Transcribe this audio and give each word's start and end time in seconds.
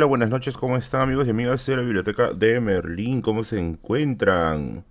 hola, 0.00 0.06
buenas 0.06 0.30
noches, 0.30 0.56
¿cómo 0.56 0.78
están 0.78 1.02
amigos 1.02 1.26
y 1.26 1.30
amigas 1.30 1.66
de 1.66 1.76
la 1.76 1.82
biblioteca 1.82 2.32
de 2.32 2.58
Merlín? 2.58 3.20
¿Cómo 3.20 3.44
se 3.44 3.58
encuentran? 3.58 4.86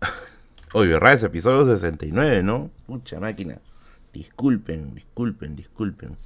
Hoy, 0.72 0.88
¿verdad? 0.88 1.12
Es 1.12 1.22
episodio 1.22 1.70
69, 1.70 2.42
¿no? 2.42 2.70
Mucha 2.86 3.20
máquina. 3.20 3.60
Disculpen, 4.14 4.94
disculpen, 4.94 5.54
disculpen. 5.54 6.16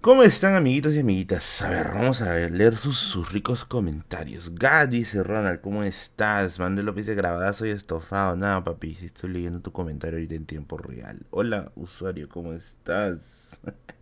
¿Cómo 0.00 0.22
están 0.22 0.54
amiguitos 0.54 0.94
y 0.94 1.00
amiguitas? 1.00 1.60
A 1.60 1.70
ver, 1.70 1.88
vamos 1.88 2.22
a 2.22 2.36
leer 2.36 2.76
sus, 2.76 3.32
ricos 3.32 3.64
comentarios. 3.64 4.54
Gad 4.54 4.90
dice 4.90 5.24
Ronald, 5.24 5.60
¿cómo 5.60 5.82
estás? 5.82 6.60
Mande 6.60 6.84
López 6.84 7.06
de 7.06 7.16
grabadazo 7.16 7.66
y 7.66 7.70
estofado. 7.70 8.36
Nada, 8.36 8.62
papi, 8.62 8.96
estoy 9.02 9.30
leyendo 9.30 9.58
tu 9.58 9.72
comentario 9.72 10.18
ahorita 10.18 10.36
en 10.36 10.46
tiempo 10.46 10.78
real. 10.78 11.26
Hola, 11.30 11.72
usuario, 11.74 12.28
¿cómo 12.28 12.52
estás? 12.52 13.58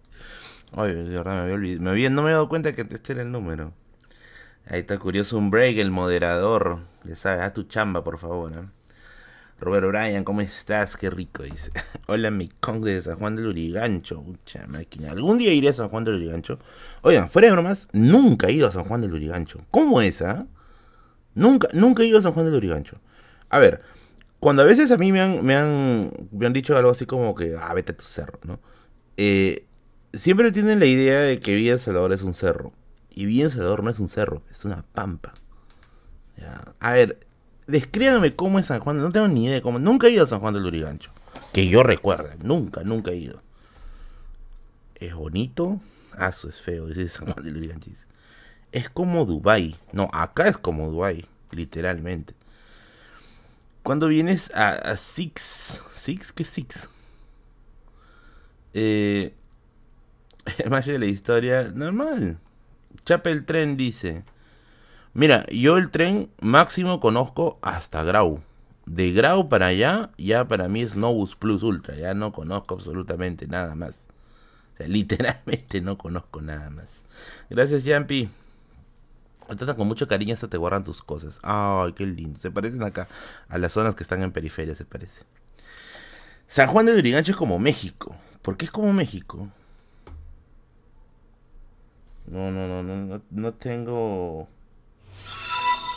Oye, 0.75 0.95
de 0.95 1.17
verdad 1.17 1.35
me 1.37 1.41
había 1.43 1.55
olvidado. 1.55 1.91
Había, 1.91 2.11
no 2.11 2.23
me 2.23 2.31
he 2.31 2.33
dado 2.33 2.49
cuenta 2.49 2.75
que 2.75 2.83
este 2.83 3.13
era 3.13 3.23
el 3.23 3.33
número. 3.33 3.73
Ahí 4.67 4.81
está 4.81 4.99
curioso 4.99 5.39
un 5.39 5.51
break, 5.51 5.79
el 5.79 5.91
moderador. 5.91 6.81
Ya 7.05 7.17
sabes, 7.17 7.41
haz 7.41 7.55
tu 7.55 7.63
chamba, 7.65 8.05
por 8.05 8.19
favor. 8.19 8.53
¿eh? 8.53 8.69
Robert 9.61 9.87
O'Brien, 9.87 10.25
¿cómo 10.25 10.41
estás? 10.43 10.97
Qué 10.97 11.09
rico, 11.11 11.43
dice. 11.43 11.71
Hola, 12.07 12.31
mi 12.31 12.49
Kong 12.49 12.85
de 12.85 13.01
San 13.03 13.19
Juan 13.19 13.35
del 13.35 13.47
Urigancho. 13.47 14.21
Mucha 14.21 14.67
máquina. 14.67 15.11
¿Algún 15.13 15.39
día 15.39 15.53
iré 15.53 15.71
a 15.71 15.73
San 15.73 15.89
Juan 15.89 16.05
del 16.05 16.17
Urigancho? 16.17 16.59
Oigan, 17.03 17.31
fuera 17.31 17.49
de 17.49 17.53
bromas, 17.53 17.89
nunca 17.93 18.49
he 18.49 18.53
ido 18.53 18.69
a 18.69 18.73
San 18.73 18.85
Juan 18.85 19.01
del 19.01 19.15
Urigancho. 19.15 19.65
¿Cómo 19.71 20.03
es, 20.03 20.21
ah? 20.23 20.47
Nunca, 21.35 21.69
nunca 21.73 22.03
he 22.03 22.07
ido 22.07 22.19
a 22.19 22.23
San 22.23 22.33
Juan 22.33 22.47
del 22.47 22.57
Urigancho. 22.57 23.01
A 23.49 23.59
ver, 23.59 23.81
cuando 24.39 24.63
a 24.63 24.65
veces 24.65 24.91
a 24.91 24.97
mí 24.99 25.13
me 25.13 25.21
han, 25.21 25.45
me 25.45 25.57
han, 25.57 26.13
me 26.31 26.47
han 26.47 26.53
dicho 26.53 26.77
algo 26.77 26.91
así 26.91 27.07
como 27.07 27.35
que, 27.35 27.57
ah, 27.59 27.73
vete 27.75 27.93
a 27.93 27.97
tu 27.97 28.05
cerro, 28.05 28.39
¿no? 28.45 28.61
Eh, 29.17 29.67
siempre 30.13 30.53
tienen 30.53 30.79
la 30.79 30.87
idea 30.87 31.21
de 31.21 31.41
que 31.41 31.55
Villa 31.55 31.79
Salvador 31.79 32.13
es 32.13 32.23
un 32.23 32.35
cerro. 32.35 32.73
Y 33.11 33.27
Villa 33.27 33.51
Salvador 33.51 33.83
no 33.83 33.91
es 33.91 33.99
un 33.99 34.09
cerro, 34.09 34.43
es 34.51 34.65
una 34.65 34.83
pampa. 34.93 35.35
A 36.79 36.93
ver, 36.93 37.19
descríbame 37.67 38.37
cómo 38.37 38.59
es 38.59 38.67
San 38.67 38.81
Juan. 38.81 38.99
No 38.99 39.11
tengo 39.11 39.29
ni 39.29 39.45
idea 39.45 39.55
de 39.55 39.63
cómo. 39.63 39.79
Nunca 39.79 40.07
he 40.07 40.11
ido 40.11 40.25
a 40.25 40.29
San 40.29 40.41
Juan 40.41 40.55
del 40.55 40.63
Lurigancho. 40.63 41.11
Que 41.53 41.69
yo 41.69 41.83
recuerde. 41.83 42.37
Nunca, 42.43 42.85
nunca 42.85 43.11
he 43.11 43.17
ido. 43.17 43.43
¿Es 44.95 45.15
bonito? 45.15 45.81
Ah, 46.17 46.29
eso 46.29 46.49
es 46.49 46.61
feo, 46.61 46.87
dice 46.87 47.09
San 47.09 47.27
Juan 47.27 47.45
del 47.45 47.55
Lurigancho. 47.55 47.91
Es 48.73 48.89
como 48.89 49.25
Dubai. 49.25 49.77
No, 49.93 50.11
acá 50.13 50.49
es 50.49 50.59
como 50.59 50.89
Dubai, 50.89 51.25
literalmente. 51.51 52.35
Cuando 53.83 54.07
vienes 54.09 54.55
a, 54.55 54.71
a 54.71 54.97
Six. 54.97 55.81
¿Six? 55.97 56.33
¿Qué 56.33 56.45
Six? 56.45 56.89
Eh, 58.75 59.35
más 60.71 60.87
de 60.87 60.99
la 60.99 61.07
historia, 61.07 61.71
normal. 61.75 62.39
Chapel 63.05 63.45
Tren 63.45 63.77
dice: 63.77 64.25
Mira, 65.15 65.47
yo 65.47 65.77
el 65.77 65.91
tren 65.91 66.31
máximo 66.41 67.01
conozco 67.01 67.59
hasta 67.63 68.03
Grau. 68.03 68.43
De 68.87 69.13
Grau 69.13 69.49
para 69.49 69.67
allá, 69.67 70.11
ya 70.17 70.47
para 70.47 70.69
mí 70.69 70.83
es 70.83 70.97
Novus 70.97 71.37
Plus 71.37 71.63
Ultra. 71.63 71.95
Ya 71.97 72.15
no 72.15 72.33
conozco 72.33 72.75
absolutamente 72.75 73.47
nada 73.47 73.75
más. 73.75 74.05
O 74.75 74.77
sea, 74.79 74.89
literalmente 74.89 75.81
no 75.81 75.99
conozco 75.99 76.41
nada 76.41 76.71
más. 76.71 76.87
Gracias, 77.51 77.85
Yampi. 77.85 78.29
Tratan 79.47 79.77
con 79.77 79.89
mucho 79.89 80.07
cariño 80.07 80.35
hasta 80.35 80.49
te 80.49 80.59
guardan 80.59 80.85
tus 80.85 81.03
cosas. 81.03 81.39
Ay, 81.43 81.93
qué 81.95 82.07
lindo. 82.07 82.39
Se 82.39 82.51
parecen 82.51 82.83
acá 82.83 83.09
a 83.49 83.57
las 83.57 83.73
zonas 83.73 83.95
que 83.95 84.03
están 84.03 84.23
en 84.23 84.31
periferia, 84.31 84.75
se 84.75 84.85
parece. 84.85 85.23
San 86.47 86.69
Juan 86.69 86.87
de 86.87 86.93
Lurigancho 86.93 87.31
es 87.31 87.37
como 87.37 87.59
México. 87.59 88.15
¿Por 88.43 88.57
qué 88.57 88.67
es 88.67 88.71
como 88.71 88.93
México? 88.93 89.49
No, 92.31 92.51
no, 92.51 92.83
no, 92.83 92.83
no, 92.83 93.23
no, 93.31 93.55
tengo. 93.55 94.49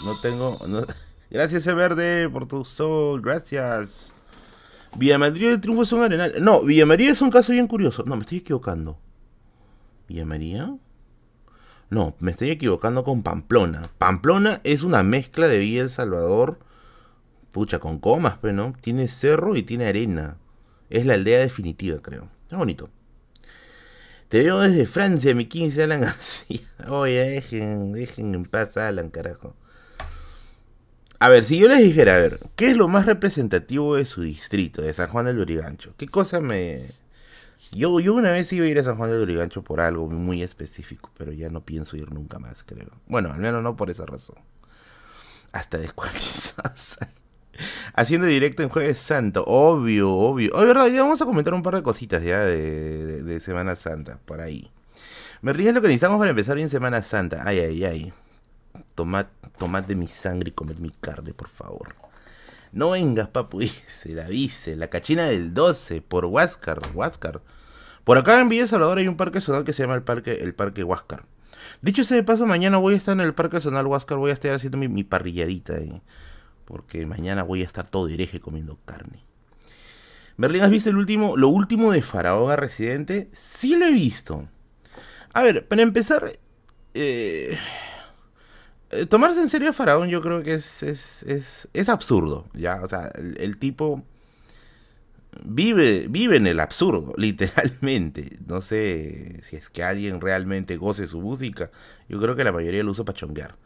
No 0.05 0.21
tengo. 0.21 0.57
Gracias, 1.29 1.65
Verde, 1.65 2.29
por 2.29 2.47
tu 2.47 2.63
sol. 2.63 3.21
Gracias. 3.21 4.15
Villa 4.97 5.17
Madrid 5.17 5.43
y 5.43 5.45
el 5.47 5.61
Triunfo 5.61 5.85
son 5.85 6.03
arenal. 6.03 6.33
No, 6.41 6.63
Villa 6.63 6.85
María 6.85 7.11
es 7.11 7.21
un 7.21 7.31
caso 7.31 7.51
bien 7.51 7.67
curioso. 7.67 8.03
No, 8.05 8.15
me 8.15 8.21
estoy 8.21 8.39
equivocando. 8.39 8.97
¿Villa 10.07 10.25
María? 10.25 10.75
No, 11.89 12.15
me 12.19 12.31
estoy 12.31 12.49
equivocando 12.49 13.03
con 13.03 13.23
Pamplona. 13.23 13.89
Pamplona 13.97 14.61
es 14.63 14.83
una 14.83 15.03
mezcla 15.03 15.47
de 15.47 15.59
Villa 15.59 15.81
El 15.81 15.89
Salvador. 15.89 16.59
Pucha, 17.51 17.79
con 17.79 17.99
comas, 17.99 18.37
pero 18.41 18.41
pues, 18.41 18.55
no. 18.55 18.73
Tiene 18.81 19.09
cerro 19.09 19.57
y 19.57 19.63
tiene 19.63 19.85
arena. 19.87 20.37
Es 20.89 21.05
la 21.05 21.15
aldea 21.15 21.39
definitiva, 21.39 21.99
creo. 22.01 22.29
Es 22.49 22.57
bonito. 22.57 22.89
Te 24.31 24.43
veo 24.43 24.61
desde 24.61 24.85
Francia, 24.85 25.35
mi 25.35 25.43
15 25.43 25.83
Alan 25.83 26.03
así. 26.05 26.65
Oye, 26.87 27.21
dejen, 27.21 27.91
dejen 27.91 28.33
en 28.33 28.45
paz 28.45 28.77
Alan, 28.77 29.09
carajo. 29.09 29.57
A 31.19 31.27
ver, 31.27 31.43
si 31.43 31.57
yo 31.57 31.67
les 31.67 31.79
dijera, 31.79 32.15
a 32.15 32.17
ver, 32.17 32.39
¿qué 32.55 32.71
es 32.71 32.77
lo 32.77 32.87
más 32.87 33.07
representativo 33.07 33.97
de 33.97 34.05
su 34.05 34.21
distrito, 34.21 34.81
de 34.81 34.93
San 34.93 35.09
Juan 35.09 35.25
del 35.25 35.35
Lurigancho? 35.35 35.95
¿Qué 35.97 36.07
cosa 36.07 36.39
me... 36.39 36.85
Yo, 37.73 37.99
yo 37.99 38.13
una 38.13 38.31
vez 38.31 38.53
iba 38.53 38.65
a 38.65 38.69
ir 38.69 38.79
a 38.79 38.85
San 38.85 38.95
Juan 38.95 39.09
del 39.09 39.19
Lurigancho 39.19 39.63
por 39.65 39.81
algo 39.81 40.07
muy 40.07 40.41
específico, 40.43 41.11
pero 41.17 41.33
ya 41.33 41.49
no 41.49 41.65
pienso 41.65 41.97
ir 41.97 42.13
nunca 42.13 42.39
más, 42.39 42.63
creo. 42.63 42.87
Bueno, 43.07 43.33
al 43.33 43.39
menos 43.41 43.61
no 43.61 43.75
por 43.75 43.89
esa 43.89 44.05
razón. 44.05 44.37
Hasta 45.51 45.77
descuartizados. 45.77 46.97
Haciendo 47.93 48.27
directo 48.27 48.63
en 48.63 48.69
Jueves 48.69 48.97
Santo, 48.97 49.43
obvio, 49.45 50.11
obvio. 50.11 50.51
Oye, 50.53 50.65
verdad, 50.65 50.89
vamos 50.97 51.21
a 51.21 51.25
comentar 51.25 51.53
un 51.53 51.63
par 51.63 51.75
de 51.75 51.83
cositas 51.83 52.23
ya 52.23 52.39
de, 52.39 53.39
Semana 53.39 53.75
Santa, 53.75 54.19
por 54.25 54.41
ahí. 54.41 54.71
Me 55.41 55.53
ríes 55.53 55.73
lo 55.73 55.81
que 55.81 55.87
necesitamos 55.87 56.19
para 56.19 56.29
empezar 56.29 56.55
bien 56.55 56.69
Semana 56.69 57.01
Santa. 57.01 57.43
Ay, 57.45 57.59
ay, 57.59 57.83
ay. 57.83 58.13
Tomad, 58.95 59.27
tomad 59.57 59.83
de 59.83 59.95
mi 59.95 60.07
sangre 60.07 60.49
y 60.49 60.51
comed 60.51 60.77
mi 60.77 60.91
carne, 60.91 61.33
por 61.33 61.49
favor. 61.49 61.95
No 62.71 62.91
vengas, 62.91 63.27
papu, 63.27 63.59
dice, 63.61 64.15
la 64.15 64.25
dice, 64.25 64.75
la 64.75 64.89
cachina 64.89 65.25
del 65.25 65.53
12, 65.53 66.01
por 66.01 66.25
Huáscar, 66.25 66.79
Huáscar. 66.93 67.41
Por 68.03 68.17
acá 68.17 68.39
en 68.39 68.49
Villa 68.49 68.67
Salvador 68.67 68.97
hay 68.97 69.07
un 69.07 69.17
parque 69.17 69.41
zonal 69.41 69.63
que 69.63 69.73
se 69.73 69.83
llama 69.83 69.95
el 69.95 70.03
Parque, 70.03 70.39
el 70.41 70.53
parque 70.53 70.83
Huáscar. 70.83 71.25
Dicho 71.81 72.03
sea 72.03 72.17
de 72.17 72.23
paso, 72.23 72.45
mañana 72.45 72.77
voy 72.77 72.93
a 72.93 72.97
estar 72.97 73.13
en 73.13 73.21
el 73.21 73.33
Parque 73.33 73.61
Zonal 73.61 73.87
Huáscar, 73.87 74.17
voy 74.17 74.31
a 74.31 74.33
estar 74.33 74.53
haciendo 74.53 74.77
mi, 74.77 74.87
mi 74.87 75.03
parrilladita 75.03 75.75
ahí 75.75 76.01
porque 76.71 77.05
mañana 77.05 77.43
voy 77.43 77.63
a 77.63 77.65
estar 77.65 77.89
todo 77.89 78.07
hereje 78.07 78.39
comiendo 78.39 78.79
carne. 78.85 79.25
Merlin, 80.37 80.61
¿has 80.61 80.69
visto 80.69 80.89
el 80.89 80.95
último, 80.95 81.35
lo 81.35 81.49
último 81.49 81.91
de 81.91 82.01
Faraón 82.01 82.55
Residente? 82.55 83.29
Sí 83.33 83.75
lo 83.75 83.85
he 83.85 83.91
visto. 83.91 84.47
A 85.33 85.43
ver, 85.43 85.67
para 85.67 85.81
empezar, 85.81 86.39
eh, 86.93 87.57
eh, 88.91 89.05
tomarse 89.05 89.41
en 89.41 89.49
serio 89.49 89.69
a 89.69 89.73
Faraón 89.73 90.07
yo 90.07 90.21
creo 90.21 90.43
que 90.43 90.53
es, 90.53 90.81
es, 90.81 91.89
absurdo, 91.89 92.47
¿ya? 92.53 92.81
O 92.81 92.87
sea, 92.87 93.11
el, 93.37 93.57
tipo 93.57 94.05
vive, 95.43 96.07
vive 96.07 96.37
en 96.37 96.47
el 96.47 96.61
absurdo, 96.61 97.13
literalmente. 97.17 98.37
No 98.47 98.61
sé 98.61 99.41
si 99.43 99.57
es 99.57 99.67
que 99.69 99.83
alguien 99.83 100.21
realmente 100.21 100.77
goce 100.77 101.09
su 101.09 101.19
música. 101.19 101.69
Yo 102.07 102.21
creo 102.21 102.37
que 102.37 102.45
la 102.45 102.53
mayoría 102.53 102.81
lo 102.81 102.91
usa 102.91 103.03
para 103.03 103.17
chonguear. 103.17 103.57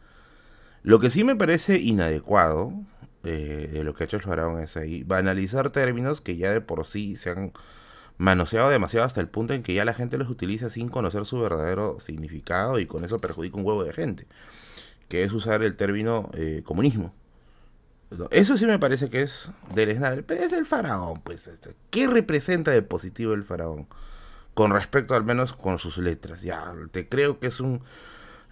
Lo 0.82 0.98
que 0.98 1.10
sí 1.10 1.22
me 1.22 1.36
parece 1.36 1.78
inadecuado 1.78 2.72
eh, 3.26 3.68
de 3.72 3.84
lo 3.84 3.92
que 3.92 4.04
ha 4.04 4.06
hecho 4.06 4.16
el 4.16 4.22
faraón 4.22 4.60
es 4.60 4.76
ahí, 4.76 5.02
banalizar 5.02 5.70
términos 5.70 6.20
que 6.20 6.36
ya 6.36 6.52
de 6.52 6.60
por 6.60 6.86
sí 6.86 7.16
se 7.16 7.30
han 7.30 7.52
manoseado 8.18 8.70
demasiado 8.70 9.04
hasta 9.04 9.20
el 9.20 9.28
punto 9.28 9.52
en 9.52 9.62
que 9.62 9.74
ya 9.74 9.84
la 9.84 9.94
gente 9.94 10.16
los 10.16 10.30
utiliza 10.30 10.70
sin 10.70 10.88
conocer 10.88 11.26
su 11.26 11.40
verdadero 11.40 11.98
significado 12.00 12.78
y 12.78 12.86
con 12.86 13.04
eso 13.04 13.18
perjudica 13.18 13.56
un 13.56 13.66
huevo 13.66 13.84
de 13.84 13.92
gente, 13.92 14.26
que 15.08 15.24
es 15.24 15.32
usar 15.32 15.62
el 15.62 15.76
término 15.76 16.30
eh, 16.34 16.62
comunismo. 16.64 17.12
Eso 18.30 18.56
sí 18.56 18.66
me 18.66 18.78
parece 18.78 19.10
que 19.10 19.22
es 19.22 19.50
del 19.74 20.24
pero 20.24 20.44
es 20.44 20.52
el 20.52 20.64
faraón, 20.64 21.20
pues. 21.22 21.48
Este, 21.48 21.74
¿Qué 21.90 22.06
representa 22.06 22.70
de 22.70 22.82
positivo 22.82 23.32
el 23.32 23.42
faraón? 23.42 23.88
Con 24.54 24.70
respecto 24.70 25.14
al 25.16 25.24
menos 25.24 25.52
con 25.52 25.80
sus 25.80 25.98
letras. 25.98 26.42
Ya, 26.42 26.72
te 26.92 27.08
creo 27.08 27.40
que 27.40 27.48
es 27.48 27.58
un 27.58 27.82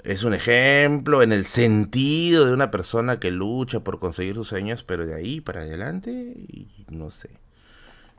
es 0.05 0.23
un 0.23 0.35
ejemplo 0.35 1.23
en 1.23 1.33
el 1.33 1.47
sentido 1.47 2.45
de 2.45 2.53
una 2.53 2.71
persona 2.71 3.19
que 3.19 3.31
lucha 3.31 3.81
por 3.81 3.99
conseguir 3.99 4.35
sus 4.35 4.49
sueños, 4.49 4.85
pero 4.85 5.07
de 5.07 5.15
ahí 5.15 5.41
para 5.41 5.63
adelante, 5.63 6.37
no 6.91 7.11
sé. 7.11 7.31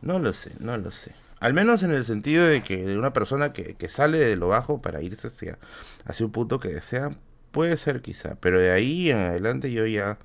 No 0.02 0.20
lo 0.20 0.34
sé, 0.34 0.52
no 0.60 0.78
lo 0.78 0.92
sé. 0.92 1.14
Al 1.40 1.54
menos 1.54 1.84
en 1.84 1.92
el 1.92 2.04
sentido 2.04 2.46
de 2.46 2.64
que 2.64 2.86
de 2.86 2.98
una 2.98 3.14
persona 3.14 3.54
que, 3.54 3.76
sale 3.88 4.18
de 4.18 4.36
lo 4.36 4.48
bajo 4.48 4.82
para 4.82 5.02
irse 5.02 5.28
hacia, 5.28 5.60
hacia 6.06 6.26
un 6.26 6.32
punto 6.32 6.60
que 6.60 6.70
desea, 6.70 7.12
puede 7.52 7.78
ser 7.78 8.02
quizá. 8.02 8.36
Pero 8.40 8.60
de 8.60 8.72
ahí 8.72 9.12
en 9.12 9.18
adelante 9.18 9.72
yo 9.72 9.86
ya... 9.86 10.18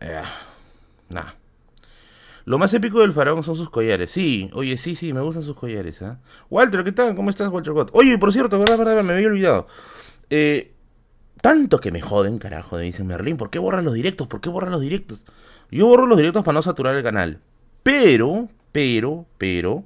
Eh, 0.00 0.22
nada. 1.08 1.36
Lo 2.44 2.58
más 2.58 2.72
épico 2.72 3.00
del 3.00 3.12
faraón 3.12 3.42
son 3.42 3.56
sus 3.56 3.70
collares. 3.70 4.12
Sí, 4.12 4.48
oye, 4.52 4.78
sí, 4.78 4.94
sí, 4.94 5.12
me 5.12 5.20
gustan 5.20 5.42
sus 5.42 5.56
collares. 5.56 6.00
¿eh? 6.02 6.16
Walter, 6.48 6.84
¿qué 6.84 6.92
tal? 6.92 7.16
¿Cómo 7.16 7.30
estás, 7.30 7.48
Walter 7.48 7.72
Gott? 7.72 7.90
Oye, 7.92 8.16
por 8.18 8.32
cierto, 8.32 8.60
verdad, 8.60 8.78
verdad, 8.78 9.02
me 9.02 9.14
había 9.14 9.26
olvidado. 9.26 9.66
Eh, 10.30 10.72
tanto 11.40 11.80
que 11.80 11.92
me 11.92 12.00
joden, 12.00 12.38
carajo, 12.38 12.76
me 12.76 12.82
dicen 12.82 13.06
Merlín, 13.06 13.36
¿por 13.36 13.50
qué 13.50 13.58
borras 13.58 13.84
los 13.84 13.94
directos? 13.94 14.26
¿Por 14.26 14.40
qué 14.40 14.48
borras 14.48 14.70
los 14.70 14.80
directos? 14.80 15.24
Yo 15.70 15.86
borro 15.86 16.06
los 16.06 16.18
directos 16.18 16.44
para 16.44 16.54
no 16.54 16.62
saturar 16.62 16.96
el 16.96 17.02
canal. 17.02 17.40
Pero, 17.82 18.48
pero, 18.72 19.26
pero, 19.38 19.84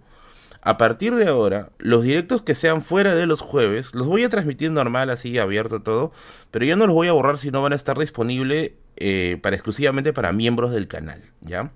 a 0.63 0.77
partir 0.77 1.15
de 1.15 1.27
ahora, 1.27 1.71
los 1.79 2.03
directos 2.03 2.43
que 2.43 2.55
sean 2.55 2.83
fuera 2.83 3.15
de 3.15 3.27
los 3.27 3.41
jueves, 3.41 3.95
los 3.95 4.07
voy 4.07 4.25
a 4.25 4.29
transmitir 4.29 4.71
normal, 4.71 5.11
así, 5.11 5.39
abierto 5.39 5.83
todo, 5.83 6.13
pero 6.51 6.65
yo 6.65 6.77
no 6.77 6.87
los 6.87 6.95
voy 6.95 7.09
a 7.09 7.13
borrar 7.13 7.39
si 7.39 7.51
no 7.51 7.63
van 7.63 7.73
a 7.73 7.77
estar 7.77 7.99
disponibles 7.99 8.73
eh, 8.97 9.39
para 9.43 9.57
exclusivamente 9.57 10.13
para 10.13 10.33
miembros 10.33 10.73
del 10.73 10.87
canal, 10.87 11.23
¿ya? 11.41 11.73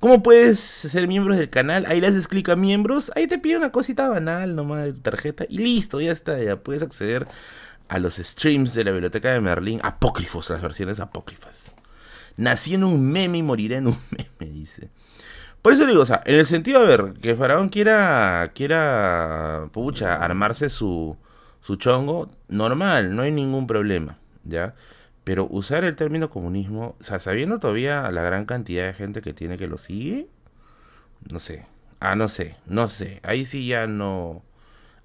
¿Cómo 0.00 0.22
puedes 0.22 0.58
ser 0.58 1.08
miembros 1.08 1.36
del 1.36 1.50
canal? 1.50 1.84
Ahí 1.86 2.00
le 2.00 2.06
haces 2.06 2.26
clic 2.26 2.48
a 2.48 2.56
miembros, 2.56 3.10
ahí 3.16 3.26
te 3.26 3.38
pide 3.38 3.56
una 3.58 3.70
cosita 3.70 4.08
banal 4.08 4.54
nomás 4.54 4.84
de 4.84 4.92
tu 4.94 5.00
tarjeta 5.00 5.44
y 5.48 5.58
listo, 5.58 6.00
ya 6.00 6.12
está, 6.12 6.42
ya 6.42 6.56
puedes 6.56 6.82
acceder 6.82 7.26
a 7.90 7.98
los 7.98 8.18
streams 8.18 8.72
de 8.72 8.84
la 8.84 8.92
biblioteca 8.92 9.32
de 9.32 9.40
Merlín, 9.40 9.80
apócrifos, 9.82 10.48
las 10.48 10.62
versiones 10.62 11.00
apócrifas. 11.00 11.74
Nací 12.36 12.74
en 12.74 12.84
un 12.84 13.10
meme 13.10 13.38
y 13.38 13.42
moriré 13.42 13.76
en 13.76 13.88
un 13.88 13.98
meme, 14.38 14.52
dice. 14.52 14.90
Por 15.60 15.72
eso 15.72 15.84
digo, 15.86 16.02
o 16.02 16.06
sea, 16.06 16.22
en 16.24 16.36
el 16.36 16.46
sentido, 16.46 16.78
a 16.78 16.84
ver, 16.84 17.14
que 17.20 17.34
Faraón 17.34 17.68
quiera, 17.68 18.52
quiera, 18.54 19.68
pucha, 19.72 20.14
armarse 20.14 20.68
su, 20.68 21.16
su 21.62 21.74
chongo, 21.76 22.30
normal, 22.46 23.16
no 23.16 23.22
hay 23.22 23.32
ningún 23.32 23.66
problema, 23.66 24.18
¿ya? 24.44 24.76
Pero 25.24 25.48
usar 25.50 25.82
el 25.82 25.96
término 25.96 26.30
comunismo, 26.30 26.94
o 27.00 27.02
sea, 27.02 27.18
sabiendo 27.18 27.58
todavía 27.58 28.08
la 28.12 28.22
gran 28.22 28.46
cantidad 28.46 28.86
de 28.86 28.94
gente 28.94 29.20
que 29.20 29.34
tiene 29.34 29.58
que 29.58 29.66
lo 29.66 29.78
sigue, 29.78 30.28
no 31.28 31.40
sé. 31.40 31.66
Ah, 31.98 32.14
no 32.14 32.28
sé, 32.28 32.56
no 32.66 32.88
sé. 32.88 33.18
Ahí 33.24 33.44
sí 33.46 33.66
ya 33.66 33.88
no. 33.88 34.44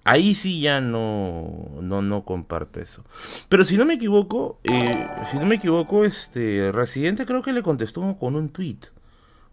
Ahí 0.06 0.36
sí 0.36 0.62
ya 0.62 0.82
no, 0.82 1.68
no, 1.82 2.04
no 2.04 2.24
comparto 2.24 2.80
eso. 2.80 3.04
Pero 3.50 3.66
si 3.66 3.76
no 3.76 3.86
me 3.86 3.96
equivoco, 3.96 4.60
eh, 4.64 5.08
si 5.32 5.38
no 5.38 5.48
me 5.48 5.56
equivoco, 5.56 6.06
este 6.06 6.72
Residente 6.72 7.26
creo 7.26 7.42
que 7.42 7.52
le 7.52 7.64
contestó 7.64 8.16
con 8.20 8.36
un 8.36 8.50
tweet. 8.50 8.78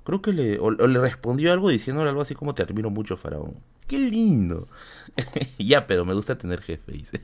Creo 0.04 0.20
que 0.20 0.32
le, 0.34 0.58
le 0.58 1.00
respondió 1.00 1.52
algo 1.52 1.70
diciéndole 1.70 2.10
algo 2.10 2.20
así 2.20 2.34
como 2.34 2.54
te 2.54 2.62
admiro 2.62 2.90
mucho, 2.90 3.16
Faraón. 3.16 3.54
Qué 3.88 3.98
lindo. 3.98 4.68
ya, 5.58 5.86
pero 5.86 6.04
me 6.04 6.12
gusta 6.12 6.36
tener 6.36 6.60
jefe, 6.60 6.92
dice. 6.92 7.22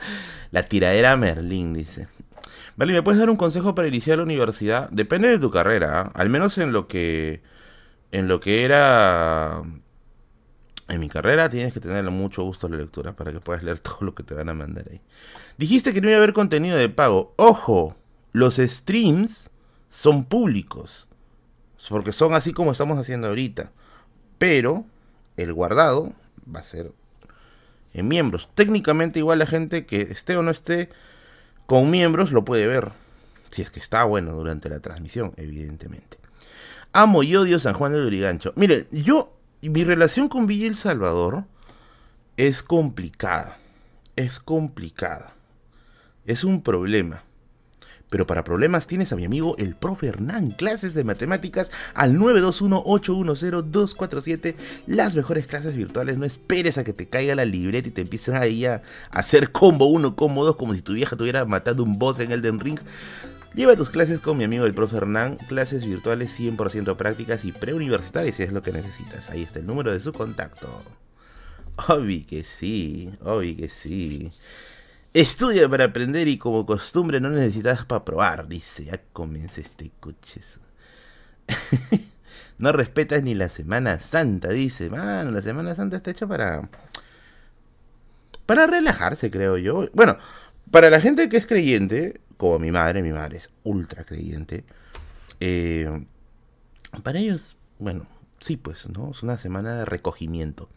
la 0.50 0.62
tiradera 0.62 1.16
Merlín, 1.18 1.74
dice. 1.74 2.08
Vale, 2.76 2.94
¿me 2.94 3.02
puedes 3.02 3.18
dar 3.18 3.28
un 3.28 3.36
consejo 3.36 3.74
para 3.74 3.88
iniciar 3.88 4.16
la 4.16 4.24
universidad? 4.24 4.88
Depende 4.90 5.28
de 5.28 5.38
tu 5.38 5.50
carrera, 5.50 6.00
¿ah? 6.00 6.12
al 6.14 6.30
menos 6.30 6.56
en 6.56 6.72
lo 6.72 6.88
que 6.88 7.42
en 8.12 8.26
lo 8.26 8.40
que 8.40 8.64
era 8.64 9.62
en 10.90 11.00
mi 11.00 11.08
carrera 11.08 11.48
tienes 11.48 11.72
que 11.72 11.80
tener 11.80 12.04
mucho 12.10 12.42
gusto 12.42 12.68
la 12.68 12.76
lectura 12.76 13.14
para 13.14 13.32
que 13.32 13.40
puedas 13.40 13.62
leer 13.62 13.78
todo 13.80 13.98
lo 14.00 14.14
que 14.14 14.22
te 14.22 14.34
van 14.34 14.48
a 14.48 14.54
mandar 14.54 14.86
ahí. 14.90 15.00
Dijiste 15.56 15.92
que 15.92 16.00
no 16.00 16.08
iba 16.08 16.16
a 16.16 16.18
haber 16.18 16.32
contenido 16.32 16.76
de 16.76 16.88
pago. 16.88 17.32
Ojo, 17.36 17.96
los 18.32 18.56
streams 18.56 19.50
son 19.88 20.24
públicos. 20.24 21.06
Porque 21.88 22.12
son 22.12 22.34
así 22.34 22.52
como 22.52 22.72
estamos 22.72 22.98
haciendo 22.98 23.28
ahorita. 23.28 23.72
Pero 24.38 24.84
el 25.36 25.52
guardado 25.52 26.12
va 26.54 26.60
a 26.60 26.64
ser 26.64 26.92
en 27.92 28.08
miembros. 28.08 28.48
Técnicamente 28.54 29.18
igual 29.18 29.38
la 29.38 29.46
gente 29.46 29.86
que 29.86 30.02
esté 30.02 30.36
o 30.36 30.42
no 30.42 30.50
esté 30.50 30.90
con 31.66 31.90
miembros 31.90 32.32
lo 32.32 32.44
puede 32.44 32.66
ver. 32.66 32.92
Si 33.50 33.62
es 33.62 33.70
que 33.70 33.80
está 33.80 34.04
bueno 34.04 34.32
durante 34.32 34.68
la 34.68 34.80
transmisión, 34.80 35.32
evidentemente. 35.36 36.18
Amo 36.92 37.22
y 37.22 37.34
odio 37.36 37.58
San 37.60 37.74
Juan 37.74 37.92
del 37.92 38.04
Urigancho. 38.04 38.52
Mire, 38.56 38.86
yo, 38.90 39.39
mi 39.68 39.84
relación 39.84 40.28
con 40.28 40.46
Villa 40.46 40.66
El 40.66 40.76
Salvador 40.76 41.44
es 42.36 42.62
complicada. 42.62 43.58
Es 44.16 44.40
complicada. 44.40 45.34
Es 46.24 46.44
un 46.44 46.62
problema. 46.62 47.24
Pero 48.10 48.26
para 48.26 48.42
problemas 48.42 48.88
tienes 48.88 49.12
a 49.12 49.16
mi 49.16 49.24
amigo 49.24 49.54
el 49.56 49.76
profe 49.76 50.08
Hernán, 50.08 50.50
clases 50.50 50.94
de 50.94 51.04
matemáticas 51.04 51.70
al 51.94 52.16
921-810-247, 52.16 54.56
las 54.88 55.14
mejores 55.14 55.46
clases 55.46 55.76
virtuales. 55.76 56.18
No 56.18 56.24
esperes 56.24 56.76
a 56.76 56.82
que 56.84 56.92
te 56.92 57.08
caiga 57.08 57.36
la 57.36 57.44
libreta 57.44 57.86
y 57.88 57.92
te 57.92 58.00
empiecen 58.00 58.34
ahí 58.34 58.66
a 58.66 58.82
hacer 59.10 59.52
combo 59.52 59.86
1, 59.86 60.16
combo 60.16 60.44
2, 60.44 60.56
como 60.56 60.74
si 60.74 60.82
tu 60.82 60.94
vieja 60.94 61.14
estuviera 61.14 61.44
matando 61.44 61.84
un 61.84 62.00
boss 62.00 62.18
en 62.18 62.32
Elden 62.32 62.58
Ring. 62.58 62.80
Lleva 63.54 63.74
tus 63.74 63.90
clases 63.90 64.20
con 64.20 64.38
mi 64.38 64.44
amigo 64.44 64.64
el 64.64 64.74
profe 64.74 64.96
Hernán, 64.96 65.36
clases 65.48 65.84
virtuales 65.84 66.38
100% 66.38 66.96
prácticas 66.96 67.44
y 67.44 67.50
preuniversitarias 67.50 68.36
si 68.36 68.44
es 68.44 68.52
lo 68.52 68.62
que 68.62 68.70
necesitas. 68.70 69.28
Ahí 69.28 69.42
está 69.42 69.58
el 69.58 69.66
número 69.66 69.92
de 69.92 69.98
su 69.98 70.12
contacto. 70.12 70.82
Obvi 71.88 72.24
que 72.24 72.44
sí, 72.44 73.12
obvi 73.22 73.56
que 73.56 73.68
sí. 73.68 74.30
Estudia 75.12 75.68
para 75.68 75.86
aprender 75.86 76.28
y 76.28 76.38
como 76.38 76.64
costumbre 76.64 77.20
no 77.20 77.30
necesitas 77.30 77.84
para 77.84 78.04
probar, 78.04 78.46
dice. 78.46 78.84
Ya 78.84 79.00
comienza 79.12 79.60
este 79.60 79.90
coche. 79.98 80.40
no 82.58 82.70
respetas 82.70 83.22
ni 83.24 83.34
la 83.34 83.48
Semana 83.48 83.98
Santa, 83.98 84.50
dice. 84.50 84.90
Mano, 84.90 85.32
la 85.32 85.42
Semana 85.42 85.74
Santa 85.74 85.96
está 85.96 86.12
hecha 86.12 86.28
para. 86.28 86.68
Para 88.46 88.68
relajarse, 88.68 89.28
creo 89.32 89.58
yo. 89.58 89.88
Bueno, 89.92 90.18
para 90.70 90.90
la 90.90 91.00
gente 91.00 91.28
que 91.28 91.36
es 91.36 91.46
creyente, 91.48 92.20
como 92.40 92.58
mi 92.58 92.72
madre, 92.72 93.02
mi 93.02 93.12
madre 93.12 93.36
es 93.36 93.50
ultra 93.64 94.04
creyente. 94.04 94.64
Eh, 95.40 96.06
para 97.04 97.18
ellos, 97.18 97.58
bueno, 97.78 98.06
sí, 98.40 98.56
pues, 98.56 98.88
¿no? 98.88 99.10
Es 99.10 99.22
una 99.22 99.36
semana 99.36 99.76
de 99.76 99.84
recogimiento. 99.84 100.70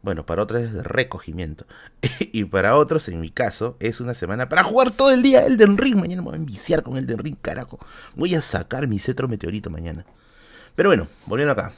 Bueno, 0.00 0.24
para 0.24 0.42
otros 0.42 0.62
es 0.62 0.72
de 0.72 0.82
recogimiento. 0.82 1.66
y 2.20 2.46
para 2.46 2.76
otros, 2.76 3.08
en 3.08 3.20
mi 3.20 3.30
caso, 3.30 3.76
es 3.78 4.00
una 4.00 4.14
semana 4.14 4.48
para 4.48 4.64
jugar 4.64 4.90
todo 4.90 5.10
el 5.10 5.22
día 5.22 5.44
Elden 5.44 5.76
Ring. 5.76 5.96
Mañana 5.96 6.22
me 6.22 6.28
voy 6.28 6.34
a 6.36 6.38
enviciar 6.38 6.82
con 6.82 6.96
Elden 6.96 7.18
Ring, 7.18 7.36
carajo. 7.42 7.78
Voy 8.14 8.34
a 8.34 8.40
sacar 8.40 8.88
mi 8.88 8.98
cetro 8.98 9.28
meteorito 9.28 9.68
mañana. 9.68 10.06
Pero 10.76 10.88
bueno, 10.88 11.08
volviendo 11.26 11.52
acá. 11.52 11.72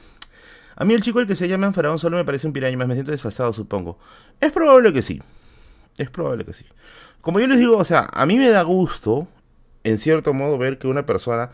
A 0.77 0.85
mí 0.85 0.95
el 0.95 1.03
chico 1.03 1.19
el 1.19 1.27
que 1.27 1.35
se 1.35 1.49
llama 1.49 1.73
Faraón 1.73 1.99
solo 1.99 2.17
me 2.17 2.25
parece 2.25 2.47
un 2.47 2.53
piraña, 2.53 2.77
más 2.77 2.87
me 2.87 2.95
siento 2.95 3.11
desfasado, 3.11 3.53
supongo. 3.53 3.99
Es 4.39 4.53
probable 4.53 4.93
que 4.93 5.03
sí. 5.03 5.21
Es 5.99 6.11
probable 6.11 6.45
que 6.45 6.55
sí. 6.55 6.65
Como 7.21 7.41
yo 7.41 7.47
les 7.47 7.59
digo, 7.59 7.77
o 7.77 7.85
sea, 7.85 8.09
a 8.13 8.25
mí 8.25 8.39
me 8.39 8.49
da 8.51 8.63
gusto, 8.63 9.29
en 9.85 9.99
cierto 9.99 10.33
modo, 10.33 10.57
ver 10.57 10.79
que 10.79 10.87
una 10.87 11.05
persona, 11.05 11.51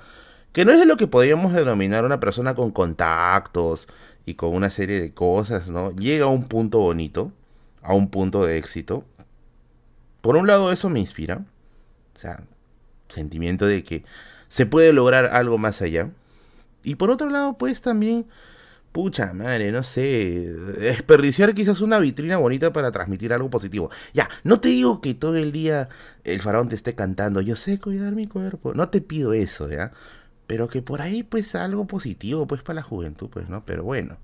que 0.52 0.64
no 0.64 0.72
es 0.72 0.78
de 0.78 0.86
lo 0.86 0.96
que 0.96 1.06
podríamos 1.06 1.52
denominar 1.52 2.04
una 2.04 2.20
persona 2.20 2.54
con 2.54 2.70
contactos, 2.70 3.88
y 4.26 4.34
con 4.34 4.54
una 4.54 4.70
serie 4.70 5.00
de 5.00 5.12
cosas, 5.12 5.68
¿no? 5.68 5.94
Llega 5.96 6.26
a 6.26 6.28
un 6.28 6.44
punto 6.44 6.78
bonito, 6.80 7.32
a 7.82 7.94
un 7.94 8.08
punto 8.08 8.44
de 8.44 8.56
éxito. 8.58 9.04
Por 10.20 10.36
un 10.36 10.46
lado 10.46 10.72
eso 10.72 10.88
me 10.88 11.00
inspira, 11.00 11.44
o 12.14 12.18
sea, 12.18 12.42
sentimiento 13.08 13.66
de 13.66 13.84
que 13.84 14.04
se 14.48 14.66
puede 14.66 14.92
lograr 14.92 15.26
algo 15.26 15.58
más 15.58 15.82
allá. 15.82 16.10
Y 16.82 16.94
por 16.94 17.10
otro 17.10 17.28
lado, 17.28 17.58
pues 17.58 17.82
también, 17.82 18.26
pucha 18.94 19.32
madre, 19.32 19.72
no 19.72 19.82
sé, 19.82 20.54
desperdiciar 20.78 21.52
quizás 21.52 21.80
una 21.80 21.98
vitrina 21.98 22.36
bonita 22.36 22.72
para 22.72 22.92
transmitir 22.92 23.32
algo 23.32 23.50
positivo. 23.50 23.90
Ya, 24.12 24.30
no 24.44 24.60
te 24.60 24.68
digo 24.68 25.00
que 25.00 25.14
todo 25.14 25.36
el 25.36 25.50
día 25.50 25.88
el 26.22 26.40
faraón 26.40 26.68
te 26.68 26.76
esté 26.76 26.94
cantando, 26.94 27.40
yo 27.40 27.56
sé 27.56 27.80
cuidar 27.80 28.14
mi 28.14 28.28
cuerpo, 28.28 28.72
no 28.72 28.90
te 28.90 29.00
pido 29.00 29.32
eso, 29.32 29.68
¿ya? 29.68 29.90
Pero 30.46 30.68
que 30.68 30.80
por 30.80 31.02
ahí, 31.02 31.24
pues, 31.24 31.56
algo 31.56 31.88
positivo, 31.88 32.46
pues, 32.46 32.62
para 32.62 32.76
la 32.76 32.82
juventud, 32.82 33.28
pues, 33.30 33.48
¿no? 33.48 33.64
Pero 33.66 33.82
bueno. 33.82 34.16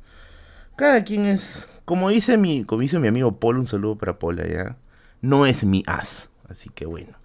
Cada 0.77 1.03
quien 1.03 1.27
es. 1.27 1.67
Como 1.85 2.09
dice 2.09 2.39
mi, 2.39 2.65
como 2.65 2.83
dice 2.83 3.01
mi 3.01 3.09
amigo 3.09 3.41
Paul, 3.41 3.59
un 3.59 3.67
saludo 3.67 3.99
para 3.99 4.21
Paul 4.21 4.39
allá. 4.39 4.77
No 5.21 5.47
es 5.47 5.65
mi 5.65 5.83
as. 5.87 6.31
Así 6.49 6.71
que 6.73 6.87
bueno. 6.87 7.20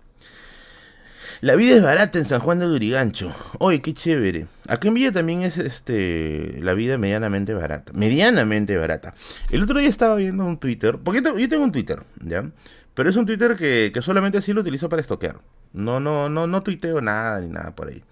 La 1.41 1.55
vida 1.55 1.75
es 1.75 1.81
barata 1.81 2.17
en 2.17 2.25
San 2.25 2.39
Juan 2.39 2.59
de 2.59 2.67
Lurigancho. 2.67 3.33
Oye, 3.59 3.81
qué 3.81 3.93
chévere. 3.93 4.47
Aquí 4.67 4.87
en 4.87 4.93
Villa 4.93 5.11
también 5.11 5.41
es 5.41 5.57
este 5.57 6.59
la 6.61 6.73
vida 6.73 6.97
medianamente 6.97 7.53
barata. 7.53 7.91
Medianamente 7.93 8.77
barata. 8.77 9.13
El 9.49 9.63
otro 9.63 9.79
día 9.79 9.89
estaba 9.89 10.15
viendo 10.15 10.45
un 10.45 10.57
Twitter. 10.57 10.97
Porque 11.03 11.21
yo 11.21 11.49
tengo 11.49 11.63
un 11.63 11.71
Twitter, 11.71 12.03
¿ya? 12.23 12.49
Pero 12.93 13.09
es 13.09 13.15
un 13.17 13.25
Twitter 13.25 13.55
que, 13.57 13.91
que 13.93 14.01
solamente 14.01 14.37
así 14.37 14.53
lo 14.53 14.61
utilizo 14.61 14.87
para 14.87 15.01
estoquear. 15.01 15.41
No, 15.73 15.99
no, 15.99 16.29
no, 16.29 16.47
no 16.47 16.63
tuiteo 16.63 17.01
nada 17.01 17.41
ni 17.41 17.49
nada 17.49 17.75
por 17.75 17.89
ahí. 17.89 18.03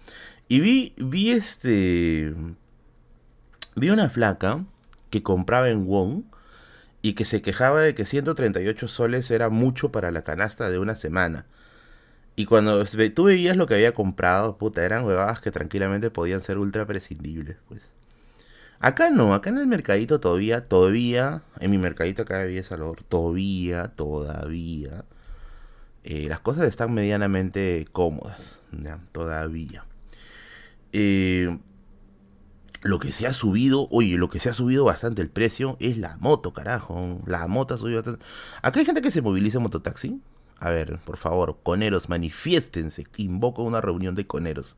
Y 0.50 0.60
vi, 0.60 0.94
vi 0.98 1.32
este. 1.32 2.34
Vi 3.76 3.90
una 3.90 4.10
flaca 4.10 4.66
que 5.10 5.24
compraba 5.24 5.70
en 5.70 5.86
Wong 5.86 6.24
y 7.02 7.14
que 7.14 7.26
se 7.26 7.42
quejaba 7.42 7.82
de 7.82 7.96
que 7.96 8.06
138 8.06 8.88
soles 8.88 9.32
era 9.32 9.50
mucho 9.50 9.92
para 9.92 10.12
la 10.12 10.24
canasta 10.24 10.70
de 10.70 10.80
una 10.80 10.96
semana. 10.96 11.46
Y 12.36 12.46
cuando 12.46 12.84
tú 12.86 13.26
veías 13.26 13.58
lo 13.58 13.68
que 13.68 13.76
había 13.76 13.94
comprado, 13.94 14.58
puta, 14.58 14.84
eran 14.84 15.06
huevadas 15.06 15.40
que 15.40 15.52
tranquilamente 15.52 16.10
podían 16.10 16.42
ser 16.42 16.58
ultra 16.58 16.86
prescindibles, 16.86 17.58
pues. 17.68 17.82
Acá 18.80 19.10
no, 19.12 19.34
acá 19.34 19.50
en 19.50 19.60
el 19.60 19.68
mercadito 19.68 20.20
todavía, 20.20 20.68
todavía, 20.68 21.44
en 21.62 21.72
mi 21.72 21.78
mercadito 21.78 22.24
acá 22.24 22.40
de 22.40 22.48
Villa 22.48 22.64
Salvador, 22.64 23.04
todavía, 23.04 23.90
todavía, 23.96 25.06
eh, 26.04 26.28
las 26.28 26.42
cosas 26.42 26.66
están 26.66 26.94
medianamente 26.94 27.88
cómodas, 27.94 28.60
¿ya? 28.72 29.00
todavía. 29.14 29.86
Eh, 30.92 31.58
lo 32.82 33.00
que 33.00 33.14
se 33.14 33.26
ha 33.26 33.34
subido, 33.34 33.88
oye, 33.90 34.18
lo 34.18 34.28
que 34.28 34.42
se 34.42 34.50
ha 34.50 34.54
subido 34.54 34.84
bastante 34.84 35.22
el 35.22 35.30
precio 35.30 35.78
es 35.80 35.98
la 35.98 36.18
moto, 36.18 36.52
carajo. 36.52 37.22
La 37.26 37.48
moto 37.48 37.76
ha 37.76 37.78
subido 37.78 37.98
bastante. 37.98 38.26
Acá 38.62 38.80
hay 38.80 38.86
gente 38.86 39.02
que 39.02 39.12
se 39.12 39.22
moviliza 39.22 39.60
en 39.60 39.64
mototaxi. 39.64 40.22
A 40.64 40.70
ver, 40.70 40.98
por 41.00 41.18
favor, 41.18 41.58
coneros, 41.62 42.08
manifiéstense. 42.08 43.06
Invoco 43.18 43.64
una 43.64 43.82
reunión 43.82 44.16
de 44.16 44.26
coneros. 44.26 44.78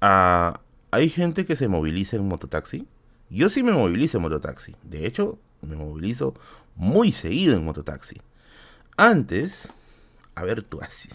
Ah, 0.00 0.62
hay 0.90 1.10
gente 1.10 1.44
que 1.44 1.54
se 1.54 1.68
moviliza 1.68 2.16
en 2.16 2.26
mototaxi. 2.26 2.88
Yo 3.28 3.50
sí 3.50 3.62
me 3.62 3.72
movilizo 3.72 4.16
en 4.16 4.22
mototaxi. 4.22 4.74
De 4.82 5.06
hecho, 5.06 5.38
me 5.60 5.76
movilizo 5.76 6.32
muy 6.76 7.12
seguido 7.12 7.58
en 7.58 7.64
mototaxi. 7.66 8.22
Antes, 8.96 9.68
a 10.34 10.44
ver 10.44 10.62
tú 10.62 10.80
así. 10.80 11.10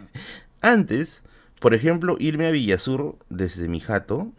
Antes, 0.62 1.24
por 1.60 1.74
ejemplo, 1.74 2.18
irme 2.20 2.46
a 2.46 2.52
Villasur 2.52 3.18
desde 3.30 3.68
mi 3.68 3.80
jato, 3.80 4.32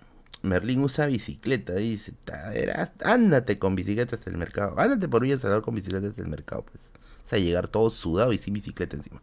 Merlín 0.42 0.84
usa 0.84 1.06
bicicleta, 1.06 1.74
dice, 1.74 2.12
ándate 3.02 3.58
con 3.58 3.74
bicicleta 3.74 4.14
hasta 4.14 4.30
el 4.30 4.36
mercado, 4.36 4.78
ándate 4.78 5.08
por 5.08 5.22
Villa 5.22 5.36
Salvador 5.36 5.64
con 5.64 5.74
bicicleta 5.74 6.06
hasta 6.06 6.22
el 6.22 6.28
mercado, 6.28 6.64
pues. 6.64 6.92
O 7.26 7.28
sea, 7.28 7.40
llegar 7.40 7.66
todo 7.66 7.90
sudado 7.90 8.32
y 8.32 8.38
sin 8.38 8.54
bicicleta 8.54 8.96
encima. 8.96 9.20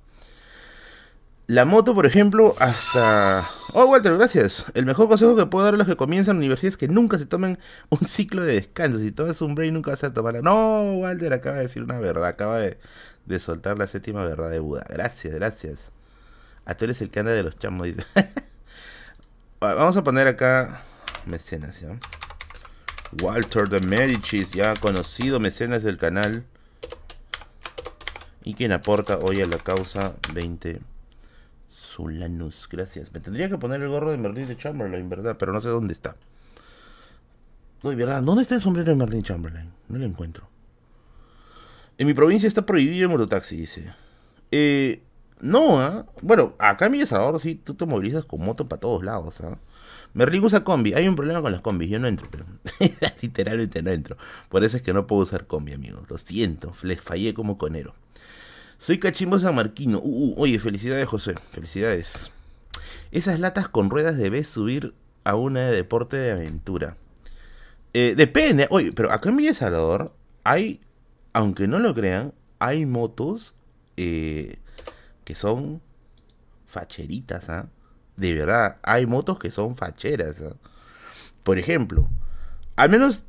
La 1.48 1.64
moto, 1.64 1.96
por 1.96 2.06
ejemplo, 2.06 2.54
hasta... 2.60 3.50
Oh, 3.74 3.86
Walter, 3.86 4.14
gracias. 4.18 4.66
El 4.74 4.86
mejor 4.86 5.08
consejo 5.08 5.38
que 5.38 5.46
puedo 5.46 5.64
dar 5.64 5.76
a 5.76 5.78
los 5.78 5.88
que 5.88 5.96
comienzan 5.96 6.36
universidad 6.36 6.70
es 6.70 6.78
que 6.78 6.90
nunca 6.90 7.18
se 7.18 7.26
tomen 7.26 7.60
un 7.90 8.00
ciclo 8.00 8.44
de 8.44 8.56
descanso. 8.56 9.00
Si 9.00 9.14
tomas 9.14 9.42
un 9.42 9.56
break, 9.56 9.72
nunca 9.72 9.92
vas 9.92 10.04
a 10.04 10.14
tomarla. 10.14 10.42
No, 10.42 11.00
Walter 11.00 11.32
acaba 11.32 11.58
de 11.58 11.64
decir 11.64 11.82
una 11.82 11.98
verdad. 11.98 12.26
Acaba 12.26 12.60
de, 12.60 12.78
soltar 13.40 13.78
la 13.78 13.88
séptima 13.88 14.24
verdad 14.24 14.50
de 14.50 14.60
Buda. 14.60 14.86
Gracias, 14.90 15.34
gracias. 15.34 15.80
A 16.66 16.76
tú 16.76 16.84
eres 16.86 17.02
el 17.02 17.10
que 17.10 17.20
anda 17.20 17.32
de 17.32 17.44
los 17.44 17.58
chamos, 17.58 17.88
dice. 17.88 18.06
Vamos 19.62 19.96
a 19.96 20.04
poner 20.04 20.28
acá 20.28 20.82
mecenas, 21.26 21.80
¿ya? 21.80 21.98
Walter 23.22 23.70
de 23.70 23.80
Medicis, 23.80 24.52
ya 24.52 24.76
conocido 24.76 25.40
mecenas 25.40 25.84
del 25.84 25.98
canal. 25.98 26.46
Y 28.44 28.54
quien 28.56 28.72
aporta 28.72 29.20
hoy 29.20 29.42
a 29.42 29.48
la 29.48 29.58
causa 29.58 30.16
20 30.34 30.82
Solanus. 31.70 32.68
Gracias. 32.70 33.14
Me 33.14 33.20
tendría 33.20 33.50
que 33.50 33.58
poner 33.58 33.82
el 33.82 33.90
gorro 33.90 34.12
de 34.12 34.18
Merlin 34.18 34.48
de 34.48 34.58
Chamberlain, 34.58 35.08
¿verdad? 35.10 35.38
Pero 35.38 35.54
no 35.54 35.62
sé 35.62 35.70
dónde 35.70 35.94
está. 35.94 36.16
No, 37.82 37.96
¿verdad? 37.96 38.22
¿Dónde 38.22 38.44
está 38.44 38.56
el 38.56 38.62
sombrero 38.62 38.92
de 38.92 38.96
Merlin 38.96 39.24
Chamberlain? 39.24 39.72
No 39.90 39.98
lo 39.98 40.06
encuentro. 40.06 40.48
En 41.98 42.08
mi 42.08 42.14
provincia 42.14 42.48
está 42.48 42.66
prohibido 42.66 43.06
el 43.06 43.12
mototaxi, 43.12 43.56
dice. 43.56 43.94
Eh, 44.52 45.04
no, 45.40 45.80
¿ah? 45.80 46.06
Bueno, 46.22 46.56
acá 46.58 46.88
en 46.88 46.94
mi 46.94 47.06
Salvador 47.06 47.40
sí, 47.42 47.56
tú 47.56 47.76
te 47.76 47.86
movilizas 47.86 48.26
con 48.26 48.42
moto 48.42 48.68
para 48.68 48.80
todos 48.80 49.04
lados, 49.04 49.42
¿ah? 49.42 49.58
Merlin 50.14 50.44
usa 50.44 50.64
combi. 50.64 50.94
Hay 50.94 51.08
un 51.08 51.16
problema 51.16 51.42
con 51.42 51.52
las 51.52 51.62
combis. 51.62 51.90
Yo 51.90 52.00
no 52.00 52.08
entro, 52.08 52.28
pero 52.30 52.46
literalmente 53.22 53.82
no 53.82 53.92
entro. 53.92 54.18
Por 54.50 54.64
eso 54.64 54.78
es 54.78 54.84
que 54.84 54.94
no 54.94 55.08
puedo 55.08 55.24
usar 55.24 55.48
combi, 55.48 55.74
amigos. 55.74 56.10
Lo 56.10 56.18
siento. 56.18 56.74
Les 56.84 57.02
fallé 57.02 57.34
como 57.34 57.58
conero. 57.58 57.96
Soy 58.84 59.00
Cachimbo 59.00 59.40
San 59.40 59.56
Marquino. 59.56 60.00
Uh, 60.00 60.32
uh, 60.32 60.34
oye, 60.36 60.60
felicidades, 60.60 61.08
José. 61.08 61.36
Felicidades. 61.54 62.34
Esas 63.12 63.40
latas 63.40 63.70
con 63.70 63.90
ruedas 63.90 64.18
debes 64.18 64.50
subir 64.50 64.94
a 65.24 65.36
una 65.36 65.62
de 65.62 65.72
deporte 65.72 66.18
de 66.18 66.34
aventura. 66.34 66.98
Eh, 67.94 68.14
depende. 68.18 68.68
Oye, 68.72 68.92
pero 68.92 69.10
acá 69.14 69.30
en 69.30 69.38
Villa 69.38 69.54
Salvador 69.54 70.14
hay, 70.44 70.82
aunque 71.32 71.66
no 71.66 71.80
lo 71.80 71.94
crean, 71.94 72.34
hay 72.60 72.86
motos 72.86 73.56
eh, 73.96 74.58
que 75.24 75.34
son 75.34 75.82
facheritas, 76.68 77.48
¿ah? 77.48 77.70
De 78.18 78.34
verdad, 78.34 78.80
hay 78.84 79.06
motos 79.06 79.40
que 79.40 79.52
son 79.52 79.78
facheras. 79.78 80.42
¿ah? 80.42 80.58
Por 81.44 81.58
ejemplo, 81.58 82.10
al 82.76 82.90
menos 82.90 83.24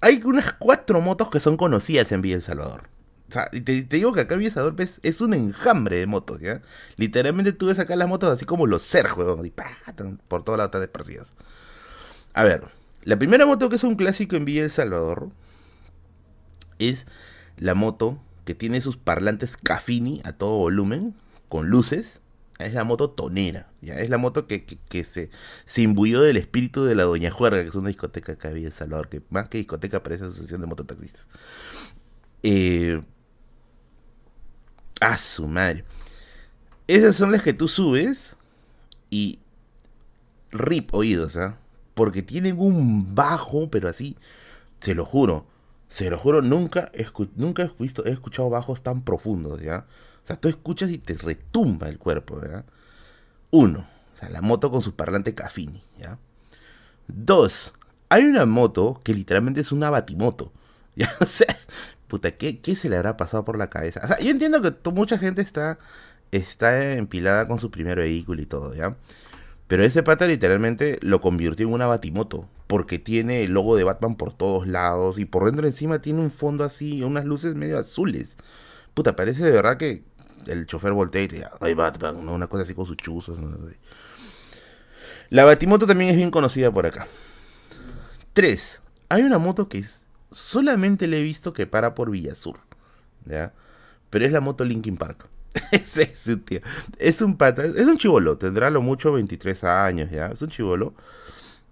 hay 0.00 0.22
unas 0.24 0.54
cuatro 0.54 1.02
motos 1.02 1.28
que 1.28 1.38
son 1.38 1.58
conocidas 1.58 2.12
en 2.12 2.22
Villa 2.22 2.36
El 2.36 2.42
Salvador. 2.42 2.97
Te, 3.28 3.82
digo 3.82 4.12
que 4.12 4.22
acá 4.22 4.34
en 4.34 4.40
Villa 4.40 4.52
Salvador 4.52 4.76
pues, 4.76 5.00
es 5.02 5.20
un 5.20 5.34
enjambre 5.34 5.96
de 5.96 6.06
motos, 6.06 6.40
¿ya? 6.40 6.62
Literalmente 6.96 7.52
tú 7.52 7.66
ves 7.66 7.78
acá 7.78 7.94
las 7.94 8.08
motos 8.08 8.32
así 8.32 8.46
como 8.46 8.66
los 8.66 8.90
y 8.94 9.52
por 10.28 10.44
todas 10.44 10.58
las 10.58 10.68
otras 10.68 10.88
partidas. 10.88 11.32
A 12.32 12.44
ver, 12.44 12.64
la 13.04 13.18
primera 13.18 13.44
moto 13.44 13.68
que 13.68 13.76
es 13.76 13.84
un 13.84 13.96
clásico 13.96 14.36
en 14.36 14.44
Villa 14.44 14.64
El 14.64 14.70
Salvador 14.70 15.30
es 16.78 17.06
la 17.56 17.74
moto 17.74 18.18
que 18.44 18.54
tiene 18.54 18.80
sus 18.80 18.96
parlantes 18.96 19.56
Cafini 19.56 20.22
a 20.24 20.32
todo 20.32 20.56
volumen, 20.56 21.14
con 21.48 21.68
luces. 21.68 22.20
Es 22.58 22.72
la 22.72 22.82
moto 22.82 23.10
tonera. 23.10 23.70
Es 23.82 24.10
la 24.10 24.18
moto 24.18 24.46
que, 24.46 24.64
se, 25.04 25.30
se, 25.66 25.82
imbuyó 25.82 26.22
del 26.22 26.36
espíritu 26.38 26.84
de 26.84 26.94
la 26.94 27.04
Doña 27.04 27.30
Juerga, 27.30 27.62
que 27.62 27.68
es 27.68 27.74
una 27.74 27.88
discoteca 27.88 28.36
había 28.48 28.68
en 28.68 28.72
Salvador, 28.72 29.08
que 29.08 29.22
más 29.30 29.48
que 29.48 29.58
discoteca 29.58 30.02
parece 30.02 30.24
asociación 30.24 30.60
de 30.60 30.66
mototaxistas. 30.66 31.26
Eh, 32.42 33.00
a 35.00 35.16
su 35.16 35.46
madre. 35.46 35.84
Esas 36.86 37.16
son 37.16 37.32
las 37.32 37.42
que 37.42 37.52
tú 37.52 37.68
subes 37.68 38.36
y 39.10 39.40
rip 40.50 40.94
oídos, 40.94 41.36
¿ah? 41.36 41.58
Porque 41.94 42.22
tienen 42.22 42.58
un 42.58 43.14
bajo, 43.14 43.70
pero 43.70 43.88
así, 43.88 44.16
se 44.80 44.94
lo 44.94 45.04
juro, 45.04 45.46
se 45.88 46.10
lo 46.10 46.18
juro, 46.18 46.42
nunca, 46.42 46.90
nunca 47.34 47.62
he, 47.64 47.84
he 47.84 48.10
escuchado 48.10 48.50
bajos 48.50 48.82
tan 48.82 49.02
profundos, 49.02 49.60
¿ya? 49.60 49.86
O 50.24 50.26
sea, 50.26 50.36
tú 50.36 50.48
escuchas 50.48 50.90
y 50.90 50.98
te 50.98 51.14
retumba 51.14 51.88
el 51.88 51.98
cuerpo, 51.98 52.40
¿ya? 52.42 52.64
Uno, 53.50 53.86
o 54.14 54.18
sea, 54.18 54.28
la 54.28 54.40
moto 54.40 54.70
con 54.70 54.82
su 54.82 54.94
parlante 54.94 55.34
Cafini, 55.34 55.82
¿ya? 55.98 56.18
Dos, 57.06 57.72
hay 58.08 58.24
una 58.24 58.46
moto 58.46 59.00
que 59.02 59.14
literalmente 59.14 59.60
es 59.60 59.72
una 59.72 59.90
batimoto, 59.90 60.52
¿ya? 60.96 61.10
O 61.20 61.26
sea, 61.26 61.56
puta, 62.08 62.32
¿qué, 62.32 62.60
¿qué, 62.60 62.74
se 62.74 62.88
le 62.88 62.96
habrá 62.96 63.16
pasado 63.16 63.44
por 63.44 63.58
la 63.58 63.70
cabeza? 63.70 64.00
O 64.04 64.08
sea, 64.08 64.18
yo 64.18 64.30
entiendo 64.30 64.60
que 64.62 64.90
mucha 64.90 65.18
gente 65.18 65.42
está, 65.42 65.78
está 66.32 66.94
empilada 66.94 67.46
con 67.46 67.60
su 67.60 67.70
primer 67.70 67.98
vehículo 67.98 68.42
y 68.42 68.46
todo, 68.46 68.74
¿ya? 68.74 68.96
Pero 69.68 69.84
ese 69.84 70.02
pata 70.02 70.26
literalmente 70.26 70.98
lo 71.02 71.20
convirtió 71.20 71.66
en 71.66 71.74
una 71.74 71.86
batimoto. 71.86 72.48
Porque 72.66 72.98
tiene 72.98 73.44
el 73.44 73.52
logo 73.52 73.76
de 73.76 73.84
Batman 73.84 74.16
por 74.16 74.34
todos 74.34 74.66
lados. 74.66 75.18
Y 75.18 75.24
por 75.24 75.44
dentro 75.44 75.66
encima 75.66 76.00
tiene 76.00 76.20
un 76.20 76.30
fondo 76.30 76.64
así, 76.64 77.02
unas 77.02 77.24
luces 77.24 77.54
medio 77.54 77.78
azules. 77.78 78.36
Puta, 78.94 79.14
parece 79.14 79.44
de 79.44 79.52
verdad 79.52 79.76
que 79.76 80.02
el 80.46 80.66
chofer 80.66 80.92
voltea 80.92 81.22
y 81.22 81.28
te 81.28 81.36
dice, 81.36 81.48
ay 81.60 81.74
Batman, 81.74 82.28
una 82.28 82.46
cosa 82.46 82.64
así 82.64 82.74
con 82.74 82.86
sus 82.86 82.96
chuzos. 82.96 83.38
La 85.30 85.44
batimoto 85.44 85.86
también 85.86 86.10
es 86.10 86.16
bien 86.16 86.30
conocida 86.30 86.72
por 86.72 86.86
acá. 86.86 87.06
Tres, 88.32 88.80
hay 89.08 89.22
una 89.22 89.38
moto 89.38 89.68
que 89.68 89.78
es, 89.78 90.04
solamente 90.30 91.06
le 91.06 91.20
he 91.20 91.22
visto 91.22 91.52
que 91.52 91.66
para 91.66 91.94
por 91.94 92.10
Villasur. 92.10 92.60
¿Ya? 93.24 93.52
Pero 94.10 94.24
es 94.24 94.32
la 94.32 94.40
moto 94.40 94.64
Linkin 94.64 94.96
Park. 94.96 95.28
es, 95.72 96.30
tío. 96.44 96.60
Es 96.98 97.20
un 97.20 97.36
pata, 97.36 97.64
es 97.64 97.86
un 97.86 97.98
chivolo, 97.98 98.38
tendrá 98.38 98.70
lo 98.70 98.82
mucho 98.82 99.12
23 99.12 99.64
años 99.64 100.10
ya, 100.10 100.26
es 100.28 100.42
un 100.42 100.48
chivolo. 100.48 100.94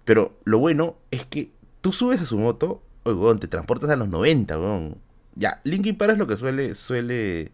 Pero 0.05 0.37
lo 0.45 0.59
bueno 0.59 0.97
es 1.11 1.25
que 1.25 1.51
tú 1.81 1.91
subes 1.91 2.21
a 2.21 2.25
su 2.25 2.37
moto, 2.37 2.81
oye, 3.03 3.39
te 3.39 3.47
transportas 3.47 3.89
a 3.89 3.95
los 3.95 4.07
90, 4.09 4.59
weón. 4.59 4.97
Ya, 5.35 5.61
Linkin 5.63 5.97
Park 5.97 6.13
es 6.13 6.17
lo 6.17 6.27
que 6.27 6.37
suele, 6.37 6.75
suele, 6.75 7.51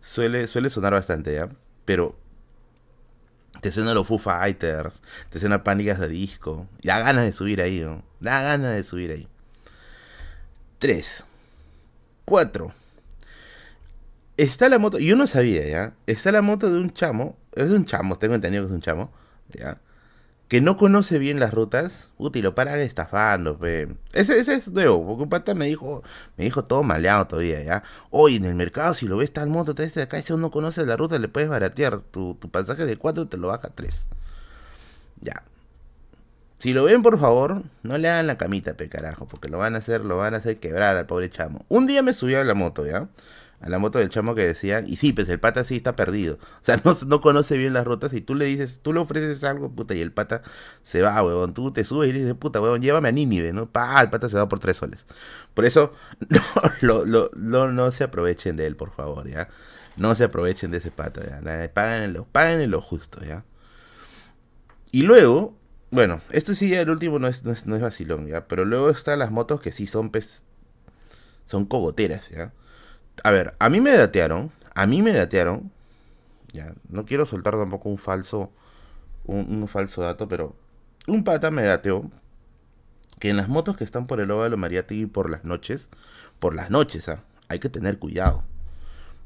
suele, 0.00 0.46
suele 0.46 0.70
sonar 0.70 0.92
bastante, 0.92 1.34
¿ya? 1.34 1.48
Pero 1.84 2.16
te 3.60 3.70
suena 3.70 3.94
los 3.94 4.06
Foo 4.06 4.18
Fighters, 4.18 5.02
te 5.30 5.38
suena 5.38 5.62
Pánicas 5.62 6.00
de 6.00 6.08
Disco. 6.08 6.66
Da 6.82 6.98
ganas 7.00 7.24
de 7.24 7.32
subir 7.32 7.60
ahí, 7.60 7.80
¿no? 7.80 8.02
Da 8.20 8.42
ganas 8.42 8.74
de 8.74 8.84
subir 8.84 9.12
ahí. 9.12 9.28
3. 10.82 11.22
4. 12.24 12.72
Está 14.36 14.68
la 14.68 14.80
moto, 14.80 14.98
yo 14.98 15.14
no 15.14 15.28
sabía, 15.28 15.64
¿ya? 15.68 15.94
Está 16.08 16.32
la 16.32 16.42
moto 16.42 16.72
de 16.72 16.80
un 16.80 16.92
chamo, 16.92 17.36
es 17.52 17.70
un 17.70 17.84
chamo, 17.84 18.18
tengo 18.18 18.34
entendido 18.34 18.64
que 18.64 18.66
es 18.66 18.74
un 18.74 18.80
chamo, 18.80 19.12
¿ya? 19.50 19.78
Que 20.48 20.60
no 20.60 20.76
conoce 20.76 21.20
bien 21.20 21.38
las 21.38 21.54
rutas, 21.54 22.10
útil, 22.18 22.42
lo 22.42 22.56
paran 22.56 22.80
estafando. 22.80 23.60
Ese, 24.12 24.40
ese 24.40 24.54
es 24.54 24.72
nuevo, 24.72 25.06
porque 25.06 25.22
un 25.22 25.28
pata 25.28 25.54
me 25.54 25.66
dijo, 25.66 26.02
me 26.36 26.42
dijo 26.46 26.64
todo 26.64 26.82
maleado 26.82 27.28
todavía, 27.28 27.62
¿ya? 27.62 27.84
Hoy 28.10 28.34
en 28.34 28.44
el 28.44 28.56
mercado, 28.56 28.94
si 28.94 29.06
lo 29.06 29.16
ves 29.18 29.32
tal 29.32 29.50
moto, 29.50 29.76
te 29.76 29.86
de 29.86 30.02
acá, 30.02 30.20
si 30.20 30.32
uno 30.32 30.50
conoce 30.50 30.84
la 30.84 30.96
ruta, 30.96 31.16
le 31.20 31.28
puedes 31.28 31.48
baratear. 31.48 32.00
Tu, 32.00 32.34
tu 32.34 32.50
pasaje 32.50 32.86
de 32.86 32.96
4 32.96 33.28
te 33.28 33.36
lo 33.36 33.46
baja 33.46 33.68
a 33.68 33.70
3. 33.70 34.04
Ya. 35.20 35.44
Si 36.62 36.72
lo 36.72 36.84
ven, 36.84 37.02
por 37.02 37.18
favor, 37.18 37.64
no 37.82 37.98
le 37.98 38.08
hagan 38.08 38.28
la 38.28 38.38
camita, 38.38 38.76
pe 38.76 38.88
carajo, 38.88 39.26
porque 39.26 39.48
lo 39.48 39.58
van 39.58 39.74
a 39.74 39.78
hacer, 39.78 40.04
lo 40.04 40.18
van 40.18 40.34
a 40.34 40.36
hacer 40.36 40.60
quebrar 40.60 40.96
al 40.96 41.06
pobre 41.06 41.28
chamo. 41.28 41.66
Un 41.68 41.88
día 41.88 42.04
me 42.04 42.14
subió 42.14 42.40
a 42.40 42.44
la 42.44 42.54
moto, 42.54 42.86
¿ya? 42.86 43.08
a 43.60 43.68
la 43.68 43.80
moto 43.80 43.98
del 43.98 44.10
chamo 44.10 44.36
que 44.36 44.46
decían, 44.46 44.84
y 44.86 44.94
sí, 44.94 45.12
pues 45.12 45.28
el 45.28 45.40
pata 45.40 45.64
sí 45.64 45.74
está 45.74 45.96
perdido. 45.96 46.38
O 46.62 46.64
sea, 46.64 46.80
no, 46.84 46.96
no 47.08 47.20
conoce 47.20 47.56
bien 47.56 47.72
las 47.72 47.84
rutas 47.84 48.12
y 48.12 48.20
tú 48.20 48.36
le 48.36 48.44
dices, 48.44 48.78
tú 48.80 48.92
le 48.92 49.00
ofreces 49.00 49.42
algo, 49.42 49.72
puta, 49.72 49.94
y 49.96 50.00
el 50.00 50.12
pata 50.12 50.42
se 50.84 51.02
va, 51.02 51.20
huevón. 51.24 51.52
Tú 51.52 51.72
te 51.72 51.82
subes 51.82 52.10
y 52.10 52.12
le 52.12 52.20
dices, 52.20 52.34
puta, 52.34 52.60
huevón, 52.60 52.80
llévame 52.80 53.08
a 53.08 53.12
Nínive, 53.12 53.52
¿no? 53.52 53.68
Pa, 53.68 54.00
el 54.00 54.10
pata 54.10 54.28
se 54.28 54.36
va 54.36 54.48
por 54.48 54.60
tres 54.60 54.76
soles. 54.76 55.04
Por 55.54 55.64
eso, 55.64 55.92
no, 56.80 57.04
lo, 57.06 57.28
no, 57.34 57.72
no 57.72 57.90
se 57.90 58.04
aprovechen 58.04 58.54
de 58.54 58.66
él, 58.66 58.76
por 58.76 58.92
favor, 58.92 59.28
¿ya? 59.28 59.48
No 59.96 60.14
se 60.14 60.22
aprovechen 60.22 60.70
de 60.70 60.78
ese 60.78 60.92
pata, 60.92 61.22
¿ya? 61.28 61.72
Páganlo, 61.74 62.28
páganlo 62.30 62.68
lo 62.68 62.80
justo, 62.80 63.20
¿ya? 63.24 63.44
Y 64.92 65.02
luego, 65.02 65.56
bueno, 65.92 66.20
esto 66.30 66.54
sí, 66.54 66.74
el 66.74 66.90
último 66.90 67.20
no 67.20 67.28
es, 67.28 67.44
no 67.44 67.52
es, 67.52 67.66
no 67.66 67.76
es 67.76 67.82
vacilón, 67.82 68.26
¿ya? 68.26 68.48
Pero 68.48 68.64
luego 68.64 68.90
están 68.90 69.20
las 69.20 69.30
motos 69.30 69.60
que 69.60 69.70
sí 69.70 69.86
son, 69.86 70.10
pues, 70.10 70.42
son 71.46 71.66
cogoteras, 71.66 72.28
¿ya? 72.30 72.52
a 73.22 73.30
ver, 73.30 73.54
a 73.58 73.68
mí 73.68 73.80
me 73.80 73.92
datearon, 73.92 74.50
a 74.74 74.86
mí 74.86 75.02
me 75.02 75.12
datearon, 75.12 75.70
ya, 76.52 76.74
no 76.88 77.04
quiero 77.04 77.26
soltar 77.26 77.54
tampoco 77.56 77.88
un 77.88 77.98
falso, 77.98 78.50
un, 79.24 79.68
falso 79.68 80.02
dato, 80.02 80.28
pero 80.28 80.56
un 81.06 81.24
pata 81.24 81.50
me 81.50 81.62
dateó 81.62 82.10
que 83.18 83.30
en 83.30 83.36
las 83.36 83.48
motos 83.48 83.76
que 83.76 83.84
están 83.84 84.06
por 84.06 84.20
el 84.20 84.30
óvalo 84.30 84.56
Mariategui 84.56 85.06
por 85.06 85.30
las 85.30 85.44
noches, 85.44 85.88
por 86.38 86.54
las 86.54 86.70
noches, 86.70 87.08
¿ah? 87.08 87.22
hay 87.48 87.58
que 87.58 87.68
tener 87.68 87.98
cuidado. 87.98 88.42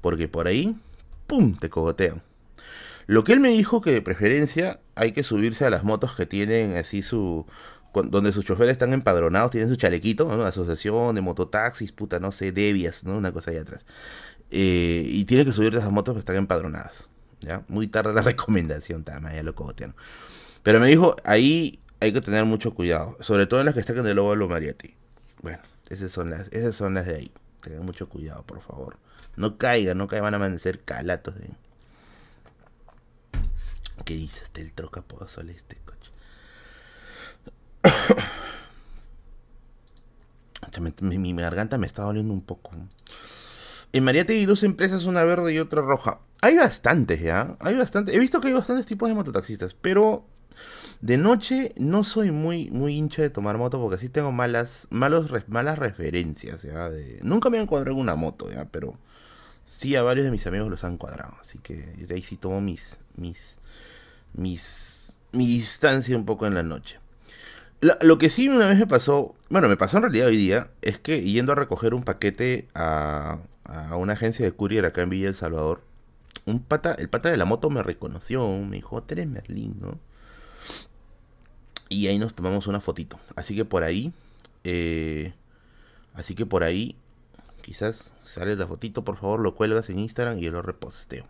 Porque 0.02 0.28
por 0.28 0.46
ahí, 0.46 0.76
¡pum!, 1.26 1.56
te 1.56 1.70
cogotean. 1.70 2.22
Lo 3.06 3.24
que 3.24 3.32
él 3.32 3.40
me 3.40 3.50
dijo 3.50 3.80
que 3.80 3.92
de 3.92 4.02
preferencia 4.02 4.80
hay 4.94 5.12
que 5.12 5.22
subirse 5.22 5.64
a 5.64 5.70
las 5.70 5.84
motos 5.84 6.16
que 6.16 6.26
tienen 6.26 6.76
así 6.76 7.02
su... 7.02 7.46
Donde 7.94 8.30
sus 8.32 8.44
choferes 8.44 8.72
están 8.72 8.92
empadronados, 8.92 9.52
tienen 9.52 9.70
su 9.70 9.76
chalequito, 9.76 10.26
¿no? 10.36 10.44
Asociación 10.44 11.14
de 11.14 11.22
mototaxis, 11.22 11.92
puta, 11.92 12.20
no 12.20 12.30
sé, 12.30 12.52
debias, 12.52 13.04
¿no? 13.04 13.16
Una 13.16 13.32
cosa 13.32 13.52
ahí 13.52 13.56
atrás. 13.56 13.86
Eh, 14.50 15.02
y 15.06 15.24
tiene 15.24 15.46
que 15.46 15.52
subirse 15.52 15.78
a 15.78 15.80
esas 15.80 15.92
motos 15.92 16.14
que 16.14 16.18
están 16.18 16.36
empadronadas. 16.36 17.08
¿ya? 17.40 17.64
Muy 17.68 17.86
tarde 17.88 18.12
la 18.12 18.20
recomendación, 18.22 19.02
también, 19.02 19.36
ya 19.36 19.42
lo 19.42 19.54
cogotean. 19.54 19.94
Pero 20.62 20.78
me 20.78 20.88
dijo, 20.88 21.16
ahí 21.24 21.80
hay 22.00 22.12
que 22.12 22.20
tener 22.20 22.44
mucho 22.44 22.74
cuidado, 22.74 23.16
sobre 23.20 23.46
todo 23.46 23.62
las 23.64 23.74
que 23.74 23.80
están 23.80 23.98
en 23.98 24.06
el 24.06 24.16
de 24.16 24.46
Mariati. 24.46 24.94
Bueno, 25.42 25.58
esas 25.88 26.12
son 26.12 26.30
las, 26.30 26.48
esas 26.52 26.74
son 26.74 26.94
las 26.94 27.06
de 27.06 27.16
ahí. 27.16 27.30
Tengan 27.60 27.84
mucho 27.84 28.08
cuidado, 28.08 28.42
por 28.44 28.60
favor. 28.60 28.98
No 29.36 29.58
caigan, 29.58 29.98
no 29.98 30.08
caigan, 30.08 30.24
van 30.24 30.34
a 30.34 30.36
amanecer 30.36 30.80
calatos 30.80 31.34
de... 31.36 31.50
¿Qué 34.04 34.14
dice 34.14 34.44
este 34.44 34.60
el 34.60 34.72
trocapozo 34.72 35.40
este 35.40 35.76
coche? 35.84 36.12
mi, 41.00 41.18
mi, 41.18 41.34
garganta 41.34 41.78
me 41.78 41.86
está 41.86 42.02
doliendo 42.02 42.32
un 42.32 42.42
poco. 42.42 42.72
En 43.92 44.04
Mariate 44.04 44.34
hay 44.34 44.46
dos 44.46 44.62
empresas, 44.62 45.04
una 45.04 45.24
verde 45.24 45.54
y 45.54 45.58
otra 45.58 45.82
roja. 45.82 46.20
Hay 46.42 46.56
bastantes, 46.56 47.20
¿ya? 47.20 47.56
Hay 47.60 47.74
bastantes. 47.74 48.14
He 48.14 48.18
visto 48.18 48.40
que 48.40 48.48
hay 48.48 48.54
bastantes 48.54 48.86
tipos 48.86 49.08
de 49.08 49.14
mototaxistas, 49.14 49.74
pero 49.74 50.26
de 51.00 51.16
noche 51.16 51.72
no 51.76 52.04
soy 52.04 52.30
muy, 52.30 52.70
muy 52.70 52.94
hincha 52.94 53.22
de 53.22 53.30
tomar 53.30 53.58
moto 53.58 53.80
porque 53.80 53.96
así 53.96 54.08
tengo 54.08 54.32
malas, 54.32 54.86
malos, 54.90 55.30
malas 55.48 55.78
referencias, 55.78 56.62
¿ya? 56.62 56.90
De... 56.90 57.20
Nunca 57.22 57.50
me 57.50 57.58
han 57.58 57.66
cuadrado 57.66 57.96
una 57.96 58.16
moto, 58.16 58.50
¿ya? 58.50 58.66
Pero 58.66 58.98
sí 59.64 59.96
a 59.96 60.02
varios 60.02 60.24
de 60.24 60.30
mis 60.30 60.46
amigos 60.46 60.70
los 60.70 60.84
han 60.84 60.98
cuadrado. 60.98 61.34
Así 61.40 61.58
que 61.58 61.76
de 61.76 62.14
ahí 62.14 62.22
sí 62.22 62.36
tomo 62.36 62.60
mis, 62.60 62.98
mis, 63.16 63.58
mis, 64.32 65.16
mi 65.32 65.46
distancia 65.46 66.16
un 66.16 66.24
poco 66.24 66.46
en 66.46 66.54
la 66.54 66.62
noche. 66.62 66.98
Lo, 67.80 68.18
que 68.18 68.30
sí 68.30 68.48
una 68.48 68.68
vez 68.68 68.78
me 68.78 68.86
pasó, 68.86 69.34
bueno, 69.50 69.68
me 69.68 69.76
pasó 69.76 69.98
en 69.98 70.04
realidad 70.04 70.28
hoy 70.28 70.36
día, 70.36 70.70
es 70.80 70.98
que 70.98 71.22
yendo 71.22 71.52
a 71.52 71.56
recoger 71.56 71.92
un 71.94 72.04
paquete 72.04 72.68
a, 72.74 73.38
a 73.64 73.96
una 73.96 74.14
agencia 74.14 74.44
de 74.44 74.52
courier 74.52 74.86
acá 74.86 75.02
en 75.02 75.10
Villa 75.10 75.28
El 75.28 75.34
Salvador, 75.34 75.82
un 76.46 76.60
pata, 76.60 76.94
el 76.94 77.08
pata 77.08 77.28
de 77.28 77.36
la 77.36 77.44
moto 77.44 77.68
me 77.70 77.82
reconoció, 77.82 78.48
me 78.58 78.76
dijo, 78.76 79.04
eres 79.08 79.26
Merlín, 79.26 79.76
¿no? 79.80 79.98
Y 81.88 82.06
ahí 82.08 82.18
nos 82.18 82.34
tomamos 82.34 82.66
una 82.66 82.80
fotito. 82.80 83.18
Así 83.36 83.54
que 83.54 83.64
por 83.64 83.84
ahí, 83.84 84.12
eh, 84.64 85.34
así 86.14 86.34
que 86.34 86.46
por 86.46 86.64
ahí, 86.64 86.96
quizás 87.62 88.12
sales 88.24 88.58
la 88.58 88.66
fotito, 88.66 89.04
por 89.04 89.16
favor, 89.16 89.40
lo 89.40 89.54
cuelgas 89.54 89.90
en 89.90 89.98
Instagram 89.98 90.38
y 90.38 90.42
yo 90.42 90.50
lo 90.50 90.62
reposteo. 90.62 91.26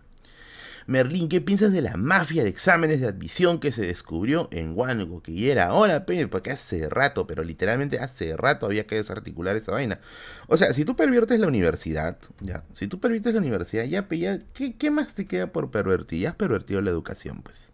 Merlín, 0.88 1.28
¿qué 1.28 1.40
piensas 1.40 1.72
de 1.72 1.82
la 1.82 1.96
mafia 1.96 2.44
de 2.44 2.48
exámenes 2.48 3.00
de 3.00 3.08
admisión 3.08 3.58
que 3.58 3.72
se 3.72 3.82
descubrió 3.82 4.48
en 4.52 4.78
Huánuco? 4.78 5.20
Que 5.20 5.50
era 5.50 5.66
ahora, 5.66 6.06
porque 6.30 6.52
hace 6.52 6.88
rato, 6.88 7.26
pero 7.26 7.42
literalmente 7.42 7.98
hace 7.98 8.36
rato 8.36 8.66
había 8.66 8.86
que 8.86 8.94
desarticular 8.94 9.56
esa 9.56 9.72
vaina. 9.72 9.98
O 10.46 10.56
sea, 10.56 10.72
si 10.74 10.84
tú 10.84 10.94
perviertes 10.94 11.40
la 11.40 11.48
universidad, 11.48 12.18
ya, 12.40 12.62
si 12.72 12.86
tú 12.86 13.00
perviertes 13.00 13.34
la 13.34 13.40
universidad, 13.40 13.82
ya, 13.84 14.06
ya 14.10 14.38
¿qué, 14.54 14.76
¿qué, 14.76 14.90
más 14.92 15.12
te 15.14 15.26
queda 15.26 15.48
por 15.48 15.72
pervertir? 15.72 16.20
Ya 16.20 16.28
has 16.30 16.36
pervertido 16.36 16.80
la 16.80 16.90
educación, 16.90 17.42
pues. 17.42 17.72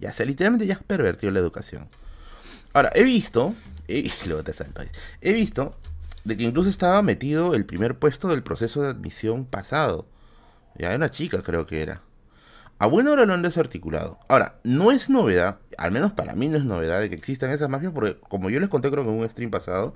Ya, 0.00 0.12
sea, 0.12 0.26
literalmente 0.26 0.66
ya 0.66 0.74
has 0.74 0.82
pervertido 0.82 1.30
la 1.30 1.38
educación. 1.38 1.88
Ahora, 2.72 2.90
he 2.96 3.04
visto, 3.04 3.54
he, 3.86 4.10
luego 4.26 4.42
te 4.42 4.52
he 5.20 5.32
visto 5.32 5.76
de 6.24 6.36
que 6.36 6.42
incluso 6.42 6.68
estaba 6.68 7.00
metido 7.02 7.54
el 7.54 7.64
primer 7.64 7.96
puesto 7.96 8.26
del 8.26 8.42
proceso 8.42 8.82
de 8.82 8.88
admisión 8.88 9.44
pasado. 9.44 10.06
Ya, 10.76 10.96
una 10.96 11.12
chica 11.12 11.42
creo 11.42 11.66
que 11.66 11.82
era. 11.82 12.02
A 12.80 12.86
buena 12.86 13.10
hora 13.10 13.26
lo 13.26 13.34
han 13.34 13.42
desarticulado. 13.42 14.18
Ahora, 14.26 14.58
no 14.64 14.90
es 14.90 15.10
novedad, 15.10 15.58
al 15.76 15.92
menos 15.92 16.12
para 16.12 16.34
mí 16.34 16.48
no 16.48 16.56
es 16.56 16.64
novedad 16.64 16.98
de 16.98 17.10
que 17.10 17.14
existan 17.14 17.50
esas 17.50 17.68
mafias, 17.68 17.92
porque 17.92 18.18
como 18.20 18.48
yo 18.48 18.58
les 18.58 18.70
conté 18.70 18.90
creo 18.90 19.04
que 19.04 19.10
en 19.10 19.18
un 19.18 19.28
stream 19.28 19.50
pasado, 19.50 19.94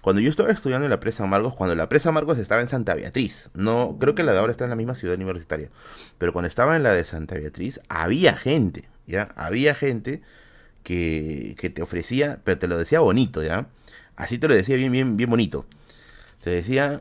cuando 0.00 0.22
yo 0.22 0.30
estaba 0.30 0.52
estudiando 0.52 0.86
en 0.86 0.90
la 0.90 1.00
Presa 1.00 1.26
Marcos, 1.26 1.56
cuando 1.56 1.74
la 1.74 1.88
Presa 1.88 2.12
Marcos 2.12 2.38
estaba 2.38 2.60
en 2.60 2.68
Santa 2.68 2.94
Beatriz, 2.94 3.50
no, 3.54 3.96
creo 3.98 4.14
que 4.14 4.22
la 4.22 4.32
de 4.32 4.38
ahora 4.38 4.52
está 4.52 4.62
en 4.62 4.70
la 4.70 4.76
misma 4.76 4.94
ciudad 4.94 5.16
universitaria, 5.16 5.70
pero 6.18 6.32
cuando 6.32 6.46
estaba 6.46 6.76
en 6.76 6.84
la 6.84 6.92
de 6.92 7.04
Santa 7.04 7.34
Beatriz, 7.34 7.80
había 7.88 8.36
gente, 8.36 8.88
¿ya? 9.08 9.30
Había 9.34 9.74
gente 9.74 10.22
que, 10.84 11.56
que 11.58 11.68
te 11.68 11.82
ofrecía, 11.82 12.38
pero 12.44 12.60
te 12.60 12.68
lo 12.68 12.78
decía 12.78 13.00
bonito, 13.00 13.42
¿ya? 13.42 13.66
Así 14.14 14.38
te 14.38 14.46
lo 14.46 14.54
decía 14.54 14.76
bien, 14.76 14.92
bien, 14.92 15.16
bien 15.16 15.30
bonito. 15.30 15.66
Te 16.44 16.50
decía, 16.50 17.00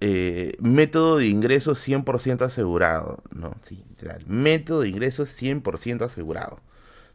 eh, 0.00 0.52
método 0.60 1.18
de 1.18 1.28
ingreso 1.28 1.74
100% 1.74 2.42
asegurado. 2.42 3.22
No, 3.34 3.54
sí, 3.62 3.82
literal. 3.88 4.24
Método 4.26 4.80
de 4.80 4.88
ingreso 4.88 5.26
100% 5.26 6.02
asegurado. 6.02 6.60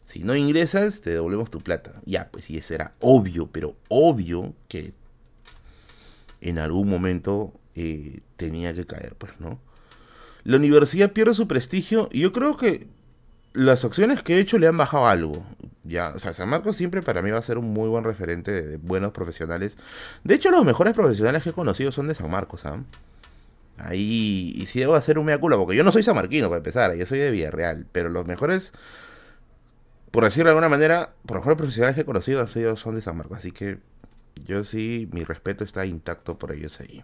Si 0.04 0.24
no 0.24 0.36
ingresas, 0.36 1.02
te 1.02 1.10
devolvemos 1.10 1.50
tu 1.50 1.62
plata. 1.62 2.02
Ya, 2.06 2.30
pues 2.32 2.46
sí, 2.46 2.58
eso 2.58 2.74
era 2.76 2.94
obvio, 3.00 3.48
pero 3.48 3.76
obvio 3.90 4.54
que 4.68 4.94
en 6.42 6.60
algún 6.60 6.88
momento 6.88 7.54
eh, 7.76 8.20
tenía 8.38 8.74
que 8.74 8.86
caer, 8.86 9.16
pues, 9.18 9.34
¿no? 9.40 9.60
La 10.44 10.58
universidad 10.58 11.12
pierde 11.12 11.34
su 11.34 11.48
prestigio 11.48 12.08
y 12.12 12.20
yo 12.20 12.32
creo 12.32 12.56
que 12.56 12.88
las 13.56 13.86
acciones 13.86 14.22
que 14.22 14.36
he 14.36 14.40
hecho 14.40 14.58
le 14.58 14.68
han 14.68 14.78
bajado 14.78 15.08
algo. 15.08 15.46
Ya, 15.84 16.10
o 16.16 16.20
sea, 16.20 16.34
San 16.34 16.50
Marcos 16.50 16.76
siempre 16.76 17.02
para 17.02 17.22
mí 17.22 17.32
va 17.32 17.38
a 17.40 17.44
ser 17.44 17.58
un 17.58 17.72
muy 17.72 17.88
buen 17.90 18.04
referente 18.04 18.52
de, 18.52 18.78
buenos 18.78 19.12
profesionales. 19.12 19.78
De 20.24 20.36
hecho, 20.36 20.52
los 20.52 20.66
mejores 20.66 20.94
profesionales 20.94 21.44
que 21.44 21.50
he 21.50 21.54
conocido 21.54 21.92
son 21.92 22.08
de 22.08 22.16
San 22.16 22.30
Marcos, 22.30 22.66
¿ah? 22.66 22.80
Ahí, 23.78 24.54
y 24.56 24.68
si 24.68 24.80
debo 24.80 24.96
hacer 24.96 25.20
un 25.20 25.26
mea 25.26 25.38
culpa, 25.38 25.58
porque 25.58 25.76
yo 25.76 25.84
no 25.84 25.92
soy 25.92 26.02
samarquino 26.02 26.48
para 26.48 26.58
empezar, 26.58 26.96
yo 26.96 27.06
soy 27.06 27.20
de 27.20 27.30
Villarreal, 27.30 27.86
pero 27.92 28.10
los 28.10 28.26
mejores, 28.26 28.72
por 30.12 30.24
decirlo 30.24 30.46
de 30.46 30.52
alguna 30.52 30.70
manera, 30.70 31.14
los 31.28 31.36
mejores 31.36 31.58
profesionales 31.58 31.96
que 31.96 32.02
he 32.02 32.06
conocido 32.06 32.48
son 32.78 32.96
de 32.96 33.02
San 33.02 33.18
Marcos, 33.18 33.38
así 33.38 33.52
que 33.52 33.80
yo 34.46 34.64
sí, 34.64 35.10
mi 35.12 35.26
respeto 35.26 35.66
está 35.66 35.86
intacto 35.86 36.38
por 36.38 36.54
ellos 36.54 36.80
ahí. 36.80 37.04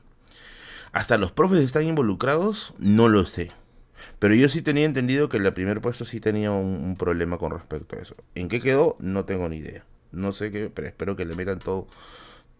Hasta 0.93 1.17
los 1.17 1.31
profes 1.33 1.61
están 1.61 1.83
involucrados, 1.83 2.73
no 2.79 3.09
lo 3.09 3.25
sé. 3.25 3.51
Pero 4.19 4.35
yo 4.35 4.49
sí 4.49 4.61
tenía 4.61 4.85
entendido 4.85 5.29
que 5.29 5.37
el 5.37 5.53
primer 5.53 5.81
puesto 5.81 6.05
sí 6.05 6.19
tenía 6.19 6.51
un, 6.51 6.95
problema 6.97 7.37
con 7.37 7.51
respecto 7.51 7.95
a 7.95 7.99
eso. 7.99 8.15
¿En 8.35 8.47
qué 8.47 8.59
quedó? 8.59 8.97
No 8.99 9.25
tengo 9.25 9.49
ni 9.49 9.57
idea. 9.57 9.83
No 10.11 10.33
sé 10.33 10.51
qué, 10.51 10.69
pero 10.73 10.87
espero 10.87 11.15
que 11.15 11.25
le 11.25 11.35
metan 11.35 11.59
todo, 11.59 11.87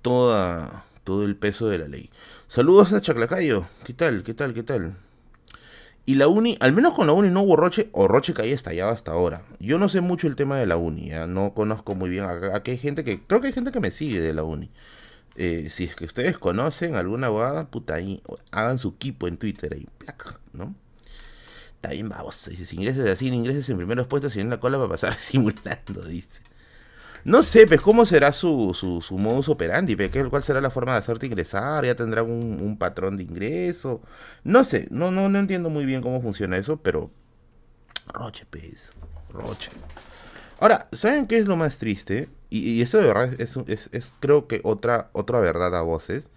toda, 0.01 0.86
todo 1.04 1.25
el 1.25 1.36
peso 1.36 1.67
de 1.67 1.80
la 1.80 1.88
ley. 1.88 2.10
Saludos 2.47 2.93
a 2.93 3.01
Chaclacayo. 3.01 3.65
¿Qué 3.84 3.93
tal? 3.93 4.23
¿Qué 4.23 4.34
tal? 4.34 4.54
¿Qué 4.54 4.63
tal? 4.63 4.95
Y 6.06 6.15
la 6.15 6.27
uni, 6.27 6.58
al 6.60 6.73
menos 6.73 6.93
con 6.93 7.08
la 7.08 7.13
uni 7.13 7.30
no 7.30 7.43
hubo 7.43 7.56
Roche, 7.56 7.89
o 7.91 8.08
Roche 8.08 8.34
que 8.34 8.41
haya 8.41 8.56
estallado 8.56 8.91
hasta 8.91 9.12
ahora. 9.12 9.43
Yo 9.60 9.77
no 9.77 9.88
sé 9.88 10.01
mucho 10.01 10.27
el 10.27 10.36
tema 10.36 10.58
de 10.58 10.65
la 10.65 10.77
uni, 10.77 11.10
¿ya? 11.10 11.27
no 11.27 11.54
conozco 11.54 11.93
muy 11.93 12.10
bien. 12.10 12.25
Aquí 12.54 12.71
hay 12.71 12.77
gente 12.77 13.04
que, 13.04 13.21
creo 13.21 13.39
que 13.39 13.47
hay 13.47 13.54
gente 13.54 13.71
que 13.71 13.80
me 13.80 13.91
sigue 13.91 14.19
de 14.19 14.34
la 14.34 14.43
uni. 14.43 14.71
Eh, 15.36 15.69
si 15.69 15.86
es 15.86 15.95
que 15.95 16.06
ustedes 16.06 16.38
conocen 16.38 16.95
alguna 16.95 17.27
abogada, 17.27 17.69
puta, 17.69 17.95
ahí, 17.95 18.21
hagan 18.51 18.80
su 18.80 18.89
equipo 18.89 19.27
en 19.27 19.38
Twitter 19.38 19.73
ahí, 19.73 19.88
¿no? 20.54 20.75
Está 21.81 21.93
bien, 21.93 22.09
vamos. 22.09 22.35
Si 22.35 22.75
ingreses 22.75 23.09
así, 23.09 23.27
ingreses 23.27 23.67
en 23.69 23.77
primeros 23.77 24.05
puestos 24.05 24.35
y 24.35 24.39
en 24.39 24.51
la 24.51 24.59
cola 24.59 24.77
va 24.77 24.85
a 24.85 24.89
pasar 24.89 25.13
simulando, 25.19 26.05
dice. 26.05 26.39
No 27.23 27.41
sé, 27.41 27.65
pues, 27.65 27.81
cómo 27.81 28.05
será 28.05 28.33
su, 28.33 28.75
su, 28.75 29.01
su 29.01 29.17
modus 29.17 29.49
operandi, 29.49 29.95
pues, 29.95 30.11
¿cuál 30.29 30.43
será 30.43 30.61
la 30.61 30.69
forma 30.69 30.91
de 30.91 30.99
hacerte 30.99 31.25
ingresar? 31.25 31.83
¿Ya 31.83 31.95
tendrá 31.95 32.21
un, 32.21 32.61
un, 32.61 32.77
patrón 32.77 33.17
de 33.17 33.23
ingreso? 33.23 34.01
No 34.43 34.63
sé, 34.63 34.87
no, 34.91 35.09
no, 35.09 35.27
no 35.27 35.39
entiendo 35.39 35.71
muy 35.71 35.85
bien 35.85 36.03
cómo 36.03 36.21
funciona 36.21 36.55
eso, 36.55 36.77
pero... 36.77 37.09
Roche, 38.07 38.45
pues, 38.47 38.91
Roche. 39.31 39.71
Ahora, 40.59 40.87
¿saben 40.91 41.25
qué 41.25 41.39
es 41.39 41.47
lo 41.47 41.55
más 41.55 41.79
triste? 41.79 42.29
Y, 42.51 42.59
y 42.73 42.81
eso 42.83 42.99
de 42.99 43.07
verdad 43.07 43.41
es, 43.41 43.57
es, 43.67 43.89
es, 43.91 44.13
creo 44.19 44.47
que 44.47 44.61
otra, 44.63 45.09
otra 45.13 45.39
verdad 45.39 45.75
a 45.75 45.81
voces 45.81 46.29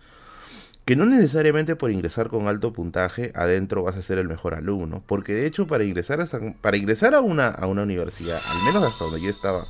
que 0.84 0.96
no 0.96 1.06
necesariamente 1.06 1.76
por 1.76 1.90
ingresar 1.90 2.28
con 2.28 2.46
alto 2.46 2.72
puntaje 2.72 3.32
adentro 3.34 3.82
vas 3.82 3.96
a 3.96 4.02
ser 4.02 4.18
el 4.18 4.28
mejor 4.28 4.54
alumno, 4.54 5.02
porque 5.06 5.32
de 5.32 5.46
hecho 5.46 5.66
para 5.66 5.84
ingresar 5.84 6.20
a, 6.20 6.26
para 6.60 6.76
ingresar 6.76 7.14
a 7.14 7.20
una, 7.20 7.48
a 7.48 7.66
una 7.66 7.82
universidad, 7.82 8.40
al 8.46 8.62
menos 8.64 8.84
hasta 8.84 9.04
donde 9.04 9.22
yo 9.22 9.30
estaba 9.30 9.66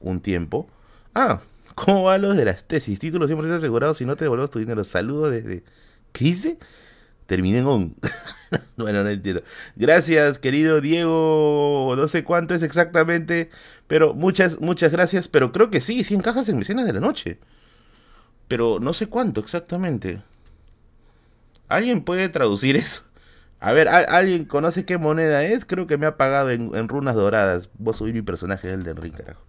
un 0.00 0.20
tiempo, 0.20 0.68
ah, 1.14 1.40
¿cómo 1.74 2.04
va 2.04 2.18
lo 2.18 2.34
de 2.34 2.44
las 2.44 2.64
tesis? 2.64 2.98
Título 2.98 3.28
100% 3.28 3.56
asegurado 3.56 3.94
si 3.94 4.04
no 4.04 4.16
te 4.16 4.24
devolvemos 4.24 4.50
tu 4.50 4.58
dinero. 4.58 4.84
Saludos 4.84 5.30
desde... 5.30 5.64
¿Qué 6.12 6.26
hice? 6.26 6.58
Terminé 7.26 7.58
en 7.58 7.66
on. 7.66 7.96
bueno, 8.76 9.02
no 9.02 9.08
entiendo. 9.08 9.42
Gracias, 9.76 10.38
querido 10.38 10.82
Diego. 10.82 11.94
No 11.96 12.06
sé 12.06 12.24
cuánto 12.24 12.54
es 12.54 12.62
exactamente, 12.62 13.50
pero 13.86 14.12
muchas, 14.12 14.60
muchas 14.60 14.92
gracias. 14.92 15.28
Pero 15.28 15.52
creo 15.52 15.70
que 15.70 15.80
sí, 15.80 16.04
100 16.04 16.20
cajas 16.20 16.48
en 16.50 16.58
mecenas 16.58 16.84
de 16.84 16.92
la 16.92 17.00
noche. 17.00 17.38
Pero 18.48 18.78
no 18.80 18.92
sé 18.92 19.06
cuánto 19.06 19.40
exactamente. 19.40 20.20
¿Alguien 21.72 22.04
puede 22.04 22.28
traducir 22.28 22.76
eso? 22.76 23.02
A 23.60 23.72
ver, 23.72 23.88
¿alguien 23.88 24.44
conoce 24.44 24.84
qué 24.84 24.98
moneda 24.98 25.44
es? 25.44 25.64
Creo 25.64 25.86
que 25.86 25.96
me 25.96 26.06
ha 26.06 26.16
pagado 26.16 26.50
en, 26.50 26.88
runas 26.88 27.14
doradas. 27.14 27.70
Vos 27.78 27.96
subir 27.96 28.12
mi 28.12 28.22
personaje 28.22 28.68
del 28.68 28.82
de 28.82 28.92
Ring, 28.92 29.14
carajo. 29.14 29.44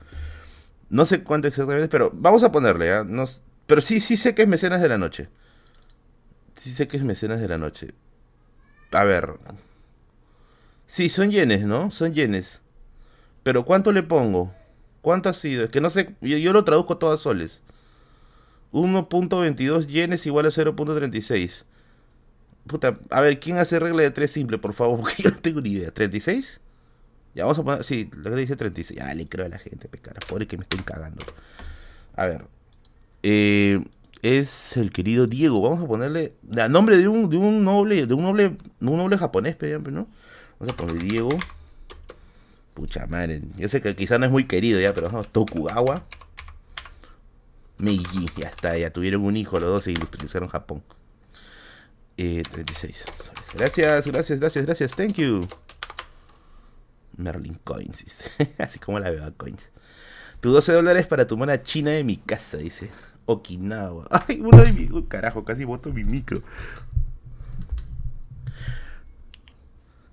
No 0.90 1.06
sé 1.06 1.24
cuánto 1.24 1.48
exactamente, 1.48 1.88
pero 1.90 2.12
vamos 2.14 2.44
a 2.44 2.52
ponerle, 2.52 2.94
¿ah? 2.94 3.06
pero 3.66 3.82
sí, 3.82 4.00
sí 4.00 4.16
sé 4.16 4.36
que 4.36 4.44
es 4.44 4.48
mecenas 4.48 4.82
de 4.82 4.90
la 4.90 5.00
noche. 5.00 5.30
Sí 6.60 6.72
sé 6.72 6.88
que 6.88 6.98
es 6.98 7.04
mecenas 7.04 7.40
de 7.40 7.48
la 7.48 7.58
noche. 7.58 7.96
A 8.92 9.04
ver. 9.04 9.34
Sí, 10.86 11.10
son 11.10 11.32
yenes, 11.32 11.66
¿no? 11.66 11.90
Son 11.90 12.14
yenes. 12.14 12.62
Pero 13.42 13.66
¿cuánto 13.66 13.92
le 13.92 14.04
pongo? 14.04 14.54
¿Cuánto 15.02 15.30
ha 15.30 15.34
sido? 15.34 15.64
Es 15.64 15.72
que 15.72 15.82
no 15.82 15.90
sé, 15.90 16.16
yo, 16.22 16.54
lo 16.54 16.64
traduzco 16.64 16.98
todo 16.98 17.14
a 17.14 17.18
soles. 17.18 17.62
1.22 18.72 19.88
yenes 19.88 20.26
igual 20.28 20.46
a 20.46 20.50
0.36. 20.50 21.64
Puta, 22.68 22.98
a 23.10 23.22
ver, 23.22 23.40
¿quién 23.40 23.58
hace 23.58 23.80
regla 23.80 24.04
de 24.04 24.12
3 24.12 24.32
simple, 24.32 24.58
por 24.58 24.74
favor? 24.74 25.00
Porque 25.02 25.24
yo 25.24 25.32
no 25.32 25.38
tengo 25.38 25.62
ni 25.62 25.72
idea. 25.72 25.94
¿36? 25.94 26.60
Ya 27.36 27.46
vamos 27.46 27.60
a 27.60 27.64
poner, 27.64 27.84
sí, 27.84 28.10
lo 28.16 28.30
que 28.32 28.38
dice 28.38 28.56
36. 28.56 29.00
Ah, 29.02 29.14
le 29.14 29.28
creo 29.28 29.46
a 29.46 29.50
la 29.50 29.60
gente, 29.60 29.88
pecara. 29.88 30.20
Pobre 30.28 30.48
que 30.48 30.58
me 30.58 30.64
estén 30.64 30.84
cagando. 30.84 31.24
A 32.16 32.26
ver. 32.26 32.46
Eh, 33.24 33.82
es 34.22 34.78
el 34.78 34.92
querido 34.92 35.28
Diego. 35.28 35.62
Vamos 35.62 35.84
a 35.84 35.88
ponerle. 35.88 36.34
A 36.58 36.70
nombre 36.70 36.98
de 36.98 37.08
un, 37.08 37.64
noble. 37.64 38.06
De 38.06 38.14
un 38.14 38.24
noble. 38.24 38.58
un 38.80 38.98
noble 38.98 39.18
japonés, 39.18 39.58
¿no? 39.62 40.08
Vamos 40.60 40.74
a 40.74 40.76
poner 40.76 40.98
Diego. 41.00 41.38
Pucha 42.74 43.08
madre. 43.08 43.42
Yo 43.58 43.68
sé 43.70 43.82
que 43.82 43.96
quizá 43.96 44.18
no 44.20 44.26
es 44.26 44.32
muy 44.32 44.46
querido 44.46 44.80
ya, 44.80 44.94
pero 44.94 45.08
vamos. 45.08 45.32
Tokugawa. 45.32 46.04
Meiji. 47.78 48.28
Ya 48.38 48.48
está, 48.48 48.78
ya 48.78 48.92
tuvieron 48.92 49.24
un 49.24 49.36
hijo 49.36 49.60
los 49.60 49.70
dos 49.70 49.88
e 49.88 49.92
industrializaron 49.92 50.48
Japón. 50.50 50.84
Eh, 52.18 52.44
36. 52.50 53.06
Gracias, 53.56 54.08
gracias, 54.08 54.40
gracias, 54.40 54.66
gracias. 54.66 54.96
Thank 54.96 55.14
you. 55.16 55.48
Merlin 57.18 57.60
Coins, 57.64 58.04
dice. 58.04 58.54
Así 58.58 58.80
como 58.80 59.00
la 59.00 59.10
veo 59.10 59.34
Coins. 59.36 59.70
Tu 60.42 60.52
12 60.52 60.74
dólares 60.74 61.08
para 61.08 61.28
tu 61.28 61.38
mona 61.38 61.62
china 61.62 61.92
de 61.92 62.04
mi 62.04 62.18
casa, 62.18 62.58
dice. 62.58 62.90
Okinawa. 63.26 64.08
Ay, 64.28 64.42
uno 64.42 64.64
de 64.64 64.74
mi. 64.74 65.04
carajo, 65.08 65.46
casi 65.46 65.64
boto 65.64 65.92
mi 65.92 66.04
micro. 66.04 66.42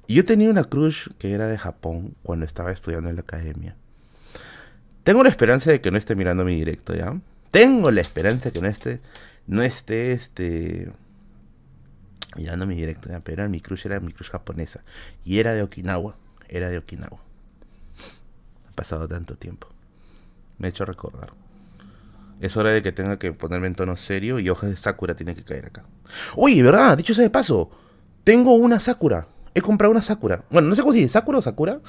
Yo 0.09 0.25
tenía 0.25 0.51
una 0.51 0.65
crush 0.65 1.09
que 1.19 1.33
era 1.33 1.47
de 1.47 1.57
Japón 1.57 2.17
cuando 2.25 2.45
estaba 2.45 2.73
estudiando 2.73 3.09
en 3.09 3.15
la 3.15 3.23
academia. 3.23 3.77
Tengo 5.05 5.23
la 5.23 5.29
esperanza 5.29 5.71
de 5.71 5.81
que 5.81 5.91
no 5.91 5.99
esté 5.99 6.17
mirando 6.17 6.45
mi 6.45 6.57
directo, 6.57 6.95
¿ya? 6.95 7.21
Tengo 7.51 7.91
la 7.91 8.01
esperanza 8.01 8.47
de 8.47 8.53
que 8.53 8.61
no 8.61 8.69
esté. 8.69 9.01
No 9.47 9.63
esté 9.63 10.13
este. 10.13 10.91
Mirando 12.37 12.67
mi 12.67 12.75
directo. 12.75 13.09
Pero 13.25 13.49
mi 13.49 13.61
crush 13.61 13.87
era 13.87 14.01
mi 14.01 14.13
crush 14.13 14.31
japonesa. 14.31 14.83
Y 15.25 15.39
era 15.39 15.53
de 15.55 15.63
Okinawa 15.63 16.17
era 16.51 16.69
de 16.69 16.79
Okinawa. 16.79 17.19
Ha 18.69 18.73
pasado 18.75 19.09
tanto 19.09 19.37
tiempo. 19.37 19.69
Me 20.59 20.69
he 20.69 20.71
hecho 20.71 20.85
recordar. 20.85 21.31
Es 22.41 22.57
hora 22.57 22.71
de 22.71 22.83
que 22.83 22.93
tenga 22.93 23.19
que 23.19 23.33
ponerme 23.33 23.69
en 23.69 23.75
tono 23.75 23.97
serio 23.97 24.39
y 24.39 24.51
hojas 24.51 24.71
de 24.71 24.77
Sakura 24.77 25.15
tienen 25.15 25.37
que 25.37 25.45
caer 25.45 25.67
acá. 25.67 25.85
Oye, 26.37 26.63
¿verdad? 26.63 26.97
Dicho 26.97 27.15
sea 27.15 27.23
de 27.23 27.31
paso, 27.31 27.71
tengo 28.25 28.55
una 28.55 28.81
Sakura. 28.81 29.29
He 29.55 29.61
comprado 29.61 29.93
una 29.93 30.03
Sakura. 30.03 30.45
Bueno, 30.51 30.69
no 30.69 30.75
sé 30.75 30.83
cómo 30.83 30.93
se 30.93 31.01
dice, 31.01 31.11
¿Sakura 31.11 31.39
o 31.39 31.43
Sakura? 31.43 31.81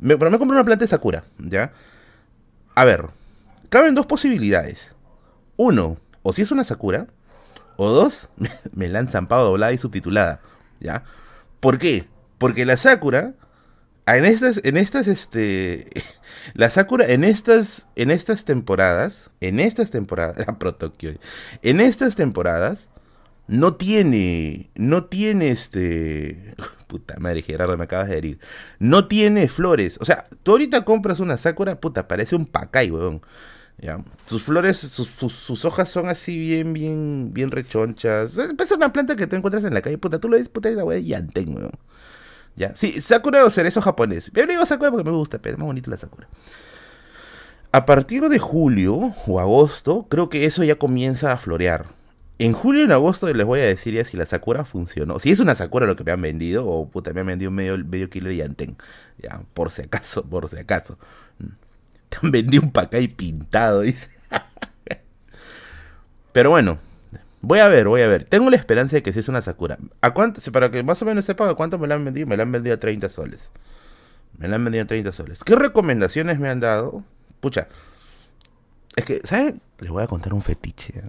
pero 0.00 0.30
me 0.30 0.38
comprado 0.38 0.60
una 0.60 0.64
planta 0.64 0.84
de 0.84 0.88
Sakura, 0.88 1.24
¿ya? 1.38 1.72
A 2.74 2.84
ver, 2.84 3.06
caben 3.68 3.94
dos 3.94 4.06
posibilidades. 4.06 4.94
Uno, 5.56 5.98
o 6.22 6.32
si 6.32 6.42
es 6.42 6.50
una 6.50 6.64
Sakura, 6.64 7.06
o 7.82 7.90
dos, 7.90 8.28
me 8.72 8.88
la 8.88 8.98
han 8.98 9.08
zampado 9.08 9.46
doblada 9.46 9.72
y 9.72 9.78
subtitulada, 9.78 10.40
¿ya? 10.80 11.04
¿Por 11.60 11.78
qué? 11.78 12.08
Porque 12.38 12.64
la 12.64 12.76
Sakura 12.76 13.34
Ah, 14.10 14.16
en 14.16 14.24
estas, 14.24 14.60
en 14.64 14.76
estas, 14.76 15.06
este, 15.06 15.88
la 16.54 16.68
Sakura, 16.68 17.06
en 17.06 17.22
estas, 17.22 17.86
en 17.94 18.10
estas 18.10 18.44
temporadas, 18.44 19.30
en 19.40 19.60
estas 19.60 19.92
temporadas, 19.92 20.44
Pro 20.58 20.76
en 21.62 21.80
estas 21.80 22.16
temporadas, 22.16 22.90
no 23.46 23.76
tiene, 23.76 24.70
no 24.74 25.04
tiene 25.04 25.50
este, 25.50 26.56
puta 26.88 27.14
madre, 27.20 27.42
Gerardo, 27.42 27.76
me 27.76 27.84
acabas 27.84 28.08
de 28.08 28.18
herir, 28.18 28.40
no 28.80 29.06
tiene 29.06 29.46
flores, 29.46 29.96
o 30.00 30.04
sea, 30.04 30.26
tú 30.42 30.52
ahorita 30.52 30.84
compras 30.84 31.20
una 31.20 31.38
Sakura, 31.38 31.80
puta, 31.80 32.08
parece 32.08 32.34
un 32.34 32.46
pacay, 32.46 32.90
weón, 32.90 33.22
¿ya? 33.80 34.02
Sus 34.26 34.44
flores, 34.44 34.78
sus, 34.78 35.64
hojas 35.64 35.88
son 35.88 36.08
así 36.08 36.38
bien, 36.38 36.72
bien, 36.72 37.30
bien 37.32 37.50
rechonchas, 37.50 38.38
es 38.38 38.70
una 38.72 38.92
planta 38.92 39.16
que 39.16 39.26
te 39.26 39.36
encuentras 39.36 39.64
en 39.64 39.74
la 39.74 39.80
calle, 39.80 39.98
puta, 39.98 40.18
tú 40.18 40.28
lo 40.28 40.36
ves, 40.36 40.48
puta, 40.48 40.68
esa 40.68 40.84
weón, 40.84 41.04
yantén, 41.04 41.56
weón. 41.56 41.72
¿Ya? 42.56 42.74
Sí, 42.76 42.92
Sakura 43.00 43.44
o 43.44 43.50
cerezo 43.50 43.80
japonés. 43.80 44.30
Pero 44.34 44.48
digo 44.48 44.66
Sakura 44.66 44.90
porque 44.90 45.08
me 45.08 45.16
gusta, 45.16 45.38
pero 45.38 45.54
es 45.54 45.58
más 45.58 45.66
bonito 45.66 45.90
la 45.90 45.96
Sakura. 45.96 46.28
A 47.72 47.86
partir 47.86 48.28
de 48.28 48.38
julio 48.38 49.14
o 49.26 49.40
agosto, 49.40 50.06
creo 50.10 50.28
que 50.28 50.44
eso 50.44 50.64
ya 50.64 50.74
comienza 50.74 51.32
a 51.32 51.38
florear. 51.38 51.86
En 52.38 52.52
julio 52.52 52.80
y 52.80 52.84
en 52.84 52.92
agosto 52.92 53.32
les 53.32 53.46
voy 53.46 53.60
a 53.60 53.64
decir 53.64 53.94
ya 53.94 54.04
si 54.04 54.16
la 54.16 54.26
Sakura 54.26 54.64
funcionó. 54.64 55.18
Si 55.20 55.30
es 55.30 55.40
una 55.40 55.54
Sakura 55.54 55.86
lo 55.86 55.94
que 55.94 56.04
me 56.04 56.10
han 56.10 56.20
vendido, 56.20 56.66
o 56.66 56.88
puta, 56.88 57.12
me 57.12 57.20
han 57.20 57.28
vendido 57.28 57.50
medio, 57.50 57.78
medio 57.78 58.10
kilo 58.10 58.32
y 58.32 58.40
anten. 58.42 58.76
Ya, 59.18 59.42
por 59.54 59.70
si 59.70 59.82
acaso, 59.82 60.24
por 60.24 60.48
si 60.50 60.56
acaso. 60.56 60.98
Te 62.10 62.18
han 62.22 62.30
vendido 62.30 62.62
un 62.62 62.72
pacay 62.72 63.08
pintado, 63.08 63.80
dice. 63.80 64.08
Pero 66.32 66.50
bueno, 66.50 66.78
Voy 67.42 67.60
a 67.60 67.68
ver, 67.68 67.88
voy 67.88 68.02
a 68.02 68.08
ver. 68.08 68.24
Tengo 68.24 68.50
la 68.50 68.56
esperanza 68.56 68.96
de 68.96 69.02
que 69.02 69.12
si 69.12 69.20
es 69.20 69.28
una 69.28 69.40
Sakura. 69.40 69.78
¿A 70.02 70.12
cuánto? 70.12 70.40
Para 70.52 70.70
que 70.70 70.82
más 70.82 71.00
o 71.00 71.06
menos 71.06 71.24
sepa 71.24 71.48
a 71.48 71.54
cuánto 71.54 71.78
me 71.78 71.86
la 71.86 71.94
han 71.94 72.04
vendido. 72.04 72.26
Me 72.26 72.36
la 72.36 72.42
han 72.42 72.52
vendido 72.52 72.74
a 72.74 72.80
30 72.80 73.08
soles. 73.08 73.50
Me 74.36 74.46
la 74.46 74.56
han 74.56 74.64
vendido 74.64 74.84
a 74.84 74.86
30 74.86 75.12
soles. 75.12 75.42
¿Qué 75.42 75.56
recomendaciones 75.56 76.38
me 76.38 76.50
han 76.50 76.60
dado? 76.60 77.02
Pucha. 77.40 77.68
Es 78.94 79.06
que, 79.06 79.20
¿saben? 79.24 79.62
Les 79.78 79.90
voy 79.90 80.02
a 80.02 80.06
contar 80.06 80.34
un 80.34 80.42
fetiche. 80.42 81.02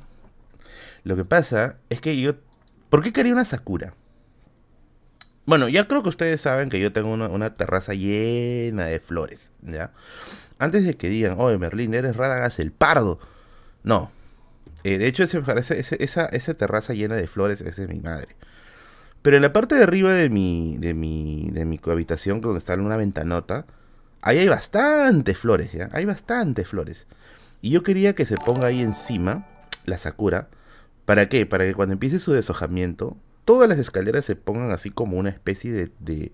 Lo 1.04 1.16
que 1.16 1.26
pasa 1.26 1.76
es 1.90 2.00
que 2.00 2.20
yo... 2.20 2.36
¿Por 2.90 3.04
qué 3.04 3.12
quería 3.12 3.34
una 3.34 3.46
Sakura? 3.46 3.94
Bueno, 5.46 5.68
ya 5.68 5.88
creo 5.88 6.04
que 6.04 6.10
ustedes 6.10 6.40
saben 6.40 6.70
que 6.70 6.80
yo 6.80 6.94
tengo 6.94 7.12
una, 7.12 7.56
terraza 7.56 7.94
llena 7.94 8.86
de 8.86 9.00
flores, 9.00 9.52
¿ya? 9.64 9.92
Antes 10.62 10.86
de 10.86 10.94
que 10.94 11.10
digan, 11.10 11.40
oye, 11.40 11.58
Merlín, 11.58 11.96
eres 11.96 12.16
Radagas 12.16 12.60
el 12.60 12.72
pardo. 12.72 13.18
No, 13.82 14.12
eh, 14.84 15.00
de 15.00 15.08
hecho, 15.08 15.24
esa, 15.24 16.56
terraza 16.56 16.94
llena 16.94 17.16
de 17.16 17.26
flores 17.26 17.62
es 17.62 17.78
de 17.78 17.88
mi 17.88 18.00
madre. 18.00 18.36
Pero 19.24 19.38
en 19.38 19.42
la 19.42 19.54
parte 19.54 19.74
de 19.74 19.82
arriba 19.82 20.14
de 20.14 20.30
mi, 20.30 20.78
de 20.78 20.94
mi, 20.94 21.50
de 21.52 21.66
mi 21.66 21.80
habitación, 21.84 22.42
donde 22.42 22.60
está 22.60 22.76
una 22.76 22.96
ventanota, 22.96 23.66
ahí 24.22 24.38
hay 24.38 24.50
bastantes 24.50 25.36
flores, 25.40 25.72
¿ya? 25.72 25.90
Hay 25.94 26.06
bastantes 26.06 26.68
flores. 26.68 27.08
Y 27.62 27.72
yo 27.72 27.82
quería 27.82 28.14
que 28.14 28.28
se 28.28 28.38
ponga 28.38 28.68
ahí 28.68 28.82
encima 28.82 29.48
la 29.86 29.98
sakura. 29.98 30.50
¿Para 31.06 31.28
qué? 31.28 31.48
Para 31.48 31.66
que 31.66 31.74
cuando 31.74 31.94
empiece 31.94 32.20
su 32.20 32.34
deshojamiento, 32.34 33.18
todas 33.46 33.68
las 33.68 33.80
escaleras 33.80 34.26
se 34.26 34.36
pongan 34.36 34.70
así 34.70 34.92
como 34.92 35.18
una 35.18 35.30
especie 35.30 35.72
de, 35.72 36.32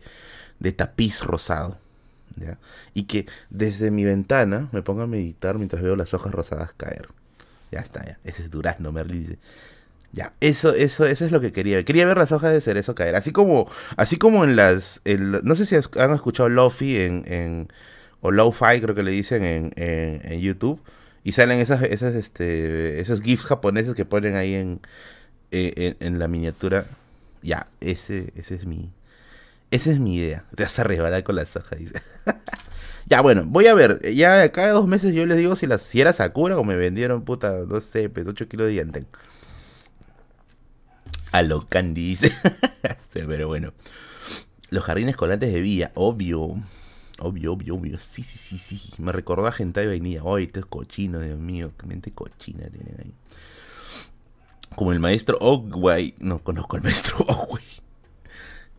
de 0.59 0.71
tapiz 0.73 1.21
rosado. 1.21 1.79
Y 2.93 3.03
que 3.03 3.25
desde 3.49 3.91
mi 3.91 4.03
ventana 4.03 4.69
me 4.71 4.81
ponga 4.81 5.03
a 5.03 5.07
meditar 5.07 5.57
mientras 5.57 5.81
veo 5.81 5.95
las 5.95 6.13
hojas 6.13 6.33
rosadas 6.33 6.73
caer. 6.73 7.09
Ya 7.71 7.79
está, 7.79 8.05
ya. 8.05 8.19
Ese 8.23 8.43
es 8.43 8.51
durazno, 8.51 8.91
Merlin 8.91 9.37
Ya, 10.13 10.33
eso, 10.39 10.73
eso, 10.73 11.05
eso 11.05 11.25
es 11.25 11.31
lo 11.31 11.41
que 11.41 11.51
quería. 11.51 11.83
Quería 11.83 12.05
ver 12.05 12.17
las 12.17 12.31
hojas 12.31 12.53
de 12.53 12.61
cerezo 12.61 12.95
caer. 12.95 13.15
Así 13.15 13.31
como, 13.31 13.69
así 13.97 14.17
como 14.17 14.43
en 14.43 14.55
las. 14.55 15.01
no 15.05 15.55
sé 15.55 15.65
si 15.65 15.75
han 15.75 16.13
escuchado 16.13 16.49
Lofi 16.49 16.97
en, 16.99 17.23
en. 17.27 17.67
o 18.21 18.31
Lo-Fi, 18.31 18.81
creo 18.81 18.95
que 18.95 19.03
le 19.03 19.11
dicen 19.11 19.43
en, 19.43 19.73
en, 19.75 20.39
YouTube. 20.39 20.81
Y 21.23 21.33
salen 21.33 21.59
esas, 21.59 21.83
esas, 21.83 22.15
este, 22.15 23.01
esos 23.01 23.21
GIFs 23.21 23.45
japoneses 23.45 23.95
que 23.95 24.05
ponen 24.05 24.35
ahí 24.35 24.55
en, 24.55 24.79
en, 25.51 25.97
en 25.99 26.19
la 26.19 26.27
miniatura. 26.27 26.85
Ya, 27.41 27.67
ese, 27.81 28.31
ese 28.35 28.55
es 28.55 28.65
mi. 28.65 28.91
Esa 29.71 29.91
es 29.91 29.99
mi 29.99 30.15
idea. 30.15 30.45
Te 30.55 30.63
vas 30.63 30.79
a 30.79 30.83
rebalar 30.83 31.23
con 31.23 31.35
las 31.35 31.55
hojas, 31.55 31.79
dice. 31.79 32.01
Ya, 33.09 33.21
bueno, 33.21 33.43
voy 33.45 33.67
a 33.67 33.73
ver. 33.73 34.01
Ya 34.13 34.51
cada 34.51 34.71
dos 34.71 34.85
meses 34.85 35.13
yo 35.13 35.25
les 35.25 35.37
digo 35.37 35.55
si, 35.55 35.65
las, 35.65 35.81
si 35.81 36.01
era 36.01 36.11
Sakura 36.11 36.57
o 36.57 36.65
me 36.65 36.75
vendieron, 36.75 37.23
puta, 37.23 37.63
no 37.65 37.79
sé, 37.79 38.09
pues 38.09 38.27
8 38.27 38.49
kilos 38.49 38.67
de 38.67 38.73
diente. 38.73 39.05
A 41.31 41.41
lo 41.41 41.67
candy, 41.69 42.01
dice. 42.01 42.33
Pero 43.13 43.47
bueno. 43.47 43.73
Los 44.69 44.83
jardines 44.83 45.15
colantes 45.15 45.53
de 45.53 45.61
Villa, 45.61 45.91
obvio. 45.95 46.61
Obvio, 47.19 47.53
obvio, 47.53 47.75
obvio. 47.75 47.97
Sí, 47.99 48.23
sí, 48.23 48.37
sí, 48.37 48.57
sí. 48.57 48.91
Me 48.97 49.13
recordó 49.13 49.47
a 49.47 49.53
gente 49.53 49.79
de 49.79 49.87
vainilla. 49.87 50.21
Ay, 50.25 50.43
este 50.43 50.59
es 50.59 50.65
cochino, 50.65 51.21
Dios 51.21 51.39
mío. 51.39 51.71
Qué 51.77 51.87
mente 51.87 52.11
cochina 52.11 52.67
tienen 52.69 52.95
ahí. 52.99 53.13
Como 54.75 54.91
el 54.91 54.99
maestro 54.99 55.37
Ogway. 55.39 56.15
No 56.19 56.39
conozco 56.43 56.75
al 56.75 56.83
maestro 56.83 57.17
Ogway. 57.27 57.63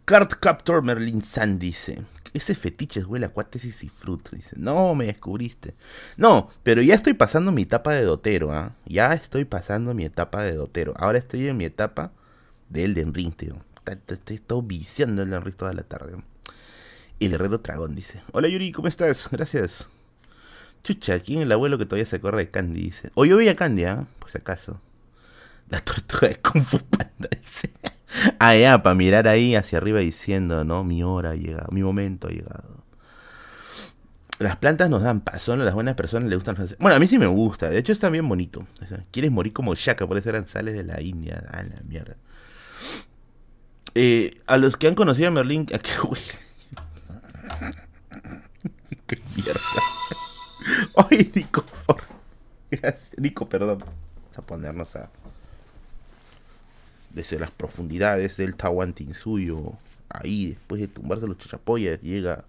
Card 0.09 0.39
Captor 0.41 0.83
Merlin 0.83 1.21
San 1.21 1.59
dice 1.59 2.03
ese 2.33 2.55
fetiche 2.55 3.05
huele 3.05 3.27
a 3.27 3.29
cuátesis 3.29 3.85
y 3.85 3.91
fruto. 3.91 4.31
Dice, 4.35 4.57
no, 4.57 4.95
me 4.95 5.05
descubriste. 5.05 5.75
No, 6.17 6.51
pero 6.63 6.81
ya 6.81 6.95
estoy 6.95 7.13
pasando 7.13 7.53
mi 7.53 7.63
etapa 7.63 7.93
de 7.93 8.05
dotero, 8.05 8.51
¿ah? 8.51 8.73
Ya 8.87 9.13
estoy 9.13 9.45
pasando 9.45 9.93
mi 9.93 10.07
etapa 10.07 10.43
de 10.43 10.55
dotero. 10.55 10.95
Ahora 10.97 11.19
estoy 11.19 11.47
en 11.47 11.59
mi 11.59 11.67
etapa 11.67 12.13
de 12.71 12.85
Elden 12.85 13.13
Ring, 13.13 13.35
tío. 13.35 13.57
Estoy 14.09 14.41
viciando 14.65 15.25
Elden 15.25 15.43
Ring 15.43 15.57
toda 15.57 15.75
la 15.75 15.83
tarde. 15.83 16.17
El 17.21 17.35
herrero 17.35 17.59
dragón 17.59 17.95
dice, 17.95 18.23
hola 18.33 18.49
Yuri, 18.49 18.73
¿cómo 18.73 18.89
estás? 18.89 19.29
Gracias. 19.31 19.89
Chucha, 20.85 21.21
¿quién 21.21 21.41
es 21.41 21.45
el 21.45 21.53
abuelo 21.53 21.77
que 21.77 21.85
todavía 21.85 22.07
se 22.07 22.19
corre 22.19 22.47
de 22.47 22.51
Candy? 22.51 22.81
Dice, 22.81 23.11
o 23.15 23.27
yo 23.27 23.37
vi 23.37 23.49
a 23.51 23.57
Candy, 23.57 23.85
¿ah? 23.85 24.07
Por 24.19 24.31
si 24.31 24.39
acaso. 24.39 24.81
La 25.69 25.85
tortuga 25.85 26.29
de 26.29 26.37
Kung 26.37 26.65
Fu 26.65 26.79
Panda 26.79 27.29
dice. 27.39 27.69
Ah, 28.39 28.57
ya, 28.57 28.83
para 28.83 28.95
mirar 28.95 29.29
ahí 29.29 29.55
hacia 29.55 29.79
arriba 29.79 30.01
diciendo, 30.01 30.65
¿no? 30.65 30.85
Mi 30.85 31.03
hora 31.03 31.31
ha 31.31 31.35
llegado, 31.35 31.69
mi 31.71 31.83
momento 31.83 32.29
ha 32.29 32.31
llegado. 32.31 32.85
Las 34.39 34.57
plantas 34.57 34.89
nos 34.89 35.03
dan 35.03 35.21
paz, 35.21 35.43
son 35.43 35.65
las 35.65 35.75
buenas 35.75 35.95
personas, 35.95 36.31
le 36.31 36.37
gustan. 36.37 36.57
Bueno, 36.79 36.97
a 36.97 37.01
mí 37.01 37.09
sí 37.09 37.19
me 37.19 37.27
gusta, 37.27 37.71
de 37.71 37.79
hecho 37.79 37.93
está 37.93 38.09
bien 38.09 38.29
bonito. 38.29 38.67
Quieres 39.11 39.33
morir 39.33 39.53
como 39.53 39.75
Shaka, 39.75 40.07
por 40.07 40.17
eso 40.17 40.29
eran 40.29 40.47
sales 40.47 40.75
de 40.75 40.85
la 40.85 41.01
India. 41.01 41.45
A 41.51 41.63
la 41.65 41.81
mierda. 41.87 42.17
Eh, 43.95 44.35
a 44.47 44.59
los 44.59 44.77
que 44.77 44.87
han 44.87 44.95
conocido 44.95 45.29
a 45.29 45.31
Merlin... 45.33 45.67
¿a 45.75 45.79
qué 45.79 45.91
güey? 46.01 46.21
qué 49.09 49.21
mierda. 49.35 49.61
Oye, 50.95 51.33
Nico, 51.35 51.65
por... 51.87 52.03
Gracias. 52.71 53.19
Nico, 53.19 53.49
perdón. 53.49 53.79
Vamos 53.79 54.39
a 54.39 54.43
ponernos 54.43 54.95
a 54.95 55.11
desde 57.19 57.41
las 57.41 57.51
profundidades 57.51 58.37
del 58.37 58.55
Tahuantinsuyo, 58.55 59.73
ahí 60.09 60.51
después 60.51 60.81
de 60.81 60.87
tumbarse 60.87 61.27
los 61.27 61.37
chachapoyas, 61.37 62.01
llega 62.01 62.45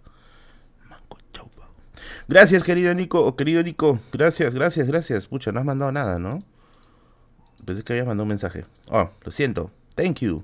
Manco 0.88 1.18
Chaupa. 1.34 1.68
Gracias, 2.28 2.64
querido 2.64 2.94
Nico, 2.94 3.36
querido 3.36 3.64
Nico, 3.64 4.00
gracias, 4.14 4.54
gracias, 4.54 4.86
gracias. 4.86 5.26
Pucha, 5.26 5.52
no 5.52 5.60
has 5.60 5.66
mandado 5.66 5.92
nada, 5.92 6.20
¿no? 6.20 6.44
Pensé 7.66 7.84
que 7.84 7.94
habías 7.94 8.06
mandado 8.06 8.26
un 8.26 8.30
mensaje. 8.30 8.66
Oh, 8.92 9.10
lo 9.24 9.32
siento. 9.32 9.72
Thank 9.96 10.20
you. 10.20 10.44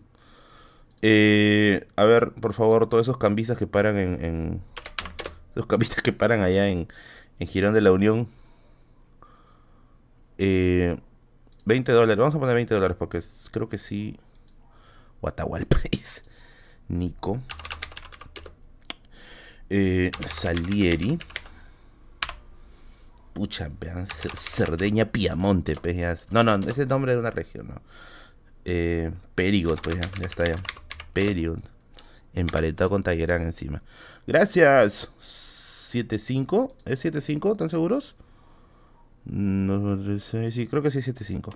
Eh, 1.03 1.88
a 1.95 2.03
ver, 2.05 2.31
por 2.31 2.53
favor, 2.53 2.89
todos 2.89 3.05
esos 3.05 3.19
cambistas 3.19 3.59
que 3.59 3.67
paran 3.67 3.99
en, 3.99 4.25
en 4.25 4.61
los 5.53 5.67
cambistas 5.67 6.01
que 6.01 6.13
paran 6.13 6.41
allá 6.41 6.67
en, 6.67 6.88
en 7.38 7.47
Girón 7.47 7.75
de 7.75 7.81
la 7.81 7.91
Unión. 7.91 8.27
Eh, 10.39 10.97
20 11.65 11.91
dólares. 11.91 12.17
Vamos 12.17 12.36
a 12.36 12.39
poner 12.39 12.56
20 12.56 12.73
dólares 12.73 12.97
porque 12.97 13.21
creo 13.51 13.69
que 13.69 13.78
sí. 13.78 14.17
Guatahualpaís. 15.21 16.23
Nico. 16.88 17.41
Eh, 19.69 20.12
Salieri. 20.25 21.17
Pucha, 23.34 23.69
vean. 23.80 24.08
Cerdeña 24.36 25.06
Piamonte, 25.06 25.75
No, 26.30 26.43
no, 26.43 26.56
ese 26.56 26.69
es 26.69 26.78
el 26.78 26.88
nombre 26.88 27.13
de 27.13 27.19
una 27.19 27.32
región, 27.32 27.67
¿no? 27.67 27.82
Eh, 28.63 29.12
Perigot, 29.36 29.82
pues 29.82 29.95
ya, 29.97 30.10
ya 30.19 30.28
está 30.28 30.47
ya. 30.47 30.56
Perigot. 31.13 31.60
Empaletado 32.34 32.89
con 32.89 33.04
Tallerán 33.04 33.41
encima. 33.43 33.82
Gracias. 34.28 35.10
75. 35.19 36.75
¿Es 36.86 36.99
75? 36.99 37.54
¿Están 37.54 37.69
seguros? 37.69 38.15
No, 39.25 39.97
sí, 40.19 40.67
creo 40.67 40.83
que 40.83 40.91
sí, 40.91 40.99
7.5. 40.99 41.55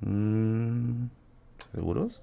Mm, 0.00 1.06
¿Seguros? 1.72 2.20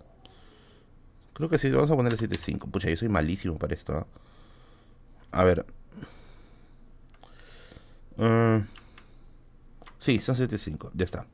Creo 1.33 1.49
que 1.49 1.57
sí, 1.57 1.71
vamos 1.71 1.89
a 1.89 1.95
ponerle 1.95 2.17
7.5. 2.17 2.69
Pucha, 2.69 2.89
yo 2.89 2.97
soy 2.97 3.09
malísimo 3.09 3.57
para 3.57 3.73
esto. 3.73 3.93
¿ah? 3.93 4.07
A 5.31 5.43
ver. 5.43 5.65
Uh, 8.17 8.61
sí, 9.99 10.19
son 10.19 10.35
7.5. 10.35 10.91
Ya 10.93 11.05
está. 11.05 11.25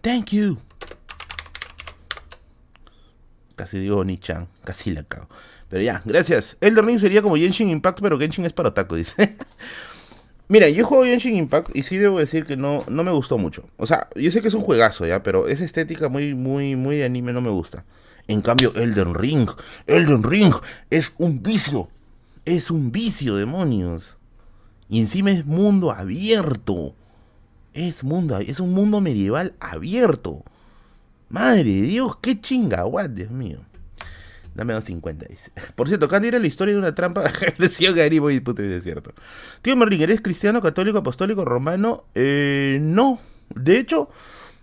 Thank 0.00 0.30
you. 0.30 0.58
Casi 3.56 3.78
digo 3.78 4.04
Ni-chan. 4.04 4.48
Casi 4.64 4.92
la 4.92 5.02
cago. 5.02 5.28
Pero 5.68 5.82
ya, 5.82 6.02
gracias. 6.04 6.56
Elden 6.60 6.86
Ring 6.86 7.00
sería 7.00 7.22
como 7.22 7.36
Genshin 7.36 7.70
Impact, 7.70 8.00
pero 8.00 8.18
Genshin 8.18 8.44
es 8.44 8.52
para 8.52 8.68
otaku, 8.68 8.94
dice. 8.94 9.36
Mira, 10.52 10.68
yo 10.68 10.84
juego 10.84 11.04
Genshin 11.04 11.34
Impact 11.34 11.74
y 11.74 11.82
sí 11.82 11.96
debo 11.96 12.18
decir 12.18 12.44
que 12.44 12.58
no, 12.58 12.84
no 12.86 13.02
me 13.04 13.10
gustó 13.10 13.38
mucho. 13.38 13.64
O 13.78 13.86
sea, 13.86 14.08
yo 14.14 14.30
sé 14.30 14.42
que 14.42 14.48
es 14.48 14.54
un 14.54 14.60
juegazo 14.60 15.06
ya, 15.06 15.22
pero 15.22 15.48
esa 15.48 15.64
estética 15.64 16.10
muy, 16.10 16.34
muy, 16.34 16.76
muy 16.76 16.96
de 16.96 17.04
anime 17.04 17.32
no 17.32 17.40
me 17.40 17.48
gusta. 17.48 17.86
En 18.28 18.42
cambio, 18.42 18.70
Elden 18.74 19.14
Ring, 19.14 19.48
Elden 19.86 20.22
Ring 20.22 20.52
es 20.90 21.10
un 21.16 21.42
vicio. 21.42 21.88
Es 22.44 22.70
un 22.70 22.92
vicio, 22.92 23.36
demonios. 23.36 24.18
Y 24.90 25.00
encima 25.00 25.30
es 25.30 25.46
mundo 25.46 25.90
abierto. 25.90 26.94
Es 27.72 28.04
mundo, 28.04 28.36
es 28.36 28.60
un 28.60 28.74
mundo 28.74 29.00
medieval 29.00 29.54
abierto. 29.58 30.44
Madre 31.30 31.64
de 31.64 31.80
Dios, 31.80 32.18
qué 32.20 32.38
chinga, 32.38 32.84
Dios 33.08 33.30
mío. 33.30 33.60
Dame 34.54 34.74
250, 34.74 35.26
dice. 35.28 35.50
Por 35.74 35.88
cierto, 35.88 36.08
Candy 36.08 36.28
era 36.28 36.38
la 36.38 36.46
historia 36.46 36.74
de 36.74 36.80
una 36.80 36.94
trampa. 36.94 37.24
Decía 37.58 37.92
Gary 37.92 38.18
Boy, 38.18 38.40
puto, 38.40 38.62
es 38.62 38.82
cierto. 38.82 39.12
Tío 39.62 39.76
Merlin, 39.76 40.02
¿eres 40.02 40.20
cristiano, 40.20 40.60
católico, 40.60 40.98
apostólico, 40.98 41.44
romano? 41.44 42.04
Eh, 42.14 42.78
no. 42.80 43.20
De 43.54 43.78
hecho, 43.78 44.10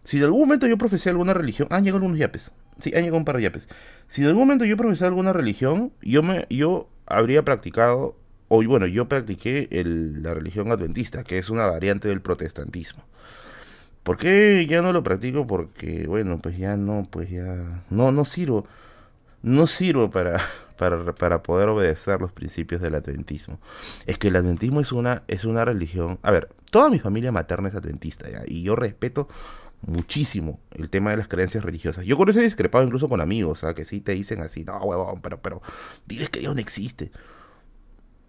si 0.04 0.20
de 0.20 0.26
algún 0.26 0.42
momento 0.42 0.68
yo 0.68 0.78
profesé 0.78 1.10
alguna 1.10 1.34
religión. 1.34 1.68
Han 1.72 1.84
llegado 1.84 1.98
algunos 1.98 2.20
yapes. 2.20 2.52
Sí, 2.80 2.92
han 2.96 3.02
llegado 3.02 3.18
un 3.18 3.26
par 3.26 3.38
de 3.38 3.44
yapes. 3.44 3.68
Si 4.08 4.22
de 4.22 4.30
algún 4.30 4.44
momento 4.44 4.66
yo 4.66 4.78
profesé 4.78 5.06
alguna 5.06 5.34
religión, 5.34 5.92
yo, 6.02 6.24
me, 6.24 6.46
yo 6.50 6.90
habría 7.06 7.44
practicado. 7.44 8.16
O 8.48 8.64
bueno, 8.64 8.88
yo 8.88 9.08
practiqué 9.08 9.68
el, 9.72 10.24
la 10.24 10.34
religión 10.34 10.72
adventista, 10.72 11.24
que 11.24 11.38
es 11.38 11.52
una 11.52 11.68
variante 11.68 12.08
del 12.08 12.22
protestantismo. 12.22 13.04
¿Por 14.02 14.18
qué 14.18 14.66
ya 14.68 14.82
no 14.82 14.92
lo 14.92 15.04
practico? 15.04 15.46
Porque, 15.46 16.08
bueno, 16.08 16.40
pues 16.40 16.58
ya 16.58 16.76
no, 16.76 17.04
pues 17.12 17.30
ya. 17.30 17.84
No, 17.92 18.12
no 18.12 18.26
sirvo 18.26 18.66
no 19.42 19.68
sirvo 19.68 20.10
para, 20.12 20.40
para, 20.78 21.44
poder 21.44 21.70
obedecer 21.70 22.22
los 22.22 22.32
principios 22.32 22.82
del 22.82 22.96
adventismo. 22.96 23.60
Es 24.06 24.18
que 24.18 24.30
el 24.30 24.36
adventismo 24.36 24.82
es 24.82 24.92
una, 24.92 25.24
es 25.28 25.46
una 25.46 25.66
religión. 25.66 26.20
A 26.22 26.32
ver, 26.32 26.50
toda 26.72 26.90
mi 26.90 27.00
familia 27.00 27.32
materna 27.32 27.70
es 27.70 27.76
adventista, 27.76 28.28
y 28.48 28.64
yo 28.64 28.76
respeto 28.76 29.28
muchísimo 29.82 30.60
el 30.72 30.90
tema 30.90 31.12
de 31.12 31.18
las 31.18 31.28
creencias 31.28 31.64
religiosas. 31.64 32.06
Yo 32.06 32.18
con 32.18 32.28
discrepado 32.28 32.84
incluso 32.84 33.08
con 33.08 33.22
amigos, 33.22 33.64
que 33.76 33.86
sí 33.86 34.02
te 34.02 34.14
dicen 34.14 34.42
así, 34.42 34.64
no, 34.64 34.78
huevón, 34.78 35.22
pero, 35.22 35.42
pero, 35.42 35.62
diles 36.06 36.30
que 36.30 36.40
Dios 36.40 36.54
no 36.54 36.62
existe. 36.62 37.12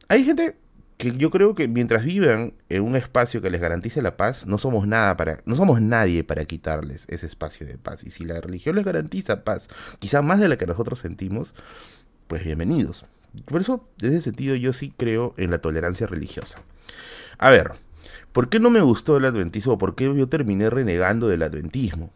Hay 0.08 0.24
gente 0.24 0.56
que 1.00 1.16
yo 1.16 1.30
creo 1.30 1.54
que 1.54 1.66
mientras 1.66 2.04
vivan 2.04 2.52
en 2.68 2.82
un 2.82 2.94
espacio 2.94 3.40
que 3.40 3.48
les 3.48 3.60
garantice 3.60 4.02
la 4.02 4.18
paz, 4.18 4.46
no 4.46 4.58
somos 4.58 4.86
nada 4.86 5.16
para, 5.16 5.38
no 5.46 5.56
somos 5.56 5.80
nadie 5.80 6.24
para 6.24 6.44
quitarles 6.44 7.06
ese 7.08 7.26
espacio 7.26 7.66
de 7.66 7.78
paz. 7.78 8.04
Y 8.04 8.10
si 8.10 8.24
la 8.24 8.38
religión 8.38 8.76
les 8.76 8.84
garantiza 8.84 9.42
paz, 9.42 9.68
quizá 9.98 10.20
más 10.20 10.40
de 10.40 10.48
la 10.48 10.58
que 10.58 10.66
nosotros 10.66 10.98
sentimos, 10.98 11.54
pues 12.28 12.44
bienvenidos. 12.44 13.06
Por 13.46 13.62
eso, 13.62 13.88
desde 13.96 14.16
ese 14.16 14.24
sentido, 14.24 14.54
yo 14.56 14.74
sí 14.74 14.92
creo 14.94 15.32
en 15.38 15.50
la 15.50 15.58
tolerancia 15.62 16.06
religiosa. 16.06 16.60
A 17.38 17.48
ver, 17.48 17.72
¿por 18.32 18.50
qué 18.50 18.60
no 18.60 18.68
me 18.68 18.82
gustó 18.82 19.16
el 19.16 19.24
adventismo? 19.24 19.78
¿Por 19.78 19.94
qué 19.94 20.04
yo 20.04 20.28
terminé 20.28 20.68
renegando 20.68 21.28
del 21.28 21.42
adventismo? 21.42 22.12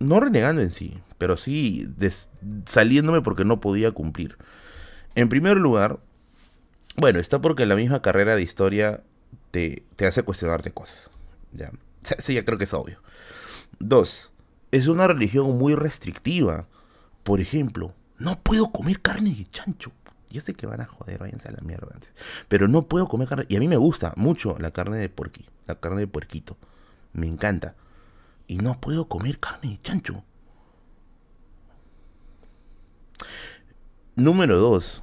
No 0.00 0.18
renegando 0.18 0.60
en 0.60 0.72
sí, 0.72 0.98
pero 1.18 1.36
sí 1.36 1.88
saliéndome 2.66 3.22
porque 3.22 3.44
no 3.44 3.60
podía 3.60 3.92
cumplir. 3.92 4.36
En 5.14 5.28
primer 5.28 5.56
lugar, 5.56 6.00
bueno, 6.96 7.18
está 7.18 7.40
porque 7.40 7.66
la 7.66 7.76
misma 7.76 8.00
carrera 8.02 8.36
de 8.36 8.42
historia 8.42 9.02
te, 9.50 9.84
hace 10.06 10.22
cuestionarte 10.22 10.72
cosas. 10.72 11.10
Ya. 11.52 11.70
Sí, 12.18 12.34
ya 12.34 12.44
creo 12.44 12.58
que 12.58 12.64
es 12.64 12.74
obvio. 12.74 13.00
Dos, 13.78 14.30
es 14.70 14.86
una 14.86 15.06
religión 15.06 15.58
muy 15.58 15.74
restrictiva. 15.74 16.68
Por 17.22 17.40
ejemplo, 17.40 17.94
no 18.18 18.38
puedo 18.40 18.70
comer 18.70 19.00
carne 19.00 19.34
de 19.34 19.44
chancho. 19.46 19.92
Yo 20.30 20.40
sé 20.40 20.54
que 20.54 20.66
van 20.66 20.80
a 20.80 20.86
joder, 20.86 21.18
váyanse 21.18 21.48
a 21.48 21.52
la 21.52 21.60
mierda 21.60 21.88
antes. 21.92 22.10
Pero 22.48 22.68
no 22.68 22.86
puedo 22.86 23.08
comer 23.08 23.28
carne. 23.28 23.46
Y 23.48 23.56
a 23.56 23.60
mí 23.60 23.68
me 23.68 23.76
gusta 23.76 24.12
mucho 24.16 24.56
la 24.58 24.70
carne 24.70 24.98
de 24.98 25.08
puerqui, 25.08 25.46
la 25.66 25.78
carne 25.78 26.00
de 26.00 26.06
puerquito. 26.06 26.56
Me 27.12 27.26
encanta. 27.26 27.74
Y 28.46 28.58
no 28.58 28.80
puedo 28.80 29.08
comer 29.08 29.38
carne 29.40 29.70
de 29.70 29.80
chancho. 29.80 30.24
Número 34.14 34.58
dos, 34.58 35.02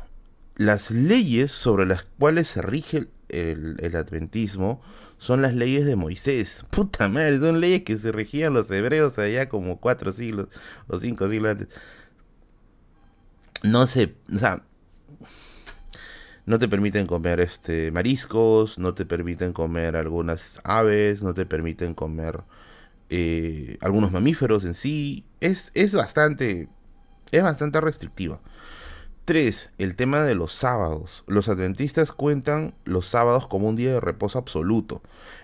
las 0.56 0.92
leyes 0.92 1.52
sobre 1.52 1.86
las 1.86 2.04
cuales 2.04 2.48
se 2.48 2.62
rige 2.62 3.08
el, 3.30 3.96
adventismo 3.96 4.82
son 5.18 5.42
las 5.42 5.54
leyes 5.54 5.86
de 5.86 5.96
Moisés. 5.96 6.66
Puta 6.72 7.08
madre, 7.10 7.39
son 7.39 7.60
leyes 7.60 7.84
que 7.84 7.98
se 7.98 8.12
regían 8.12 8.54
los 8.54 8.70
hebreos 8.72 9.18
allá 9.20 9.50
como 9.50 9.80
cuatro 9.80 10.12
siglos 10.12 10.50
o 10.88 11.00
cinco 11.00 11.30
siglos 11.30 11.52
antes. 11.52 11.68
No 13.63 13.88
sé, 13.88 14.16
o 14.34 14.38
sea, 14.38 14.63
no 16.46 16.60
te 16.60 16.68
permiten 16.68 17.08
comer 17.08 17.39
este 17.39 17.92
mariscos, 17.92 18.78
no 18.78 18.94
te 18.94 19.06
permiten 19.06 19.54
comer 19.54 19.96
algunas 19.96 20.60
aves, 20.66 21.24
no 21.24 21.34
te 21.34 21.46
permiten 21.46 21.94
comer 21.94 22.44
eh, 23.10 23.78
algunos 23.82 24.12
mamíferos 24.12 24.66
en 24.66 24.74
sí. 24.74 25.26
Es, 25.39 25.72
es 25.74 25.94
bastante, 25.96 26.68
es 27.32 27.44
bastante 27.44 27.80
restrictiva. 27.80 28.42
Tres, 29.26 29.72
el 29.78 29.96
tema 29.96 30.26
de 30.26 30.36
los 30.36 30.52
sábados. 30.52 31.24
Los 31.28 31.48
adventistas 31.48 32.12
cuentan 32.12 32.76
los 32.84 33.08
sábados 33.08 33.48
como 33.48 33.70
un 33.70 33.78
día 33.78 33.94
de 33.94 34.02
reposo 34.02 34.38
absoluto. 34.38 35.02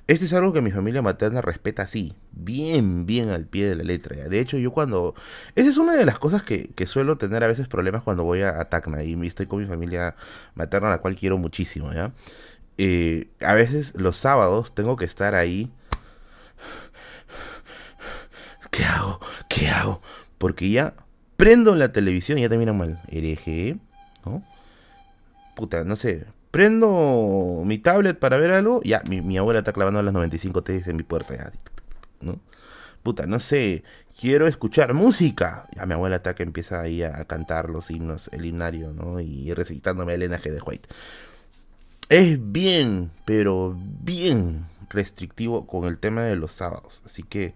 Este 0.07 0.25
es 0.25 0.33
algo 0.33 0.51
que 0.51 0.61
mi 0.61 0.71
familia 0.71 1.01
materna 1.01 1.41
respeta 1.41 1.83
así, 1.83 2.13
bien, 2.33 3.05
bien 3.05 3.29
al 3.29 3.45
pie 3.45 3.69
de 3.69 3.77
la 3.77 3.83
letra. 3.83 4.27
De 4.27 4.41
hecho, 4.41 4.57
yo 4.57 4.71
cuando... 4.71 5.15
Esa 5.55 5.69
es 5.69 5.77
una 5.77 5.93
de 5.93 6.05
las 6.05 6.19
cosas 6.19 6.43
que, 6.43 6.73
suelo 6.87 7.17
tener 7.17 7.41
a 7.41 7.47
veces 7.47 7.69
problemas 7.69 8.03
cuando 8.03 8.25
voy 8.25 8.41
a, 8.41 8.65
Tacna 8.65 9.01
y 9.01 9.15
estoy 9.25 9.45
con 9.45 9.59
mi 9.59 9.65
familia 9.65 10.17
materna, 10.55 10.89
la 10.89 10.97
cual 10.97 11.15
quiero 11.15 11.37
muchísimo, 11.37 11.93
¿ya? 11.93 12.11
Eh, 12.77 13.29
a 13.39 13.53
veces 13.53 13.93
los 13.95 14.17
sábados 14.17 14.75
tengo 14.75 14.97
que 14.97 15.05
estar 15.05 15.35
ahí... 15.35 15.71
¿Qué 18.71 18.83
hago? 18.83 19.21
hago? 19.69 20.01
Porque 20.37 20.69
ya 20.69 20.95
prendo 21.39 21.73
la 21.73 21.93
televisión 21.93 22.37
y 22.37 22.41
ya 22.41 22.49
te 22.49 22.57
miran 22.57 22.77
mal. 22.77 23.01
Hereje, 23.07 23.77
¿no? 24.25 24.43
Puta, 25.55 25.85
no 25.85 25.95
sé. 25.95 26.25
Prendo 26.51 27.63
mi 27.65 27.77
tablet 27.77 28.19
para 28.19 28.35
ver 28.35 28.51
algo. 28.51 28.81
Ya, 28.83 29.01
mi, 29.07 29.37
abuela 29.37 29.59
está 29.59 29.71
clavando 29.71 30.03
las 30.03 30.13
95 30.13 30.63
T 30.63 30.83
en 30.85 30.97
mi 30.97 31.03
puerta. 31.03 31.37
Ya, 31.37 31.51
¿no? 32.19 32.41
Puta, 33.03 33.25
no 33.25 33.39
sé. 33.39 33.85
Quiero 34.19 34.47
escuchar 34.47 34.93
música. 34.93 35.69
Ya 35.77 35.85
mi 35.85 35.93
abuela 35.93 36.17
está 36.17 36.35
que 36.35 36.43
empieza 36.43 36.81
ahí 36.81 37.03
a, 37.03 37.23
cantar 37.23 37.69
los 37.69 37.89
himnos, 37.89 38.29
el 38.33 38.45
himnario, 38.45 38.91
¿no? 38.91 39.21
Y 39.21 39.53
recitándome 39.53 40.15
el 40.15 40.29
G 40.29 40.51
de 40.51 40.61
White. 40.61 40.89
Es 42.09 42.37
bien, 42.51 43.11
pero 43.23 43.77
bien 43.79 44.65
restrictivo 44.89 45.65
con 45.65 45.85
el 45.85 45.99
tema 45.99 46.23
de 46.23 46.35
los 46.35 46.51
sábados. 46.51 47.01
Así 47.05 47.23
que 47.23 47.55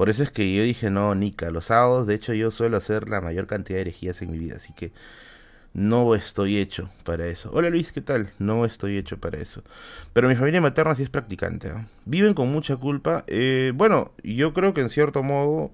por 0.00 0.08
eso 0.08 0.22
es 0.22 0.30
que 0.30 0.50
yo 0.54 0.62
dije, 0.62 0.88
no, 0.88 1.14
Nika, 1.14 1.50
los 1.50 1.66
sábados, 1.66 2.06
de 2.06 2.14
hecho 2.14 2.32
yo 2.32 2.50
suelo 2.50 2.78
hacer 2.78 3.10
la 3.10 3.20
mayor 3.20 3.46
cantidad 3.46 3.76
de 3.76 3.82
herejías 3.82 4.22
en 4.22 4.30
mi 4.30 4.38
vida. 4.38 4.54
Así 4.56 4.72
que 4.72 4.92
no 5.74 6.14
estoy 6.14 6.56
hecho 6.56 6.88
para 7.04 7.26
eso. 7.26 7.50
Hola 7.52 7.68
Luis, 7.68 7.92
¿qué 7.92 8.00
tal? 8.00 8.30
No 8.38 8.64
estoy 8.64 8.96
hecho 8.96 9.18
para 9.18 9.36
eso. 9.36 9.62
Pero 10.14 10.26
mi 10.26 10.36
familia 10.36 10.62
materna 10.62 10.94
sí 10.94 11.02
es 11.02 11.10
practicante. 11.10 11.68
¿eh? 11.68 11.86
Viven 12.06 12.32
con 12.32 12.50
mucha 12.50 12.78
culpa. 12.78 13.24
Eh, 13.26 13.72
bueno, 13.74 14.12
yo 14.24 14.54
creo 14.54 14.72
que 14.72 14.80
en 14.80 14.88
cierto 14.88 15.22
modo 15.22 15.70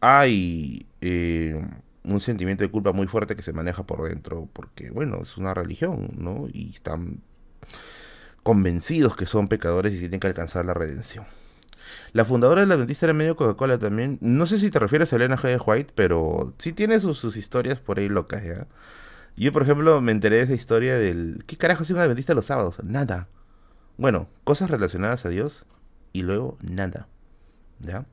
hay 0.00 0.86
eh, 1.00 1.60
un 2.04 2.20
sentimiento 2.20 2.62
de 2.62 2.70
culpa 2.70 2.92
muy 2.92 3.08
fuerte 3.08 3.34
que 3.34 3.42
se 3.42 3.52
maneja 3.52 3.82
por 3.82 4.08
dentro. 4.08 4.48
Porque, 4.52 4.92
bueno, 4.92 5.20
es 5.20 5.36
una 5.36 5.52
religión, 5.52 6.12
¿no? 6.16 6.46
Y 6.52 6.70
están 6.76 7.22
convencidos 8.44 9.16
que 9.16 9.26
son 9.26 9.48
pecadores 9.48 9.94
y 9.94 9.98
tienen 9.98 10.20
que 10.20 10.28
alcanzar 10.28 10.64
la 10.64 10.74
redención. 10.74 11.24
La 12.12 12.24
fundadora 12.24 12.60
de 12.60 12.66
la 12.66 12.76
dentista 12.76 13.06
era 13.06 13.14
medio 13.14 13.36
Coca-Cola 13.36 13.78
también. 13.78 14.18
No 14.20 14.46
sé 14.46 14.58
si 14.58 14.70
te 14.70 14.78
refieres 14.78 15.12
a 15.12 15.16
Elena 15.16 15.38
G. 15.38 15.60
White, 15.64 15.92
pero 15.94 16.54
sí 16.58 16.72
tiene 16.72 17.00
sus, 17.00 17.36
historias 17.36 17.78
por 17.80 17.98
ahí 17.98 18.08
locas, 18.08 18.44
¿ya? 18.44 18.66
Yo, 19.36 19.52
por 19.52 19.62
ejemplo, 19.62 20.00
me 20.02 20.12
enteré 20.12 20.36
de 20.36 20.42
esa 20.42 20.54
historia 20.54 20.96
del... 20.96 21.44
¿Qué 21.46 21.56
carajo 21.56 21.84
hace 21.84 21.94
un 21.94 22.00
adventista 22.00 22.34
los 22.34 22.46
sábados? 22.46 22.76
Nada. 22.84 23.28
Bueno, 23.96 24.28
cosas 24.44 24.70
relacionadas 24.70 25.24
a 25.24 25.30
Dios 25.30 25.64
y 26.12 26.22
luego 26.22 26.58
nada. 26.60 27.08
¿Ya? 27.80 28.06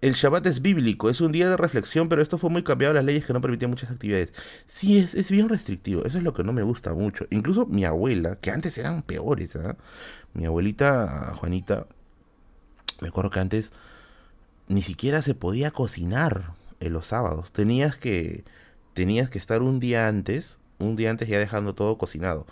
El 0.00 0.12
Shabbat 0.12 0.46
es 0.46 0.62
bíblico, 0.62 1.10
es 1.10 1.20
un 1.20 1.32
día 1.32 1.50
de 1.50 1.56
reflexión, 1.56 2.08
pero 2.08 2.22
esto 2.22 2.38
fue 2.38 2.50
muy 2.50 2.62
cambiado 2.62 2.94
las 2.94 3.04
leyes 3.04 3.26
que 3.26 3.32
no 3.32 3.40
permitían 3.40 3.70
muchas 3.70 3.90
actividades. 3.90 4.32
Sí, 4.66 4.98
es, 4.98 5.30
bien 5.30 5.48
restrictivo, 5.48 6.04
eso 6.04 6.18
es 6.18 6.24
lo 6.24 6.34
que 6.34 6.44
no 6.44 6.52
me 6.52 6.62
gusta 6.62 6.94
mucho. 6.94 7.26
Incluso 7.30 7.66
mi 7.66 7.84
abuela, 7.84 8.36
que 8.36 8.52
antes 8.52 8.78
eran 8.78 9.02
peores, 9.02 9.56
¿ah? 9.56 9.76
Mi 10.34 10.44
abuelita, 10.44 11.32
Juanita, 11.34 11.86
me 13.00 13.08
acuerdo 13.08 13.30
que 13.30 13.40
antes 13.40 13.72
ni 14.68 14.82
siquiera 14.82 15.22
se 15.22 15.34
podía 15.34 15.70
cocinar 15.70 16.52
en 16.80 16.92
los 16.92 17.08
sábados. 17.08 17.52
Tenías 17.52 17.98
que 17.98 18.44
tenías 18.94 19.30
que 19.30 19.38
estar 19.38 19.62
un 19.62 19.80
día 19.80 20.08
antes, 20.08 20.58
un 20.78 20.96
día 20.96 21.10
antes 21.10 21.28
ya 21.28 21.38
dejando 21.38 21.74
todo 21.74 21.98
cocinado. 21.98 22.46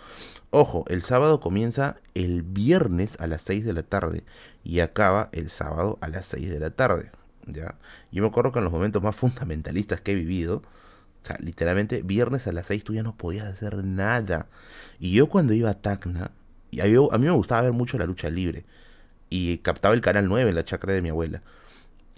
Ojo, 0.49 0.85
el 0.87 1.01
sábado 1.01 1.39
comienza 1.39 1.97
el 2.13 2.41
viernes 2.41 3.17
a 3.19 3.27
las 3.27 3.41
6 3.41 3.65
de 3.65 3.73
la 3.73 3.83
tarde 3.83 4.23
y 4.63 4.79
acaba 4.79 5.29
el 5.33 5.49
sábado 5.49 5.97
a 6.01 6.07
las 6.07 6.25
6 6.27 6.49
de 6.49 6.59
la 6.59 6.69
tarde. 6.69 7.11
¿ya? 7.47 7.75
Yo 8.11 8.21
me 8.21 8.29
acuerdo 8.29 8.51
que 8.51 8.59
en 8.59 8.65
los 8.65 8.73
momentos 8.73 9.03
más 9.03 9.15
fundamentalistas 9.15 10.01
que 10.01 10.13
he 10.13 10.15
vivido, 10.15 10.57
o 11.21 11.25
sea, 11.25 11.37
literalmente 11.39 12.01
viernes 12.01 12.47
a 12.47 12.53
las 12.53 12.67
6 12.67 12.83
tú 12.83 12.93
ya 12.93 13.03
no 13.03 13.15
podías 13.15 13.47
hacer 13.47 13.83
nada. 13.83 14.47
Y 14.99 15.11
yo 15.11 15.27
cuando 15.27 15.53
iba 15.53 15.69
a 15.69 15.81
Tacna, 15.81 16.31
y 16.71 16.77
mí, 16.81 16.95
a 17.11 17.17
mí 17.17 17.25
me 17.25 17.31
gustaba 17.31 17.63
ver 17.63 17.73
mucho 17.73 17.97
la 17.97 18.05
lucha 18.05 18.29
libre. 18.29 18.65
Y 19.29 19.57
captaba 19.59 19.93
el 19.93 20.01
canal 20.01 20.27
9 20.27 20.49
en 20.49 20.55
la 20.55 20.65
chacra 20.65 20.93
de 20.93 21.01
mi 21.01 21.09
abuela. 21.09 21.41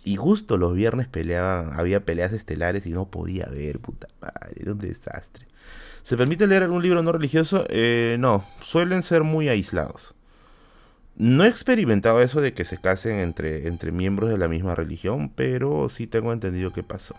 Y 0.04 0.16
justo 0.16 0.58
los 0.58 0.74
viernes 0.74 1.08
peleaban, 1.08 1.78
había 1.78 2.06
peleas 2.06 2.34
estelares 2.34 2.86
y 2.86 2.92
no 2.92 3.10
podía 3.10 3.46
ver, 3.48 3.80
puta 3.80 4.08
madre, 4.22 4.56
era 4.56 4.72
un 4.72 4.80
desastre. 4.80 5.48
¿Se 6.04 6.18
permite 6.18 6.48
leer 6.48 6.64
algún 6.64 6.82
libro 6.82 7.04
no 7.04 7.12
religioso? 7.12 7.66
Eh, 7.70 8.16
no, 8.20 8.46
suelen 8.62 9.04
ser 9.04 9.24
muy 9.24 9.50
aislados. 9.50 10.16
No 11.16 11.44
he 11.44 11.50
experimentado 11.50 12.22
eso 12.22 12.40
de 12.40 12.54
que 12.54 12.64
se 12.64 12.78
casen 12.78 13.20
entre, 13.20 13.68
entre 13.68 13.92
miembros 13.92 14.30
de 14.30 14.38
la 14.38 14.48
misma 14.48 14.74
religión, 14.74 15.30
pero 15.36 15.90
sí 15.90 16.08
tengo 16.08 16.32
entendido 16.32 16.72
qué 16.72 16.82
pasó. 16.82 17.16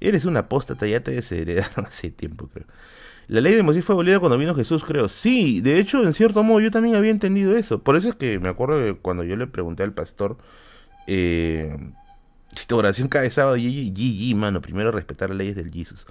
Eres 0.00 0.24
una 0.24 0.40
apóstata, 0.40 0.86
ya 0.86 1.00
te 1.00 1.10
desheredaron 1.10 1.86
hace 1.88 2.10
tiempo, 2.10 2.48
creo. 2.48 2.66
La 3.28 3.40
ley 3.40 3.54
de 3.54 3.62
Moisés 3.62 3.84
fue 3.84 3.94
abolida 3.94 4.20
cuando 4.20 4.38
vino 4.38 4.54
Jesús, 4.54 4.84
creo. 4.84 5.08
Sí, 5.08 5.60
de 5.60 5.78
hecho, 5.78 6.02
en 6.02 6.14
cierto 6.14 6.42
modo, 6.44 6.60
yo 6.60 6.70
también 6.70 6.94
había 6.96 7.10
entendido 7.10 7.56
eso. 7.56 7.82
Por 7.82 7.96
eso 7.96 8.08
es 8.08 8.14
que 8.14 8.38
me 8.38 8.48
acuerdo 8.48 8.78
de 8.78 8.94
cuando 8.94 9.24
yo 9.24 9.36
le 9.36 9.46
pregunté 9.46 9.82
al 9.82 9.92
pastor 9.92 10.36
eh, 11.06 11.76
si 12.54 12.66
tu 12.66 12.76
oración 12.76 13.08
cada 13.08 13.28
sábado, 13.30 13.56
GG, 13.56 14.34
mano, 14.36 14.60
primero 14.60 14.92
respetar 14.92 15.30
las 15.30 15.38
leyes 15.38 15.56
del 15.56 15.70
Jesus. 15.70 16.06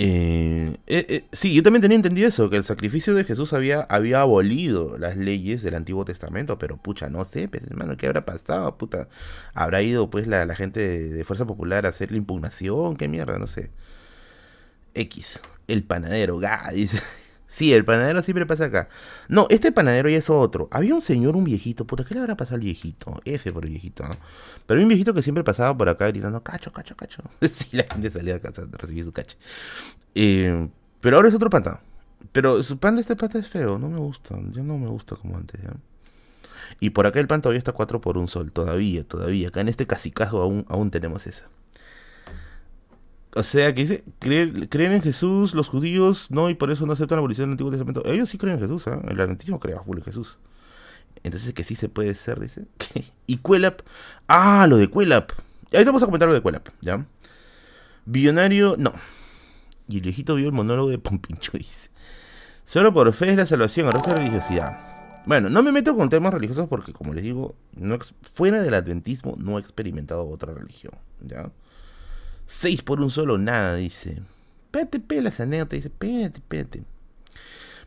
Eh, 0.00 0.76
eh, 0.86 1.06
eh, 1.08 1.24
sí, 1.32 1.52
yo 1.52 1.64
también 1.64 1.82
tenía 1.82 1.96
entendido 1.96 2.28
eso, 2.28 2.48
que 2.50 2.56
el 2.56 2.62
sacrificio 2.62 3.14
de 3.14 3.24
Jesús 3.24 3.52
había, 3.52 3.80
había 3.80 4.20
abolido 4.20 4.96
las 4.96 5.16
leyes 5.16 5.60
del 5.62 5.74
Antiguo 5.74 6.04
Testamento, 6.04 6.56
pero 6.56 6.76
pucha, 6.76 7.08
no 7.08 7.24
sé, 7.24 7.48
pues, 7.48 7.64
hermano, 7.64 7.96
¿qué 7.96 8.06
habrá 8.06 8.24
pasado? 8.24 8.78
Puta, 8.78 9.08
habrá 9.54 9.82
ido 9.82 10.08
pues 10.08 10.28
la, 10.28 10.54
gente 10.54 10.80
de, 11.10 11.24
Fuerza 11.24 11.46
Popular 11.46 11.84
a 11.84 11.88
hacer 11.88 12.12
la 12.12 12.18
impugnación, 12.18 12.96
qué 12.96 13.08
mierda, 13.08 13.38
no 13.40 13.48
sé. 13.48 13.70
X, 14.98 15.40
el 15.66 15.84
panadero, 15.84 16.38
ga. 16.38 16.70
Sí, 17.50 17.72
el 17.72 17.82
panadero 17.82 18.22
siempre 18.22 18.44
pasa 18.44 18.66
acá. 18.66 18.90
No, 19.26 19.46
este 19.48 19.72
panadero 19.72 20.10
ya 20.10 20.18
es 20.18 20.28
otro. 20.28 20.68
Había 20.70 20.94
un 20.94 21.00
señor, 21.00 21.34
un 21.34 21.44
viejito. 21.44 21.86
Puta, 21.86 22.04
¿qué 22.04 22.12
le 22.12 22.20
habrá 22.20 22.36
pasado 22.36 22.56
al 22.56 22.60
viejito? 22.60 23.22
F 23.24 23.52
por 23.52 23.64
el 23.64 23.70
viejito, 23.70 24.06
¿no? 24.06 24.16
Pero 24.66 24.76
había 24.76 24.84
un 24.84 24.90
viejito 24.90 25.14
que 25.14 25.22
siempre 25.22 25.42
pasaba 25.42 25.76
por 25.76 25.88
acá 25.88 26.08
gritando, 26.08 26.42
cacho, 26.42 26.70
cacho, 26.72 26.94
cacho. 26.94 27.22
sí, 27.40 27.68
la 27.72 27.84
gente 27.84 28.10
salía 28.10 28.36
a 28.36 28.38
casa 28.38 28.62
a 28.62 28.76
recibir 28.76 29.04
su 29.06 29.12
cacho. 29.12 29.38
Eh, 30.14 30.68
pero 31.00 31.16
ahora 31.16 31.30
es 31.30 31.34
otro 31.34 31.48
panta. 31.48 31.80
Pero 32.32 32.62
su 32.62 32.78
pan 32.78 32.96
de 32.96 33.00
este 33.00 33.16
pata 33.16 33.38
es 33.38 33.48
feo, 33.48 33.78
no 33.78 33.88
me 33.88 33.98
gusta. 33.98 34.38
Ya 34.50 34.62
no 34.62 34.76
me 34.76 34.88
gusta 34.88 35.16
como 35.16 35.38
antes, 35.38 35.60
¿ya? 35.62 35.72
Y 36.80 36.90
por 36.90 37.06
acá 37.06 37.18
el 37.18 37.26
pan 37.26 37.40
todavía 37.40 37.58
está 37.58 37.72
4 37.72 38.00
por 38.00 38.18
un 38.18 38.28
sol. 38.28 38.52
Todavía, 38.52 39.04
todavía. 39.04 39.48
Acá 39.48 39.62
en 39.62 39.68
este 39.68 39.86
casicajo 39.86 40.42
aún, 40.42 40.66
aún 40.68 40.90
tenemos 40.90 41.26
esa. 41.26 41.46
O 43.34 43.42
sea, 43.42 43.74
que 43.74 43.82
dice, 43.82 44.04
creen, 44.18 44.92
en 44.92 45.02
Jesús 45.02 45.54
los 45.54 45.68
judíos, 45.68 46.30
no, 46.30 46.48
y 46.48 46.54
por 46.54 46.70
eso 46.70 46.86
no 46.86 46.94
aceptan 46.94 47.16
la 47.16 47.20
abolición 47.20 47.46
del 47.46 47.52
Antiguo 47.52 47.70
Testamento. 47.70 48.02
Ellos 48.06 48.30
sí 48.30 48.38
creen 48.38 48.56
en 48.56 48.62
Jesús, 48.62 48.86
¿eh? 48.86 48.98
El 49.08 49.20
Antiguo 49.20 49.58
crea 49.58 49.80
full 49.80 49.98
en 49.98 50.04
Jesús. 50.04 50.38
Entonces 51.22 51.52
que 51.52 51.64
sí 51.64 51.74
se 51.74 51.88
puede 51.88 52.14
ser, 52.14 52.40
dice. 52.40 52.64
y 53.26 53.36
Cuelap. 53.38 53.82
Ah, 54.28 54.66
lo 54.68 54.76
de 54.76 54.88
Cuelap. 54.88 55.32
Ahorita 55.72 55.90
vamos 55.90 56.02
a 56.02 56.06
comentar 56.06 56.28
lo 56.28 56.34
de 56.34 56.40
Cuelap, 56.40 56.68
¿ya? 56.80 57.06
Billonario, 58.06 58.76
no. 58.78 58.92
Y 59.88 59.96
el 59.96 60.02
viejito 60.02 60.34
vio 60.34 60.46
el 60.46 60.52
monólogo 60.52 60.88
de 60.88 60.98
Pompincho, 60.98 61.52
dice. 61.58 61.90
Solo 62.64 62.92
por 62.92 63.12
fe 63.12 63.30
es 63.30 63.36
la 63.36 63.46
salvación, 63.46 63.90
de 63.90 64.14
religiosidad. 64.14 65.24
Bueno, 65.26 65.50
no 65.50 65.62
me 65.62 65.72
meto 65.72 65.94
con 65.94 66.08
temas 66.08 66.32
religiosos 66.32 66.68
porque, 66.68 66.92
como 66.92 67.12
les 67.12 67.22
digo, 67.22 67.54
fuera 68.22 68.62
del 68.62 68.74
adventismo 68.74 69.36
no 69.38 69.58
he 69.58 69.60
experimentado 69.60 70.26
otra 70.26 70.54
religión, 70.54 70.94
¿ya? 71.20 71.50
Seis 72.48 72.82
por 72.82 73.00
un 73.00 73.10
solo, 73.10 73.36
nada, 73.36 73.76
dice. 73.76 74.22
Espérate, 74.64 74.98
pela 75.00 75.28
esa 75.28 75.42
anécdota, 75.42 75.76
dice, 75.76 75.88
espérate, 75.88 76.38
espérate. 76.38 76.82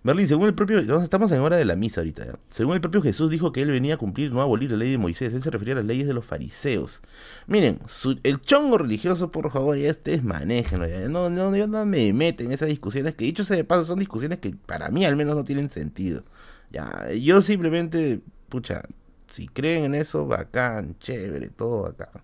Merlin, 0.04 0.28
según 0.28 0.48
el 0.48 0.54
propio, 0.56 0.80
estamos 1.02 1.32
en 1.32 1.42
hora 1.42 1.58
de 1.58 1.66
la 1.66 1.76
misa 1.76 2.02
ahorita, 2.02 2.40
según 2.50 2.74
el 2.76 2.82
propio 2.82 3.04
Jesús 3.04 3.30
dijo 3.30 3.52
que 3.52 3.62
él 3.62 3.70
venía 3.70 3.96
a 3.96 3.98
cumplir, 3.98 4.32
no 4.32 4.40
a 4.40 4.44
abolir 4.44 4.72
la 4.72 4.78
ley 4.78 4.92
de 4.92 4.98
Moisés, 4.98 5.34
él 5.34 5.44
se 5.44 5.52
refería 5.52 5.74
a 5.74 5.78
las 5.78 5.86
leyes 5.86 6.08
de 6.08 6.14
los 6.14 6.26
fariseos. 6.26 7.02
Miren, 7.46 7.80
el 8.24 8.42
chongo 8.42 8.80
religioso, 8.80 9.30
por 9.30 9.52
favor, 9.52 9.78
ya 9.78 9.90
este 9.90 10.20
manéjenlo. 10.22 10.88
No, 11.10 11.30
no, 11.30 11.56
yo 11.56 11.68
no 11.68 11.86
me 11.86 12.14
meten 12.14 12.48
en 12.48 12.54
esas 12.54 12.70
discusiones, 12.70 13.14
que 13.14 13.26
dicho 13.26 13.44
sea 13.44 13.58
de 13.58 13.64
paso, 13.64 13.86
son 13.86 14.00
discusiones 14.00 14.40
que 14.40 14.56
para 14.66 14.90
mí 14.90 15.06
al 15.06 15.16
menos 15.16 15.36
no 15.36 15.44
tienen 15.44 15.70
sentido. 15.70 16.24
Ya, 16.72 17.12
yo 17.14 17.42
simplemente, 17.44 18.22
pucha, 18.50 18.84
si 19.28 19.48
creen 19.48 19.86
en 19.86 19.96
eso, 19.96 20.26
bacán, 20.26 20.98
chévere, 21.00 21.50
todo 21.50 21.84
bacán. 21.84 22.24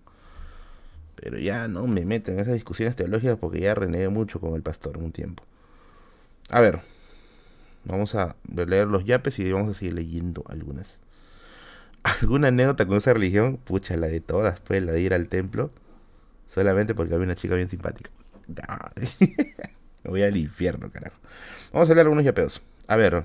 Pero 1.20 1.38
ya 1.38 1.66
no 1.66 1.86
me 1.86 2.04
meto 2.04 2.30
en 2.30 2.38
esas 2.38 2.54
discusiones 2.54 2.94
teológicas 2.94 3.36
porque 3.38 3.60
ya 3.60 3.74
renegué 3.74 4.08
mucho 4.08 4.40
con 4.40 4.54
el 4.54 4.62
pastor 4.62 4.98
un 4.98 5.10
tiempo. 5.10 5.42
A 6.50 6.60
ver, 6.60 6.80
vamos 7.84 8.14
a 8.14 8.36
leer 8.54 8.86
los 8.86 9.04
yapes 9.04 9.38
y 9.38 9.52
vamos 9.52 9.70
a 9.70 9.74
seguir 9.74 9.94
leyendo 9.94 10.44
algunas. 10.48 11.00
¿Alguna 12.04 12.48
anécdota 12.48 12.86
con 12.86 12.98
esa 12.98 13.12
religión? 13.12 13.56
Pucha, 13.56 13.96
la 13.96 14.06
de 14.06 14.20
todas, 14.20 14.60
pues, 14.60 14.82
la 14.82 14.92
de 14.92 15.00
ir 15.00 15.12
al 15.12 15.28
templo. 15.28 15.72
Solamente 16.46 16.94
porque 16.94 17.14
había 17.14 17.24
una 17.24 17.34
chica 17.34 17.56
bien 17.56 17.68
simpática. 17.68 18.10
me 20.04 20.10
voy 20.10 20.22
al 20.22 20.36
infierno, 20.36 20.90
carajo. 20.90 21.18
Vamos 21.72 21.90
a 21.90 21.94
leer 21.94 22.06
algunos 22.06 22.24
yapeos. 22.24 22.62
A 22.86 22.96
ver, 22.96 23.24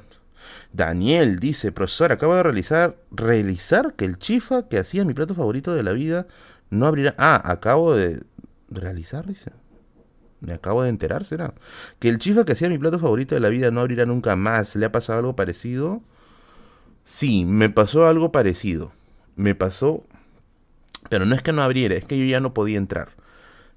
Daniel 0.73 1.39
dice, 1.39 1.71
profesor, 1.71 2.11
acabo 2.11 2.35
de 2.35 2.43
realizar, 2.43 2.97
realizar 3.11 3.93
que 3.93 4.05
el 4.05 4.17
chifa 4.17 4.67
que 4.67 4.79
hacía 4.79 5.05
mi 5.05 5.13
plato 5.13 5.35
favorito 5.35 5.73
de 5.75 5.83
la 5.83 5.93
vida 5.93 6.27
no 6.73 6.87
abrirá. 6.87 7.15
Ah, 7.17 7.41
acabo 7.51 7.95
de 7.95 8.23
realizar, 8.69 9.25
dice. 9.25 9.51
Me 10.41 10.53
acabo 10.53 10.83
de 10.83 10.89
enterar, 10.89 11.23
será. 11.23 11.53
Que 11.99 12.09
el 12.09 12.17
chifa 12.17 12.43
que 12.43 12.51
hacía 12.51 12.67
mi 12.67 12.77
plato 12.77 12.99
favorito 12.99 13.35
de 13.35 13.41
la 13.41 13.49
vida 13.49 13.71
no 13.71 13.79
abrirá 13.79 14.05
nunca 14.05 14.35
más. 14.35 14.75
¿Le 14.75 14.85
ha 14.85 14.91
pasado 14.91 15.19
algo 15.19 15.35
parecido? 15.35 16.01
Sí, 17.05 17.45
me 17.45 17.69
pasó 17.69 18.05
algo 18.07 18.31
parecido. 18.31 18.91
Me 19.35 19.55
pasó 19.55 20.03
Pero 21.09 21.25
no 21.25 21.35
es 21.35 21.41
que 21.41 21.53
no 21.53 21.63
abriera, 21.63 21.95
es 21.95 22.05
que 22.05 22.17
yo 22.17 22.25
ya 22.25 22.39
no 22.39 22.53
podía 22.53 22.77
entrar. 22.77 23.09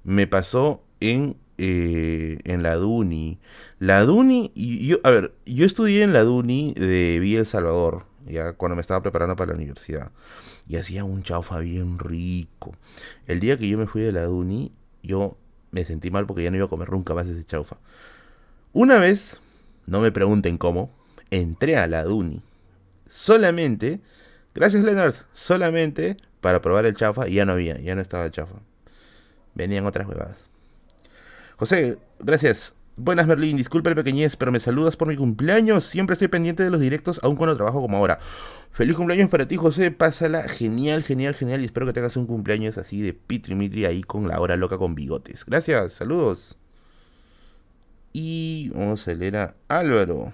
Me 0.03 0.27
pasó 0.27 0.81
en, 0.99 1.37
eh, 1.57 2.39
en 2.45 2.63
la 2.63 2.75
Duni. 2.75 3.39
La 3.79 4.03
Duni, 4.03 4.51
y 4.55 4.87
yo, 4.87 4.99
a 5.03 5.11
ver, 5.11 5.33
yo 5.45 5.65
estudié 5.65 6.03
en 6.03 6.13
la 6.13 6.23
Duni 6.23 6.73
de 6.73 7.19
Villa 7.19 7.39
El 7.39 7.45
Salvador, 7.45 8.05
ya 8.29 8.53
cuando 8.53 8.75
me 8.75 8.81
estaba 8.81 9.01
preparando 9.01 9.35
para 9.35 9.51
la 9.51 9.55
universidad. 9.55 10.11
Y 10.67 10.77
hacía 10.77 11.03
un 11.03 11.23
chaufa 11.23 11.59
bien 11.59 11.99
rico. 11.99 12.75
El 13.25 13.39
día 13.39 13.57
que 13.57 13.67
yo 13.67 13.77
me 13.77 13.87
fui 13.87 14.01
de 14.01 14.11
la 14.11 14.23
Duni, 14.23 14.71
yo 15.03 15.37
me 15.71 15.83
sentí 15.85 16.11
mal 16.11 16.25
porque 16.25 16.43
ya 16.43 16.51
no 16.51 16.57
iba 16.57 16.65
a 16.65 16.69
comer 16.69 16.91
nunca 16.91 17.13
más 17.13 17.27
ese 17.27 17.45
chaufa. 17.45 17.77
Una 18.73 18.99
vez, 18.99 19.37
no 19.85 20.01
me 20.01 20.11
pregunten 20.11 20.57
cómo, 20.57 20.91
entré 21.31 21.77
a 21.77 21.87
la 21.87 22.03
Duni. 22.03 22.41
Solamente, 23.09 24.01
gracias 24.53 24.83
Leonard, 24.83 25.15
solamente 25.33 26.17
para 26.41 26.61
probar 26.61 26.85
el 26.85 26.95
chaufa 26.95 27.27
y 27.27 27.35
ya 27.35 27.45
no 27.45 27.53
había, 27.53 27.79
ya 27.79 27.95
no 27.95 28.01
estaba 28.01 28.29
el. 28.29 28.61
Venían 29.55 29.85
otras 29.85 30.07
huevadas. 30.07 30.37
José, 31.57 31.97
gracias. 32.19 32.73
Buenas 32.99 33.27
Merlín, 33.27 33.57
disculpa 33.57 33.91
el 33.91 33.95
pequeñez, 33.95 34.35
pero 34.37 34.51
me 34.51 34.59
saludas 34.59 34.97
por 34.97 35.07
mi 35.07 35.15
cumpleaños. 35.15 35.85
Siempre 35.85 36.15
estoy 36.15 36.29
pendiente 36.29 36.63
de 36.63 36.71
los 36.71 36.81
directos, 36.81 37.19
aun 37.21 37.35
cuando 37.35 37.55
trabajo 37.55 37.79
como 37.79 37.95
ahora. 37.95 38.17
Feliz 38.71 38.95
cumpleaños 38.95 39.29
para 39.29 39.47
ti, 39.47 39.55
José. 39.55 39.91
Pásala 39.91 40.49
genial, 40.49 41.03
genial, 41.03 41.35
genial. 41.35 41.61
Y 41.61 41.65
espero 41.65 41.85
que 41.85 41.93
tengas 41.93 42.17
un 42.17 42.25
cumpleaños 42.25 42.79
así 42.79 42.99
de 42.99 43.13
pitri 43.13 43.53
mitri 43.53 43.85
ahí 43.85 44.01
con 44.01 44.27
la 44.27 44.41
hora 44.41 44.55
loca 44.57 44.79
con 44.79 44.95
bigotes. 44.95 45.45
Gracias, 45.45 45.93
saludos. 45.93 46.57
Y 48.13 48.71
vamos 48.73 49.07
a 49.07 49.13
leer 49.13 49.37
a 49.37 49.55
Álvaro. 49.67 50.33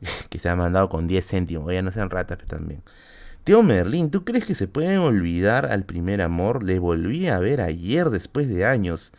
Que 0.28 0.40
se 0.40 0.48
ha 0.48 0.56
mandado 0.56 0.88
con 0.88 1.06
10 1.06 1.24
céntimos. 1.24 1.72
Ya 1.72 1.82
no 1.82 1.92
sean 1.92 2.10
ratas, 2.10 2.36
pero 2.36 2.58
también. 2.58 2.82
Teo 3.44 3.62
Merlín, 3.62 4.10
¿tú 4.10 4.24
crees 4.24 4.44
que 4.44 4.56
se 4.56 4.66
pueden 4.66 4.98
olvidar 4.98 5.66
al 5.66 5.84
primer 5.84 6.20
amor? 6.20 6.64
Le 6.64 6.80
volví 6.80 7.28
a 7.28 7.38
ver 7.38 7.60
ayer 7.60 8.10
después 8.10 8.48
de 8.48 8.64
años. 8.64 9.12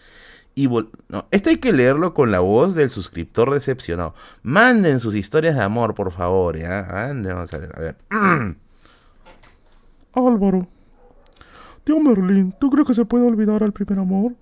Y 0.56 0.68
no, 0.68 1.26
esto 1.32 1.50
hay 1.50 1.58
que 1.58 1.74
leerlo 1.74 2.14
con 2.14 2.32
la 2.32 2.40
voz 2.40 2.76
del 2.76 2.90
suscriptor 2.90 3.52
decepcionado. 3.54 4.14
Manden 4.44 5.00
sus 5.00 5.16
historias 5.16 5.56
de 5.56 5.64
amor, 5.64 5.96
por 5.96 6.12
favor. 6.12 6.58
¿ya? 6.58 6.86
Vamos 6.90 7.54
a 7.54 7.58
ver. 7.58 7.72
A 7.76 7.82
ver. 7.82 7.96
Álvaro. 10.14 10.68
Tío 11.84 12.00
Merlín, 12.00 12.54
¿tú 12.60 12.70
crees 12.70 12.88
que 12.88 12.94
se 12.94 13.04
puede 13.04 13.26
olvidar 13.26 13.64
al 13.64 13.74
primer 13.74 14.00
amor? 14.00 14.36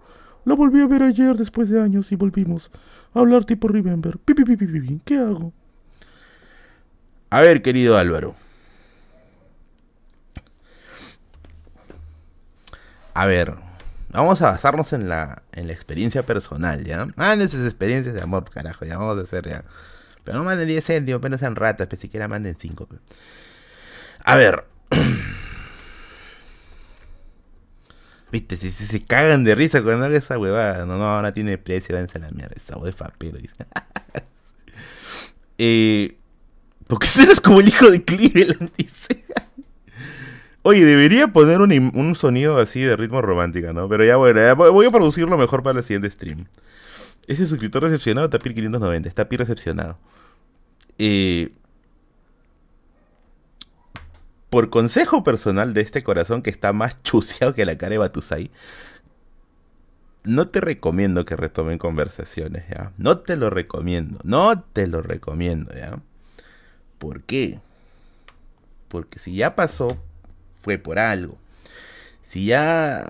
La 0.45 0.53
volví 0.53 0.81
a 0.81 0.87
ver 0.87 1.01
ayer 1.03 1.35
después 1.35 1.69
de 1.69 1.81
años 1.81 2.11
y 2.11 2.15
volvimos 2.15 2.71
a 3.13 3.19
hablar 3.19 3.45
tipo 3.45 3.67
Remember. 3.67 4.17
Pi, 4.19 4.33
pi, 4.33 4.43
pi, 4.43 5.01
¿Qué 5.05 5.17
hago? 5.17 5.53
A 7.29 7.41
ver, 7.41 7.61
querido 7.61 7.97
Álvaro. 7.97 8.35
A 13.13 13.25
ver, 13.25 13.55
Vamos 14.13 14.41
a 14.41 14.51
basarnos 14.51 14.91
en 14.93 15.07
la, 15.07 15.43
en 15.53 15.67
la 15.67 15.73
experiencia 15.73 16.23
personal, 16.23 16.83
¿ya? 16.83 17.07
Manden 17.15 17.49
sus 17.49 17.65
experiencias 17.65 18.13
de 18.13 18.21
amor, 18.21 18.49
carajo, 18.49 18.85
ya 18.85 18.97
vamos 18.97 19.17
a 19.17 19.21
hacer, 19.21 19.47
¿ya? 19.47 19.63
Pero 20.23 20.37
no 20.37 20.43
manden 20.43 20.67
10 20.67 20.85
céntimos, 20.85 21.21
pero 21.21 21.37
sean 21.37 21.55
ratas, 21.55 21.87
pero 21.87 22.01
siquiera 22.01 22.27
manden 22.27 22.55
5. 22.59 22.87
A 24.23 24.35
ver. 24.35 24.65
Viste, 28.31 28.57
si, 28.57 28.71
se 28.71 29.03
cagan 29.03 29.43
de 29.43 29.55
risa 29.55 29.83
cuando 29.83 30.05
haga 30.05 30.17
esa 30.17 30.37
huevada. 30.37 30.85
No, 30.85 30.97
no, 30.97 31.05
ahora 31.05 31.33
tiene 31.33 31.57
precio, 31.57 31.95
váyanse 31.95 32.17
a 32.17 32.21
la 32.21 32.31
mierda. 32.31 32.53
Esa 32.55 32.77
hueá 32.77 32.91
de 32.91 32.97
fapero, 32.97 33.37
dice. 33.37 33.55
eh, 35.57 36.17
porque 36.87 37.07
eres 37.21 37.41
como 37.41 37.61
el 37.61 37.69
hijo 37.69 37.89
de 37.89 38.03
Cleveland, 38.03 38.71
dice. 38.77 39.25
Oye, 40.63 40.85
debería 40.85 41.27
poner 41.29 41.59
un, 41.61 42.15
sonido 42.15 42.59
así 42.59 42.81
de 42.81 42.95
ritmo 42.95 43.21
romántica, 43.21 43.73
¿no? 43.73 43.89
Pero 43.89 44.05
ya 44.05 44.15
bueno, 44.17 44.55
voy 44.55 44.85
a 44.85 44.91
producirlo 44.91 45.37
mejor 45.37 45.63
para 45.63 45.79
el 45.79 45.85
siguiente 45.85 46.11
stream. 46.11 46.45
Ese 47.27 47.47
suscriptor 47.47 47.83
recepcionado, 47.83 48.29
Tapir 48.29 48.53
590, 48.53 49.09
está 49.09 49.23
Tapir 49.23 49.39
recepcionado. 49.39 49.97
Eh, 50.99 51.51
por 54.51 54.69
consejo 54.69 55.23
personal 55.23 55.73
de 55.73 55.81
este 55.81 56.03
corazón 56.03 56.41
que 56.43 56.49
está 56.51 56.73
más 56.73 57.01
chuseado 57.03 57.53
que 57.53 57.65
la 57.65 57.77
cara 57.77 57.91
de 57.91 57.97
Batusai, 57.99 58.51
no 60.23 60.49
te 60.49 60.61
recomiendo 60.61 61.25
que 61.25 61.35
retomen 61.35 61.79
conversaciones, 61.79 62.65
¿ya? 62.69 62.91
No 62.97 63.17
te 63.19 63.35
lo 63.35 63.49
recomiendo, 63.49 64.19
no 64.23 64.61
te 64.61 64.85
lo 64.85 65.01
recomiendo, 65.01 65.73
¿ya? 65.73 65.99
¿Por 66.99 67.23
qué? 67.23 67.59
Porque 68.87 69.17
si 69.17 69.35
ya 69.35 69.55
pasó, 69.55 69.97
fue 70.61 70.77
por 70.77 70.99
algo. 70.99 71.37
Si 72.23 72.45
ya 72.45 73.03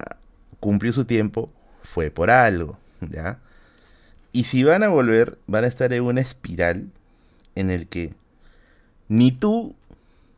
cumplió 0.60 0.93
su 0.93 1.06
tiempo, 1.06 1.52
fue 1.84 2.10
por 2.10 2.32
algo, 2.32 2.78
¿ya? 3.02 3.39
Y 4.32 4.45
si 4.45 4.64
van 4.64 4.84
a 4.84 4.88
volver, 4.88 5.38
van 5.47 5.66
a 5.66 5.68
estar 5.68 5.91
en 5.93 6.04
una 6.04 6.22
espiral 6.22 6.88
en 7.56 7.70
el 7.70 7.88
que 7.88 8.14
ni 9.10 9.32
tú 9.32 9.76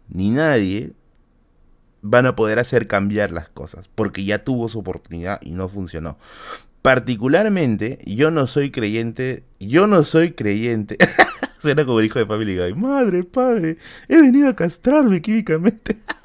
ni 0.09 0.31
nadie 0.31 0.93
van 2.01 2.25
a 2.25 2.35
poder 2.35 2.59
hacer 2.59 2.87
cambiar 2.87 3.31
las 3.31 3.49
cosas, 3.49 3.87
porque 3.95 4.25
ya 4.25 4.43
tuvo 4.43 4.67
su 4.67 4.79
oportunidad 4.79 5.39
y 5.41 5.51
no 5.51 5.69
funcionó. 5.69 6.17
Particularmente, 6.81 7.99
yo 8.05 8.29
no 8.29 8.45
soy 8.45 8.71
creyente, 8.71 9.43
yo 9.59 9.87
no 9.87 10.03
soy 10.03 10.33
creyente. 10.33 10.97
Suena 11.59 11.85
como 11.85 12.01
el 12.01 12.07
hijo 12.07 12.19
de 12.19 12.25
Family 12.25 12.57
Guy. 12.57 12.73
Madre, 12.73 13.23
padre, 13.23 13.77
he 14.09 14.19
venido 14.19 14.49
a 14.49 14.55
castrarme 14.55 15.21
químicamente. 15.21 15.97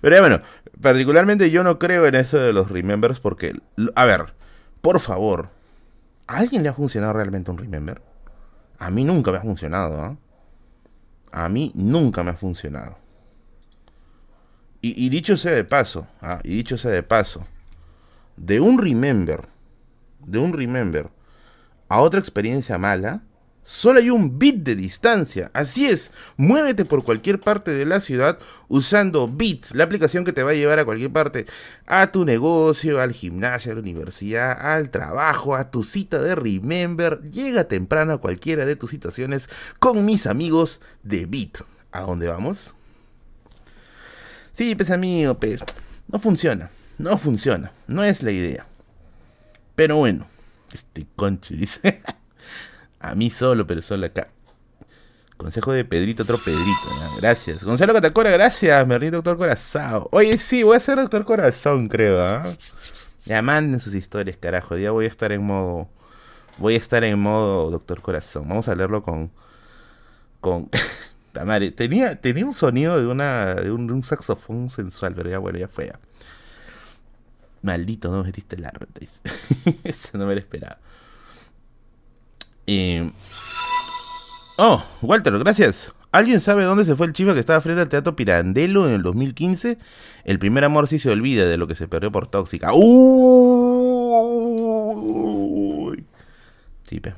Pero 0.00 0.20
bueno, 0.20 0.42
particularmente 0.80 1.50
yo 1.50 1.62
no 1.62 1.78
creo 1.78 2.06
en 2.06 2.14
eso 2.14 2.38
de 2.38 2.52
los 2.52 2.70
remembers 2.70 3.20
porque, 3.20 3.54
a 3.94 4.04
ver, 4.04 4.34
por 4.80 5.00
favor, 5.00 5.50
¿a 6.26 6.38
alguien 6.38 6.62
le 6.62 6.68
ha 6.68 6.74
funcionado 6.74 7.12
realmente 7.12 7.50
un 7.50 7.58
remember? 7.58 8.02
A 8.78 8.90
mí 8.90 9.04
nunca 9.04 9.30
me 9.30 9.38
ha 9.38 9.42
funcionado, 9.42 10.00
¿ah? 10.00 10.16
A 11.32 11.48
mí 11.48 11.70
nunca 11.74 12.24
me 12.24 12.30
ha 12.30 12.36
funcionado. 12.36 12.98
Y, 14.82 15.10
dicho 15.10 15.36
sea 15.36 15.52
de 15.52 15.64
paso, 15.64 16.06
¿ah? 16.22 16.40
y 16.42 16.56
dicho 16.56 16.78
sea 16.78 16.90
de 16.90 17.02
paso, 17.02 17.46
de 18.38 18.60
un 18.60 18.78
remember, 18.78 19.46
de 20.20 20.38
un 20.38 20.54
remember 20.54 21.10
a 21.90 22.00
otra 22.00 22.18
experiencia 22.18 22.78
mala, 22.78 23.22
Solo 23.72 24.00
hay 24.00 24.10
un 24.10 24.36
bit 24.36 24.64
de 24.64 24.74
distancia. 24.74 25.52
Así 25.54 25.86
es, 25.86 26.10
muévete 26.36 26.84
por 26.84 27.04
cualquier 27.04 27.38
parte 27.38 27.70
de 27.70 27.86
la 27.86 28.00
ciudad 28.00 28.40
usando 28.66 29.28
Bit, 29.28 29.70
la 29.74 29.84
aplicación 29.84 30.24
que 30.24 30.32
te 30.32 30.42
va 30.42 30.50
a 30.50 30.54
llevar 30.54 30.80
a 30.80 30.84
cualquier 30.84 31.12
parte, 31.12 31.46
a 31.86 32.10
tu 32.10 32.24
negocio, 32.24 33.00
al 33.00 33.12
gimnasio, 33.12 33.70
a 33.70 33.76
la 33.76 33.80
universidad, 33.80 34.60
al 34.60 34.90
trabajo, 34.90 35.54
a 35.54 35.70
tu 35.70 35.84
cita 35.84 36.18
de 36.18 36.34
Remember. 36.34 37.22
Llega 37.22 37.68
temprano 37.68 38.14
a 38.14 38.20
cualquiera 38.20 38.66
de 38.66 38.74
tus 38.74 38.90
situaciones 38.90 39.48
con 39.78 40.04
mis 40.04 40.26
amigos 40.26 40.80
de 41.04 41.26
Bit. 41.26 41.58
¿A 41.92 42.00
dónde 42.00 42.26
vamos? 42.26 42.74
Sí, 44.52 44.74
pues 44.74 44.90
amigo, 44.90 45.38
pues 45.38 45.60
no 46.08 46.18
funciona, 46.18 46.70
no 46.98 47.16
funciona, 47.18 47.70
no 47.86 48.02
es 48.02 48.24
la 48.24 48.32
idea. 48.32 48.66
Pero 49.76 49.98
bueno, 49.98 50.26
este 50.72 51.06
conche 51.14 51.54
dice... 51.54 52.02
A 53.00 53.14
mí 53.14 53.30
solo, 53.30 53.66
pero 53.66 53.82
solo 53.82 54.06
acá. 54.06 54.28
Consejo 55.40 55.72
de 55.72 55.86
Pedrito, 55.86 56.22
otro 56.24 56.36
Pedrito. 56.36 56.88
Gracias. 57.18 57.64
Gonzalo 57.64 57.94
Catacora, 57.94 58.30
gracias. 58.30 58.86
Me 58.86 59.10
Doctor 59.10 59.38
Corazón. 59.38 60.06
Oye, 60.10 60.36
sí, 60.36 60.62
voy 60.62 60.76
a 60.76 60.80
ser 60.80 60.96
Doctor 60.96 61.24
Corazón, 61.24 61.88
creo. 61.88 62.22
¿ah? 62.22 62.42
Ya 63.24 63.40
manden 63.40 63.80
sus 63.80 63.94
historias, 63.94 64.36
carajo. 64.36 64.76
Ya 64.76 64.90
voy 64.90 65.06
a 65.06 65.08
estar 65.08 65.32
en 65.32 65.42
modo. 65.42 65.88
Voy 66.58 66.74
a 66.74 66.76
estar 66.76 67.02
en 67.04 67.18
modo 67.18 67.70
Doctor 67.70 68.02
Corazón. 68.02 68.46
Vamos 68.48 68.68
a 68.68 68.74
leerlo 68.74 69.02
con. 69.02 69.30
Con. 70.40 70.68
Tamare. 71.32 71.70
Tenía, 71.70 72.20
tenía 72.20 72.44
un 72.44 72.52
sonido 72.52 73.00
de 73.00 73.06
una. 73.06 73.54
de 73.54 73.72
un, 73.72 74.02
saxofón 74.02 74.68
sensual, 74.68 75.14
pero 75.14 75.30
ya 75.30 75.38
bueno, 75.38 75.58
ya 75.58 75.68
fue. 75.68 75.90
Maldito, 77.62 78.10
no 78.10 78.24
metiste 78.24 78.58
la 78.58 78.70
reta. 78.72 79.00
Eso 79.84 80.18
no 80.18 80.26
me 80.26 80.34
lo 80.34 80.40
esperaba. 80.40 80.78
Oh, 84.56 84.84
Walter, 85.02 85.38
gracias. 85.38 85.92
¿Alguien 86.12 86.40
sabe 86.40 86.64
dónde 86.64 86.84
se 86.84 86.96
fue 86.96 87.06
el 87.06 87.12
chifa 87.12 87.34
que 87.34 87.40
estaba 87.40 87.60
frente 87.60 87.82
al 87.82 87.88
Teatro 87.88 88.16
Pirandello 88.16 88.88
en 88.88 88.94
el 88.94 89.02
2015? 89.02 89.78
El 90.24 90.38
primer 90.40 90.64
amor 90.64 90.88
sí 90.88 90.98
se 90.98 91.08
olvida 91.08 91.46
de 91.46 91.56
lo 91.56 91.68
que 91.68 91.76
se 91.76 91.86
perdió 91.86 92.10
por 92.10 92.26
tóxica. 92.26 92.72
¡Uy! 92.74 92.84
Sí, 96.82 96.98
pues, 96.98 97.14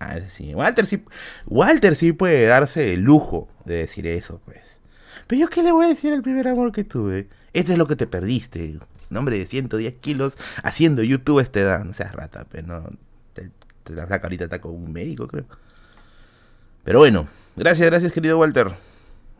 ah, 0.00 0.16
sí. 0.30 0.54
Walter 0.54 0.86
sí, 0.86 1.04
Walter 1.46 1.94
sí 1.96 2.12
puede 2.12 2.46
darse 2.46 2.94
el 2.94 3.02
lujo 3.02 3.48
de 3.66 3.76
decir 3.76 4.06
eso, 4.06 4.40
pues. 4.46 4.80
Pero 5.26 5.42
yo 5.42 5.48
qué 5.48 5.62
le 5.62 5.72
voy 5.72 5.84
a 5.84 5.88
decir 5.88 6.14
al 6.14 6.22
primer 6.22 6.48
amor 6.48 6.72
que 6.72 6.84
tuve. 6.84 7.28
Este 7.52 7.72
es 7.72 7.78
lo 7.78 7.86
que 7.86 7.96
te 7.96 8.06
perdiste. 8.06 8.78
Un 9.10 9.16
hombre 9.16 9.38
de 9.38 9.46
110 9.46 9.96
kilos 9.96 10.38
haciendo 10.62 11.02
YouTube 11.02 11.40
este 11.40 11.60
edad. 11.60 11.84
No 11.84 11.92
seas 11.92 12.12
rata, 12.12 12.46
pues, 12.50 12.66
no 12.66 12.90
la 13.92 14.06
flaca 14.06 14.26
ahorita 14.26 14.44
está 14.44 14.60
con 14.60 14.72
un 14.72 14.92
médico, 14.92 15.28
creo. 15.28 15.46
Pero 16.84 16.98
bueno, 17.00 17.28
gracias, 17.56 17.88
gracias, 17.88 18.12
querido 18.12 18.38
Walter. 18.38 18.72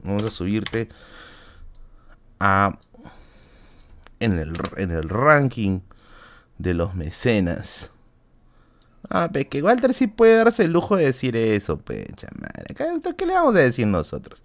Vamos 0.03 0.23
a 0.23 0.31
subirte 0.31 0.89
a 2.41 2.79
en 4.21 4.39
el, 4.39 4.53
en 4.77 4.91
el 4.91 5.09
ranking 5.09 5.81
de 6.59 6.75
los 6.75 6.95
mecenas. 6.95 7.91
Ah, 9.11 9.31
pe, 9.31 9.49
que 9.49 9.63
Walter 9.63 9.93
sí 9.93 10.07
puede 10.07 10.37
darse 10.37 10.65
el 10.65 10.73
lujo 10.73 10.97
de 10.97 11.05
decir 11.05 11.37
eso, 11.37 11.79
pecha 11.79 12.29
madre. 12.41 12.75
¿Qué 13.17 13.27
le 13.27 13.35
vamos 13.35 13.55
a 13.57 13.61
decir 13.61 13.87
nosotros? 13.87 14.43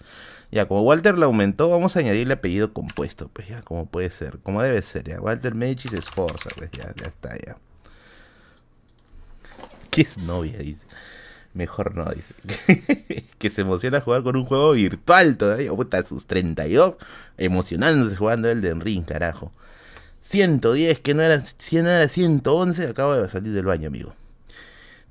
Ya, 0.52 0.68
como 0.68 0.82
Walter 0.82 1.18
lo 1.18 1.28
aumentó, 1.28 1.70
vamos 1.70 1.96
a 1.96 2.00
añadirle 2.00 2.34
apellido 2.34 2.74
compuesto, 2.74 3.30
pues 3.32 3.48
ya, 3.48 3.62
como 3.62 3.86
puede 3.86 4.10
ser, 4.10 4.40
como 4.40 4.62
debe 4.62 4.82
ser, 4.82 5.08
ya. 5.08 5.22
Walter 5.22 5.56
Medici 5.56 5.88
se 5.88 6.00
esforza, 6.00 6.50
pues 6.56 6.72
ya, 6.72 6.94
ya 6.96 7.08
está, 7.08 7.38
ya. 7.38 7.58
¿Qué 10.00 10.04
es 10.04 10.18
novia? 10.18 10.58
Dice. 10.60 10.80
Mejor 11.54 11.94
no, 11.94 12.06
dice. 12.10 13.26
que 13.38 13.50
se 13.50 13.60
emociona 13.60 14.00
jugar 14.00 14.24
con 14.24 14.38
un 14.38 14.46
juego 14.46 14.72
virtual 14.72 15.36
todavía. 15.36 15.74
Puta, 15.74 16.02
sus 16.04 16.26
32. 16.26 16.96
Emocionándose 17.38 18.16
jugando 18.16 18.50
el 18.50 18.62
de 18.62 18.76
Ring, 18.76 19.04
carajo. 19.04 19.52
110, 20.22 21.00
que 21.00 21.14
no 21.14 21.22
era, 21.22 21.44
no 21.74 21.90
era 21.90 22.08
111. 22.08 22.88
Acabo 22.88 23.14
de 23.14 23.28
salir 23.28 23.52
del 23.52 23.66
baño, 23.66 23.90
amigo. 23.90 24.16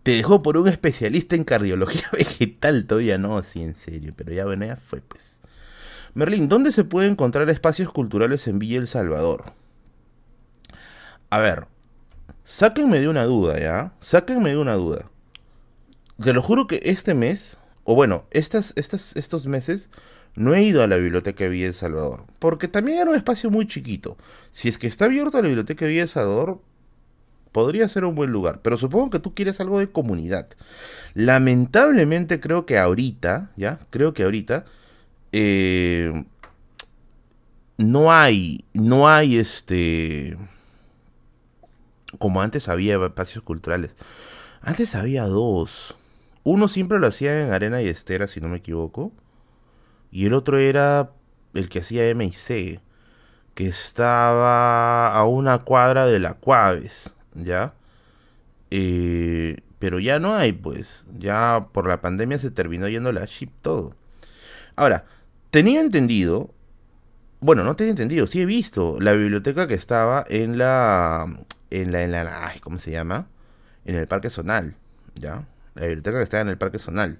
Te 0.05 0.13
dejó 0.13 0.41
por 0.41 0.57
un 0.57 0.69
especialista 0.69 1.37
en 1.37 1.45
cardiología 1.45 2.09
vegetal. 2.13 2.87
Todavía 2.87 3.19
no, 3.19 3.43
sí, 3.43 3.63
en 3.63 3.75
serio. 3.75 4.15
Pero 4.17 4.33
ya 4.33 4.47
bueno, 4.47 4.65
ya 4.65 4.77
fue, 4.77 5.03
pues. 5.03 5.39
Merlín, 6.15 6.49
¿dónde 6.49 6.73
se 6.73 6.85
puede 6.85 7.09
encontrar 7.09 7.51
espacios 7.51 7.93
culturales 7.93 8.47
en 8.47 8.59
Villa 8.59 8.79
El 8.79 8.89
Salvador? 8.89 9.53
A 11.29 11.41
ver, 11.41 11.67
sáquenme 12.49 12.99
de 12.99 13.09
una 13.09 13.25
duda, 13.25 13.61
¿ya? 13.61 13.93
Sáquenme 14.01 14.51
de 14.51 14.57
una 14.57 14.75
duda. 14.75 15.05
Te 16.19 16.33
lo 16.33 16.43
juro 16.43 16.67
que 16.67 16.81
este 16.83 17.13
mes, 17.13 17.59
o 17.85 17.95
bueno, 17.95 18.25
estas, 18.31 18.73
estas, 18.75 19.15
estos 19.17 19.45
meses, 19.45 19.91
no 20.35 20.55
he 20.55 20.63
ido 20.63 20.83
a 20.83 20.87
la 20.87 20.97
biblioteca 20.97 21.45
de 21.45 21.51
Villa 21.51 21.67
El 21.67 21.75
Salvador. 21.75 22.25
Porque 22.39 22.67
también 22.67 23.01
era 23.01 23.11
un 23.11 23.17
espacio 23.17 23.51
muy 23.51 23.67
chiquito. 23.67 24.17
Si 24.51 24.71
es 24.71 24.79
que 24.79 24.87
está 24.87 25.05
abierto 25.05 25.37
la 25.43 25.47
biblioteca 25.47 25.85
de 25.85 25.91
Villa 25.91 26.07
Salvador, 26.07 26.63
podría 27.53 27.87
ser 27.91 28.07
un 28.07 28.15
buen 28.15 28.33
lugar, 28.33 28.61
pero 28.63 28.79
supongo 28.79 29.11
que 29.11 29.19
tú 29.19 29.35
quieres 29.35 29.61
algo 29.61 29.79
de 29.79 29.93
comunidad. 29.93 30.49
Lamentablemente 31.13 32.41
creo 32.41 32.65
que 32.65 32.79
ahorita, 32.79 33.51
¿ya? 33.57 33.79
Creo 33.91 34.15
que 34.15 34.23
ahorita 34.23 34.65
eh, 35.33 36.25
no 37.77 38.11
hay, 38.11 38.65
no 38.73 39.07
hay 39.07 39.37
este, 39.37 40.39
como 42.19 42.41
antes 42.41 42.69
había 42.69 42.97
espacios 43.05 43.45
culturales. 43.45 43.95
Antes 44.61 44.95
había 44.95 45.25
dos. 45.25 45.97
Uno 46.45 46.69
siempre 46.69 46.99
lo 46.99 47.09
hacía 47.09 47.45
en 47.45 47.53
Arena 47.53 47.83
y 47.83 47.89
Estera, 47.89 48.27
si 48.27 48.41
no 48.41 48.49
me 48.49 48.59
equivoco. 48.59 49.13
Y 50.11 50.27
el 50.27 50.35
otro 50.35 50.59
era 50.59 51.11
el 51.55 51.69
que 51.69 51.81
hacía 51.81 52.15
MIC, 52.15 52.81
que 53.55 53.67
estaba 53.67 55.15
a 55.15 55.27
una 55.27 55.59
cuadra 55.59 56.07
de 56.07 56.19
la 56.19 56.35
Cuaves. 56.35 57.13
¿ya? 57.35 57.75
Eh, 58.71 59.59
pero 59.79 60.01
ya 60.01 60.19
no 60.19 60.35
hay, 60.35 60.53
pues. 60.53 61.05
Ya 61.13 61.69
por 61.73 61.87
la 61.87 62.01
pandemia 62.01 62.39
se 62.39 62.51
terminó 62.51 62.89
yendo 62.89 63.13
la 63.13 63.27
chip 63.27 63.51
todo. 63.63 63.95
Ahora, 64.77 65.05
tenía 65.51 65.81
entendido, 65.81 66.51
bueno, 67.41 67.65
no 67.65 67.77
tenía 67.77 67.91
entendido, 67.91 68.27
sí 68.27 68.41
he 68.43 68.47
visto 68.47 68.99
la 69.01 69.13
biblioteca 69.13 69.69
que 69.69 69.75
estaba 69.75 70.25
en 70.29 70.59
la, 70.59 71.27
en 71.71 71.93
la, 71.93 72.03
en 72.03 72.13
la, 72.13 72.47
ay, 72.47 72.59
¿cómo 72.61 72.79
se 72.79 72.91
llama? 72.91 73.29
En 73.85 73.95
el 73.95 74.07
Parque 74.07 74.31
Zonal, 74.31 74.75
¿ya? 75.15 75.47
La 75.75 75.87
biblioteca 75.87 76.19
que 76.19 76.25
estaba 76.25 76.41
en 76.43 76.49
el 76.49 76.59
Parque 76.59 76.79
Zonal. 76.79 77.19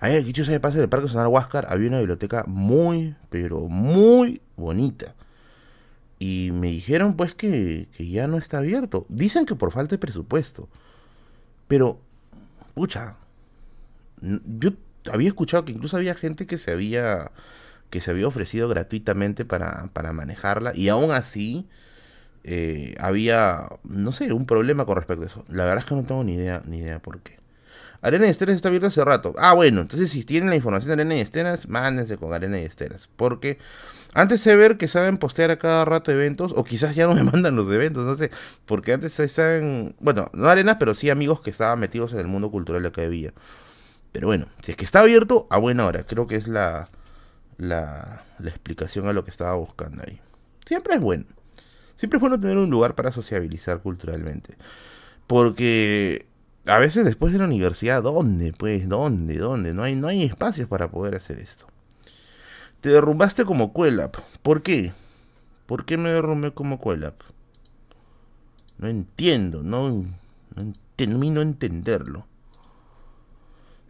Ahí, 0.00 0.22
dicho 0.24 0.44
sea 0.44 0.52
de 0.52 0.60
paso, 0.60 0.78
en 0.78 0.82
el 0.82 0.88
Parque 0.88 1.08
Zonal 1.08 1.28
Huáscar 1.28 1.66
había 1.68 1.88
una 1.88 1.98
biblioteca 1.98 2.44
muy, 2.46 3.14
pero 3.30 3.68
muy 3.68 4.42
bonita. 4.56 5.14
Y 6.18 6.50
me 6.52 6.68
dijeron 6.68 7.16
pues 7.16 7.34
que, 7.34 7.88
ya 7.98 8.26
no 8.26 8.36
está 8.36 8.58
abierto. 8.58 9.06
Dicen 9.08 9.46
que 9.46 9.54
por 9.54 9.72
falta 9.72 9.94
de 9.94 9.98
presupuesto. 9.98 10.68
Pero, 11.68 12.00
pucha, 12.74 13.16
yo 14.20 14.70
había 15.12 15.28
escuchado 15.28 15.64
que 15.64 15.72
incluso 15.72 15.96
había 15.96 16.14
gente 16.14 16.46
que 16.46 16.58
se 16.58 16.72
había 16.72 17.30
que 17.92 18.00
se 18.00 18.10
había 18.10 18.26
ofrecido 18.26 18.70
gratuitamente 18.70 19.44
para, 19.44 19.90
para 19.92 20.14
manejarla 20.14 20.72
y 20.74 20.88
aún 20.88 21.10
así 21.10 21.68
eh, 22.42 22.94
había, 22.98 23.68
no 23.84 24.12
sé, 24.12 24.32
un 24.32 24.46
problema 24.46 24.86
con 24.86 24.96
respecto 24.96 25.24
a 25.24 25.26
eso. 25.26 25.44
La 25.48 25.64
verdad 25.64 25.80
es 25.80 25.84
que 25.84 25.94
no 25.94 26.02
tengo 26.02 26.24
ni 26.24 26.32
idea, 26.32 26.62
ni 26.64 26.78
idea 26.78 27.00
por 27.00 27.20
qué. 27.20 27.38
Arena 28.00 28.26
y 28.26 28.30
Esteras 28.30 28.56
está 28.56 28.68
abierta 28.68 28.88
hace 28.88 29.04
rato. 29.04 29.34
Ah, 29.36 29.52
bueno, 29.52 29.82
entonces 29.82 30.10
si 30.10 30.24
tienen 30.24 30.48
la 30.48 30.56
información 30.56 30.88
de 30.88 30.94
Arena 30.94 31.16
y 31.16 31.20
Esteras, 31.20 31.68
mándense 31.68 32.16
con 32.16 32.32
Arena 32.32 32.58
y 32.58 32.64
Esteras. 32.64 33.10
Porque 33.14 33.58
antes 34.14 34.42
de 34.42 34.56
ver 34.56 34.78
que 34.78 34.88
saben 34.88 35.18
postear 35.18 35.50
a 35.50 35.58
cada 35.58 35.84
rato 35.84 36.10
eventos, 36.12 36.54
o 36.56 36.64
quizás 36.64 36.94
ya 36.94 37.06
no 37.06 37.14
me 37.14 37.22
mandan 37.30 37.56
los 37.56 37.70
eventos, 37.70 38.06
no 38.06 38.16
sé. 38.16 38.30
Porque 38.64 38.94
antes 38.94 39.12
saben, 39.30 39.94
bueno, 40.00 40.30
no 40.32 40.48
arenas, 40.48 40.78
pero 40.80 40.94
sí 40.94 41.10
amigos 41.10 41.42
que 41.42 41.50
estaban 41.50 41.78
metidos 41.78 42.14
en 42.14 42.20
el 42.20 42.26
mundo 42.26 42.50
cultural 42.50 42.80
de 42.80 42.88
acá 42.88 43.02
de 43.02 43.10
Villa. 43.10 43.32
Pero 44.12 44.28
bueno, 44.28 44.46
si 44.62 44.70
es 44.70 44.78
que 44.78 44.86
está 44.86 45.00
abierto, 45.00 45.46
a 45.50 45.58
buena 45.58 45.86
hora. 45.86 46.04
Creo 46.04 46.26
que 46.26 46.36
es 46.36 46.48
la, 46.48 46.88
la, 47.62 48.24
explicación 48.40 49.06
a 49.06 49.12
lo 49.12 49.24
que 49.24 49.30
estaba 49.30 49.54
buscando 49.54 50.02
ahí. 50.02 50.20
Siempre 50.66 50.94
es 50.94 51.00
bueno. 51.00 51.26
Siempre 51.94 52.16
es 52.16 52.20
bueno 52.20 52.38
tener 52.38 52.58
un 52.58 52.70
lugar 52.70 52.94
para 52.94 53.12
sociabilizar 53.12 53.80
culturalmente. 53.80 54.56
Porque 55.28 56.26
a 56.66 56.78
veces 56.78 57.04
después 57.04 57.32
de 57.32 57.38
la 57.38 57.44
universidad, 57.44 58.02
¿dónde? 58.02 58.52
Pues, 58.52 58.88
¿dónde? 58.88 59.38
¿Dónde? 59.38 59.74
No 59.74 59.84
hay, 59.84 59.94
no 59.94 60.08
hay 60.08 60.24
espacios 60.24 60.68
para 60.68 60.90
poder 60.90 61.14
hacer 61.14 61.38
esto. 61.38 61.66
Te 62.80 62.90
derrumbaste 62.90 63.44
como 63.44 63.72
Cuelap. 63.72 64.16
¿Por 64.42 64.62
qué? 64.62 64.92
¿Por 65.66 65.84
qué 65.84 65.96
me 65.96 66.10
derrumbé 66.10 66.52
como 66.52 66.80
Cuelap? 66.80 67.20
No 68.78 68.88
entiendo, 68.88 69.62
no, 69.62 69.88
no 70.56 70.72
termino 70.96 71.40
entenderlo. 71.40 72.26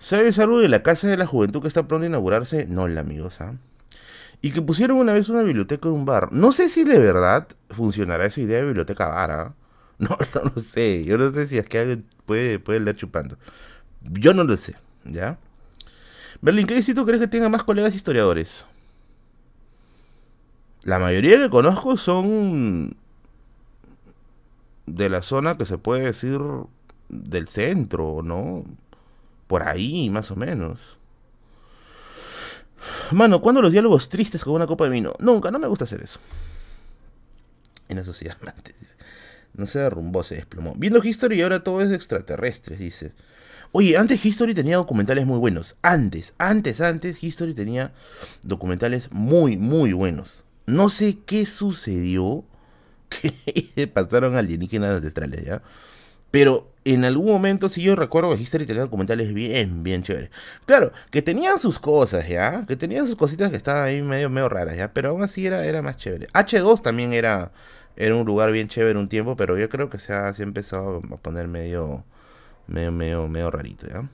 ¿Sabes 0.03 0.41
algo 0.41 0.59
de 0.59 0.69
la 0.69 0.83
Casa 0.83 1.07
de 1.07 1.17
la 1.17 1.27
Juventud 1.27 1.63
que 1.63 1.69
está 1.69 1.87
pronto 1.87 2.05
a 2.05 2.09
inaugurarse? 2.09 2.67
No, 2.67 2.89
la 2.89 3.03
amigos, 3.03 3.41
¿ah? 3.41 3.55
Y 4.41 4.51
que 4.51 4.61
pusieron 4.61 4.97
una 4.97 5.13
vez 5.13 5.29
una 5.29 5.43
biblioteca 5.43 5.89
en 5.89 5.95
un 5.95 6.05
bar. 6.05 6.33
No 6.33 6.51
sé 6.51 6.69
si 6.69 6.83
de 6.83 6.99
verdad 6.99 7.47
funcionará 7.71 8.27
esa 8.27 8.41
idea 8.41 8.59
de 8.59 8.67
biblioteca 8.67 9.07
bar, 9.09 9.31
¿ah? 9.31 9.55
No, 9.99 10.19
no 10.35 10.51
lo 10.53 10.61
sé. 10.61 11.05
Yo 11.05 11.17
no 11.17 11.31
sé 11.31 11.47
si 11.47 11.57
es 11.59 11.69
que 11.69 11.79
alguien 11.79 12.05
puede, 12.27 12.59
puede 12.59 12.81
leer 12.81 12.97
chupando. 12.97 13.39
Yo 14.01 14.35
no 14.35 14.43
lo 14.43 14.57
sé, 14.57 14.75
¿ya? 15.05 15.39
Berlín, 16.41 16.67
¿qué 16.67 16.75
distrito 16.75 17.07
crees 17.07 17.21
que 17.21 17.29
tenga 17.29 17.49
más 17.49 17.63
colegas 17.63 17.95
historiadores? 17.95 18.65
La 20.83 20.99
mayoría 20.99 21.39
que 21.39 21.49
conozco 21.49 21.97
son 21.97 22.97
de 24.87 25.09
la 25.09 25.23
zona 25.23 25.57
que 25.57 25.65
se 25.65 25.79
puede 25.79 26.03
decir 26.03 26.41
del 27.09 27.47
centro, 27.47 28.23
¿no? 28.25 28.65
Por 29.53 29.69
ahí, 29.69 30.09
más 30.09 30.31
o 30.31 30.35
menos. 30.35 30.79
Mano, 33.11 33.43
¿cuándo 33.43 33.61
los 33.61 33.71
diálogos 33.71 34.09
tristes 34.09 34.43
con 34.43 34.55
una 34.55 34.67
copa 34.67 34.85
de 34.85 34.91
vino? 34.91 35.13
Nunca, 35.19 35.51
no 35.51 35.59
me 35.59 35.67
gusta 35.67 35.85
hacer 35.85 36.01
eso. 36.03 36.21
En 37.87 37.99
la 37.99 38.05
sociedad 38.05 38.39
No 39.53 39.67
se 39.67 39.81
derrumbó, 39.81 40.25
se 40.25 40.37
desplomó. 40.37 40.73
Viendo 40.79 41.05
History 41.05 41.43
ahora 41.43 41.63
todo 41.63 41.83
es 41.83 41.93
extraterrestre, 41.93 42.79
dice. 42.79 43.13
Oye, 43.73 43.99
antes 43.99 44.25
History 44.25 44.55
tenía 44.55 44.77
documentales 44.77 45.27
muy 45.27 45.39
buenos. 45.39 45.77
Antes, 45.83 46.33
antes, 46.39 46.81
antes 46.81 47.23
History 47.23 47.53
tenía 47.53 47.93
documentales 48.43 49.13
muy, 49.13 49.59
muy 49.59 49.93
buenos. 49.93 50.45
No 50.65 50.89
sé 50.89 51.19
qué 51.27 51.45
sucedió 51.45 52.47
que 53.75 53.87
pasaron 53.87 54.35
alienígenas 54.35 54.93
ancestrales, 54.93 55.45
¿ya? 55.45 55.63
Pero 56.31 56.72
en 56.85 57.05
algún 57.05 57.27
momento 57.27 57.69
sí 57.69 57.83
yo 57.83 57.97
recuerdo 57.97 58.35
que 58.35 58.43
History 58.43 58.67
tenía 58.67 58.83
documentales 58.83 59.33
bien, 59.35 59.83
bien 59.83 60.03
chéveres. 60.03 60.31
Claro, 60.67 60.93
que 61.11 61.23
tenían 61.23 61.59
sus 61.59 61.79
cosas, 61.79 62.29
¿ya? 62.29 62.67
Que 62.67 62.77
tenían 62.77 63.07
sus 63.07 63.17
cositas 63.17 63.51
que 63.51 63.57
estaban 63.57 63.85
ahí 63.85 64.03
medio, 64.03 64.31
medio 64.31 64.49
raras, 64.49 64.77
¿ya? 64.77 64.93
Pero 64.93 65.11
aún 65.11 65.23
así 65.23 65.47
era, 65.47 65.65
era 65.67 65.83
más 65.83 65.97
chévere. 65.97 66.27
H2 66.29 66.83
también 66.83 67.13
era, 67.13 67.53
era 67.97 68.15
un 68.17 68.27
lugar 68.27 68.53
bien 68.53 68.69
chévere 68.69 68.99
un 68.99 69.09
tiempo, 69.09 69.37
pero 69.37 69.59
yo 69.59 69.69
creo 69.69 69.91
que 69.91 69.99
se 69.99 70.13
ha, 70.13 70.33
empezado 70.39 71.03
a 71.13 71.17
poner 71.19 71.49
medio, 71.49 72.05
medio, 72.67 72.93
medio, 72.93 73.29
medio 73.29 73.51
rarito, 73.51 73.87
¿ya? 73.89 74.09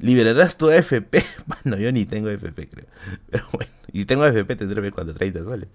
liberarás 0.00 0.56
tu 0.56 0.68
AFP. 0.68 1.22
Bueno, 1.46 1.76
yo 1.78 1.92
ni 1.92 2.04
tengo 2.06 2.28
AFP, 2.28 2.68
creo. 2.68 2.86
Pero 3.30 3.44
bueno, 3.52 3.70
y 3.92 4.04
tengo 4.04 4.22
AFP, 4.22 4.56
tendré 4.56 4.90
cuando 4.92 5.14
30 5.14 5.44
soles. 5.44 5.68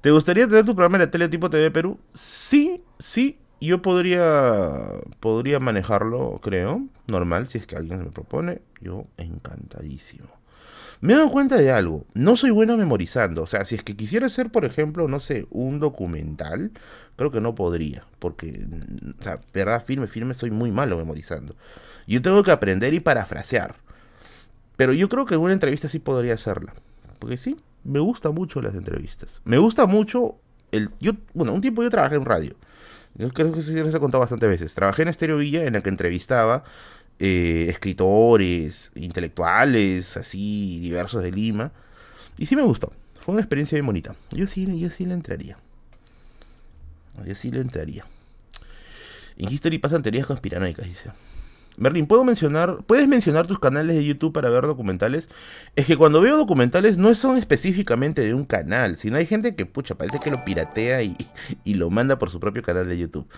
¿Te 0.00 0.10
gustaría 0.10 0.46
tener 0.46 0.64
tu 0.64 0.74
programa 0.74 0.98
de 0.98 1.06
tele 1.06 1.28
tipo 1.28 1.48
TV 1.48 1.70
Perú? 1.70 1.98
Sí, 2.14 2.82
sí. 2.98 3.38
Yo 3.60 3.80
podría, 3.80 4.82
podría 5.20 5.60
manejarlo, 5.60 6.40
creo, 6.42 6.82
normal, 7.06 7.48
si 7.48 7.58
es 7.58 7.66
que 7.66 7.76
alguien 7.76 8.00
me 8.00 8.10
propone. 8.10 8.60
Yo 8.80 9.06
encantadísimo. 9.16 10.28
Me 11.00 11.12
he 11.12 11.16
dado 11.16 11.30
cuenta 11.30 11.56
de 11.56 11.70
algo. 11.72 12.04
No 12.14 12.36
soy 12.36 12.50
bueno 12.50 12.76
memorizando. 12.76 13.42
O 13.42 13.46
sea, 13.46 13.64
si 13.64 13.74
es 13.74 13.82
que 13.82 13.96
quisiera 13.96 14.26
hacer, 14.26 14.50
por 14.50 14.64
ejemplo, 14.64 15.08
no 15.08 15.20
sé, 15.20 15.46
un 15.50 15.78
documental, 15.78 16.72
creo 17.16 17.30
que 17.30 17.40
no 17.40 17.54
podría. 17.54 18.04
Porque, 18.18 18.66
o 19.18 19.22
sea, 19.22 19.40
verdad, 19.52 19.82
firme, 19.84 20.06
firme, 20.06 20.34
soy 20.34 20.50
muy 20.50 20.72
malo 20.72 20.96
memorizando. 20.96 21.54
Yo 22.06 22.22
tengo 22.22 22.42
que 22.42 22.50
aprender 22.50 22.94
y 22.94 23.00
parafrasear. 23.00 23.76
Pero 24.76 24.92
yo 24.92 25.08
creo 25.08 25.24
que 25.24 25.34
en 25.34 25.40
una 25.40 25.52
entrevista 25.52 25.88
sí 25.88 25.98
podría 25.98 26.34
hacerla. 26.34 26.74
Porque 27.18 27.36
sí, 27.36 27.56
me 27.84 27.98
gusta 27.98 28.30
mucho 28.30 28.60
las 28.60 28.74
entrevistas. 28.74 29.40
Me 29.44 29.58
gusta 29.58 29.86
mucho 29.86 30.36
el, 30.72 30.90
yo, 31.00 31.12
bueno, 31.34 31.52
un 31.52 31.60
tiempo 31.60 31.82
yo 31.82 31.90
trabajé 31.90 32.16
en 32.16 32.24
radio. 32.24 32.54
Yo 33.18 33.30
creo 33.30 33.52
que 33.52 33.60
eso 33.60 33.72
les 33.72 33.94
he 33.94 34.00
contado 34.00 34.20
bastantes 34.20 34.48
veces. 34.48 34.74
Trabajé 34.74 35.02
en 35.02 35.08
Estéreo 35.08 35.38
Villa 35.38 35.64
en 35.64 35.72
la 35.72 35.80
que 35.82 35.88
entrevistaba 35.88 36.64
eh, 37.18 37.66
escritores, 37.70 38.90
intelectuales, 38.94 40.16
así, 40.16 40.80
diversos 40.80 41.22
de 41.22 41.32
Lima. 41.32 41.72
Y 42.36 42.46
sí 42.46 42.56
me 42.56 42.62
gustó. 42.62 42.92
Fue 43.20 43.32
una 43.32 43.42
experiencia 43.42 43.76
bien 43.76 43.86
bonita. 43.86 44.14
Yo 44.32 44.46
sí, 44.46 44.66
yo 44.78 44.90
sí 44.90 45.06
le 45.06 45.14
entraría. 45.14 45.56
Yo 47.24 47.34
sí 47.34 47.50
le 47.50 47.60
entraría. 47.60 48.04
En 49.38 49.50
History 49.50 49.78
pasan 49.78 50.02
teorías 50.02 50.26
conspiranoicas, 50.26 50.86
dice. 50.86 51.10
Merlin, 51.76 52.06
¿puedo 52.06 52.24
mencionar, 52.24 52.78
¿puedes 52.86 53.06
mencionar 53.06 53.46
tus 53.46 53.58
canales 53.58 53.96
de 53.96 54.04
YouTube 54.04 54.32
para 54.32 54.48
ver 54.50 54.66
documentales? 54.66 55.28
Es 55.74 55.86
que 55.86 55.96
cuando 55.96 56.20
veo 56.20 56.36
documentales 56.36 56.96
no 56.96 57.14
son 57.14 57.36
específicamente 57.36 58.22
de 58.22 58.34
un 58.34 58.44
canal, 58.44 58.96
sino 58.96 59.16
hay 59.16 59.26
gente 59.26 59.54
que, 59.54 59.66
pucha, 59.66 59.94
parece 59.94 60.20
que 60.20 60.30
lo 60.30 60.44
piratea 60.44 61.02
y, 61.02 61.16
lo 61.66 61.90
manda 61.90 62.18
por 62.18 62.30
su 62.30 62.40
propio 62.40 62.62
canal 62.62 62.88
de 62.88 62.98
YouTube. 62.98 63.28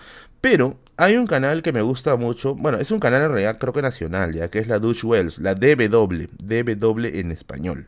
Pero 0.41 0.79
hay 0.95 1.17
un 1.17 1.27
canal 1.27 1.61
que 1.61 1.73
me 1.73 1.81
gusta 1.81 2.15
mucho, 2.15 2.55
bueno, 2.55 2.77
es 2.77 2.91
un 2.91 2.99
canal 2.99 3.23
en 3.23 3.29
realidad 3.29 3.57
creo 3.59 3.73
que 3.73 3.81
nacional, 3.81 4.33
ya 4.33 4.49
que 4.49 4.59
es 4.59 4.67
la 4.67 4.79
Dutch 4.79 5.03
Wells, 5.03 5.39
la 5.39 5.55
DW, 5.55 6.27
DW 6.41 7.05
en 7.19 7.31
español. 7.31 7.87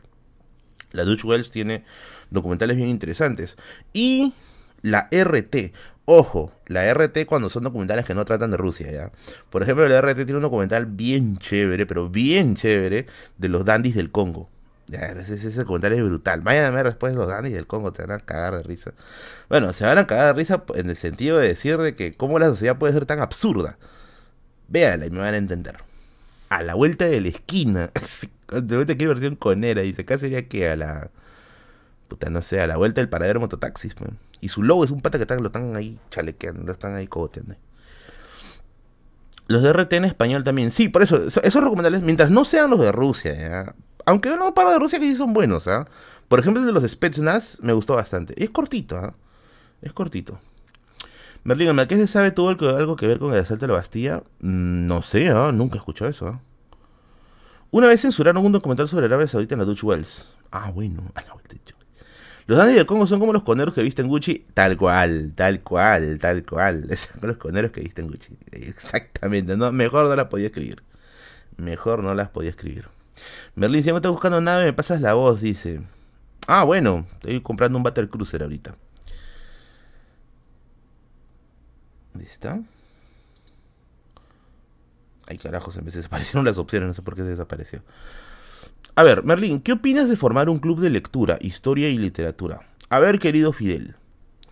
La 0.92 1.04
Dutch 1.04 1.24
Wells 1.24 1.50
tiene 1.50 1.84
documentales 2.30 2.76
bien 2.76 2.88
interesantes. 2.88 3.56
Y 3.94 4.34
la 4.82 5.08
RT, 5.10 5.72
Ojo, 6.04 6.52
la 6.66 6.92
RT 6.92 7.26
cuando 7.26 7.48
son 7.48 7.62
documentales 7.62 8.04
que 8.04 8.14
no 8.14 8.24
tratan 8.24 8.50
de 8.50 8.56
Rusia, 8.56 8.90
¿ya? 8.90 9.12
Por 9.50 9.62
ejemplo, 9.62 9.86
la 9.86 10.00
RT 10.00 10.16
tiene 10.24 10.34
un 10.34 10.42
documental 10.42 10.86
bien 10.86 11.38
chévere, 11.38 11.86
pero 11.86 12.08
bien 12.08 12.56
chévere, 12.56 13.06
de 13.38 13.48
los 13.48 13.64
dandies 13.64 13.94
del 13.94 14.10
Congo. 14.10 14.48
Ya, 14.88 15.06
ese, 15.06 15.34
ese 15.34 15.50
documental 15.52 15.92
es 15.92 16.02
brutal. 16.02 16.40
Vayan 16.40 16.64
a 16.64 16.70
ver 16.70 16.86
después 16.86 17.14
los 17.14 17.28
dandies 17.28 17.54
del 17.54 17.68
Congo, 17.68 17.92
te 17.92 18.02
van 18.02 18.18
a 18.18 18.18
cagar 18.18 18.56
de 18.56 18.62
risa. 18.64 18.92
Bueno, 19.48 19.72
se 19.72 19.84
van 19.84 19.98
a 19.98 20.06
cagar 20.06 20.34
de 20.34 20.40
risa 20.40 20.64
en 20.74 20.90
el 20.90 20.96
sentido 20.96 21.38
de 21.38 21.48
decir 21.48 21.78
de 21.78 21.94
que 21.94 22.14
cómo 22.16 22.38
la 22.38 22.48
sociedad 22.48 22.78
puede 22.78 22.92
ser 22.92 23.06
tan 23.06 23.20
absurda. 23.20 23.78
Véanla 24.68 25.06
y 25.06 25.10
me 25.10 25.20
van 25.20 25.34
a 25.34 25.36
entender. 25.36 25.78
A 26.48 26.62
la 26.62 26.74
vuelta 26.74 27.04
de 27.06 27.20
la 27.20 27.28
esquina. 27.28 27.90
de 28.50 28.76
vuelta 28.76 28.94
aquí 28.94 29.06
versión 29.06 29.36
conera. 29.36 29.82
Dice, 29.82 30.02
acá 30.02 30.18
sería 30.18 30.48
que 30.48 30.68
a 30.68 30.76
la 30.76 31.10
puta, 32.08 32.28
no 32.28 32.42
sé, 32.42 32.60
a 32.60 32.66
la 32.66 32.76
vuelta 32.76 33.00
del 33.00 33.08
paradero 33.08 33.40
mototaxis. 33.40 33.98
Man. 34.00 34.18
Y 34.42 34.48
su 34.48 34.64
logo 34.64 34.84
es 34.84 34.90
un 34.90 35.00
pata 35.00 35.24
que 35.24 35.34
lo 35.36 35.46
están 35.46 35.76
ahí 35.76 35.98
chalequeando, 36.10 36.64
lo 36.64 36.72
están 36.72 36.96
ahí 36.96 37.06
cogoteando. 37.06 37.54
Los 39.46 39.62
de 39.62 39.72
RT 39.72 39.92
en 39.92 40.04
español 40.04 40.42
también. 40.42 40.72
Sí, 40.72 40.88
por 40.88 41.02
eso, 41.02 41.28
esos 41.28 41.62
recomendables, 41.62 42.02
mientras 42.02 42.28
no 42.28 42.44
sean 42.44 42.68
los 42.68 42.80
de 42.80 42.90
Rusia, 42.90 43.74
aunque 44.04 44.36
no 44.36 44.52
para 44.52 44.72
de 44.72 44.80
Rusia 44.80 44.98
que 44.98 45.06
sí 45.06 45.14
son 45.14 45.32
buenos, 45.32 45.68
¿ah? 45.68 45.86
Por 46.26 46.40
ejemplo, 46.40 46.60
el 46.60 46.66
de 46.66 46.72
los 46.72 46.90
Spetsnaz 46.90 47.58
me 47.62 47.72
gustó 47.72 47.94
bastante. 47.94 48.34
Es 48.42 48.50
cortito, 48.50 48.96
¿ah? 48.96 49.14
Es 49.80 49.92
cortito. 49.92 50.40
Merlin, 51.44 51.76
¿qué 51.86 51.96
se 51.96 52.08
sabe 52.08 52.32
todo 52.32 52.48
algo 52.48 52.96
que 52.96 53.06
ver 53.06 53.20
con 53.20 53.32
el 53.32 53.40
asalto 53.40 53.66
de 53.66 53.72
la 53.72 53.78
Bastilla? 53.78 54.24
Mm, 54.40 54.86
no 54.86 55.02
sé, 55.02 55.28
¿ah? 55.28 55.52
nunca 55.52 55.76
he 55.76 55.78
escuchado 55.78 56.10
eso. 56.10 56.26
¿ah? 56.26 56.40
Una 57.70 57.86
vez 57.86 58.00
censuraron 58.00 58.44
un 58.44 58.50
documental 58.50 58.88
sobre 58.88 59.06
Arabia 59.06 59.28
Saudita 59.28 59.54
en 59.54 59.60
la 59.60 59.66
Dutch 59.66 59.84
Wells. 59.84 60.26
Ah, 60.50 60.72
bueno, 60.72 61.02
a 61.14 61.22
la 61.22 61.32
vuelta 61.32 61.54
los 62.46 62.58
Dandy 62.58 62.74
del 62.74 62.86
Congo 62.86 63.06
son 63.06 63.20
como 63.20 63.32
los 63.32 63.42
coneros 63.42 63.74
que 63.74 63.82
visten 63.82 64.08
Gucci, 64.08 64.46
tal 64.54 64.76
cual, 64.76 65.32
tal 65.34 65.60
cual, 65.60 66.18
tal 66.18 66.44
cual. 66.44 66.88
Son 66.96 67.28
los 67.28 67.36
coneros 67.36 67.70
que 67.70 67.80
visten 67.80 68.08
Gucci. 68.08 68.36
Exactamente, 68.50 69.56
no, 69.56 69.70
mejor 69.72 70.08
no 70.08 70.16
las 70.16 70.26
podía 70.26 70.46
escribir. 70.46 70.82
Mejor 71.56 72.02
no 72.02 72.14
las 72.14 72.30
podía 72.30 72.50
escribir. 72.50 72.88
Merlin, 73.54 73.82
si 73.82 73.90
no 73.90 73.96
estás 73.96 74.10
buscando 74.10 74.40
nada, 74.40 74.64
me 74.64 74.72
pasas 74.72 75.00
la 75.00 75.14
voz, 75.14 75.40
dice. 75.40 75.80
Ah, 76.48 76.64
bueno, 76.64 77.06
estoy 77.14 77.40
comprando 77.40 77.78
un 77.78 77.84
Battle 77.84 78.08
Cruiser 78.08 78.42
ahorita. 78.42 78.74
¿Dónde 82.12 82.28
está? 82.28 82.60
Ay, 85.26 85.38
carajos, 85.38 85.76
en 85.76 85.84
vez 85.84 85.94
de 85.94 86.00
desaparecieron 86.00 86.44
las 86.44 86.58
opciones, 86.58 86.88
no 86.88 86.94
sé 86.94 87.02
por 87.02 87.14
qué 87.14 87.22
se 87.22 87.28
desapareció. 87.28 87.82
A 88.94 89.02
ver, 89.02 89.24
Merlín, 89.24 89.60
¿qué 89.60 89.72
opinas 89.72 90.10
de 90.10 90.16
formar 90.16 90.50
un 90.50 90.58
club 90.58 90.78
de 90.78 90.90
lectura, 90.90 91.38
historia 91.40 91.88
y 91.88 91.96
literatura? 91.96 92.60
A 92.90 92.98
ver, 92.98 93.18
querido 93.18 93.54
Fidel, 93.54 93.96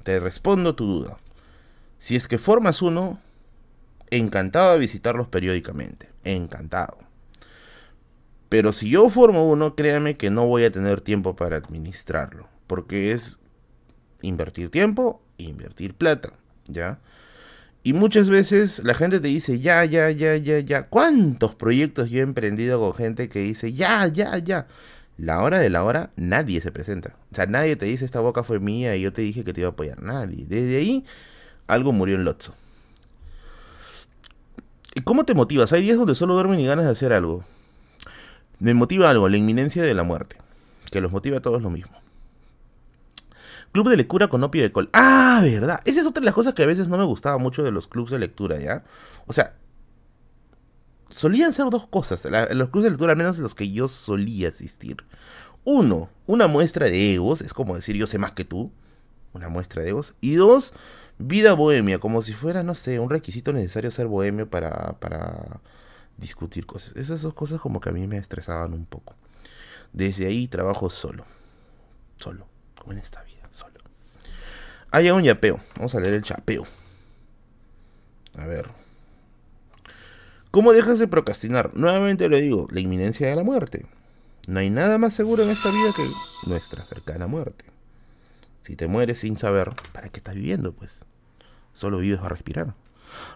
te 0.03 0.19
respondo 0.19 0.75
tu 0.75 0.87
duda. 0.87 1.19
Si 1.99 2.17
es 2.17 2.27
que 2.27 2.39
formas 2.39 2.81
uno, 2.81 3.19
encantado 4.09 4.73
de 4.73 4.79
visitarlos 4.79 5.29
periódicamente. 5.29 6.09
Encantado. 6.25 6.97
Pero 8.49 8.73
si 8.73 8.89
yo 8.89 9.11
formo 9.11 9.47
uno, 9.47 9.77
créame 9.77 10.17
que 10.17 10.31
no 10.31 10.47
voy 10.47 10.65
a 10.65 10.71
tener 10.71 11.03
tiempo 11.03 11.37
para 11.37 11.57
administrarlo. 11.57 12.49
Porque 12.67 13.13
es 13.13 13.37
invertir 14.23 14.71
tiempo, 14.71 15.21
invertir 15.37 15.93
plata. 15.93 16.33
¿Ya? 16.67 16.99
Y 17.83 17.95
muchas 17.95 18.29
veces 18.29 18.83
la 18.85 18.95
gente 18.95 19.21
te 19.21 19.29
dice, 19.29 19.59
ya, 19.59 19.85
ya, 19.85 20.11
ya, 20.11 20.37
ya, 20.37 20.59
ya. 20.61 20.89
¿Cuántos 20.89 21.55
proyectos 21.55 22.11
yo 22.11 22.19
he 22.19 22.23
emprendido 22.23 22.79
con 22.79 22.93
gente 22.93 23.29
que 23.29 23.41
dice, 23.41 23.73
ya, 23.73 24.07
ya, 24.09 24.37
ya? 24.39 24.67
La 25.17 25.43
hora 25.43 25.59
de 25.59 25.71
la 25.71 25.85
hora, 25.85 26.11
nadie 26.17 26.61
se 26.61 26.73
presenta. 26.73 27.17
O 27.33 27.35
sea, 27.35 27.47
nadie 27.47 27.77
te 27.77 27.87
dice, 27.87 28.05
esta 28.05 28.21
boca 28.21 28.43
fue 28.43 28.61
mía 28.61 28.97
y 28.97 29.03
yo 29.03 29.13
te 29.13 29.23
dije 29.23 29.45
que 29.45 29.53
te 29.53 29.61
iba 29.61 29.69
a 29.69 29.73
apoyar. 29.73 30.03
Nadie. 30.03 30.45
Desde 30.47 30.77
ahí, 30.77 31.05
algo 31.67 31.93
murió 31.93 32.17
en 32.17 32.25
Lotso. 32.25 32.55
¿Y 34.95 35.03
cómo 35.03 35.25
te 35.25 35.35
motivas? 35.35 35.73
Hay 35.73 35.83
días 35.83 35.97
donde 35.97 36.15
solo 36.15 36.35
duermen 36.35 36.61
y 36.61 36.67
ganas 36.67 36.85
de 36.85 36.91
hacer 36.91 37.13
algo. 37.13 37.45
Me 38.59 38.75
motiva 38.75 39.09
algo, 39.09 39.29
la 39.29 39.37
inminencia 39.37 39.83
de 39.83 39.95
la 39.95 40.03
muerte. 40.03 40.37
Que 40.91 41.01
los 41.01 41.13
motiva 41.13 41.39
a 41.39 41.41
todos 41.41 41.63
lo 41.63 41.71
mismo. 41.71 42.00
Club 43.73 43.89
de 43.89 43.97
lectura 43.97 44.29
con 44.29 44.43
opio 44.43 44.63
de 44.63 44.73
col. 44.73 44.91
Ah, 44.93 45.41
verdad. 45.43 45.81
Esa 45.85 46.01
es 46.01 46.07
otra 46.07 46.21
de 46.21 46.25
las 46.25 46.35
cosas 46.35 46.55
que 46.55 46.63
a 46.63 46.67
veces 46.67 46.89
no 46.89 46.99
me 46.99 47.05
gustaba 47.05 47.39
mucho 47.39 47.63
de 47.63 47.71
los 47.71 47.87
clubes 47.87 48.11
de 48.11 48.19
lectura, 48.19 48.59
¿ya? 48.59 48.85
O 49.27 49.33
sea, 49.33 49.55
solían 51.11 51.53
ser 51.53 51.67
dos 51.71 51.87
cosas. 51.87 52.25
los 52.25 52.71
clubes 52.71 52.85
de 52.85 52.91
lectura, 52.91 53.13
al 53.13 53.19
menos 53.19 53.39
los 53.39 53.55
que 53.55 53.71
yo 53.71 53.89
solía 53.89 54.49
asistir. 54.49 54.97
Uno, 55.65 56.09
una 56.27 56.47
muestra 56.49 56.87
de 56.87 57.15
egos, 57.15 57.43
es 57.43 57.53
como 57.53 57.77
decir 57.77 57.97
yo 57.97 58.07
sé 58.07 58.19
más 58.19 58.33
que 58.33 58.45
tú. 58.45 58.73
Una 59.33 59.49
muestra 59.49 59.83
de 59.83 59.91
egos. 59.91 60.15
Y 60.21 60.35
dos, 60.35 60.73
vida 61.19 61.53
bohemia, 61.53 61.99
como 61.99 62.23
si 62.23 62.33
fuera, 62.33 62.63
no 62.63 62.75
sé, 62.75 62.99
un 62.99 63.11
requisito 63.11 63.53
necesario 63.53 63.91
ser 63.93 64.07
bohemio 64.09 64.51
para, 64.51 64.99
para 64.99 65.61
discutir 66.17 66.67
cosas. 66.67 66.97
Esas 66.97 67.23
dos 67.23 67.35
cosas 67.35 67.61
como 67.61 67.81
que 67.81 67.91
a 67.91 67.93
mí 67.93 68.07
me 68.07 68.17
estresaban 68.17 68.73
un 68.73 68.87
poco. 68.87 69.15
Desde 69.93 70.27
ahí 70.27 70.49
trabajo 70.49 70.91
solo. 70.91 71.25
Solo, 72.17 72.47
como 72.79 72.93
en 72.93 72.99
esta 72.99 73.23
vida. 73.23 73.40
Hay 74.91 75.11
un 75.11 75.23
yapeo. 75.23 75.61
Vamos 75.77 75.95
a 75.95 76.01
leer 76.01 76.15
el 76.15 76.23
chapeo. 76.23 76.67
A 78.37 78.47
ver. 78.47 78.69
¿Cómo 80.51 80.73
dejas 80.73 80.99
de 80.99 81.07
procrastinar? 81.07 81.71
Nuevamente 81.75 82.29
le 82.29 82.41
digo, 82.41 82.67
la 82.71 82.81
inminencia 82.81 83.29
de 83.29 83.37
la 83.37 83.45
muerte. 83.45 83.87
No 84.49 84.59
hay 84.59 84.71
nada 84.71 84.99
más 84.99 85.15
seguro 85.15 85.45
en 85.45 85.51
esta 85.51 85.71
vida 85.71 85.93
que 85.95 86.09
nuestra 86.49 86.85
cercana 86.85 87.29
muerte. 87.29 87.67
Si 88.63 88.75
te 88.75 88.89
mueres 88.89 89.21
sin 89.21 89.39
saber, 89.39 89.73
¿para 89.93 90.09
qué 90.09 90.19
estás 90.19 90.35
viviendo? 90.35 90.73
Pues 90.73 91.05
solo 91.75 91.99
vives 91.99 92.21
a 92.21 92.29
respirar. 92.29 92.75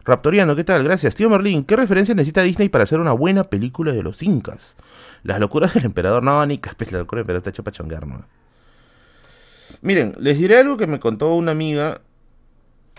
Raptoriano, 0.04 0.56
¿qué 0.56 0.64
tal? 0.64 0.82
Gracias. 0.82 1.14
Tío 1.14 1.30
Merlín, 1.30 1.64
¿qué 1.64 1.76
referencia 1.76 2.14
necesita 2.14 2.42
Disney 2.42 2.68
para 2.68 2.84
hacer 2.84 2.98
una 2.98 3.12
buena 3.12 3.44
película 3.44 3.92
de 3.92 4.02
los 4.02 4.22
incas? 4.22 4.76
Las 5.22 5.38
locuras 5.38 5.72
del 5.74 5.84
emperador, 5.84 6.22
no, 6.22 6.44
ni 6.46 6.58
pues, 6.58 6.92
la 6.92 6.98
locura 6.98 7.20
del 7.20 7.24
emperador 7.24 7.48
está 7.48 7.50
hecho 7.50 7.62
para 7.64 8.06
¿no? 8.06 8.26
Miren, 9.84 10.14
les 10.18 10.38
diré 10.38 10.56
algo 10.56 10.78
que 10.78 10.86
me 10.86 10.98
contó 10.98 11.34
una 11.34 11.50
amiga 11.50 12.00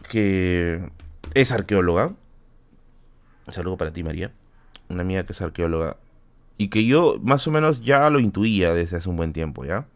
que 0.08 0.88
es 1.34 1.52
arqueóloga. 1.52 2.14
Saludo 3.48 3.76
para 3.76 3.92
ti, 3.92 4.04
María. 4.04 4.32
Una 4.88 5.02
amiga 5.02 5.24
que 5.24 5.34
es 5.34 5.42
arqueóloga. 5.42 5.98
Y 6.60 6.68
que 6.68 6.86
yo 6.86 7.16
más 7.24 7.48
o 7.48 7.52
menos 7.52 7.82
ya 7.82 8.08
lo 8.12 8.20
intuía 8.20 8.72
desde 8.76 8.98
hace 8.98 9.10
un 9.10 9.18
buen 9.18 9.34
tiempo, 9.34 9.66
¿ya? 9.66 9.88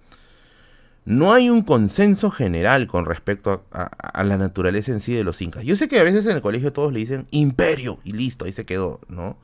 No 1.05 1.31
hay 1.31 1.51
un 1.51 1.61
consenso 1.61 2.31
general 2.31 2.87
con 2.87 3.05
respecto 3.05 3.65
a, 3.71 4.23
la 4.23 4.37
naturaleza 4.39 4.91
en 4.91 4.99
sí 4.99 5.13
de 5.13 5.23
los 5.23 5.43
incas. 5.43 5.65
Yo 5.65 5.75
sé 5.75 5.87
que 5.87 5.99
a 5.99 6.03
veces 6.03 6.25
en 6.25 6.37
el 6.37 6.41
colegio 6.41 6.73
todos 6.73 6.91
le 6.91 7.01
dicen 7.01 7.27
imperio 7.29 7.99
y 8.03 8.13
listo, 8.13 8.45
ahí 8.45 8.51
se 8.51 8.65
quedó, 8.65 8.99
¿no? 9.09 9.37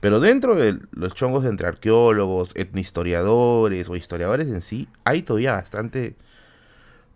Pero 0.00 0.20
dentro 0.20 0.54
de 0.54 0.78
los 0.92 1.14
chongos 1.14 1.44
entre 1.44 1.68
arqueólogos, 1.68 2.52
etnohistoriadores 2.54 3.90
o 3.90 3.96
historiadores 3.96 4.48
en 4.48 4.62
sí, 4.62 4.88
hay 5.04 5.20
todavía 5.20 5.52
bastante 5.52 6.16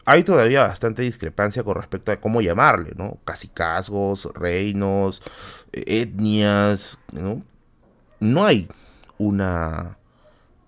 hay 0.05 0.25
todavía 0.25 0.65
bastante 0.65 1.03
discrepancia 1.03 1.63
con 1.63 1.77
respecto 1.77 2.13
a 2.13 2.21
cómo 2.21 2.41
llamarle, 2.41 2.93
¿no? 2.97 3.19
Casicazgos, 3.25 4.29
reinos, 4.35 5.23
etnias, 5.73 6.99
¿no? 7.13 7.43
No 8.21 8.45
hay 8.45 8.69
una, 9.19 9.99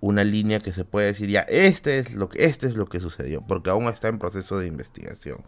una 0.00 0.24
línea 0.24 0.60
que 0.60 0.72
se 0.72 0.84
pueda 0.84 1.06
decir 1.06 1.30
ya, 1.30 1.40
este 1.42 1.98
es, 1.98 2.14
lo 2.14 2.28
que, 2.28 2.44
este 2.44 2.66
es 2.66 2.74
lo 2.74 2.86
que 2.86 3.00
sucedió, 3.00 3.42
porque 3.42 3.70
aún 3.70 3.86
está 3.86 4.08
en 4.08 4.18
proceso 4.18 4.58
de 4.58 4.66
investigación. 4.66 5.38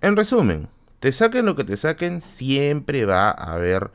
En 0.00 0.16
resumen, 0.16 0.68
te 1.00 1.12
saquen 1.12 1.46
lo 1.46 1.56
que 1.56 1.64
te 1.64 1.76
saquen, 1.76 2.22
siempre 2.22 3.04
va 3.04 3.30
a 3.30 3.54
haber 3.54 3.90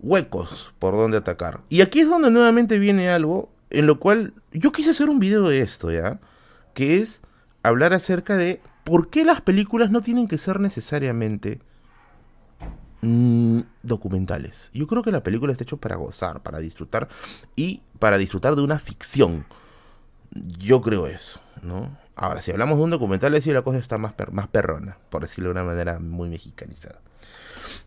huecos 0.00 0.72
por 0.78 0.94
donde 0.94 1.18
atacar. 1.18 1.60
Y 1.68 1.80
aquí 1.80 2.00
es 2.00 2.08
donde 2.08 2.30
nuevamente 2.30 2.78
viene 2.78 3.08
algo 3.08 3.50
en 3.70 3.86
lo 3.86 4.00
cual 4.00 4.34
yo 4.52 4.72
quise 4.72 4.90
hacer 4.90 5.08
un 5.08 5.18
video 5.18 5.48
de 5.48 5.60
esto, 5.60 5.90
¿ya? 5.92 6.20
Que 6.74 6.96
es 6.96 7.20
hablar 7.68 7.92
acerca 7.92 8.36
de 8.36 8.60
¿por 8.84 9.10
qué 9.10 9.24
las 9.24 9.40
películas 9.40 9.90
no 9.90 10.00
tienen 10.00 10.28
que 10.28 10.38
ser 10.38 10.60
necesariamente 10.60 11.60
mm, 13.02 13.60
documentales? 13.82 14.70
Yo 14.72 14.86
creo 14.86 15.02
que 15.02 15.12
la 15.12 15.22
película 15.22 15.52
está 15.52 15.64
hecha 15.64 15.76
para 15.76 15.96
gozar, 15.96 16.42
para 16.42 16.58
disfrutar 16.58 17.08
y 17.54 17.82
para 17.98 18.18
disfrutar 18.18 18.56
de 18.56 18.62
una 18.62 18.78
ficción. 18.78 19.44
Yo 20.32 20.82
creo 20.82 21.06
eso, 21.06 21.40
¿no? 21.62 21.96
Ahora, 22.14 22.42
si 22.42 22.50
hablamos 22.50 22.78
de 22.78 22.84
un 22.84 22.90
documental, 22.90 23.34
es 23.34 23.46
la 23.46 23.62
cosa 23.62 23.78
está 23.78 23.96
más, 23.96 24.12
más 24.32 24.48
perrona, 24.48 24.98
por 25.08 25.22
decirlo 25.22 25.50
de 25.50 25.52
una 25.52 25.64
manera 25.64 26.00
muy 26.00 26.28
mexicanizada. 26.28 27.00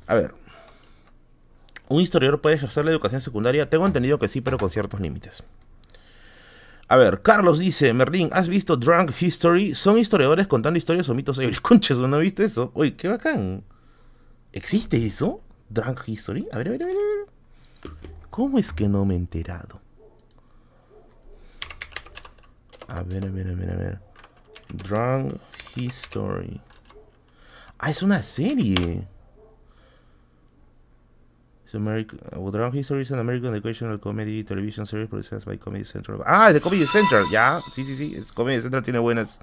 A 0.07 0.13
ver, 0.13 0.33
¿un 1.89 1.99
historiador 1.99 2.39
puede 2.39 2.55
ejercer 2.55 2.85
la 2.85 2.91
educación 2.91 3.21
secundaria? 3.21 3.69
Tengo 3.69 3.85
entendido 3.85 4.19
que 4.19 4.29
sí, 4.29 4.39
pero 4.39 4.57
con 4.57 4.69
ciertos 4.69 5.01
límites. 5.01 5.43
A 6.91 6.97
ver, 6.97 7.21
Carlos 7.21 7.59
dice, 7.59 7.93
Merlin, 7.93 8.29
¿has 8.33 8.49
visto 8.49 8.75
Drunk 8.75 9.13
History? 9.17 9.75
Son 9.75 9.97
historiadores 9.97 10.45
contando 10.45 10.77
historias 10.77 11.07
o 11.07 11.13
mitos 11.13 11.39
ebrios. 11.39 11.61
Conches, 11.61 11.95
¿no 11.97 12.17
viste 12.19 12.43
eso? 12.43 12.73
Uy, 12.75 12.91
qué 12.97 13.07
bacán. 13.07 13.63
¿Existe 14.51 14.97
eso? 14.97 15.39
Drunk 15.69 16.01
History. 16.05 16.49
A 16.51 16.57
ver, 16.57 16.67
a 16.67 16.71
ver, 16.71 16.83
a 16.83 16.85
ver. 16.87 16.95
¿Cómo 18.29 18.59
es 18.59 18.73
que 18.73 18.89
no 18.89 19.05
me 19.05 19.13
he 19.13 19.17
enterado? 19.17 19.79
A 22.89 23.03
ver, 23.03 23.25
a 23.25 23.31
ver, 23.31 23.47
a 23.47 23.53
ver, 23.53 23.69
a 23.69 23.75
ver. 23.77 23.99
Drunk 24.73 25.35
History. 25.77 26.59
Ah, 27.79 27.89
es 27.89 28.03
una 28.03 28.21
serie. 28.21 29.07
Drunk 31.71 32.75
History 32.75 33.01
is 33.01 33.11
an 33.11 33.19
American 33.19 33.53
educational 33.53 33.99
comedy 33.99 34.43
television 34.43 34.85
series 34.85 35.09
produced 35.09 35.45
by 35.45 35.57
Comedy 35.57 35.85
Central. 35.85 36.21
Ah, 36.25 36.49
es 36.49 36.55
de 36.55 36.61
Comedy 36.61 36.85
Central, 36.87 37.25
ya. 37.31 37.61
Sí, 37.73 37.85
sí, 37.85 37.95
sí. 37.95 38.17
Comedy 38.33 38.61
Central 38.61 38.83
tiene 38.83 38.99
buenas 38.99 39.39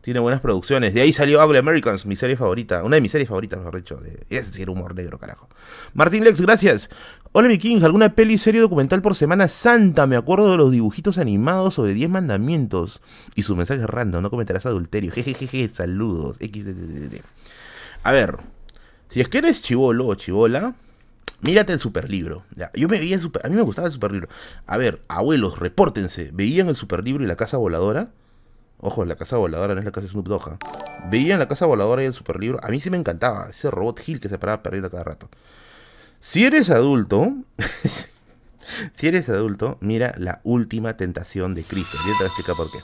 tiene 0.00 0.20
buenas 0.20 0.40
producciones. 0.40 0.94
De 0.94 1.02
ahí 1.02 1.12
salió 1.12 1.44
Ugly 1.44 1.58
Americans, 1.58 2.06
mi 2.06 2.16
serie 2.16 2.36
favorita. 2.36 2.82
Una 2.84 2.96
de 2.96 3.02
mis 3.02 3.12
series 3.12 3.28
favoritas, 3.28 3.58
mejor 3.58 3.76
dicho. 3.76 3.96
De, 3.96 4.24
es 4.30 4.50
decir, 4.50 4.70
humor 4.70 4.94
negro, 4.94 5.18
carajo. 5.18 5.48
Martín 5.92 6.24
Lex, 6.24 6.40
gracias. 6.40 6.88
Hola, 7.32 7.48
mi 7.48 7.58
King. 7.58 7.82
¿Alguna 7.82 8.14
peli, 8.14 8.38
serie 8.38 8.60
documental 8.60 9.02
por 9.02 9.14
Semana 9.14 9.48
Santa? 9.48 10.06
Me 10.06 10.16
acuerdo 10.16 10.50
de 10.50 10.56
los 10.56 10.70
dibujitos 10.70 11.18
animados 11.18 11.74
sobre 11.74 11.92
10 11.92 12.08
mandamientos. 12.08 13.02
Y 13.36 13.42
sus 13.42 13.56
mensajes 13.56 13.84
random. 13.84 14.22
No 14.22 14.30
cometerás 14.30 14.64
adulterio. 14.64 15.12
Jejejeje, 15.12 15.68
saludos. 15.68 16.38
A 18.02 18.12
ver. 18.12 18.38
Si 19.10 19.20
es 19.20 19.28
que 19.28 19.38
eres 19.38 19.60
chivolo 19.60 20.06
o 20.06 20.14
chivola, 20.14 20.74
Mírate 21.42 21.72
el 21.72 21.78
superlibro. 21.78 22.44
Ya. 22.54 22.70
Yo 22.74 22.88
me 22.88 22.98
veía 22.98 23.16
el 23.16 23.22
super, 23.22 23.44
a 23.44 23.48
mí 23.48 23.56
me 23.56 23.62
gustaba 23.62 23.86
el 23.86 23.92
superlibro. 23.92 24.28
A 24.66 24.76
ver, 24.76 25.02
abuelos, 25.08 25.58
repórtense. 25.58 26.30
¿Veían 26.32 26.68
el 26.68 26.76
superlibro 26.76 27.24
y 27.24 27.26
la 27.26 27.36
casa 27.36 27.56
voladora? 27.56 28.10
Ojo, 28.78 29.04
la 29.04 29.16
casa 29.16 29.36
voladora 29.36 29.74
no 29.74 29.80
es 29.80 29.84
la 29.84 29.92
casa 29.92 30.08
Snoop 30.08 30.28
Dogg. 30.28 30.48
¿ah? 30.50 30.58
¿Veían 31.10 31.38
la 31.38 31.48
casa 31.48 31.66
voladora 31.66 32.02
y 32.02 32.06
el 32.06 32.14
superlibro? 32.14 32.58
A 32.62 32.68
mí 32.68 32.80
sí 32.80 32.90
me 32.90 32.96
encantaba. 32.96 33.48
Ese 33.50 33.70
robot 33.70 34.00
Hill 34.06 34.20
que 34.20 34.28
se 34.28 34.38
paraba 34.38 34.62
perdiendo 34.62 34.90
cada 34.90 35.04
rato. 35.04 35.28
Si 36.18 36.44
eres 36.44 36.70
adulto, 36.70 37.32
si 38.94 39.08
eres 39.08 39.28
adulto, 39.28 39.78
mira 39.80 40.14
la 40.18 40.40
última 40.44 40.96
tentación 40.96 41.54
de 41.54 41.64
Cristo. 41.64 41.96
Ya 41.98 42.04
te 42.04 42.12
voy 42.12 42.24
a 42.24 42.26
explicar 42.26 42.56
por 42.56 42.70
qué. 42.70 42.78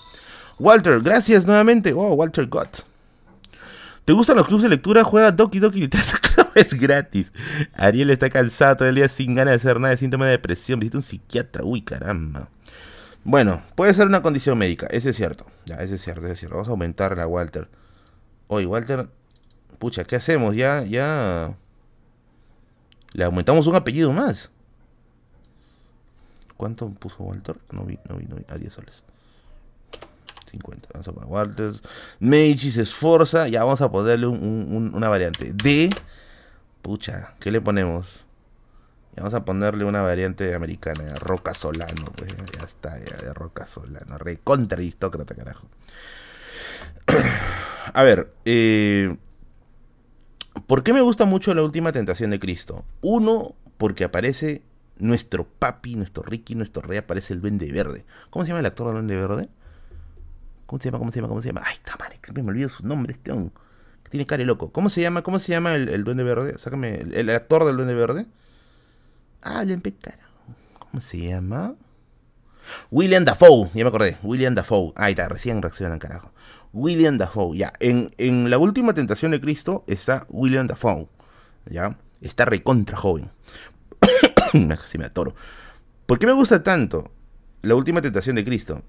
Walter, 0.58 1.00
gracias 1.00 1.46
nuevamente. 1.46 1.92
Oh, 1.92 2.14
Walter 2.14 2.46
Gott. 2.46 2.84
¿Te 4.06 4.12
gustan 4.12 4.36
los 4.36 4.46
clubes 4.46 4.62
de 4.62 4.68
lectura? 4.68 5.02
Juega 5.02 5.32
Doki 5.32 5.58
Doki 5.58 5.82
y 5.82 5.88
te 5.88 5.98
es 6.54 6.74
gratis. 6.80 7.32
Ariel 7.74 8.10
está 8.10 8.30
cansado 8.30 8.76
todo 8.76 8.88
el 8.88 8.94
día 8.94 9.08
sin 9.08 9.34
ganas 9.34 9.50
de 9.50 9.56
hacer 9.56 9.80
nada 9.80 9.90
de 9.90 9.96
síntoma 9.96 10.26
de 10.26 10.30
depresión. 10.30 10.78
Visita 10.78 10.98
un 10.98 11.02
psiquiatra. 11.02 11.64
Uy, 11.64 11.82
caramba. 11.82 12.48
Bueno, 13.24 13.62
puede 13.74 13.92
ser 13.94 14.06
una 14.06 14.22
condición 14.22 14.56
médica, 14.58 14.86
ese 14.86 15.10
es 15.10 15.16
cierto. 15.16 15.44
Ya, 15.64 15.74
ese 15.78 15.96
es 15.96 16.02
cierto, 16.02 16.22
ese 16.22 16.34
es 16.34 16.38
cierto. 16.38 16.54
Vamos 16.54 16.68
a 16.68 16.70
aumentarla 16.70 17.26
Walter. 17.26 17.68
Oye, 18.46 18.64
Walter, 18.64 19.08
pucha, 19.80 20.04
¿qué 20.04 20.14
hacemos? 20.14 20.54
Ya, 20.54 20.84
ya. 20.84 21.56
Le 23.12 23.24
aumentamos 23.24 23.66
un 23.66 23.74
apellido 23.74 24.12
más. 24.12 24.52
¿Cuánto 26.56 26.88
puso 26.90 27.24
Walter? 27.24 27.56
No 27.72 27.84
vi, 27.84 27.98
no 28.08 28.18
vi, 28.18 28.26
no 28.26 28.36
vi. 28.36 28.44
A 28.48 28.56
10 28.56 28.72
soles. 28.72 29.02
50. 30.58 30.88
Vamos 30.92 31.08
a 31.08 31.12
poner 31.12 31.28
Walter. 31.28 31.72
Meiji 32.20 32.70
se 32.70 32.82
esforza. 32.82 33.48
Ya 33.48 33.64
vamos 33.64 33.80
a 33.80 33.90
ponerle 33.90 34.26
una 34.26 35.08
variante. 35.08 35.52
D. 35.52 35.90
Pucha, 36.82 37.34
¿qué 37.40 37.50
le 37.50 37.60
ponemos? 37.60 38.26
vamos 39.16 39.34
a 39.34 39.44
ponerle 39.44 39.84
una 39.84 40.02
variante 40.02 40.54
americana, 40.54 41.14
Roca 41.14 41.54
Solano, 41.54 42.12
pues 42.14 42.32
ya 42.56 42.64
está, 42.64 42.98
ya 42.98 43.16
de 43.16 43.32
Roca 43.32 43.66
Solano, 43.66 44.18
rey 44.18 44.38
contra 44.42 44.76
aristócrata, 44.76 45.34
carajo. 45.34 45.68
a 47.94 48.02
ver, 48.02 48.32
eh, 48.44 49.16
¿por 50.66 50.82
qué 50.82 50.92
me 50.92 51.00
gusta 51.00 51.24
mucho 51.24 51.54
la 51.54 51.62
última 51.62 51.92
tentación 51.92 52.30
de 52.30 52.38
Cristo? 52.38 52.84
Uno, 53.00 53.54
porque 53.78 54.04
aparece 54.04 54.62
nuestro 54.98 55.44
papi, 55.44 55.96
nuestro 55.96 56.22
Ricky, 56.22 56.54
nuestro 56.54 56.82
rey, 56.82 56.98
aparece 56.98 57.32
el 57.32 57.40
duende 57.40 57.70
verde. 57.72 58.04
¿Cómo 58.30 58.44
se 58.44 58.50
llama 58.50 58.60
el 58.60 58.66
actor 58.66 58.86
del 58.88 58.94
duende 58.94 59.16
verde? 59.16 59.48
¿Cómo 60.66 60.80
se 60.80 60.88
llama? 60.88 60.98
¿Cómo 60.98 61.12
se 61.12 61.18
llama? 61.18 61.28
¿Cómo 61.28 61.42
se 61.42 61.48
llama? 61.48 61.62
Ay, 61.64 61.76
mal, 61.98 62.12
siempre 62.22 62.42
me 62.42 62.50
olvido 62.50 62.68
su 62.68 62.86
nombre, 62.86 63.12
este. 63.12 63.32
Tiene 64.10 64.26
cara 64.26 64.44
loco. 64.44 64.70
¿Cómo 64.72 64.90
se 64.90 65.00
llama? 65.00 65.22
¿Cómo 65.22 65.38
se 65.38 65.52
llama 65.52 65.74
el, 65.74 66.04
duende 66.04 66.22
verde? 66.22 66.56
Sácame 66.58 67.06
el, 67.12 67.30
actor 67.30 67.64
del 67.64 67.76
duende 67.76 67.94
verde. 67.94 68.26
Ah, 69.42 69.64
le 69.64 69.80
¿Cómo 70.78 71.00
se 71.00 71.18
llama? 71.18 71.74
William 72.90 73.24
Dafoe, 73.24 73.70
ya 73.74 73.84
me 73.84 73.88
acordé. 73.88 74.16
William 74.22 74.54
Dafoe. 74.54 74.92
Ahí 74.96 75.12
está, 75.12 75.28
recién 75.28 75.62
reaccionan, 75.62 75.98
carajo. 75.98 76.32
William 76.72 77.18
Dafoe, 77.18 77.56
ya. 77.56 77.72
En, 77.80 78.10
en 78.18 78.50
la 78.50 78.58
última 78.58 78.92
tentación 78.94 79.30
de 79.32 79.40
Cristo 79.40 79.84
está 79.86 80.26
William 80.28 80.66
Dafoe. 80.66 81.08
Ya. 81.66 81.96
Está 82.20 82.44
recontra 82.44 82.96
joven. 82.96 83.30
Casi 84.68 84.98
me 84.98 85.04
atoro. 85.04 85.34
¿Por 86.06 86.18
qué 86.18 86.26
me 86.26 86.32
gusta 86.32 86.62
tanto 86.62 87.10
la 87.62 87.74
última 87.74 88.02
tentación 88.02 88.36
de 88.36 88.44
Cristo? 88.44 88.82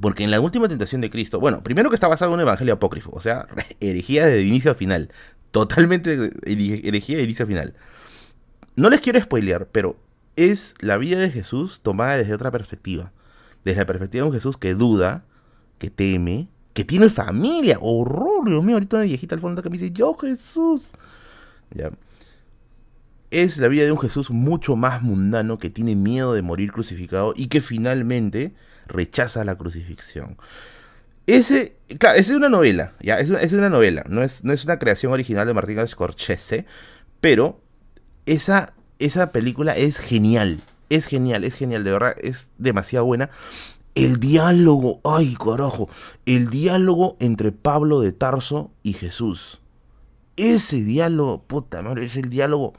Porque 0.00 0.24
en 0.24 0.30
la 0.30 0.40
última 0.40 0.68
tentación 0.68 1.00
de 1.00 1.10
Cristo, 1.10 1.40
bueno, 1.40 1.62
primero 1.62 1.88
que 1.88 1.96
está 1.96 2.08
basado 2.08 2.30
en 2.32 2.34
un 2.34 2.40
evangelio 2.40 2.74
apócrifo, 2.74 3.10
o 3.14 3.20
sea, 3.20 3.46
herejía 3.80 4.26
de 4.26 4.42
inicio 4.42 4.70
a 4.70 4.74
final. 4.74 5.10
Totalmente 5.50 6.30
herejía 6.44 7.16
de 7.16 7.22
inicio 7.22 7.44
a 7.44 7.48
final. 7.48 7.74
No 8.74 8.90
les 8.90 9.00
quiero 9.00 9.20
spoilear, 9.20 9.68
pero 9.68 9.96
es 10.36 10.74
la 10.80 10.98
vida 10.98 11.18
de 11.18 11.30
Jesús 11.30 11.80
tomada 11.80 12.18
desde 12.18 12.34
otra 12.34 12.50
perspectiva. 12.50 13.12
Desde 13.64 13.80
la 13.80 13.86
perspectiva 13.86 14.22
de 14.22 14.28
un 14.28 14.34
Jesús 14.34 14.58
que 14.58 14.74
duda, 14.74 15.24
que 15.78 15.90
teme, 15.90 16.48
que 16.74 16.84
tiene 16.84 17.08
familia. 17.08 17.78
Horror, 17.80 18.48
Dios 18.48 18.62
mío, 18.62 18.76
ahorita 18.76 18.98
una 18.98 19.06
viejita 19.06 19.34
al 19.34 19.40
fondo 19.40 19.62
que 19.62 19.70
me 19.70 19.78
dice, 19.78 19.92
yo 19.92 20.14
Jesús. 20.14 20.90
Ya. 21.74 21.90
Es 23.30 23.56
la 23.56 23.68
vida 23.68 23.84
de 23.84 23.92
un 23.92 23.98
Jesús 23.98 24.30
mucho 24.30 24.76
más 24.76 25.02
mundano 25.02 25.58
que 25.58 25.70
tiene 25.70 25.96
miedo 25.96 26.34
de 26.34 26.42
morir 26.42 26.70
crucificado 26.70 27.32
y 27.34 27.46
que 27.46 27.60
finalmente 27.62 28.54
rechaza 28.86 29.44
la 29.44 29.56
crucifixión. 29.56 30.36
Ese, 31.26 31.76
es 31.88 32.30
una 32.30 32.48
novela, 32.48 32.92
ya, 33.00 33.18
es 33.18 33.52
una, 33.52 33.68
novela, 33.68 34.04
no 34.08 34.22
es, 34.22 34.44
no 34.44 34.52
es 34.52 34.64
una 34.64 34.78
creación 34.78 35.12
original 35.12 35.46
de 35.46 35.54
Martín 35.54 35.86
Scorsese, 35.86 36.66
pero 37.20 37.60
esa, 38.26 38.74
esa 39.00 39.32
película 39.32 39.76
es 39.76 39.98
genial, 39.98 40.60
es 40.88 41.04
genial, 41.06 41.42
es 41.42 41.54
genial, 41.54 41.82
de 41.82 41.90
verdad, 41.90 42.14
es 42.22 42.46
demasiado 42.58 43.06
buena. 43.06 43.30
El 43.96 44.20
diálogo, 44.20 45.00
ay 45.02 45.34
carajo, 45.34 45.88
el 46.26 46.48
diálogo 46.48 47.16
entre 47.18 47.50
Pablo 47.50 48.00
de 48.00 48.12
Tarso 48.12 48.70
y 48.84 48.92
Jesús. 48.92 49.60
Ese 50.36 50.82
diálogo, 50.82 51.42
puta 51.42 51.82
madre, 51.82 52.04
es 52.04 52.14
el 52.14 52.28
diálogo 52.28 52.74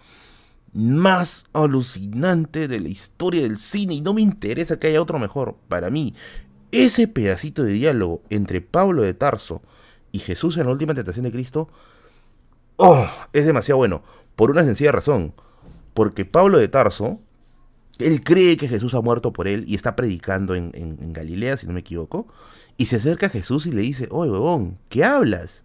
más 0.74 1.46
alucinante 1.54 2.68
de 2.68 2.80
la 2.80 2.90
historia 2.90 3.42
del 3.42 3.58
cine 3.58 3.96
y 3.96 4.02
no 4.02 4.14
me 4.14 4.22
interesa 4.22 4.80
que 4.80 4.88
haya 4.88 5.02
otro 5.02 5.20
mejor. 5.20 5.56
Para 5.68 5.90
mí, 5.90 6.14
ese 6.72 7.08
pedacito 7.08 7.64
de 7.64 7.74
diálogo 7.74 8.22
entre 8.30 8.62
Pablo 8.62 9.04
de 9.04 9.14
Tarso 9.14 9.62
y 10.12 10.20
Jesús 10.20 10.58
en 10.58 10.66
la 10.66 10.72
última 10.72 10.94
tentación 10.94 11.24
de 11.24 11.32
Cristo, 11.32 11.70
oh, 12.78 13.08
es 13.34 13.46
demasiado 13.46 13.78
bueno. 13.78 14.04
Por 14.36 14.52
una 14.52 14.64
sencilla 14.64 14.92
razón. 14.92 15.34
Porque 15.94 16.26
Pablo 16.26 16.60
de 16.60 16.68
Tarso, 16.68 17.20
él 17.98 18.24
cree 18.24 18.58
que 18.58 18.68
Jesús 18.68 18.94
ha 18.94 19.02
muerto 19.02 19.34
por 19.34 19.48
él 19.48 19.64
y 19.68 19.76
está 19.76 19.96
predicando 19.96 20.54
en, 20.54 20.72
Galilea, 21.14 21.58
si 21.58 21.66
no 21.66 21.74
me 21.74 21.80
equivoco. 21.80 22.28
Y 22.78 22.86
se 22.86 22.98
acerca 22.98 23.26
a 23.26 23.30
Jesús 23.30 23.66
y 23.66 23.72
le 23.72 23.82
dice, 23.82 24.08
oye, 24.12 24.32
huevón, 24.32 24.78
¿qué 24.90 25.04
hablas? 25.04 25.64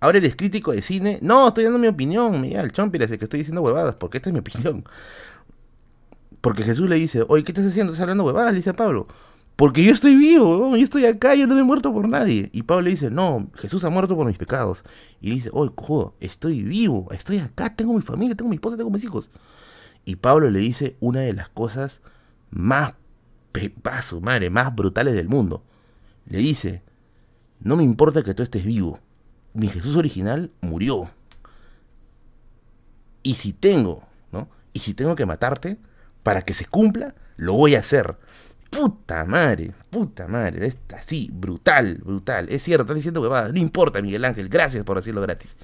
Ahora 0.00 0.18
eres 0.18 0.36
crítico 0.36 0.72
de 0.72 0.82
cine. 0.82 1.18
No, 1.22 1.48
estoy 1.48 1.64
dando 1.64 1.78
mi 1.78 1.88
opinión. 1.88 2.40
Mira, 2.40 2.60
el 2.60 2.72
chompi 2.72 2.98
es 3.02 3.08
que 3.08 3.24
estoy 3.24 3.40
diciendo 3.40 3.62
huevadas, 3.62 3.96
porque 3.96 4.18
esta 4.18 4.30
es 4.30 4.32
mi 4.32 4.40
opinión. 4.40 4.84
Porque 6.40 6.62
Jesús 6.62 6.88
le 6.88 6.96
dice, 6.96 7.24
oye, 7.28 7.42
¿qué 7.42 7.52
estás 7.52 7.66
haciendo? 7.66 7.92
¿Estás 7.92 8.02
hablando 8.02 8.24
huevadas? 8.24 8.52
Le 8.52 8.58
dice 8.58 8.70
a 8.70 8.74
Pablo. 8.74 9.08
Porque 9.56 9.82
yo 9.82 9.92
estoy 9.92 10.14
vivo, 10.14 10.76
yo 10.76 10.84
estoy 10.84 11.04
acá, 11.04 11.34
yo 11.34 11.48
no 11.48 11.56
me 11.56 11.62
he 11.62 11.64
muerto 11.64 11.92
por 11.92 12.08
nadie. 12.08 12.48
Y 12.52 12.62
Pablo 12.62 12.82
le 12.82 12.90
dice, 12.90 13.10
no, 13.10 13.50
Jesús 13.54 13.82
ha 13.82 13.90
muerto 13.90 14.14
por 14.14 14.24
mis 14.24 14.38
pecados. 14.38 14.84
Y 15.20 15.30
dice, 15.30 15.50
oye, 15.52 15.72
cojo, 15.74 16.14
estoy 16.20 16.62
vivo, 16.62 17.08
estoy 17.10 17.38
acá, 17.38 17.74
tengo 17.74 17.92
mi 17.92 18.00
familia, 18.00 18.36
tengo 18.36 18.48
mi 18.48 18.54
esposa, 18.54 18.76
tengo 18.76 18.90
mis 18.90 19.02
hijos. 19.02 19.32
Y 20.04 20.14
Pablo 20.14 20.48
le 20.48 20.60
dice 20.60 20.96
una 21.00 21.22
de 21.22 21.32
las 21.32 21.48
cosas 21.48 22.02
más, 22.50 22.94
paso, 23.82 24.20
madre, 24.20 24.48
más 24.48 24.72
brutales 24.72 25.14
del 25.14 25.28
mundo. 25.28 25.64
Le 26.26 26.38
dice, 26.38 26.84
no 27.58 27.76
me 27.76 27.82
importa 27.82 28.22
que 28.22 28.34
tú 28.34 28.44
estés 28.44 28.64
vivo. 28.64 29.00
Mi 29.54 29.68
Jesús 29.68 29.96
original 29.96 30.50
murió. 30.60 31.10
Y 33.22 33.34
si 33.34 33.52
tengo, 33.52 34.06
¿no? 34.32 34.48
Y 34.72 34.80
si 34.80 34.94
tengo 34.94 35.14
que 35.14 35.26
matarte 35.26 35.78
para 36.22 36.42
que 36.42 36.54
se 36.54 36.64
cumpla, 36.64 37.14
lo 37.36 37.54
voy 37.54 37.74
a 37.74 37.80
hacer. 37.80 38.16
Puta 38.70 39.24
madre, 39.24 39.72
puta 39.90 40.28
madre, 40.28 40.66
es 40.66 40.78
así, 40.94 41.30
brutal, 41.32 42.00
brutal. 42.04 42.48
Es 42.50 42.62
cierto, 42.62 42.82
estás 42.82 42.96
diciendo 42.96 43.22
que 43.22 43.28
va, 43.28 43.48
no 43.48 43.58
importa, 43.58 44.02
Miguel 44.02 44.24
Ángel, 44.24 44.48
gracias 44.48 44.84
por 44.84 44.96
decirlo 44.96 45.22
gratis. 45.22 45.56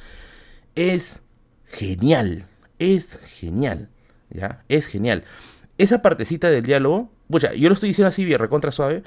Es 0.74 1.20
genial, 1.66 2.47
es 2.78 3.18
genial, 3.26 3.91
¿ya? 4.30 4.64
Es 4.68 4.87
genial. 4.87 5.24
Esa 5.76 6.01
partecita 6.01 6.49
del 6.49 6.64
diálogo, 6.64 7.11
yo 7.28 7.68
lo 7.68 7.74
estoy 7.74 7.91
diciendo 7.91 8.09
así 8.09 8.24
bien, 8.24 8.39
recontra 8.39 8.72
suave, 8.72 9.03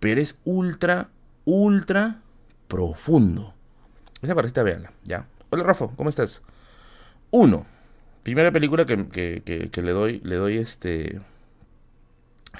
pero 0.00 0.20
es 0.20 0.36
ultra, 0.44 1.10
ultra 1.44 2.20
profundo. 2.68 3.54
Esa 4.22 4.36
partecita, 4.36 4.62
véanla, 4.62 4.92
¿ya? 5.02 5.26
Hola, 5.50 5.64
Rafa, 5.64 5.88
¿cómo 5.96 6.08
estás? 6.08 6.42
Uno, 7.32 7.66
primera 8.22 8.52
película 8.52 8.86
que, 8.86 9.72
le 9.74 9.90
doy, 9.90 10.20
le 10.22 10.36
doy 10.36 10.58
este 10.58 11.20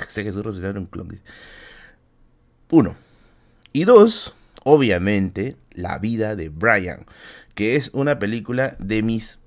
Sé 0.09 0.25
que 0.25 0.31
un 0.31 0.87
clon. 0.87 1.21
Uno. 2.71 2.97
Y 3.73 3.85
dos, 3.85 4.35
obviamente, 4.65 5.57
La 5.71 5.99
vida 5.99 6.35
de 6.35 6.49
Brian, 6.49 7.07
que 7.55 7.77
es 7.77 7.91
una 7.93 8.19
película 8.19 8.77
de 8.81 9.03
mis 9.03 9.39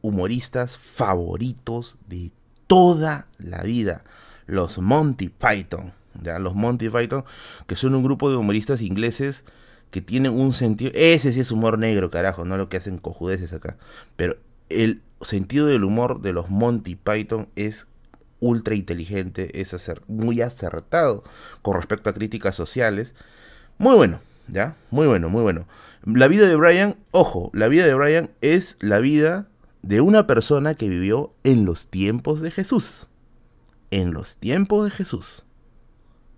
humoristas 0.00 0.76
favoritos 0.76 1.96
de 2.06 2.30
toda 2.68 3.26
la 3.38 3.62
vida. 3.62 4.04
Los 4.46 4.78
Monty 4.78 5.28
Python. 5.28 5.92
¿ya? 6.22 6.38
Los 6.38 6.54
Monty 6.54 6.88
Python, 6.88 7.24
que 7.66 7.74
son 7.74 7.96
un 7.96 8.04
grupo 8.04 8.30
de 8.30 8.36
humoristas 8.36 8.80
ingleses 8.80 9.44
que 9.90 10.00
tienen 10.00 10.32
un 10.32 10.52
sentido... 10.52 10.90
Ese 10.94 11.32
sí 11.32 11.40
es 11.40 11.50
humor 11.50 11.78
negro, 11.78 12.10
carajo, 12.10 12.44
no 12.44 12.56
lo 12.56 12.68
que 12.68 12.76
hacen 12.76 12.98
cojudeces 12.98 13.52
acá. 13.52 13.76
Pero 14.16 14.36
el 14.68 15.02
sentido 15.22 15.66
del 15.66 15.84
humor 15.84 16.20
de 16.20 16.32
los 16.32 16.50
Monty 16.50 16.94
Python 16.96 17.48
es 17.56 17.86
ultra 18.40 18.74
inteligente, 18.74 19.60
es 19.60 19.74
muy 20.06 20.40
acertado 20.42 21.24
con 21.62 21.74
respecto 21.74 22.10
a 22.10 22.14
críticas 22.14 22.54
sociales. 22.54 23.14
Muy 23.78 23.96
bueno, 23.96 24.20
¿ya? 24.48 24.76
Muy 24.90 25.06
bueno, 25.06 25.28
muy 25.28 25.42
bueno. 25.42 25.66
La 26.04 26.28
vida 26.28 26.46
de 26.46 26.56
Brian, 26.56 26.96
ojo, 27.10 27.50
la 27.52 27.68
vida 27.68 27.84
de 27.84 27.94
Brian 27.94 28.30
es 28.40 28.76
la 28.80 29.00
vida 29.00 29.48
de 29.82 30.00
una 30.00 30.26
persona 30.26 30.74
que 30.74 30.88
vivió 30.88 31.32
en 31.44 31.64
los 31.64 31.88
tiempos 31.88 32.40
de 32.40 32.50
Jesús. 32.50 33.06
En 33.90 34.12
los 34.12 34.36
tiempos 34.36 34.84
de 34.84 34.90
Jesús. 34.90 35.44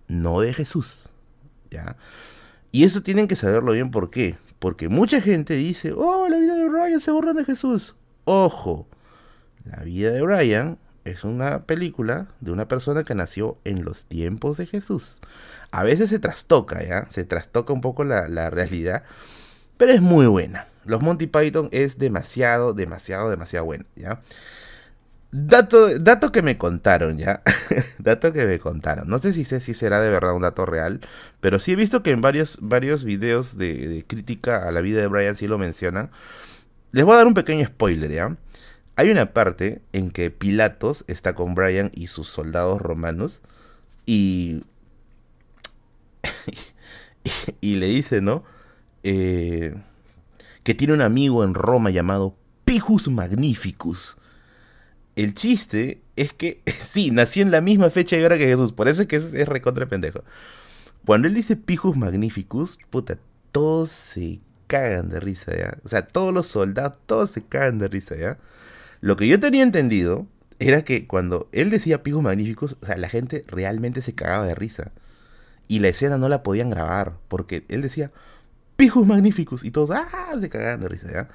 No 0.09 0.40
de 0.40 0.55
Jesús. 0.55 1.11
¿Ya? 1.70 1.96
Y 2.72 2.84
eso 2.84 3.02
tienen 3.02 3.26
que 3.26 3.36
saberlo 3.36 3.72
bien 3.72 3.90
por 3.90 4.10
qué. 4.10 4.36
Porque 4.58 4.88
mucha 4.88 5.20
gente 5.20 5.54
dice, 5.54 5.92
oh, 5.96 6.28
la 6.28 6.38
vida 6.38 6.54
de 6.54 6.68
Brian 6.68 7.00
se 7.00 7.10
borra 7.10 7.32
de 7.32 7.44
Jesús. 7.44 7.96
Ojo, 8.24 8.86
la 9.64 9.82
vida 9.82 10.10
de 10.10 10.20
Brian 10.20 10.78
es 11.04 11.24
una 11.24 11.64
película 11.64 12.28
de 12.40 12.52
una 12.52 12.68
persona 12.68 13.04
que 13.04 13.14
nació 13.14 13.58
en 13.64 13.84
los 13.84 14.04
tiempos 14.04 14.56
de 14.58 14.66
Jesús. 14.66 15.20
A 15.70 15.82
veces 15.82 16.10
se 16.10 16.18
trastoca, 16.18 16.84
¿ya? 16.84 17.08
Se 17.10 17.24
trastoca 17.24 17.72
un 17.72 17.80
poco 17.80 18.04
la, 18.04 18.50
realidad, 18.50 19.04
pero 19.76 19.92
es 19.92 20.00
muy 20.00 20.26
buena. 20.26 20.66
Los 20.84 21.00
Monty 21.00 21.26
Python 21.26 21.68
es 21.72 21.98
demasiado, 21.98 22.74
demasiado, 22.74 23.30
demasiado 23.30 23.64
buena, 23.64 23.86
¿ya? 23.96 24.20
Dato, 25.33 25.97
dato 26.01 26.33
que 26.33 26.43
me 26.43 26.59
contaron, 26.59 27.16
¿ya? 27.16 27.43
dato 27.99 28.33
que 28.33 28.47
me 28.47 28.59
contaron. 28.59 29.09
No 29.09 29.20
sé 29.20 29.33
si, 29.33 29.45
sé 29.45 29.61
si 29.61 29.74
será 29.74 30.01
de 30.01 30.11
verdad 30.11 30.35
un 30.35 30.43
dato 30.43 30.66
real, 30.66 31.01
pero 31.41 31.61
sí 31.61 31.72
he 31.72 31.76
visto 31.76 32.03
que 32.03 32.11
en 32.11 32.20
varios, 32.20 32.59
varios 32.61 33.05
videos 33.05 33.57
de, 33.57 34.05
crítica 34.09 34.66
a 34.66 34.72
la 34.72 34.81
vida 34.81 35.01
de 35.01 35.07
Brian 35.07 35.37
sí 35.37 35.47
lo 35.47 35.57
mencionan. 35.57 36.11
Les 36.91 37.05
voy 37.05 37.14
a 37.14 37.18
dar 37.18 37.28
un 37.28 37.35
pequeño 37.35 37.64
spoiler, 37.66 38.11
¿ya? 38.11 38.37
Hay 38.97 39.11
una 39.11 39.33
parte 39.33 39.83
en 39.93 40.11
que 40.11 40.31
Pilatos 40.31 41.05
está 41.07 41.35
con 41.35 41.55
Brian 41.55 41.93
y 41.95 42.09
sus 42.09 42.28
soldados 42.28 42.81
romanos 42.81 43.41
y, 44.07 44.64
y, 47.61 47.76
le 47.76 47.87
dice, 47.87 48.20
¿no? 48.20 48.43
Eh, 49.05 49.76
que 50.64 50.74
tiene 50.74 50.93
un 50.95 51.03
amigo 51.03 51.45
en 51.45 51.55
Roma 51.55 51.91
llamado 51.91 52.37
Pijus 52.64 53.09
Magnificus. 53.09 54.16
El 55.20 55.34
chiste 55.34 56.00
es 56.16 56.32
que, 56.32 56.62
sí, 56.84 57.10
nació 57.10 57.42
en 57.42 57.50
la 57.50 57.60
misma 57.60 57.90
fecha 57.90 58.16
y 58.16 58.22
hora 58.22 58.38
que 58.38 58.46
Jesús, 58.46 58.72
por 58.72 58.88
eso 58.88 59.02
es 59.02 59.08
que 59.08 59.16
es, 59.16 59.34
es 59.34 59.46
recontra 59.46 59.86
pendejo. 59.86 60.24
Cuando 61.04 61.28
él 61.28 61.34
dice 61.34 61.56
Pijus 61.56 61.94
Magnificus, 61.94 62.78
puta, 62.88 63.18
todos 63.52 63.90
se 63.90 64.40
cagan 64.66 65.10
de 65.10 65.20
risa, 65.20 65.54
¿ya? 65.54 65.78
O 65.84 65.88
sea, 65.90 66.06
todos 66.06 66.32
los 66.32 66.46
soldados, 66.46 66.96
todos 67.04 67.32
se 67.32 67.42
cagan 67.42 67.78
de 67.78 67.88
risa, 67.88 68.16
¿ya? 68.16 68.38
Lo 69.02 69.18
que 69.18 69.28
yo 69.28 69.38
tenía 69.38 69.62
entendido 69.62 70.26
era 70.58 70.84
que 70.84 71.06
cuando 71.06 71.50
él 71.52 71.68
decía 71.68 72.02
pijos 72.02 72.22
magníficos, 72.22 72.78
o 72.80 72.86
sea, 72.86 72.96
la 72.96 73.10
gente 73.10 73.42
realmente 73.46 74.00
se 74.00 74.14
cagaba 74.14 74.46
de 74.46 74.54
risa. 74.54 74.92
Y 75.68 75.80
la 75.80 75.88
escena 75.88 76.16
no 76.16 76.30
la 76.30 76.42
podían 76.42 76.70
grabar, 76.70 77.18
porque 77.28 77.66
él 77.68 77.82
decía 77.82 78.10
pijos 78.76 79.06
magníficos 79.06 79.64
y 79.64 79.70
todos 79.70 79.90
¡ah! 79.90 80.32
se 80.40 80.48
cagaban 80.48 80.80
de 80.80 80.88
risa, 80.88 81.12
¿ya? 81.12 81.28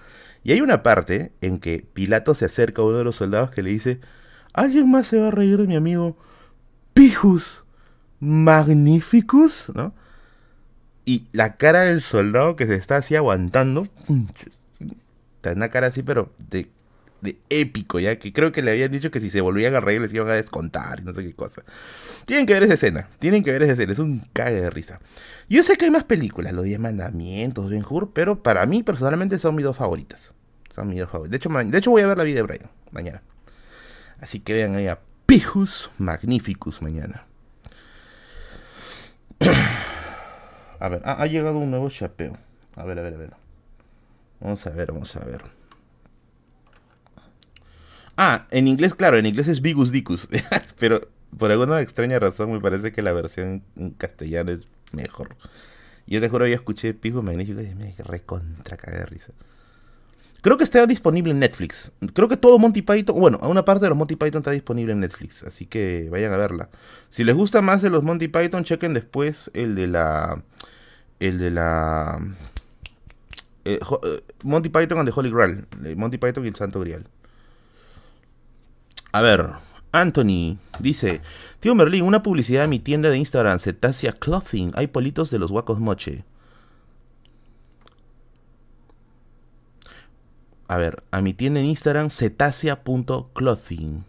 Y 0.46 0.52
hay 0.52 0.62
una 0.62 0.84
parte 0.84 1.34
en 1.41 1.58
que 1.60 1.88
Pilato 1.91 2.36
se 2.36 2.46
acerca 2.46 2.84
a 2.84 2.86
uno 2.86 3.00
de 3.00 3.04
los 3.04 3.16
soldados 3.16 3.50
que 3.50 3.64
le 3.64 3.72
dice, 3.72 4.00
¿alguien 4.54 4.91
más 4.91 5.08
se 5.08 5.18
va 5.18 5.30
a 5.30 5.32
reír 5.32 5.58
de 5.58 5.66
mi 5.66 5.76
amigo 5.76 6.16
Pijus 6.93 7.64
Magnificus? 8.20 9.72
¿No? 9.74 9.96
Y 11.04 11.26
la 11.32 11.58
cara 11.58 11.82
del 11.82 12.02
soldado 12.02 12.56
que 12.56 12.68
se 12.68 12.76
está 12.76 12.98
así 12.98 13.16
aguantando, 13.16 13.88
está 15.36 15.52
en 15.52 15.58
una 15.58 15.70
cara 15.70 15.88
así, 15.88 16.04
pero 16.04 16.32
de 16.38 16.70
de 17.26 17.38
épico, 17.50 18.00
ya 18.00 18.18
que 18.18 18.32
creo 18.32 18.52
que 18.52 18.62
le 18.62 18.72
habían 18.72 18.91
dicho 18.91 19.12
que 19.12 19.20
si 19.20 19.30
se 19.30 19.41
volvían 19.41 19.76
a 19.76 19.82
reír 19.82 20.00
les 20.00 20.14
iban 20.14 20.30
a 20.30 20.34
descontar 20.34 21.02
y 21.02 21.04
no 21.04 21.14
sé 21.14 21.24
qué 21.24 21.34
cosa. 21.34 21.64
Tienen 22.26 22.46
que 22.46 22.54
ver 22.54 22.64
esa 22.64 22.76
escena, 22.76 23.10
tienen 23.20 23.43
que 23.43 23.52
ver 23.52 23.64
esa 23.64 23.74
escena, 23.74 23.91
es 23.91 24.00
un 24.00 24.22
cague 24.32 24.62
de 24.62 24.70
risa. 24.70 25.00
Yo 25.50 25.64
sé 25.64 25.76
que 25.76 25.86
hay 25.86 25.91
más 25.91 26.06
películas, 26.06 26.54
los 26.54 26.64
10 26.64 26.80
mandamientos, 26.80 27.70
Ben 27.70 27.84
Hur, 27.88 28.14
pero 28.14 28.41
para 28.41 28.66
mí 28.66 28.84
personalmente 28.84 29.39
son 29.39 29.56
mis 29.56 29.66
dos 29.66 29.76
favoritas. 29.76 30.32
De 30.76 31.38
hecho, 31.38 31.49
de 31.49 31.78
hecho 31.78 31.91
voy 31.91 32.01
a 32.01 32.07
ver 32.07 32.17
la 32.17 32.23
vida 32.23 32.38
de 32.38 32.43
Brian 32.43 32.69
mañana. 32.91 33.21
Así 34.19 34.39
que 34.39 34.53
vean 34.53 34.76
ahí 34.76 34.88
a 34.88 34.99
Pijus 35.26 35.89
Magnificus 35.97 36.82
mañana. 36.82 37.26
A 40.80 40.89
ver, 40.89 41.01
ha 41.05 41.26
llegado 41.26 41.57
un 41.57 41.71
nuevo 41.71 41.89
chapeo. 41.89 42.38
A 42.76 42.84
ver, 42.84 42.99
a 42.99 43.01
ver, 43.01 43.13
a 43.13 43.17
ver. 43.17 43.34
Vamos 44.41 44.67
a 44.67 44.71
ver, 44.71 44.91
vamos 44.91 45.15
a 45.15 45.23
ver. 45.23 45.41
Ah, 48.17 48.45
en 48.51 48.67
inglés, 48.67 48.93
claro, 48.93 49.17
en 49.17 49.26
inglés 49.26 49.47
es 49.47 49.61
Bigus 49.61 49.91
Dicus. 49.91 50.28
pero 50.80 51.07
por 51.38 51.51
alguna 51.51 51.82
extraña 51.82 52.19
razón 52.19 52.51
me 52.51 52.59
parece 52.59 52.91
que 52.91 53.01
la 53.01 53.13
versión 53.13 53.63
en 53.78 53.91
castellano 53.91 54.51
es 54.51 54.67
mejor. 54.91 55.38
Yo 56.07 56.21
te 56.21 56.30
juro, 56.30 56.45
yo 56.45 56.55
escuché 56.55 56.93
Pijo 56.93 57.21
Magnífico 57.21 57.61
y 57.61 57.73
me 57.73 57.95
recontra 57.97 58.78
caga 58.78 58.99
de 58.99 59.05
risa. 59.05 59.32
Creo 60.46 60.60
que 60.60 60.64
está 60.64 60.86
disponible 60.86 61.32
en 61.32 61.39
Netflix. 61.39 61.91
Creo 62.14 62.28
que 62.28 62.38
todo 62.38 62.60
Monty 62.60 62.84
Python, 62.84 63.20
bueno, 63.20 63.39
a 63.41 63.48
una 63.48 63.66
parte 63.66 63.84
de 63.84 63.89
los 63.89 63.98
Monty 63.98 64.16
Python 64.16 64.41
está 64.41 64.52
disponible 64.52 64.93
en 64.93 65.00
Netflix, 65.00 65.41
así 65.41 65.66
que 65.66 66.08
vayan 66.12 66.32
a 66.34 66.38
verla. 66.38 66.70
Si 67.10 67.24
les 67.24 67.34
gusta 67.34 67.64
más 67.64 67.82
de 67.82 67.89
los 67.89 68.04
Monty 68.04 68.28
Python, 68.28 68.64
chequen 68.64 68.93
después 68.93 69.50
el 69.56 69.74
de 69.74 69.88
la 69.88 70.43
el 71.20 71.39
de 71.39 71.50
la 71.50 72.20
eh, 73.66 73.80
eh, 74.04 74.24
Monty 74.43 74.70
Python 74.70 75.00
and 75.00 75.10
the 75.10 75.20
Holy 75.20 75.32
Grail, 75.32 75.66
Monty 75.98 76.20
Python 76.20 76.46
y 76.46 76.50
el 76.50 76.56
Santo 76.56 76.80
Grial. 76.80 77.08
A 79.14 79.22
ver, 79.24 79.48
Anthony 79.93 80.60
dice, 80.78 81.22
tío 81.60 81.74
Merlin, 81.74 82.04
una 82.04 82.22
publicidad 82.22 82.62
de 82.62 82.68
mi 82.68 82.78
tienda 82.78 83.10
de 83.10 83.18
Instagram, 83.18 83.58
Cetacia 83.58 84.12
Clothing. 84.12 84.74
Hay 84.76 84.86
politos 84.86 85.32
de 85.32 85.39
los 85.39 85.52
guacos 85.52 85.80
moche. 85.80 86.24
A 90.68 90.78
ver, 90.78 91.03
a 91.11 91.22
mi 91.22 91.34
tienda 91.34 91.59
en 91.59 91.68
Instagram, 91.68 92.09
cetacia.clothing. 92.09 94.03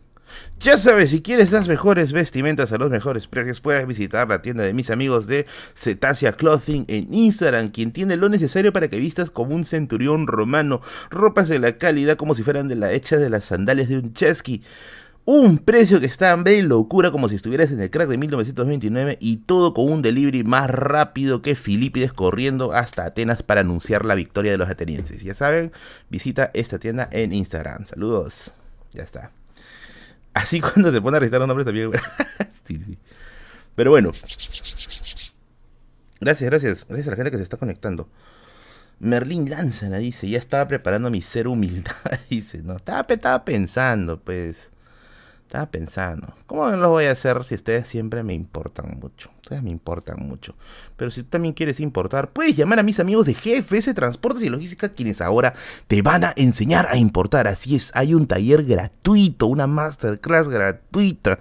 Ya 0.59 0.77
sabes, 0.77 1.11
si 1.11 1.21
quieres 1.23 1.53
las 1.53 1.69
mejores 1.69 2.13
vestimentas 2.13 2.73
a 2.73 2.79
los 2.79 2.91
mejores 2.91 3.27
precios, 3.27 3.61
puedes 3.61 3.87
visitar 3.87 4.29
la 4.29 4.43
tienda 4.43 4.65
de 4.65 4.73
mis 4.73 4.91
amigos 4.91 5.27
de 5.27 5.47
Cetacia 5.75 6.33
Clothing 6.33 6.87
en 6.89 7.13
Instagram, 7.13 7.71
quien 7.71 7.93
tiene 7.93 8.17
lo 8.17 8.29
necesario 8.29 8.73
para 8.73 8.89
que 8.89 8.99
vistas 8.99 9.31
como 9.31 9.55
un 9.55 9.65
centurión 9.65 10.27
romano, 10.27 10.81
ropas 11.11 11.49
de 11.49 11.59
la 11.59 11.77
calidad 11.77 12.17
como 12.17 12.35
si 12.35 12.43
fueran 12.43 12.69
de 12.69 12.77
la 12.77 12.93
hecha 12.93 13.19
de 13.19 13.31
las 13.31 13.45
sandalias 13.45 13.89
de 13.89 13.99
un 13.99 14.15
chesky. 14.15 14.63
Un 15.29 15.59
precio 15.59 15.99
que 15.99 16.07
está 16.07 16.31
en 16.33 16.69
locura 16.69 17.11
como 17.11 17.29
si 17.29 17.35
estuvieras 17.35 17.73
en 17.73 17.81
el 17.81 17.91
crack 17.91 18.09
de 18.09 18.17
1929 18.17 19.19
y 19.21 19.39
todo 19.39 19.75
con 19.75 19.91
un 19.91 20.01
delivery 20.01 20.45
más 20.45 20.71
rápido 20.71 21.43
que 21.43 21.57
Filipides 21.57 22.13
corriendo 22.13 22.73
hasta 22.73 23.05
Atenas 23.05 23.43
para 23.43 23.63
anunciar 23.63 24.05
la 24.05 24.15
victoria 24.15 24.53
de 24.53 24.59
los 24.59 24.69
atenienses. 24.69 25.25
Ya 25.25 25.35
saben, 25.35 25.73
visita 26.09 26.53
esta 26.55 26.79
tienda 26.79 27.09
en 27.11 27.33
Instagram. 27.33 27.87
Saludos. 27.87 28.53
Ya 28.93 29.03
está. 29.03 29.33
Así 30.33 30.61
cuando 30.63 30.93
se 30.93 31.01
pone 31.01 31.17
a 31.17 31.21
registrar 31.21 31.41
los 31.41 31.49
nombres 31.49 31.67
también. 31.67 31.91
Pero 33.75 33.91
bueno. 33.91 34.13
Gracias, 36.21 36.51
gracias. 36.51 36.87
Gracias 36.87 37.09
a 37.09 37.11
la 37.11 37.17
gente 37.17 37.33
que 37.33 37.39
se 37.39 37.43
está 37.43 37.57
conectando. 37.57 38.09
Merlín 39.01 39.51
Lanzana 39.51 39.99
dice, 39.99 40.29
ya 40.29 40.39
estaba 40.39 40.69
preparando 40.69 41.11
mi 41.11 41.21
ser 41.21 41.49
humildad. 41.49 41.97
dice, 42.31 42.63
no, 42.63 42.77
estaba, 42.77 43.05
estaba 43.09 43.45
pensando, 43.45 44.21
pues. 44.21 44.71
Pensando, 45.65 46.35
¿cómo 46.47 46.69
lo 46.69 46.91
voy 46.91 47.07
a 47.07 47.13
hacer 47.13 47.43
si 47.45 47.55
ustedes 47.55 47.89
siempre 47.89 48.23
me 48.23 48.35
importan 48.35 48.99
mucho? 49.01 49.31
Ustedes 49.41 49.63
me 49.63 49.71
importan 49.71 50.21
mucho. 50.21 50.55
Pero 50.97 51.11
si 51.11 51.23
tú 51.23 51.31
también 51.31 51.55
quieres 51.55 51.81
importar, 51.81 52.31
puedes 52.31 52.57
llamar 52.57 52.79
a 52.79 52.83
mis 52.83 53.01
amigos 53.01 53.25
de 53.25 53.33
GFS 53.33 53.95
Transportes 53.95 54.43
y 54.43 54.51
Logística, 54.51 54.91
quienes 54.91 55.23
ahora 55.23 55.55
te 55.87 56.03
van 56.03 56.25
a 56.25 56.35
enseñar 56.37 56.89
a 56.91 56.99
importar. 56.99 57.47
Así 57.47 57.75
es, 57.75 57.91
hay 57.95 58.13
un 58.13 58.27
taller 58.27 58.65
gratuito, 58.65 59.47
una 59.47 59.67
masterclass 59.67 60.49
gratuita 60.49 61.39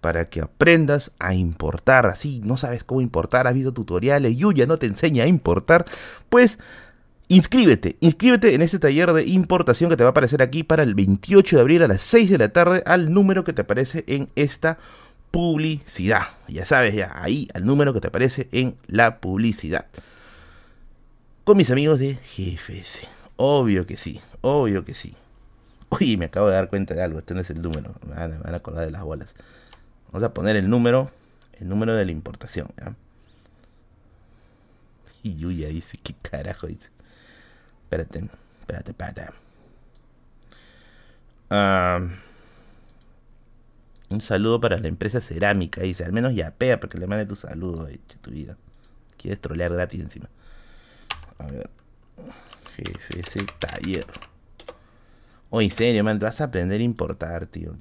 para 0.00 0.30
que 0.30 0.40
aprendas 0.40 1.12
a 1.18 1.34
importar. 1.34 2.06
Así, 2.06 2.40
no 2.42 2.56
sabes 2.56 2.84
cómo 2.84 3.02
importar, 3.02 3.46
ha 3.46 3.50
habido 3.50 3.72
tutoriales, 3.72 4.36
Yuya 4.36 4.66
no 4.66 4.78
te 4.78 4.86
enseña 4.86 5.24
a 5.24 5.26
importar. 5.26 5.84
Pues 6.30 6.58
Inscríbete, 7.30 7.96
inscríbete 8.00 8.54
en 8.54 8.62
este 8.62 8.78
taller 8.78 9.12
de 9.12 9.26
importación 9.26 9.90
que 9.90 9.96
te 9.98 10.02
va 10.02 10.08
a 10.08 10.10
aparecer 10.12 10.40
aquí 10.40 10.62
para 10.62 10.82
el 10.82 10.94
28 10.94 11.56
de 11.56 11.62
abril 11.62 11.82
a 11.82 11.88
las 11.88 12.00
6 12.00 12.30
de 12.30 12.38
la 12.38 12.48
tarde 12.48 12.82
al 12.86 13.12
número 13.12 13.44
que 13.44 13.52
te 13.52 13.62
aparece 13.62 14.02
en 14.06 14.30
esta 14.34 14.78
publicidad. 15.30 16.22
Ya 16.48 16.64
sabes, 16.64 16.94
ya 16.94 17.12
ahí 17.14 17.46
al 17.52 17.66
número 17.66 17.92
que 17.92 18.00
te 18.00 18.08
aparece 18.08 18.48
en 18.50 18.76
la 18.86 19.20
publicidad. 19.20 19.86
Con 21.44 21.58
mis 21.58 21.70
amigos 21.70 21.98
de 21.98 22.14
GFS. 22.14 23.06
Obvio 23.36 23.86
que 23.86 23.98
sí, 23.98 24.22
obvio 24.40 24.84
que 24.84 24.94
sí. 24.94 25.14
Uy, 25.90 26.16
me 26.16 26.26
acabo 26.26 26.48
de 26.48 26.54
dar 26.54 26.70
cuenta 26.70 26.94
de 26.94 27.02
algo, 27.02 27.18
este 27.18 27.34
no 27.34 27.40
es 27.40 27.50
el 27.50 27.60
número, 27.60 27.94
me 28.06 28.14
van, 28.14 28.40
a, 28.42 28.56
acordar 28.56 28.86
de 28.86 28.90
las 28.90 29.02
bolas. 29.02 29.34
Vamos 30.12 30.22
a 30.26 30.32
poner 30.32 30.56
el 30.56 30.68
número, 30.70 31.10
el 31.60 31.68
número 31.68 31.94
de 31.94 32.06
la 32.06 32.10
importación. 32.10 32.68
Y 35.22 35.36
Yuya 35.36 35.68
dice, 35.68 35.98
¿qué 36.02 36.14
carajo 36.22 36.66
dice? 36.66 36.88
Espérate, 37.88 38.28
espérate, 38.60 38.90
espérate. 38.90 39.22
un 44.10 44.20
saludo 44.20 44.60
para 44.60 44.76
la 44.76 44.88
empresa 44.88 45.22
cerámica, 45.22 45.80
dice. 45.80 46.04
Al 46.04 46.12
menos 46.12 46.34
ya 46.34 46.50
pea 46.50 46.78
para 46.78 46.90
que 46.90 46.98
le 46.98 47.06
mande 47.06 47.24
tu 47.24 47.34
saludo, 47.34 47.88
eche 47.88 48.18
tu 48.20 48.30
vida. 48.30 48.58
Quieres 49.16 49.40
trolear 49.40 49.72
gratis 49.72 50.00
encima. 50.00 50.28
A 51.38 51.46
ver. 51.46 51.70
Jefe, 52.76 53.46
taller. 53.58 54.04
Oye, 55.48 55.68
en 55.68 55.72
serio, 55.72 56.04
man, 56.04 56.18
vas 56.18 56.42
a 56.42 56.44
aprender 56.44 56.82
a 56.82 56.84
importar, 56.84 57.46
tío. 57.46 57.74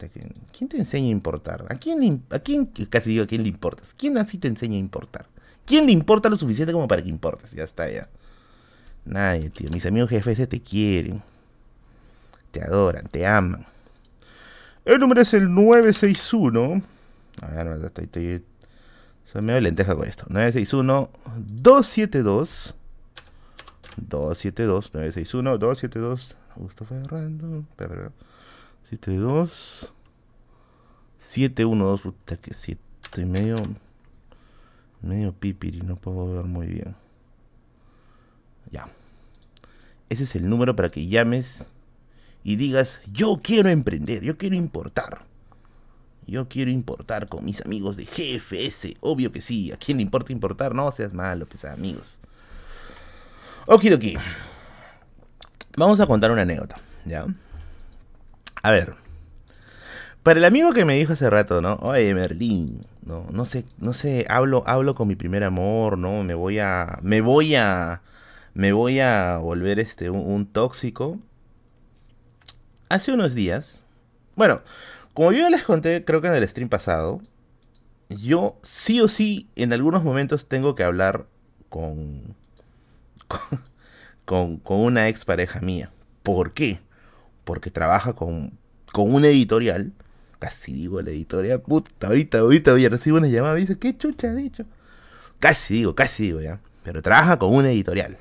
¿Quién 0.58 0.70
te 0.70 0.78
enseña 0.78 1.08
a 1.08 1.12
importar? 1.12 1.66
¿A 1.70 1.76
quién, 1.76 2.24
a 2.30 2.40
quién 2.40 2.68
casi 2.90 3.10
digo 3.10 3.26
a 3.26 3.28
quién 3.28 3.44
le 3.44 3.50
importas? 3.50 3.94
¿Quién 3.98 4.18
así 4.18 4.38
te 4.38 4.48
enseña 4.48 4.76
a 4.76 4.80
importar? 4.80 5.26
¿Quién 5.66 5.86
le 5.86 5.92
importa 5.92 6.30
lo 6.30 6.38
suficiente 6.38 6.72
como 6.72 6.88
para 6.88 7.04
que 7.04 7.10
importes? 7.10 7.52
Ya 7.52 7.66
está, 7.66 7.92
ya. 7.92 8.08
Nadie, 9.08 9.50
tío. 9.50 9.70
Mis 9.70 9.86
amigos 9.86 10.10
GFS 10.10 10.48
te 10.48 10.62
quieren. 10.62 11.24
Te 12.52 12.64
adoran, 12.64 13.08
te 13.08 13.26
aman. 13.26 13.66
El 14.84 15.00
número 15.00 15.22
es 15.22 15.34
el 15.34 15.54
961. 15.54 16.82
A 17.42 17.48
ver, 17.48 17.86
estoy, 17.86 18.06
estoy, 18.06 18.44
soy 19.24 19.42
medio 19.42 19.62
lenteja 19.62 19.96
con 19.96 20.08
esto. 20.08 20.26
961 20.30 21.10
272 21.38 22.76
272 23.98 24.94
961 24.94 25.58
272 25.58 26.38
Augusto 26.56 26.86
Ferrando. 26.86 27.64
72 28.90 29.94
712 31.20 32.04
puta 32.04 32.38
que 32.38 32.54
si 32.54 32.78
estoy 33.04 33.26
medio 33.26 33.58
medio 35.02 35.34
pipiri, 35.34 35.82
no 35.82 35.96
puedo 35.96 36.32
ver 36.32 36.46
muy 36.46 36.68
bien. 36.68 36.96
Ya. 38.72 38.88
Ese 40.10 40.24
es 40.24 40.36
el 40.36 40.50
número 40.50 40.76
para 40.76 40.90
que 40.90 41.08
llames 41.08 41.66
y 42.44 42.56
digas, 42.56 43.02
yo 43.12 43.40
quiero 43.44 43.70
emprender, 43.70 44.24
yo 44.24 44.38
quiero 44.38 44.56
importar. 44.56 45.20
Yo 46.26 46.48
quiero 46.50 46.72
importar 46.72 47.28
con 47.28 47.46
mis 47.46 47.62
amigos 47.62 47.96
de 47.96 48.06
GFS. 48.06 48.98
Obvio 49.00 49.32
que 49.32 49.42
sí. 49.42 49.72
¿A 49.72 49.78
quién 49.78 49.98
le 49.98 50.04
importa 50.04 50.34
importar? 50.34 50.76
No 50.76 50.92
seas 50.92 51.14
malo, 51.14 51.46
pues 51.46 51.64
amigos. 51.64 52.20
Okidoki. 53.66 54.18
Vamos 55.78 56.00
a 56.00 56.08
contar 56.08 56.32
una 56.32 56.42
anécdota, 56.42 56.76
¿ya? 57.06 57.26
A 58.64 58.72
ver. 58.72 58.96
Para 60.24 60.40
el 60.40 60.46
amigo 60.46 60.74
que 60.74 60.84
me 60.84 60.98
dijo 60.98 61.14
hace 61.14 61.30
rato, 61.30 61.62
¿no? 61.62 61.76
Oye, 61.76 62.14
Merlín, 62.14 62.86
no, 63.06 63.26
no 63.32 63.46
sé, 63.46 63.64
no 63.78 63.94
sé, 63.94 64.26
hablo, 64.28 64.64
hablo 64.68 64.96
con 64.96 65.08
mi 65.08 65.16
primer 65.16 65.44
amor, 65.44 65.98
¿no? 65.98 66.24
Me 66.24 66.34
voy 66.34 66.60
a, 66.60 66.98
me 67.02 67.22
voy 67.22 67.56
a, 67.56 68.02
me 68.58 68.72
voy 68.72 69.00
a 69.00 69.38
volver 69.38 69.80
este 69.80 70.10
un, 70.10 70.48
tóxico. 70.48 71.20
Hace 72.90 73.12
unos 73.12 73.36
días, 73.36 73.84
bueno, 74.36 74.62
como 75.14 75.32
yo 75.32 75.42
ya 75.42 75.52
les 75.52 75.62
conté, 75.62 76.04
creo 76.04 76.22
que 76.22 76.28
en 76.28 76.34
el 76.34 76.50
stream 76.50 76.68
pasado, 76.68 77.22
yo 78.10 78.58
sí 78.64 79.00
o 79.00 79.10
sí 79.10 79.48
en 79.56 79.74
algunos 79.74 80.04
momentos 80.04 80.48
tengo 80.48 80.74
que 80.74 80.84
hablar 80.84 81.28
con, 81.70 82.36
con, 84.26 84.58
con 84.58 84.80
una 84.80 85.08
ex 85.08 85.24
pareja 85.24 85.62
mía. 85.62 85.92
¿Por 86.24 86.54
qué? 86.54 86.80
Porque 87.44 87.70
trabaja 87.70 88.14
con, 88.14 88.58
con 88.92 89.14
una 89.14 89.28
editorial. 89.28 89.94
Casi 90.40 90.74
digo 90.74 91.00
la 91.04 91.12
editorial. 91.12 91.62
Puta, 91.62 92.08
ahorita, 92.08 92.40
ahorita 92.40 92.72
voy 92.72 92.86
a 92.86 92.90
recibir 92.90 93.20
una 93.20 93.28
llamada 93.28 93.56
y 93.60 93.62
dice, 93.62 93.78
¿qué 93.78 93.96
chucha 93.96 94.30
ha 94.30 94.34
dicho? 94.34 94.66
Casi 95.38 95.76
digo, 95.76 95.94
casi 95.94 96.24
digo 96.24 96.42
ya. 96.42 96.60
Pero 96.82 97.04
trabaja 97.04 97.38
con 97.38 97.54
una 97.54 97.70
editorial. 97.70 98.18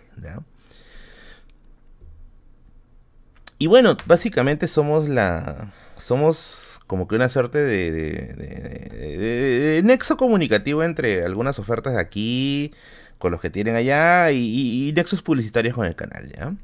Y 3.58 3.66
bueno, 3.66 3.96
básicamente 4.06 4.68
somos 4.68 5.08
la. 5.08 5.72
Somos 5.96 6.66
como 6.86 7.08
que 7.08 7.16
una 7.16 7.28
suerte 7.28 7.58
de, 7.58 8.22
nexo 9.84 10.16
comunicativo 10.16 10.84
entre 10.84 11.24
algunas 11.24 11.58
ofertas 11.58 11.94
de 11.94 12.00
aquí, 12.00 12.72
con 13.18 13.32
los 13.32 13.40
que 13.40 13.50
tienen 13.50 13.74
allá, 13.74 14.30
y, 14.30 14.92
nexos 14.94 15.22
publicitarios 15.22 15.74
con 15.74 15.86
el 15.86 15.96
canal, 15.96 16.30
¿ya? 16.30 16.54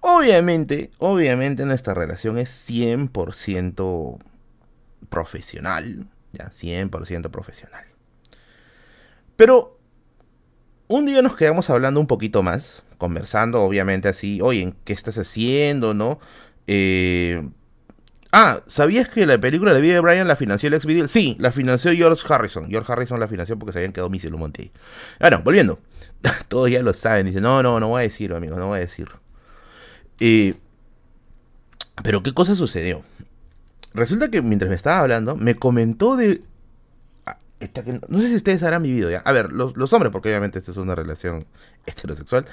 Obviamente, 0.00 0.90
obviamente 0.98 1.64
nuestra 1.66 1.94
relación 1.94 2.38
es 2.38 2.50
100% 2.68 4.18
profesional, 5.08 6.06
ya, 6.32 6.50
100% 6.50 7.30
profesional. 7.30 7.84
Pero 9.36 9.78
un 10.88 11.06
día 11.06 11.22
nos 11.22 11.36
quedamos 11.36 11.70
hablando 11.70 12.00
un 12.00 12.06
poquito 12.06 12.42
más, 12.42 12.82
conversando, 13.04 13.60
obviamente 13.62 14.08
así, 14.08 14.40
oye, 14.40 14.72
¿qué 14.84 14.94
estás 14.94 15.18
haciendo, 15.18 15.92
no? 15.92 16.18
Eh... 16.66 17.46
Ah, 18.32 18.62
¿sabías 18.66 19.08
que 19.08 19.26
la 19.26 19.38
película 19.38 19.74
de 19.74 19.80
vida 19.82 19.94
de 19.94 20.00
Brian 20.00 20.26
la 20.26 20.34
financió 20.34 20.66
el 20.68 20.74
ex 20.74 20.86
video? 20.86 21.06
Sí, 21.06 21.36
la 21.38 21.52
financió 21.52 21.92
George 21.92 22.24
Harrison. 22.28 22.68
George 22.68 22.90
Harrison 22.90 23.20
la 23.20 23.28
financió 23.28 23.56
porque 23.58 23.72
se 23.72 23.78
habían 23.78 23.92
quedado 23.92 24.08
un 24.08 24.38
monte 24.40 24.72
Bueno, 25.20 25.42
volviendo. 25.44 25.78
Todos 26.48 26.68
ya 26.68 26.82
lo 26.82 26.94
saben. 26.94 27.26
Dice, 27.26 27.40
no, 27.40 27.62
no, 27.62 27.78
no 27.78 27.90
voy 27.90 28.00
a 28.00 28.02
decirlo, 28.02 28.36
amigos, 28.36 28.58
no 28.58 28.68
voy 28.68 28.78
a 28.78 28.80
decirlo. 28.80 29.20
Eh, 30.18 30.54
pero, 32.02 32.24
¿qué 32.24 32.32
cosa 32.32 32.56
sucedió? 32.56 33.04
Resulta 33.92 34.28
que 34.30 34.42
mientras 34.42 34.68
me 34.68 34.74
estaba 34.74 34.98
hablando, 35.00 35.36
me 35.36 35.54
comentó 35.54 36.16
de 36.16 36.42
no 38.08 38.20
sé 38.20 38.28
si 38.28 38.36
ustedes 38.36 38.62
habrán 38.62 38.82
vivido 38.82 39.10
ya. 39.10 39.18
A 39.18 39.32
ver, 39.32 39.52
los, 39.52 39.92
hombres, 39.92 40.12
porque 40.12 40.28
obviamente 40.28 40.58
esta 40.58 40.70
es 40.70 40.76
una 40.76 40.94
relación 40.94 41.46
heterosexual. 41.86 42.46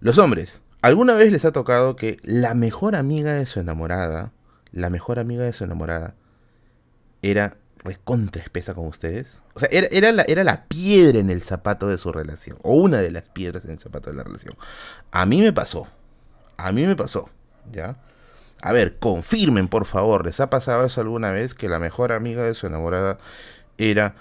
Los 0.00 0.18
hombres, 0.18 0.60
¿alguna 0.82 1.14
vez 1.14 1.30
les 1.30 1.44
ha 1.44 1.52
tocado 1.52 1.96
que 1.96 2.18
la 2.22 2.54
mejor 2.54 2.96
amiga 2.96 3.34
de 3.34 3.46
su 3.46 3.60
enamorada, 3.60 4.32
la 4.72 4.90
mejor 4.90 5.18
amiga 5.18 5.44
de 5.44 5.52
su 5.52 5.64
enamorada, 5.64 6.14
era 7.22 7.56
recontra 7.84 8.42
espesa 8.42 8.74
con 8.74 8.86
ustedes? 8.86 9.40
O 9.54 9.60
sea, 9.60 9.68
era, 9.70 9.88
era, 9.90 10.12
la, 10.12 10.22
era 10.22 10.42
la 10.42 10.64
piedra 10.64 11.18
en 11.18 11.30
el 11.30 11.42
zapato 11.42 11.88
de 11.88 11.98
su 11.98 12.12
relación, 12.12 12.58
o 12.62 12.74
una 12.74 12.98
de 12.98 13.10
las 13.10 13.28
piedras 13.28 13.64
en 13.64 13.72
el 13.72 13.78
zapato 13.78 14.10
de 14.10 14.16
la 14.16 14.22
relación. 14.22 14.54
A 15.10 15.26
mí 15.26 15.40
me 15.42 15.52
pasó, 15.52 15.86
a 16.56 16.72
mí 16.72 16.86
me 16.86 16.96
pasó, 16.96 17.28
¿ya? 17.70 17.96
A 18.62 18.72
ver, 18.72 18.98
confirmen, 18.98 19.68
por 19.68 19.86
favor, 19.86 20.24
¿les 20.24 20.40
ha 20.40 20.50
pasado 20.50 20.84
eso 20.84 21.00
alguna 21.00 21.30
vez 21.30 21.54
que 21.54 21.68
la 21.68 21.78
mejor 21.78 22.12
amiga 22.12 22.42
de 22.42 22.54
su 22.54 22.66
enamorada 22.66 23.18
era 23.78 24.14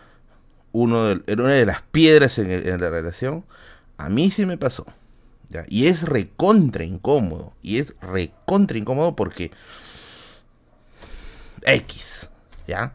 uno 0.72 1.06
de, 1.06 1.34
una 1.34 1.54
de 1.54 1.66
las 1.66 1.82
piedras 1.82 2.38
en, 2.38 2.80
la 2.80 2.90
relación, 2.90 3.46
a 3.98 4.10
mí 4.10 4.30
sí 4.30 4.46
me 4.46 4.58
pasó. 4.58 4.86
Y 5.68 5.88
es 5.88 6.04
recontra 6.04 6.84
incómodo. 6.84 7.54
Y 7.62 7.80
es 7.80 7.96
recontra 8.02 8.78
incómodo 8.78 9.16
porque 9.16 9.52
X, 11.64 12.30
¿ya? 12.68 12.94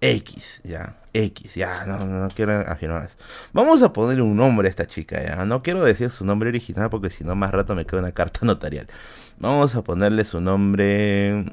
X, 0.00 0.60
¿ya? 0.64 0.96
X, 1.12 1.54
ya, 1.56 1.84
no, 1.86 1.98
no, 2.04 2.28
quiero 2.28 2.52
afirmar 2.52 3.02
más. 3.02 3.16
Vamos 3.52 3.82
a 3.82 3.92
ponerle 3.92 4.22
un 4.22 4.36
nombre 4.36 4.68
a 4.68 4.70
esta 4.70 4.86
chica, 4.86 5.22
¿ya? 5.22 5.44
No 5.44 5.62
quiero 5.62 5.82
decir 5.82 6.10
su 6.10 6.24
nombre 6.24 6.48
original 6.48 6.88
porque 6.88 7.10
si 7.10 7.24
no 7.24 7.34
más 7.34 7.50
rato 7.50 7.74
me 7.74 7.84
queda 7.84 8.00
una 8.00 8.12
carta 8.12 8.40
notarial. 8.46 8.86
Vamos 9.38 9.74
a 9.74 9.82
ponerle 9.82 10.24
su 10.24 10.40
nombre... 10.40 11.44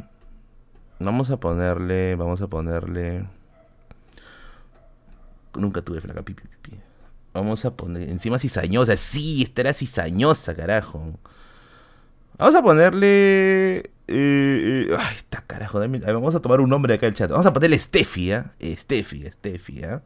Vamos 0.99 1.29
a 1.29 1.37
ponerle, 1.37 2.15
vamos 2.15 2.41
a 2.41 2.47
ponerle... 2.47 3.25
Nunca 5.55 5.81
tuve 5.81 6.01
flaca. 6.01 6.21
Pipi. 6.23 6.43
Vamos 7.37 7.65
a 7.65 7.75
poner. 7.75 8.09
Encima 8.09 8.39
cizañosa. 8.39 8.97
Sí, 8.97 9.43
esta 9.43 9.61
era 9.61 9.73
cizañosa, 9.73 10.55
carajo. 10.55 11.19
Vamos 12.39 12.55
a 12.55 12.63
ponerle. 12.63 13.77
Eh, 13.77 13.83
eh, 14.07 14.97
ay, 14.97 15.15
está 15.17 15.43
carajo. 15.45 15.79
vamos 15.79 16.33
a 16.33 16.39
tomar 16.39 16.61
un 16.61 16.69
nombre 16.71 16.95
acá 16.95 17.05
el 17.05 17.13
chat. 17.13 17.29
Vamos 17.29 17.45
a 17.45 17.53
ponerle 17.53 17.77
Steffi, 17.77 18.31
¿eh? 18.31 18.43
Steffi, 18.59 19.23
Steffi, 19.27 19.83
¿eh? 19.83 19.99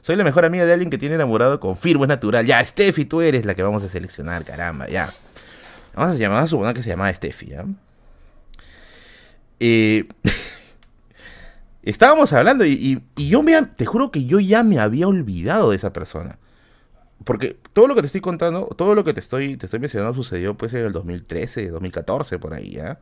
Soy 0.00 0.16
la 0.16 0.24
mejor 0.24 0.46
amiga 0.46 0.64
de 0.64 0.72
alguien 0.72 0.88
que 0.88 0.96
tiene 0.96 1.16
enamorado. 1.16 1.60
Confirmo, 1.60 2.04
es 2.04 2.08
natural. 2.08 2.46
Ya, 2.46 2.64
Steffi, 2.64 3.04
tú 3.04 3.20
eres 3.20 3.44
la 3.44 3.54
que 3.54 3.62
vamos 3.62 3.84
a 3.84 3.88
seleccionar, 3.88 4.44
caramba, 4.44 4.88
ya. 4.88 5.12
Vamos 5.94 6.16
a 6.16 6.18
llamar 6.18 6.44
a 6.44 6.46
suponer 6.46 6.74
que 6.74 6.82
se 6.82 6.88
llamaba 6.88 7.12
Steffi, 7.12 7.52
¿eh? 7.52 7.64
eh 9.60 10.08
estábamos 11.82 12.32
hablando 12.32 12.64
y, 12.64 13.02
yo 13.14 13.42
me, 13.42 13.60
te 13.76 13.84
juro 13.84 14.10
que 14.10 14.24
yo 14.24 14.40
ya 14.40 14.62
me 14.62 14.78
había 14.78 15.06
olvidado 15.06 15.70
de 15.70 15.76
esa 15.76 15.92
persona. 15.92 16.38
Porque 17.24 17.56
todo 17.72 17.88
lo 17.88 17.94
que 17.94 18.00
te 18.02 18.06
estoy 18.06 18.20
contando, 18.20 18.66
todo 18.76 18.94
lo 18.94 19.04
que 19.04 19.12
te 19.12 19.20
estoy, 19.20 19.56
te 19.56 19.66
estoy 19.66 19.80
mencionando 19.80 20.14
sucedió 20.14 20.56
pues 20.56 20.72
en 20.72 20.86
el 20.86 20.92
2013, 20.92 21.70
2014, 21.70 22.38
por 22.38 22.54
ahí, 22.54 22.72
¿ya? 22.72 23.00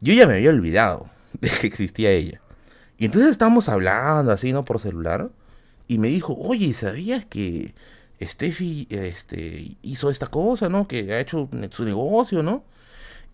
Yo 0.00 0.14
ya 0.14 0.26
me 0.26 0.34
había 0.34 0.50
olvidado 0.50 1.10
de 1.40 1.50
que 1.50 1.66
existía 1.66 2.10
ella. 2.10 2.40
Y 2.98 3.06
entonces 3.06 3.30
estábamos 3.30 3.68
hablando 3.68 4.32
así, 4.32 4.52
¿no? 4.52 4.64
Por 4.64 4.80
celular. 4.80 5.30
Y 5.88 5.98
me 5.98 6.08
dijo, 6.08 6.34
oye, 6.38 6.72
¿sabías 6.74 7.24
que 7.24 7.74
Steffi 8.22 8.86
este, 8.90 9.76
hizo 9.82 10.10
esta 10.10 10.28
cosa, 10.28 10.68
¿no? 10.68 10.88
Que 10.88 11.12
ha 11.12 11.20
hecho 11.20 11.48
su 11.70 11.84
negocio, 11.84 12.42
¿no? 12.42 12.64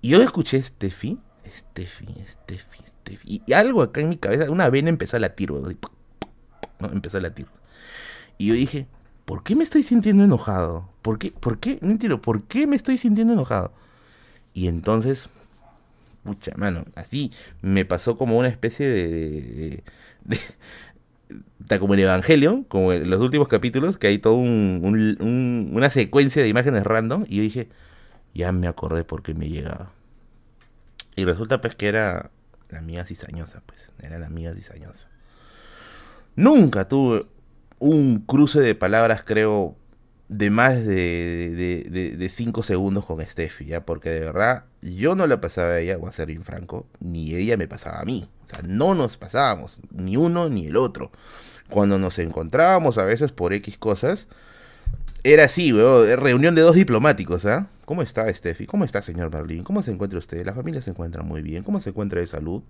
Y 0.01 0.09
yo 0.11 0.23
escuché 0.23 0.63
Steffi, 0.63 1.19
Steffi, 1.49 2.07
Steffi, 2.27 2.79
Steffi. 2.87 3.43
Y 3.47 3.53
algo 3.53 3.83
acá 3.83 4.01
en 4.01 4.09
mi 4.09 4.17
cabeza, 4.17 4.51
una 4.51 4.69
vena 4.69 4.89
empezó 4.89 5.17
a 5.17 5.21
latir, 5.21 5.53
¿no? 6.81 6.89
Empezó 6.91 7.19
a 7.19 7.21
latir. 7.21 7.47
Y 8.37 8.49
yo 8.49 8.55
dije, 8.55 8.89
¿por 9.25 9.43
qué 9.43 9.55
me 9.55 9.65
estoy 9.65 9.83
sintiendo 9.83 10.25
enojado? 10.25 10.89
¿Por 11.03 11.19
qué? 11.19 11.33
¿Por 11.33 11.59
qué? 11.59 11.79
No 11.81 11.91
entiendo, 11.91 12.21
¿por 12.21 12.45
qué 12.45 12.67
me 12.67 12.77
estoy 12.77 12.99
sintiendo 12.99 13.33
enojado? 13.33 13.73
Y 14.55 14.69
entonces, 14.69 15.29
pucha, 16.25 16.53
mano, 16.57 16.85
así 16.95 17.31
me 17.61 17.85
pasó 17.85 18.17
como 18.17 18.39
una 18.39 18.49
especie 18.49 18.89
de, 18.89 19.83
de, 20.25 21.79
como 21.79 21.95
el 21.95 22.01
Evangelio, 22.01 22.65
como 22.69 22.93
en 22.93 23.09
los 23.09 23.21
últimos 23.21 23.49
capítulos, 23.49 23.99
que 23.99 24.09
hay 24.09 24.19
toda 24.19 24.37
un, 24.37 25.69
una 25.73 25.91
secuencia 25.91 26.43
de 26.43 26.49
imágenes 26.49 26.85
random, 26.85 27.25
y 27.29 27.37
yo 27.37 27.43
dije, 27.43 27.69
ya 28.35 28.53
me 28.53 28.69
acordé 28.69 29.05
por 29.05 29.23
qué 29.23 29.35
me 29.35 29.49
llegaba. 29.49 29.93
Y 31.17 31.25
resulta 31.25 31.61
pues 31.61 31.75
que 31.75 31.89
era 31.89 32.31
la 32.71 32.79
amiga 32.79 33.05
cizañosa, 33.05 33.63
pues, 33.67 33.93
era 34.01 34.19
la 34.19 34.27
amiga 34.27 34.53
cizañosa. 34.55 35.09
Nunca 36.35 36.89
tuve 36.89 37.27
un 37.83 38.21
cruce 38.21 38.61
de 38.61 38.77
palabras, 38.77 39.25
creo, 39.25 39.75
de 40.29 40.51
más 40.51 40.87
de, 40.87 42.15
de, 42.17 42.29
cinco 42.29 42.63
segundos 42.63 43.05
con 43.05 43.21
Steffi, 43.21 43.67
¿ya? 43.67 43.85
Porque 43.85 44.09
de 44.09 44.21
verdad, 44.21 44.67
yo 44.83 45.17
no 45.17 45.27
la 45.27 45.41
pasaba 45.41 45.71
a 45.71 45.81
ella, 45.81 45.97
voy 45.97 46.09
a 46.09 46.13
ser 46.13 46.29
bien 46.29 46.45
franco, 46.45 46.87
ni 47.01 47.35
ella 47.35 47.57
me 47.57 47.67
pasaba 47.67 47.99
a 47.99 48.05
mí. 48.05 48.29
O 48.47 48.49
sea, 48.49 48.61
no 48.63 48.95
nos 48.95 49.17
pasábamos, 49.17 49.79
ni 49.91 50.17
uno 50.17 50.49
ni 50.49 50.67
el 50.69 50.77
otro. 50.77 51.11
Cuando 51.71 51.99
nos 51.99 52.21
encontrábamos 52.21 52.99
a 52.99 53.05
veces 53.05 53.33
por 53.33 53.53
X 53.53 53.79
cosas, 53.79 54.29
era 55.25 55.47
así, 55.47 55.73
weón, 55.73 56.17
reunión 56.21 56.55
de 56.55 56.63
dos 56.63 56.77
diplomáticos, 56.77 57.47
¿ah? 57.47 57.67
¿Cómo 57.85 58.03
está 58.03 58.33
Steffi? 58.33 58.65
¿Cómo 58.67 58.85
está 58.85 59.03
señor 59.03 59.29
Berlín? 59.31 59.65
¿Cómo 59.65 59.83
se 59.83 59.91
encuentra 59.91 60.21
usted? 60.21 60.47
La 60.47 60.55
familia 60.55 60.81
se 60.83 60.91
encuentra 60.91 61.25
muy 61.25 61.43
bien. 61.43 61.65
¿Cómo 61.65 61.81
se 61.81 61.91
encuentra 61.91 62.21
de 62.21 62.29
salud? 62.29 62.63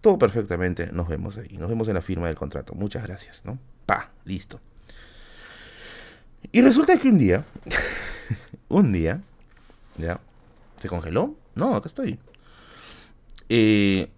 Todo 0.00 0.18
perfectamente. 0.18 0.90
Nos 0.92 1.08
vemos 1.08 1.36
ahí. 1.36 1.56
Nos 1.58 1.68
vemos 1.68 1.88
en 1.88 1.94
la 1.94 2.02
firma 2.02 2.26
del 2.26 2.36
contrato. 2.36 2.74
Muchas 2.74 3.02
gracias, 3.02 3.42
¿no? 3.44 3.58
Pa, 3.86 4.10
listo. 4.24 4.60
Y 6.52 6.62
resulta 6.62 6.98
que 6.98 7.08
un 7.08 7.18
día, 7.18 7.44
un 8.68 8.92
día, 8.92 9.20
¿ya? 9.98 10.20
¿Se 10.78 10.88
congeló? 10.88 11.36
No, 11.54 11.76
acá 11.76 11.88
estoy. 11.88 12.18
Eh, 13.48 14.10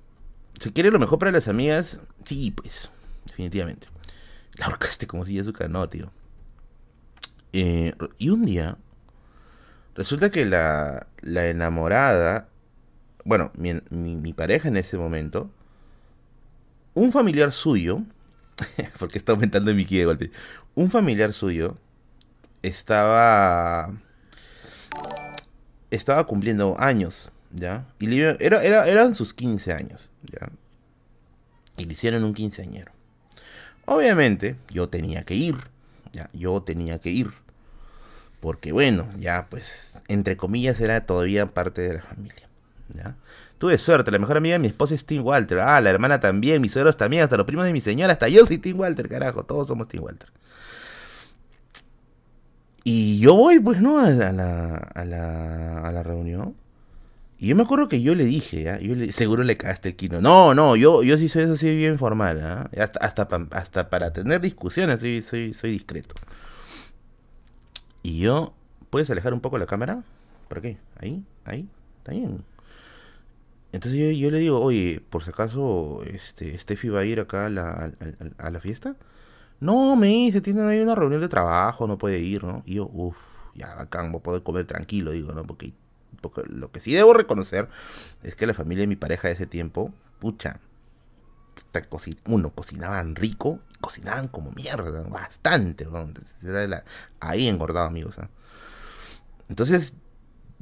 ¿Se 0.59 0.72
quiere 0.72 0.91
lo 0.91 0.99
mejor 0.99 1.18
para 1.18 1.33
las 1.33 1.49
amigas? 1.49 1.99
Sí, 2.24 2.53
pues, 2.53 2.91
definitivamente. 3.26 3.89
La 4.55 4.66
ahorcaste 4.66 5.07
como 5.07 5.26
si 5.26 5.43
su 5.43 5.53
no, 5.68 5.89
tío. 5.89 6.12
Eh, 7.53 7.95
y 8.18 8.30
un 8.30 8.45
día, 8.45 8.78
resulta 9.95 10.30
que 10.30 10.45
la, 10.45 11.07
la 11.20 11.49
enamorada, 11.49 12.49
bueno, 13.24 13.51
mi, 13.57 14.33
pareja 14.33 14.68
en 14.68 14.76
ese 14.76 14.97
momento, 14.97 15.51
un 16.95 17.12
familiar 17.12 17.53
suyo, 17.53 18.03
porque 18.99 19.18
está 19.18 19.32
aumentando 19.32 19.74
mi 19.74 19.84
ki 19.84 19.99
de 19.99 20.05
golpe, 20.05 20.30
un 20.74 20.90
familiar 20.90 21.32
suyo 21.32 21.76
estaba 22.62 23.93
estaba 25.90 26.26
cumpliendo 26.26 26.76
años, 26.78 27.30
¿ya? 27.51 27.86
Y 27.99 28.20
era, 28.20 28.36
era, 28.40 28.88
eran 28.88 29.14
sus 29.14 29.34
15 29.34 29.72
años, 29.72 30.11
¿ya? 30.22 30.49
Y 31.76 31.84
le 31.84 31.93
hicieron 31.93 32.24
un 32.24 32.34
quinceañero. 32.34 32.93
Obviamente, 33.84 34.57
yo 34.70 34.88
tenía 34.88 35.22
que 35.24 35.34
ir, 35.34 35.57
¿ya? 36.12 36.30
Yo 36.32 36.62
tenía 36.62 36.99
que 36.99 37.11
ir. 37.11 37.32
Porque 38.40 38.72
bueno, 38.72 39.09
ya 39.18 39.47
pues, 39.51 39.99
entre 40.09 40.36
comillas, 40.36 40.80
era 40.80 41.05
todavía 41.05 41.47
parte 41.47 41.82
de 41.82 41.95
la 41.95 42.03
familia, 42.03 42.49
Tuve 43.59 43.78
suerte, 43.78 44.11
la 44.11 44.18
mejor 44.18 44.36
amiga 44.36 44.55
de 44.55 44.59
mi 44.59 44.66
esposa 44.66 44.95
es 44.95 45.05
Tim 45.05 45.24
Walter. 45.24 45.61
Ah, 45.61 45.80
la 45.80 45.90
hermana 45.90 46.18
también, 46.18 46.61
mis 46.61 46.72
suegros 46.72 46.97
también, 46.97 47.22
hasta 47.22 47.36
los 47.36 47.47
primos 47.47 47.64
de 47.64 47.72
mi 47.72 47.80
señora, 47.80 48.12
hasta 48.12 48.28
yo 48.28 48.45
soy 48.45 48.59
Tim 48.59 48.78
Walter, 48.78 49.09
carajo, 49.09 49.45
todos 49.45 49.68
somos 49.68 49.88
Tim 49.88 50.03
Walter. 50.03 50.28
Y 52.84 53.20
yo 53.20 53.36
voy, 53.36 53.61
pues, 53.61 53.80
¿no? 53.80 54.01
A 54.01 54.11
la, 54.11 54.28
a 54.28 55.05
la, 55.05 55.78
a 55.78 55.93
la, 55.93 56.03
reunión. 56.03 56.57
Y 57.38 57.49
yo 57.49 57.57
me 57.57 57.62
acuerdo 57.62 57.86
que 57.86 58.03
yo 58.03 58.14
le 58.14 58.24
dije, 58.24 58.78
yo 58.80 58.95
le, 58.97 59.12
seguro 59.12 59.45
le 59.45 59.57
cagaste 59.57 59.90
el 59.90 59.97
quino. 59.97 60.20
No, 60.20 60.55
no, 60.55 60.74
yo, 60.74 61.03
yo 61.05 61.16
sí 61.16 61.28
soy 61.28 61.45
eso 61.45 61.53
así 61.53 61.74
bien 61.76 61.99
formal, 61.99 62.40
¿ah? 62.43 62.70
hasta, 62.76 62.99
hasta, 62.99 63.28
hasta, 63.53 63.90
para 63.90 64.12
tener 64.12 64.40
discusiones 64.40 65.01
soy, 65.01 65.22
soy, 65.22 65.55
soy 65.55 65.70
discreto. 65.70 66.14
Y 68.03 68.18
yo, 68.18 68.55
¿puedes 68.90 69.09
alejar 69.11 69.32
un 69.34 69.40
poco 69.40 69.59
la 69.59 69.66
cámara? 69.66 70.03
¿Para 70.49 70.61
qué? 70.61 70.78
Ahí, 70.99 71.24
ahí, 71.45 71.68
está 71.99 72.12
bien. 72.12 72.43
Entonces 73.73 74.16
yo, 74.18 74.31
le 74.31 74.39
digo, 74.39 74.61
oye, 74.61 75.03
por 75.09 75.25
si 75.25 75.31
acaso, 75.31 76.03
este, 76.05 76.59
Steffi 76.59 76.91
va 76.91 77.01
a 77.01 77.05
ir 77.05 77.20
acá 77.20 77.47
a 77.47 77.49
la, 77.49 77.93
a 78.39 78.51
la 78.51 78.61
fiesta. 78.61 78.97
No, 79.61 79.96
me 79.96 80.09
dice, 80.09 80.41
tienen 80.41 80.67
ahí 80.67 80.80
una 80.80 80.95
reunión 80.95 81.21
de 81.21 81.29
trabajo, 81.29 81.87
no 81.87 81.96
puede 81.96 82.18
ir, 82.18 82.45
¿no? 82.45 82.63
Y 82.67 82.75
yo, 82.75 82.91
uff, 82.92 83.17
ya 83.55 83.75
bacán, 83.75 84.13
voy 84.13 84.18
a 84.21 84.22
poder 84.22 84.42
comer 84.42 84.67
tranquilo, 84.67 85.13
digo, 85.13 85.33
¿no? 85.33 85.45
Porque, 85.46 85.72
lo 86.49 86.71
que 86.71 86.80
sí 86.80 86.92
debo 86.92 87.14
reconocer 87.14 87.68
es 88.22 88.37
que 88.37 88.46
la 88.46 88.55
familia 88.55 88.83
de 88.83 88.88
mi 88.88 88.96
pareja 88.96 89.29
de 89.29 89.34
ese 89.34 89.46
tiempo, 89.46 89.92
pucha, 90.18 90.61
uno, 92.26 92.51
cocinaban 92.51 93.17
rico, 93.17 93.61
cocinaban 93.80 94.29
como 94.29 94.51
mierda, 94.53 95.03
bastante, 95.05 95.87
¿no? 95.87 96.09
Era 96.42 96.84
ahí 97.21 97.49
engordado, 97.49 97.87
amigos, 97.87 98.18
¿ah? 98.18 98.29
Entonces, 99.49 99.95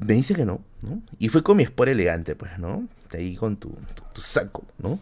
me 0.00 0.14
dice 0.14 0.34
que 0.34 0.44
no, 0.44 0.60
¿no? 0.82 1.02
Y 1.18 1.28
fue 1.28 1.42
con 1.42 1.58
mi 1.58 1.62
espora 1.62 1.90
elegante, 1.90 2.34
pues, 2.34 2.58
¿no? 2.58 2.88
Ahí 3.12 3.36
con 3.36 3.56
tu, 3.56 3.76
saco, 4.16 4.64
¿no? 4.78 4.98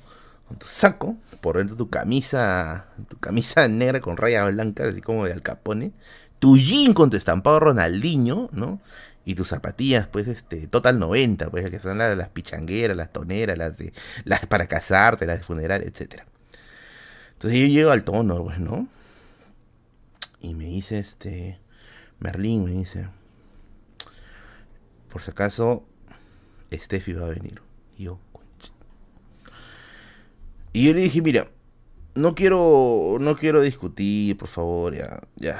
con 0.47 0.59
tu 0.59 0.67
saco, 0.67 1.17
por 1.41 1.59
dentro 1.59 1.77
tu 1.77 1.91
camisa, 1.91 2.87
tu 3.09 3.19
camisa 3.19 3.69
negra 3.69 4.01
con 4.01 4.17
rayas 4.17 4.51
blancas, 4.53 4.89
así 4.89 5.03
como 5.03 5.27
de 5.27 5.33
Al 5.33 5.43
Capone, 5.43 5.93
tu 6.39 6.57
jean 6.57 6.95
con 6.95 7.11
tu 7.11 7.17
estampado 7.17 7.61
Ronaldinho, 7.61 8.49
¿no? 8.53 8.81
Y 9.25 9.35
tus 9.35 9.49
zapatillas, 9.49 10.07
pues, 10.07 10.27
este, 10.27 10.67
Total 10.67 10.99
90, 10.99 11.51
pues, 11.51 11.71
que 11.71 11.79
son 11.79 11.99
las, 11.99 12.17
las 12.17 12.31
pichangueras, 12.31 12.97
las 12.97 13.13
toneras, 13.13 13.59
las 13.59 13.77
de, 13.77 13.93
las 14.25 14.47
para 14.47 14.67
casarte, 14.67 15.27
las 15.27 15.39
de 15.39 15.45
funeral, 15.45 15.83
etcétera. 15.83 16.27
Entonces 17.35 17.61
yo 17.61 17.67
llego 17.67 17.91
al 17.91 18.05
tono, 18.05 18.43
pues, 18.43 18.59
¿no? 18.59 18.89
Y 20.41 20.55
me 20.55 20.65
dice, 20.65 20.99
este, 20.99 21.61
Merlín 22.21 22.65
me 22.65 22.71
dice, 22.71 23.09
por 25.19 25.25
si 25.25 25.33
acaso, 25.33 25.85
Steffi 26.73 27.13
va 27.13 27.27
a 27.27 27.31
venir. 27.31 27.61
Y 27.97 28.05
yo, 28.05 28.21
y 30.73 30.87
yo 30.87 30.95
le 30.95 31.01
dije, 31.01 31.21
mira, 31.23 31.49
no 32.15 32.37
quiero, 32.37 33.17
no 33.19 33.37
quiero 33.37 33.61
discutir, 33.61 34.37
por 34.37 34.47
favor, 34.47 34.95
ya, 34.95 35.21
ya. 35.35 35.59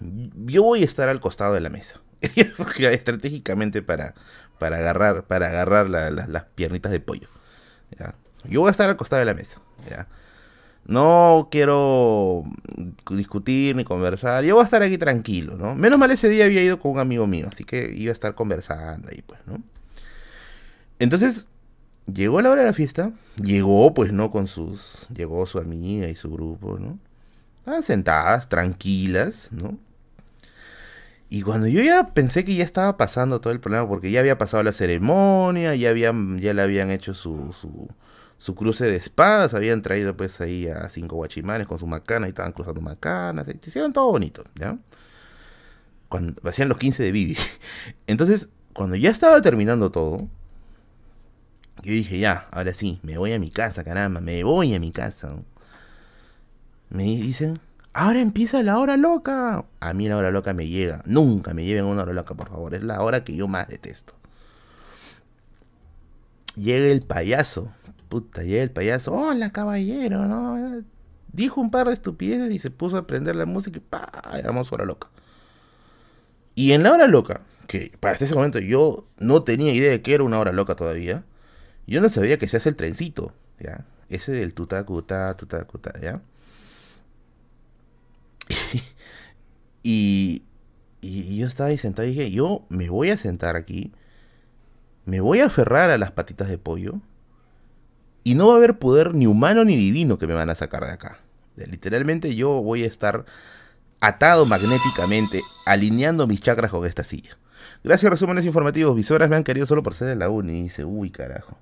Yo 0.00 0.64
voy 0.64 0.82
a 0.82 0.86
estar 0.86 1.08
al 1.08 1.20
costado 1.20 1.54
de 1.54 1.60
la 1.60 1.70
mesa. 1.70 2.00
estratégicamente 2.20 3.80
para, 3.80 4.16
para 4.58 4.78
agarrar, 4.78 5.22
para 5.28 5.46
agarrar 5.46 5.88
las 5.88 6.44
piernitas 6.56 6.90
de 6.90 6.98
pollo. 6.98 7.28
Yo 8.42 8.62
voy 8.62 8.68
a 8.68 8.72
estar 8.72 8.88
al 8.90 8.96
costado 8.96 9.20
de 9.20 9.26
la 9.26 9.34
mesa. 9.34 9.60
¿ya? 9.88 10.08
No 10.86 11.48
quiero 11.50 12.44
discutir 13.10 13.74
ni 13.74 13.84
conversar. 13.84 14.44
Yo 14.44 14.54
voy 14.54 14.62
a 14.62 14.64
estar 14.64 14.82
aquí 14.82 14.98
tranquilo, 14.98 15.56
¿no? 15.56 15.74
Menos 15.74 15.98
mal 15.98 16.10
ese 16.12 16.28
día 16.28 16.44
había 16.44 16.62
ido 16.62 16.78
con 16.78 16.92
un 16.92 16.98
amigo 17.00 17.26
mío, 17.26 17.48
así 17.50 17.64
que 17.64 17.92
iba 17.92 18.10
a 18.10 18.14
estar 18.14 18.34
conversando 18.34 19.08
ahí, 19.10 19.22
pues, 19.26 19.40
¿no? 19.46 19.62
Entonces, 20.98 21.48
llegó 22.06 22.40
la 22.40 22.50
hora 22.50 22.62
de 22.62 22.68
la 22.68 22.72
fiesta, 22.72 23.10
llegó 23.36 23.94
pues, 23.94 24.12
¿no? 24.12 24.30
Con 24.30 24.46
sus, 24.46 25.06
llegó 25.14 25.46
su 25.46 25.58
amiga 25.58 26.08
y 26.08 26.14
su 26.14 26.30
grupo, 26.30 26.78
¿no? 26.78 26.98
Estaban 27.58 27.82
sentadas, 27.82 28.48
tranquilas, 28.48 29.48
¿no? 29.50 29.76
Y 31.28 31.42
cuando 31.42 31.66
yo 31.66 31.82
ya 31.82 32.14
pensé 32.14 32.44
que 32.44 32.54
ya 32.54 32.62
estaba 32.64 32.96
pasando 32.96 33.40
todo 33.40 33.52
el 33.52 33.58
problema, 33.58 33.88
porque 33.88 34.12
ya 34.12 34.20
había 34.20 34.38
pasado 34.38 34.62
la 34.62 34.72
ceremonia, 34.72 35.74
ya, 35.74 35.90
habían, 35.90 36.38
ya 36.38 36.54
le 36.54 36.62
habían 36.62 36.90
hecho 36.90 37.14
su, 37.14 37.52
su, 37.52 37.88
su 38.38 38.54
cruce 38.54 38.84
de 38.84 38.96
espadas, 38.96 39.54
habían 39.54 39.82
traído 39.82 40.16
pues 40.16 40.40
ahí 40.40 40.68
a 40.68 40.88
cinco 40.88 41.16
guachimanes 41.16 41.66
con 41.66 41.78
su 41.78 41.86
macana 41.86 42.26
y 42.26 42.30
estaban 42.30 42.52
cruzando 42.52 42.80
macanas, 42.80 43.46
se 43.46 43.68
hicieron 43.68 43.92
todo 43.92 44.10
bonito, 44.10 44.44
¿ya? 44.54 44.78
Cuando 46.08 46.40
hacían 46.48 46.68
los 46.68 46.78
15 46.78 47.02
de 47.02 47.12
Bibi. 47.12 47.36
Entonces, 48.06 48.48
cuando 48.72 48.96
ya 48.96 49.10
estaba 49.10 49.40
terminando 49.40 49.90
todo, 49.90 50.28
yo 51.82 51.92
dije, 51.92 52.18
ya, 52.18 52.48
ahora 52.52 52.74
sí, 52.74 53.00
me 53.02 53.18
voy 53.18 53.32
a 53.32 53.38
mi 53.38 53.50
casa, 53.50 53.84
caramba, 53.84 54.20
me 54.20 54.42
voy 54.44 54.74
a 54.74 54.80
mi 54.80 54.92
casa. 54.92 55.36
Me 56.88 57.04
dicen, 57.04 57.60
ahora 57.92 58.20
empieza 58.20 58.62
la 58.62 58.78
hora 58.78 58.96
loca. 58.96 59.64
A 59.80 59.92
mí 59.92 60.08
la 60.08 60.16
hora 60.16 60.30
loca 60.30 60.54
me 60.54 60.68
llega. 60.68 61.02
Nunca 61.06 61.54
me 61.54 61.64
lleven 61.64 61.84
una 61.84 62.02
hora 62.02 62.12
loca, 62.12 62.34
por 62.34 62.48
favor. 62.48 62.74
Es 62.74 62.84
la 62.84 63.00
hora 63.02 63.24
que 63.24 63.34
yo 63.34 63.48
más 63.48 63.68
detesto. 63.68 64.14
Llega 66.54 66.88
el 66.88 67.02
payaso. 67.02 67.70
Puta, 68.08 68.42
llega 68.42 68.62
el 68.62 68.70
payaso. 68.70 69.12
Hola, 69.12 69.50
caballero, 69.50 70.26
¿no? 70.26 70.82
Dijo 71.32 71.60
un 71.60 71.70
par 71.70 71.88
de 71.88 71.94
estupideces 71.94 72.52
y 72.52 72.58
se 72.58 72.70
puso 72.70 72.96
a 72.96 73.06
prender 73.06 73.36
la 73.36 73.46
música 73.46 73.78
y 73.78 73.80
pa, 73.80 74.10
éramos 74.34 74.72
hora 74.72 74.84
loca. 74.84 75.08
Y 76.54 76.72
en 76.72 76.82
la 76.82 76.92
hora 76.92 77.06
loca, 77.06 77.42
que 77.66 77.92
para 78.00 78.14
ese 78.14 78.34
momento 78.34 78.58
yo 78.60 79.06
no 79.18 79.42
tenía 79.42 79.72
idea 79.72 79.90
de 79.90 80.02
que 80.02 80.14
era 80.14 80.24
una 80.24 80.38
hora 80.38 80.52
loca 80.52 80.76
todavía, 80.76 81.24
yo 81.86 82.00
no 82.00 82.08
sabía 82.08 82.38
que 82.38 82.48
se 82.48 82.56
hace 82.56 82.70
el 82.70 82.76
trencito, 82.76 83.34
¿ya? 83.60 83.84
Ese 84.08 84.32
del 84.32 84.54
tutacuta, 84.54 85.36
tutacuta, 85.36 85.92
¿ya? 86.00 86.22
y, 89.82 90.44
y 91.00 91.36
yo 91.36 91.46
estaba 91.46 91.70
ahí 91.70 91.78
sentado 91.78 92.06
y 92.08 92.12
dije, 92.12 92.30
yo 92.30 92.64
me 92.68 92.88
voy 92.88 93.10
a 93.10 93.18
sentar 93.18 93.56
aquí, 93.56 93.92
me 95.04 95.20
voy 95.20 95.40
a 95.40 95.46
aferrar 95.46 95.90
a 95.90 95.98
las 95.98 96.12
patitas 96.12 96.48
de 96.48 96.58
pollo, 96.58 97.00
y 98.26 98.34
no 98.34 98.48
va 98.48 98.54
a 98.54 98.56
haber 98.56 98.76
poder 98.80 99.14
ni 99.14 99.28
humano 99.28 99.64
ni 99.64 99.76
divino 99.76 100.18
que 100.18 100.26
me 100.26 100.34
van 100.34 100.50
a 100.50 100.56
sacar 100.56 100.84
de 100.84 100.90
acá. 100.90 101.20
Literalmente 101.54 102.34
yo 102.34 102.60
voy 102.60 102.82
a 102.82 102.88
estar 102.88 103.24
atado 104.00 104.46
magnéticamente, 104.46 105.42
alineando 105.64 106.26
mis 106.26 106.40
chakras 106.40 106.72
con 106.72 106.84
esta 106.84 107.04
silla. 107.04 107.38
Gracias, 107.84 108.10
resúmenes 108.10 108.44
informativos. 108.44 108.96
Visoras 108.96 109.30
me 109.30 109.36
han 109.36 109.44
querido 109.44 109.64
solo 109.64 109.84
por 109.84 109.94
ser 109.94 110.08
de 110.08 110.16
la 110.16 110.28
uni. 110.28 110.62
dice, 110.62 110.84
uy, 110.84 111.10
carajo. 111.10 111.56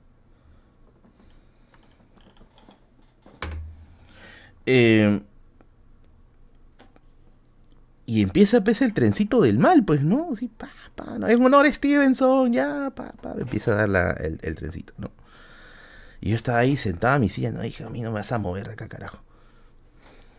Eh, 4.64 5.20
y 8.06 8.22
empieza 8.22 8.64
pues 8.64 8.80
el 8.80 8.94
trencito 8.94 9.42
del 9.42 9.58
mal, 9.58 9.84
pues, 9.84 10.02
¿no? 10.02 10.30
Así, 10.32 10.48
pa, 10.48 10.70
no, 11.18 11.26
honor 11.26 11.70
Stevenson, 11.70 12.54
ya, 12.54 12.90
pa, 12.94 13.12
pa, 13.20 13.34
empieza 13.38 13.72
a 13.72 13.74
dar 13.74 13.88
la, 13.90 14.10
el, 14.12 14.56
trencito, 14.56 14.94
¿no? 14.96 15.10
Y 16.24 16.30
yo 16.30 16.36
estaba 16.36 16.60
ahí 16.60 16.78
sentado 16.78 17.16
a 17.16 17.18
mi 17.18 17.28
silla, 17.28 17.50
no, 17.50 17.60
dije, 17.60 17.84
a 17.84 17.90
mí 17.90 18.00
no 18.00 18.08
me 18.08 18.14
vas 18.14 18.32
a 18.32 18.38
mover 18.38 18.70
acá, 18.70 18.88
carajo. 18.88 19.18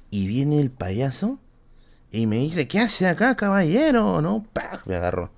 Y 0.10 0.26
viene 0.26 0.60
el 0.60 0.72
payaso 0.72 1.38
y 2.12 2.26
me 2.26 2.38
dice, 2.38 2.68
¿qué 2.68 2.80
hace 2.80 3.07
acá, 3.07 3.36
caballero? 3.36 4.20
¿No? 4.20 4.48
Pa, 4.52 4.82
me 4.88 4.95
agarró. 4.95 5.32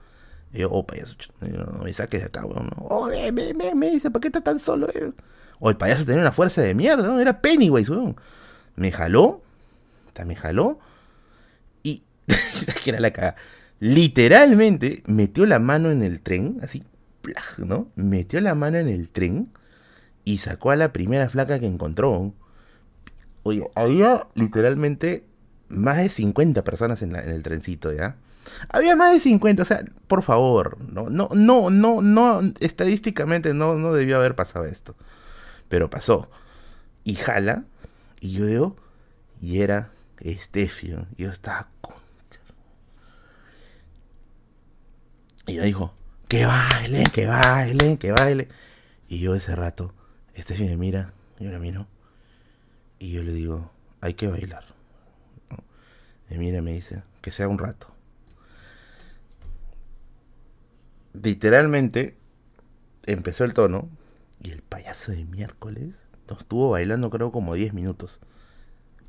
Y 0.54 0.60
yo, 0.60 0.72
oh, 0.72 0.88
payaso, 0.88 1.18
no 1.42 1.84
me 1.84 1.92
saques 1.94 2.22
de 2.22 2.28
acá, 2.28 2.46
weón. 2.46 2.68
¿no? 2.68 2.86
Oh, 2.86 3.10
me, 3.10 3.30
me, 3.74 3.92
dice, 3.92 4.10
¿por 4.10 4.22
qué 4.22 4.30
estás 4.30 4.46
tan 4.46 4.58
solo, 4.58 4.88
eh? 4.88 5.12
O 5.60 5.70
el 5.70 5.76
payaso 5.76 6.06
tenía 6.06 6.22
una 6.22 6.32
fuerza 6.32 6.62
de 6.62 6.74
mierda, 6.74 7.06
¿no? 7.06 7.20
Era 7.20 7.42
Pennywise, 7.42 7.92
weón. 7.92 8.16
Me 8.78 8.94
jaló, 8.94 9.42
me 10.26 10.36
jaló 10.38 10.80
que 12.84 12.90
era 12.90 13.02
la 13.02 13.12
caga. 13.12 13.36
Literalmente 13.82 15.04
metió 15.08 15.46
la 15.46 15.60
mano 15.60 15.92
en 15.92 16.04
el 16.04 16.22
tren, 16.22 16.60
así, 16.64 16.84
¿no? 17.58 17.90
Metió 17.96 18.40
la 18.40 18.56
mano 18.56 18.78
en 18.78 18.88
el 18.88 19.10
tren 19.12 19.50
y 20.28 20.40
sacó 20.40 20.72
a 20.72 20.76
la 20.76 20.92
primera 20.92 21.30
flaca 21.30 21.58
que 21.58 21.68
encontró. 21.68 22.34
Oye, 23.44 23.64
había 23.76 24.28
literalmente 24.36 25.26
más 25.70 26.00
de 26.00 26.10
50 26.10 26.66
personas 26.66 27.02
en, 27.02 27.16
el 27.16 27.42
trencito, 27.44 27.94
¿ya? 27.94 28.18
Había 28.68 28.98
más 28.98 29.14
de 29.14 29.22
50, 29.22 29.62
o 29.62 29.66
sea, 29.66 29.86
por 30.08 30.24
favor, 30.24 30.78
no, 30.92 31.10
no, 31.10 31.30
no, 31.34 31.70
no, 31.70 32.02
no, 32.02 32.42
estadísticamente 32.60 33.54
no, 33.54 33.76
no 33.76 33.94
debió 33.94 34.18
haber 34.18 34.36
pasado 34.36 34.66
esto. 34.66 34.98
Pero 35.70 35.90
pasó. 35.90 36.30
Y 37.06 37.16
jala, 37.16 37.64
y 38.20 38.34
yo 38.34 38.76
y 39.40 39.62
era 39.62 39.92
Estefio. 40.20 41.08
Yo 41.18 41.32
estaba 41.32 41.70
con 41.80 41.96
Y 45.46 45.54
ella 45.54 45.64
dijo, 45.64 45.94
que 46.28 46.46
baile, 46.46 47.06
que 47.14 47.28
baile, 47.28 47.98
que 47.98 48.12
baile. 48.12 48.50
Y 49.08 49.20
yo 49.20 49.34
ese 49.36 49.56
rato, 49.56 49.94
este 50.38 50.56
me 50.64 50.78
mira, 50.78 51.14
yo 51.40 51.50
la 51.52 51.58
miro. 51.58 51.88
Y 53.00 53.12
yo 53.12 53.24
le 53.24 53.34
digo, 53.34 53.72
hay 54.02 54.14
que 54.14 54.28
bailar. 54.28 54.64
Y 56.30 56.38
mira, 56.38 56.62
me 56.62 56.74
dice, 56.74 57.04
que 57.22 57.32
sea 57.32 57.48
un 57.48 57.58
rato. 57.58 57.88
Literalmente, 61.14 62.16
empezó 63.06 63.44
el 63.44 63.54
tono. 63.54 63.90
Y 64.44 64.52
el 64.52 64.62
payaso 64.62 65.12
de 65.12 65.26
miércoles 65.26 65.96
nos 66.30 66.40
estuvo 66.40 66.70
bailando 66.70 67.10
creo 67.10 67.32
como 67.32 67.56
10 67.56 67.74
minutos. 67.74 68.20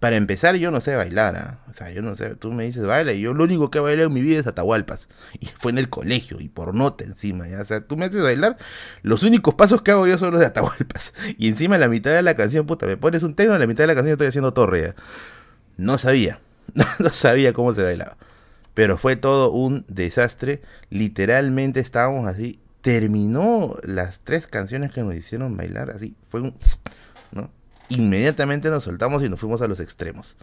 Para 0.01 0.15
empezar, 0.15 0.55
yo 0.55 0.71
no 0.71 0.81
sé 0.81 0.95
bailar, 0.95 1.37
¿ah? 1.37 1.59
o 1.69 1.73
sea, 1.73 1.91
yo 1.91 2.03
no 2.03 2.15
sé, 2.15 2.37
tú 2.37 2.53
me 2.53 2.65
dices 2.65 2.87
baila, 2.87 3.13
y 3.13 3.21
yo 3.21 3.35
lo 3.35 3.45
único 3.45 3.69
que 3.69 3.79
he 3.79 3.81
bailado 3.81 4.07
en 4.07 4.15
mi 4.15 4.23
vida 4.23 4.39
es 4.39 4.47
Atahualpas, 4.47 5.09
y 5.41 5.47
fue 5.47 5.73
en 5.73 5.79
el 5.79 5.89
colegio, 5.89 6.39
y 6.41 6.49
por 6.49 6.75
nota 6.75 7.05
encima, 7.05 7.49
¿ya? 7.49 7.61
o 7.61 7.65
sea, 7.65 7.81
tú 7.81 7.97
me 7.97 8.05
haces 8.05 8.23
bailar, 8.23 8.57
los 9.03 9.25
únicos 9.25 9.55
pasos 9.55 9.83
que 9.83 9.91
hago 9.91 10.07
yo 10.07 10.17
son 10.17 10.31
los 10.31 10.41
de 10.41 10.47
Atahualpas, 10.47 11.13
y 11.39 11.49
encima 11.49 11.75
en 11.75 11.81
la 11.81 11.89
mitad 11.89 12.13
de 12.13 12.23
la 12.23 12.35
canción, 12.35 12.67
puta, 12.67 12.87
me 12.87 12.97
pones 12.97 13.25
un 13.25 13.35
tema, 13.35 13.55
en 13.55 13.61
la 13.61 13.67
mitad 13.67 13.83
de 13.83 13.89
la 13.89 13.95
canción 13.95 14.13
estoy 14.13 14.29
haciendo 14.29 14.53
torre, 14.53 14.95
no 15.77 15.99
sabía, 15.99 16.41
no 17.01 17.11
sabía 17.11 17.53
cómo 17.53 17.75
se 17.75 17.83
bailaba, 17.83 18.17
pero 18.75 18.99
fue 18.99 19.17
todo 19.17 19.51
un 19.51 19.85
desastre, 19.89 20.63
literalmente 20.91 21.81
estábamos 21.81 22.29
así, 22.29 22.61
terminó 22.83 23.77
las 23.83 24.21
tres 24.21 24.47
canciones 24.47 24.93
que 24.93 25.03
nos 25.03 25.15
hicieron 25.15 25.57
bailar, 25.57 25.91
así, 25.91 26.15
fue 26.29 26.41
un. 26.41 26.55
Inmediatamente 27.89 28.71
nos 28.71 28.85
soltamos 28.85 29.23
y 29.23 29.29
nos 29.29 29.41
fuimos 29.41 29.63
a 29.63 29.69
los 29.69 29.81
extremos. 29.81 30.37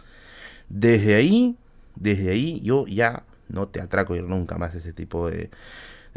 Desde 0.68 1.14
ahí, 1.14 1.56
desde 1.94 2.30
ahí 2.30 2.60
yo 2.62 2.86
ya 2.86 3.24
no 3.48 3.68
te 3.68 3.80
atraco 3.80 4.16
ir 4.16 4.24
nunca 4.24 4.58
más 4.58 4.74
a 4.74 4.78
ese 4.78 4.92
tipo 4.92 5.30
de, 5.30 5.50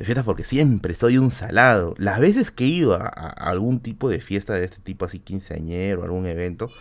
fiestas 0.04 0.26
porque 0.26 0.44
siempre 0.44 0.96
soy 0.96 1.18
un 1.18 1.32
salado. 1.32 1.94
Las 1.98 2.20
veces 2.20 2.52
que 2.52 2.66
he 2.66 2.68
ido 2.68 2.96
a, 2.96 3.08
algún 3.08 3.80
tipo 3.80 4.10
de 4.10 4.22
fiesta 4.22 4.54
de 4.54 4.66
este 4.66 4.80
tipo, 4.80 5.06
así 5.06 5.20
quinceañero, 5.20 6.04
algún 6.04 6.26
evento, 6.26 6.72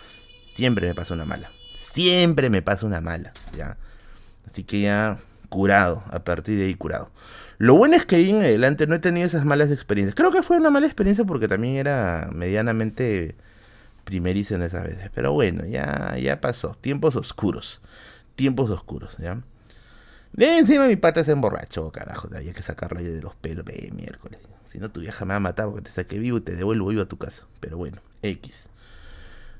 siempre 0.54 0.86
me 0.86 0.94
pasa 0.94 1.14
una 1.14 1.24
mala. 1.24 1.50
Siempre 1.74 2.50
me 2.50 2.62
pasa 2.62 2.86
una 2.86 3.00
mala, 3.00 3.32
¿ya? 3.56 3.76
Así 4.46 4.62
que 4.64 4.82
ya 4.82 5.18
curado, 5.48 6.04
a 6.10 6.24
partir 6.24 6.58
de 6.58 6.66
ahí 6.66 6.74
curado. 6.74 7.10
Lo 7.58 7.74
bueno 7.74 7.96
es 7.96 8.06
que 8.06 8.16
ahí 8.16 8.30
en 8.30 8.42
adelante 8.42 8.86
no 8.86 8.94
he 8.94 9.00
tenido 9.00 9.26
esas 9.26 9.44
malas 9.44 9.72
experiencias. 9.72 10.14
Creo 10.14 10.30
que 10.30 10.42
fue 10.42 10.56
una 10.58 10.70
mala 10.70 10.86
experiencia 10.86 11.24
porque 11.24 11.48
también 11.48 11.74
era 11.76 12.30
medianamente 12.32 13.34
primerizo 14.08 14.54
en 14.54 14.62
esas 14.62 14.84
veces. 14.84 15.10
Pero 15.14 15.34
bueno, 15.34 15.66
ya, 15.66 16.16
ya 16.18 16.40
pasó. 16.40 16.74
Tiempos 16.80 17.14
oscuros. 17.14 17.82
Tiempos 18.36 18.70
oscuros, 18.70 19.14
¿ya? 19.18 19.42
De 20.32 20.58
encima 20.58 20.88
mi 20.88 20.96
pata 20.96 21.22
se 21.24 21.32
emborrachó, 21.32 21.92
carajo. 21.92 22.28
Había 22.34 22.54
que 22.54 22.62
sacarla 22.62 23.02
de 23.02 23.20
los 23.20 23.34
pelos, 23.34 23.66
ve, 23.66 23.90
miércoles. 23.94 24.40
Si 24.72 24.78
no, 24.78 24.90
tu 24.90 25.00
vieja 25.00 25.26
me 25.26 25.32
va 25.32 25.36
a 25.36 25.40
matar 25.40 25.66
porque 25.66 25.82
te 25.82 25.90
saqué 25.90 26.18
vivo 26.18 26.38
y 26.38 26.40
te 26.40 26.56
devuelvo 26.56 26.88
vivo 26.88 27.02
a 27.02 27.06
tu 27.06 27.18
casa. 27.18 27.44
Pero 27.60 27.76
bueno, 27.76 27.98
X. 28.22 28.68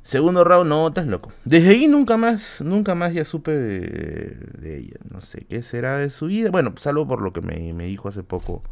Segundo 0.03 0.45
round, 0.45 0.71
no, 0.71 0.89
estás 0.89 1.07
loco. 1.07 1.31
Desde 1.45 1.69
ahí 1.69 1.87
nunca 1.87 2.17
más, 2.17 2.63
nunca 2.63 2.95
más 2.95 3.13
ya 3.13 3.27
supe 3.27 3.51
de, 3.51 4.79
ella. 4.79 4.97
No 5.11 5.21
sé 5.21 5.45
qué 5.45 5.63
será 5.63 5.99
de 5.99 6.09
su 6.09 6.27
vida. 6.27 6.51
Bueno, 6.51 6.73
salvo 6.79 7.07
por 7.07 7.21
lo 7.21 7.35
que 7.35 7.43
me, 7.43 7.75
me 7.75 7.85
dijo 7.85 8.09
hace 8.09 8.23
poco 8.23 8.63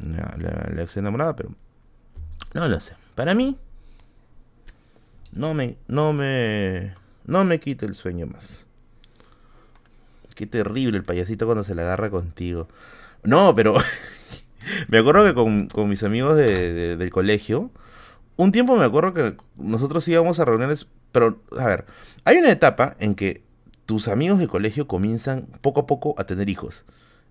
la 0.00 0.82
ex 0.82 0.96
enamorada, 0.96 1.34
pero 1.34 1.50
no 2.54 2.68
lo 2.68 2.80
sé. 2.80 2.94
Para 3.16 3.34
mí, 3.34 3.58
no 5.32 5.54
me, 5.54 5.76
no 5.88 6.12
me, 6.12 6.94
no 7.24 7.44
me 7.44 7.60
quite 7.60 7.86
el 7.86 7.94
sueño 7.94 8.26
más. 8.26 8.66
Qué 10.34 10.46
terrible 10.46 10.98
el 10.98 11.04
payasito 11.04 11.46
cuando 11.46 11.64
se 11.64 11.74
la 11.74 11.82
agarra 11.82 12.10
contigo. 12.10 12.68
No, 13.22 13.54
pero 13.54 13.76
me 14.88 14.98
acuerdo 14.98 15.24
que 15.24 15.34
con, 15.34 15.88
mis 15.88 16.02
amigos 16.02 16.36
del 16.36 17.10
colegio, 17.10 17.70
un 18.36 18.52
tiempo 18.52 18.76
me 18.76 18.84
acuerdo 18.84 19.14
que 19.14 19.36
nosotros 19.56 20.06
íbamos 20.08 20.40
a 20.40 20.44
reuniones, 20.44 20.86
pero 21.12 21.40
a 21.58 21.66
ver, 21.66 21.84
hay 22.24 22.38
una 22.38 22.50
etapa 22.50 22.96
en 22.98 23.14
que 23.14 23.42
tus 23.86 24.08
amigos 24.08 24.38
de 24.38 24.48
colegio 24.48 24.86
comienzan 24.86 25.46
poco 25.60 25.80
a 25.80 25.86
poco 25.86 26.14
a 26.16 26.24
tener 26.24 26.48
hijos. 26.48 26.84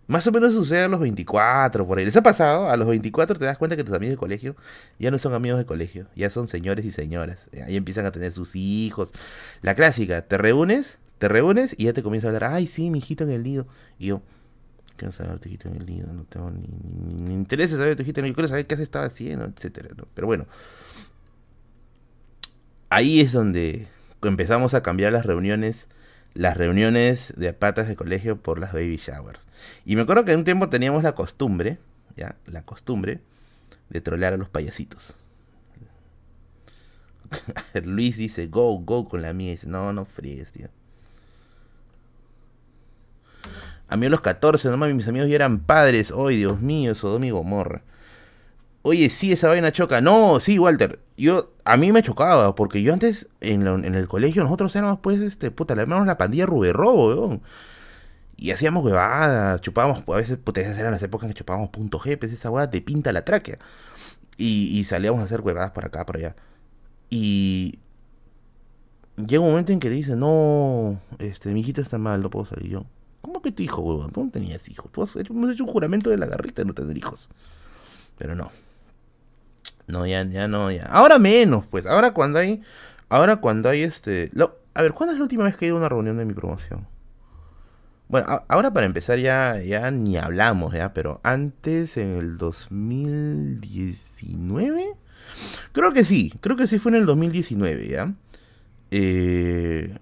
Más 0.09 0.25
o 0.25 0.31
menos 0.31 0.53
sucede 0.55 0.85
a 0.85 0.87
los 0.87 0.99
24, 0.99 1.85
por 1.85 1.99
ahí. 1.99 2.05
¿Les 2.05 2.15
ha 2.17 2.23
pasado? 2.23 2.67
A 2.67 2.75
los 2.77 2.87
24 2.87 3.37
te 3.37 3.45
das 3.45 3.59
cuenta 3.59 3.77
que 3.77 3.83
tus 3.83 3.93
amigos 3.93 4.13
de 4.13 4.17
colegio 4.17 4.55
ya 4.97 5.11
no 5.11 5.19
son 5.19 5.35
amigos 5.35 5.59
de 5.59 5.67
colegio, 5.67 6.07
ya 6.15 6.31
son 6.31 6.47
señores 6.47 6.83
y 6.83 6.91
señoras. 6.91 7.47
Ahí 7.63 7.75
empiezan 7.75 8.07
a 8.07 8.11
tener 8.11 8.31
sus 8.31 8.55
hijos. 8.55 9.11
La 9.61 9.75
clásica, 9.75 10.23
te 10.23 10.39
reúnes, 10.39 10.97
te 11.19 11.27
reúnes 11.27 11.75
y 11.77 11.85
ya 11.85 11.93
te 11.93 12.01
comienza 12.01 12.25
a 12.27 12.31
hablar, 12.31 12.51
ay, 12.55 12.65
sí, 12.65 12.89
mi 12.89 12.97
hijito 12.97 13.23
en 13.23 13.29
el 13.29 13.43
nido. 13.43 13.67
Y 13.99 14.07
yo, 14.07 14.23
Quiero 14.97 15.11
saber 15.11 15.33
a 15.33 15.37
Tejita 15.37 15.69
en 15.69 15.75
el 15.75 15.85
nido, 15.85 16.11
no 16.11 16.23
tengo 16.23 16.49
ni, 16.49 16.67
ni, 16.67 17.13
ni 17.13 17.33
interés 17.35 17.69
saber 17.69 17.93
a 17.93 17.95
Tejita 17.95 18.21
en 18.21 18.25
el 18.25 18.29
nido. 18.31 18.35
Quiero 18.35 18.49
saber 18.49 18.65
qué 18.65 18.77
se 18.77 18.83
estaba 18.83 19.05
haciendo, 19.05 19.45
etcétera. 19.45 19.89
Pero 20.15 20.25
bueno, 20.25 20.47
ahí 22.89 23.21
es 23.21 23.31
donde 23.31 23.87
empezamos 24.23 24.73
a 24.73 24.81
cambiar 24.81 25.13
las 25.13 25.27
reuniones, 25.27 25.85
las 26.33 26.57
reuniones 26.57 27.31
de 27.37 27.53
patas 27.53 27.87
de 27.87 27.95
colegio 27.95 28.41
por 28.41 28.57
las 28.57 28.73
baby 28.73 28.97
showers. 28.97 29.39
Y 29.85 29.95
me 29.95 30.03
acuerdo 30.03 30.25
que 30.25 30.31
en 30.31 30.39
un 30.39 30.45
tiempo 30.45 30.69
teníamos 30.69 31.03
la 31.03 31.15
costumbre, 31.15 31.79
ya, 32.15 32.37
la 32.45 32.63
costumbre 32.63 33.21
de 33.89 34.01
trolear 34.01 34.33
a 34.33 34.37
los 34.37 34.49
payasitos. 34.49 35.15
Luis 37.83 38.17
dice, 38.17 38.47
go, 38.47 38.77
go 38.79 39.07
con 39.07 39.21
la 39.21 39.33
mía. 39.33 39.51
Dice, 39.51 39.67
no, 39.67 39.93
no 39.93 40.05
fríes, 40.05 40.51
tío. 40.51 40.69
A 43.87 43.97
mí 43.97 44.05
a 44.05 44.09
los 44.09 44.21
14, 44.21 44.69
nomás 44.69 44.93
mis 44.93 45.07
amigos 45.07 45.29
ya 45.29 45.35
eran 45.35 45.59
padres. 45.59 46.13
Ay, 46.15 46.37
Dios 46.37 46.61
mío, 46.61 46.93
Sodoma 46.95 47.25
y 47.25 47.31
Gomorra. 47.31 47.81
Oye, 48.83 49.09
sí, 49.09 49.31
esa 49.33 49.49
vaina 49.49 49.71
choca. 49.71 50.01
No, 50.01 50.39
sí, 50.39 50.59
Walter. 50.59 50.99
Yo, 51.17 51.53
a 51.65 51.77
mí 51.77 51.91
me 51.91 52.03
chocaba, 52.03 52.55
porque 52.55 52.81
yo 52.83 52.93
antes, 52.93 53.27
en, 53.41 53.65
lo- 53.65 53.75
en 53.75 53.95
el 53.95 54.07
colegio, 54.07 54.43
nosotros 54.43 54.75
éramos, 54.75 54.99
pues, 55.01 55.19
este, 55.21 55.51
puta, 55.51 55.75
le 55.75 55.83
llamamos 55.83 56.07
la 56.07 56.17
pandilla 56.17 56.45
Ruberrobo, 56.45 57.07
weón. 57.09 57.41
Y 58.41 58.51
hacíamos 58.51 58.85
huevadas, 58.85 59.59
chupábamos, 59.59 60.01
a 60.07 60.15
veces, 60.15 60.37
puta, 60.37 60.61
esas 60.61 60.77
eran 60.79 60.93
las 60.93 61.03
épocas 61.03 61.27
que 61.27 61.33
chupábamos 61.33 61.69
punto 61.71 61.99
G, 61.99 62.17
pues 62.17 62.31
esa 62.31 62.49
hueá 62.49 62.69
te 62.71 62.79
pinta 62.79 63.11
la 63.11 63.25
tráquea. 63.25 63.59
Y, 64.37 64.81
salíamos 64.85 65.19
a 65.19 65.25
hacer 65.25 65.41
huevadas 65.41 65.71
por 65.71 65.83
acá, 65.83 66.05
por 66.05 66.15
allá. 66.15 66.37
Y 67.09 67.79
llega 69.17 69.41
un 69.41 69.49
momento 69.49 69.73
en 69.73 69.79
que 69.81 69.89
dice, 69.89 70.15
no, 70.15 71.01
este, 71.17 71.49
mi 71.51 71.59
hijito 71.59 71.81
está 71.81 71.97
mal, 71.97 72.21
no 72.21 72.29
puedo 72.29 72.45
salir 72.45 72.69
yo. 72.69 72.85
¿Cómo 73.21 73.41
que 73.41 73.51
tu 73.51 73.61
hijo, 73.61 73.81
huevón? 73.81 74.11
Tú 74.11 74.23
no 74.23 74.31
tenías 74.31 74.69
hijos. 74.69 74.89
Tú 74.93 75.03
has 75.03 75.13
hecho- 75.17 75.33
hemos 75.33 75.51
hecho 75.51 75.65
un 75.65 75.71
juramento 75.71 76.09
de 76.09 76.15
la 76.17 76.25
garrita 76.25 76.61
de 76.61 76.67
no 76.67 76.73
tener 76.73 76.95
hijos. 76.97 77.29
Pero 78.17 78.35
no. 78.35 78.51
No, 79.87 80.05
ya, 80.05 80.23
ya 80.23 80.47
no, 80.47 80.71
ya. 80.71 80.85
Ahora 80.85 81.19
menos, 81.19 81.65
pues. 81.65 81.85
Ahora 81.85 82.13
cuando 82.13 82.39
hay. 82.39 82.61
Ahora 83.09 83.37
cuando 83.37 83.67
hay 83.67 83.81
este. 83.81 84.31
a 84.73 84.81
ver, 84.81 84.93
¿cuándo 84.93 85.11
es 85.11 85.19
la 85.19 85.23
última 85.23 85.43
vez 85.43 85.57
que 85.57 85.65
he 85.65 85.67
ido 85.67 85.75
a 85.75 85.79
una 85.79 85.89
reunión 85.89 86.15
de 86.15 86.23
mi 86.23 86.33
promoción? 86.33 86.87
Bueno, 88.09 88.43
ahora 88.47 88.73
para 88.73 88.87
empezar 88.87 89.19
ya, 89.19 89.61
ya 89.61 89.91
ni 89.91 90.17
hablamos, 90.17 90.73
ya, 90.73 90.95
pero 90.95 91.21
antes, 91.23 91.95
en 91.95 92.17
el 92.17 92.39
2019, 92.39 94.95
creo 95.71 95.93
que 95.93 96.03
sí, 96.03 96.33
creo 96.41 96.57
que 96.57 96.65
sí 96.65 96.79
fue 96.79 96.91
en 96.93 96.97
el 96.97 97.05
2019, 97.05 97.87
ya. 97.87 98.11
Eh, 98.89 99.95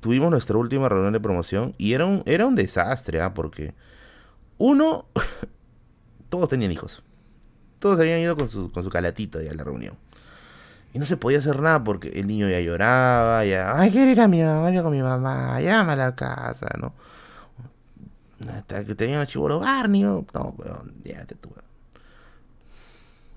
tuvimos 0.00 0.30
nuestra 0.30 0.56
última 0.56 0.88
reunión 0.88 1.12
de 1.12 1.20
promoción 1.20 1.74
y 1.76 1.92
era 1.92 2.06
un, 2.06 2.22
era 2.24 2.46
un 2.46 2.54
desastre, 2.54 3.20
¿ah? 3.20 3.34
Porque 3.34 3.74
uno, 4.56 5.04
todos 6.30 6.48
tenían 6.48 6.72
hijos. 6.72 7.02
Todos 7.78 8.00
habían 8.00 8.20
ido 8.20 8.38
con 8.38 8.48
su, 8.48 8.72
con 8.72 8.84
su 8.84 8.88
calatito 8.88 9.42
ya 9.42 9.50
a 9.50 9.54
la 9.54 9.64
reunión. 9.64 9.98
Y 10.94 10.98
no 10.98 11.04
se 11.04 11.18
podía 11.18 11.40
hacer 11.40 11.60
nada 11.60 11.84
porque 11.84 12.08
el 12.08 12.26
niño 12.26 12.48
ya 12.48 12.60
lloraba, 12.60 13.44
ya, 13.44 13.78
ay, 13.78 13.90
quiero 13.90 14.10
ir 14.10 14.22
a 14.22 14.28
mi 14.28 14.42
mamá, 14.42 14.70
ir 14.70 14.82
con 14.82 14.92
mi 14.92 15.02
mamá, 15.02 15.60
llama 15.60 15.92
a 15.92 15.96
la 15.96 16.14
casa, 16.14 16.68
¿no? 16.80 16.94
Hasta 18.48 18.84
que 18.84 18.94
tenían 18.94 19.20
a 19.20 19.26
Chiboro 19.26 19.60
Barney, 19.60 20.02
¿no? 20.02 20.26
Weón, 20.34 20.94
ya 21.04 21.24
te 21.24 21.34
tuve. 21.34 21.62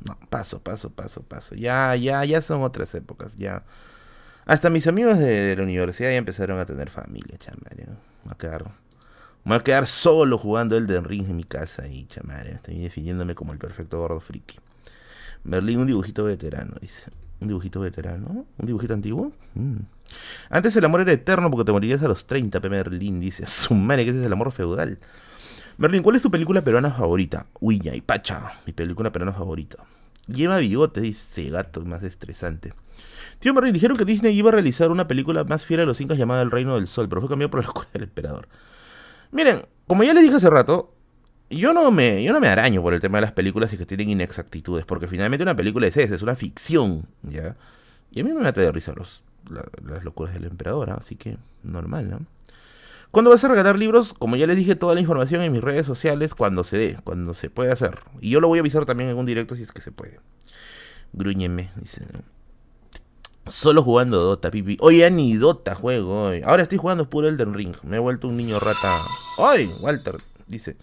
No, 0.05 0.17
paso, 0.29 0.59
paso, 0.59 0.89
paso, 0.89 1.21
paso. 1.21 1.55
Ya, 1.55 1.95
ya, 1.95 2.23
ya 2.25 2.41
son 2.41 2.61
otras 2.61 2.93
épocas, 2.95 3.35
ya. 3.35 3.63
Hasta 4.45 4.69
mis 4.69 4.87
amigos 4.87 5.17
de, 5.17 5.25
de 5.25 5.55
la 5.55 5.63
universidad 5.63 6.09
ya 6.09 6.17
empezaron 6.17 6.59
a 6.59 6.65
tener 6.65 6.89
familia, 6.89 7.37
chamario. 7.37 7.87
Me 8.23 8.29
va 8.29 8.33
a 8.33 8.37
quedar, 8.37 9.63
quedar 9.63 9.87
solo 9.87 10.37
jugando 10.37 10.77
Elden 10.77 11.03
Ring 11.03 11.29
en 11.29 11.35
mi 11.35 11.43
casa 11.43 11.83
ahí, 11.83 12.05
chamario. 12.07 12.53
Estoy 12.55 12.79
definiéndome 12.79 13.35
como 13.35 13.53
el 13.53 13.59
perfecto 13.59 13.99
gordo 13.99 14.19
friki. 14.19 14.59
Merlín, 15.43 15.79
un 15.79 15.87
dibujito 15.87 16.23
veterano, 16.23 16.75
dice. 16.79 17.11
¿Un 17.39 17.47
dibujito 17.49 17.79
veterano? 17.79 18.45
¿Un 18.57 18.65
dibujito 18.65 18.93
antiguo? 18.93 19.31
Mm. 19.53 19.77
Antes 20.49 20.75
el 20.75 20.85
amor 20.85 21.01
era 21.01 21.11
eterno 21.11 21.49
porque 21.51 21.65
te 21.65 21.71
morirías 21.71 22.01
a 22.03 22.07
los 22.07 22.25
30, 22.25 22.59
P. 22.59 22.69
Merlín, 22.69 23.19
dice. 23.19 23.45
Su 23.47 23.75
que 23.87 24.01
ese 24.01 24.19
es 24.19 24.25
el 24.25 24.33
amor 24.33 24.51
feudal. 24.51 24.99
Merlín, 25.77 26.03
¿cuál 26.03 26.15
es 26.15 26.21
tu 26.21 26.31
película 26.31 26.61
peruana 26.63 26.91
favorita? 26.91 27.47
Uña 27.59 27.95
y 27.95 28.01
Pacha, 28.01 28.53
mi 28.65 28.73
película 28.73 29.11
peruana 29.11 29.33
favorita. 29.33 29.83
Lleva 30.27 30.57
bigote, 30.57 31.01
dice 31.01 31.49
gato, 31.49 31.85
más 31.85 32.03
estresante. 32.03 32.73
Tío 33.39 33.53
Merlín, 33.53 33.73
dijeron 33.73 33.95
que 33.95 34.05
Disney 34.05 34.35
iba 34.35 34.49
a 34.49 34.53
realizar 34.53 34.89
una 34.89 35.07
película 35.07 35.43
más 35.43 35.65
fiel 35.65 35.81
a 35.81 35.85
los 35.85 36.01
incas 36.01 36.17
llamada 36.17 36.41
El 36.41 36.51
Reino 36.51 36.75
del 36.75 36.87
Sol, 36.87 37.07
pero 37.07 37.21
fue 37.21 37.29
cambiado 37.29 37.51
por 37.51 37.59
la 37.61 37.67
locura 37.67 37.87
del 37.93 38.03
emperador. 38.03 38.47
Miren, 39.31 39.61
como 39.85 40.03
ya 40.03 40.13
les 40.13 40.23
dije 40.23 40.35
hace 40.35 40.49
rato, 40.49 40.93
yo 41.49 41.73
no 41.73 41.91
me, 41.91 42.23
yo 42.23 42.33
no 42.33 42.39
me 42.39 42.47
araño 42.47 42.81
por 42.81 42.93
el 42.93 42.99
tema 42.99 43.19
de 43.19 43.21
las 43.21 43.31
películas 43.31 43.71
y 43.73 43.77
que 43.77 43.85
tienen 43.85 44.09
inexactitudes, 44.09 44.85
porque 44.85 45.07
finalmente 45.07 45.43
una 45.43 45.55
película 45.55 45.87
es 45.87 45.95
esa, 45.95 46.15
es 46.15 46.21
una 46.21 46.35
ficción, 46.35 47.05
¿ya? 47.23 47.55
Y 48.11 48.21
a 48.21 48.23
mí 48.23 48.33
me 48.33 48.41
mata 48.41 48.61
de 48.61 48.71
risa 48.71 48.93
los, 48.95 49.23
la- 49.49 49.65
las 49.85 50.03
locuras 50.03 50.33
del 50.33 50.45
emperador, 50.45 50.89
¿ah? 50.89 50.97
así 51.01 51.15
que 51.15 51.37
normal, 51.63 52.09
¿no? 52.09 52.19
¿Cuándo 53.11 53.31
vas 53.31 53.43
a 53.43 53.47
regalar 53.47 53.79
libros? 53.79 54.13
Como 54.13 54.35
ya 54.35 54.45
les 54.47 54.57
dije, 54.57 54.75
toda 54.75 54.93
la 54.93 54.99
información 54.99 55.41
en 55.41 55.51
mis 55.53 55.61
redes 55.61 55.85
sociales 55.87 56.35
cuando 56.35 56.63
se 56.63 56.77
dé, 56.77 56.97
cuando 57.03 57.33
se 57.33 57.49
puede 57.49 57.71
hacer. 57.71 57.99
Y 58.19 58.29
yo 58.31 58.41
lo 58.41 58.47
voy 58.49 58.59
a 58.59 58.61
avisar 58.61 58.85
también 58.85 59.09
en 59.09 59.17
un 59.17 59.25
directo 59.25 59.55
si 59.55 59.61
es 59.63 59.71
que 59.71 59.81
se 59.81 59.91
puede. 59.91 60.19
Grúñeme, 61.13 61.71
dice. 61.77 62.05
Solo 63.47 63.81
jugando 63.81 64.19
Dota, 64.21 64.51
pipi. 64.51 64.77
Ya 64.97 65.09
ni 65.09 65.35
Dota 65.37 65.73
juego 65.73 66.25
hoy. 66.25 66.41
Ahora 66.43 66.63
estoy 66.63 66.77
jugando 66.77 67.09
puro 67.09 67.29
Elden 67.29 67.53
Ring. 67.53 67.75
Me 67.83 67.95
he 67.95 67.99
vuelto 67.99 68.27
un 68.27 68.35
niño 68.35 68.59
rata. 68.59 68.99
¡Ay! 69.37 69.71
Walter 69.79 70.17
dice. 70.47 70.75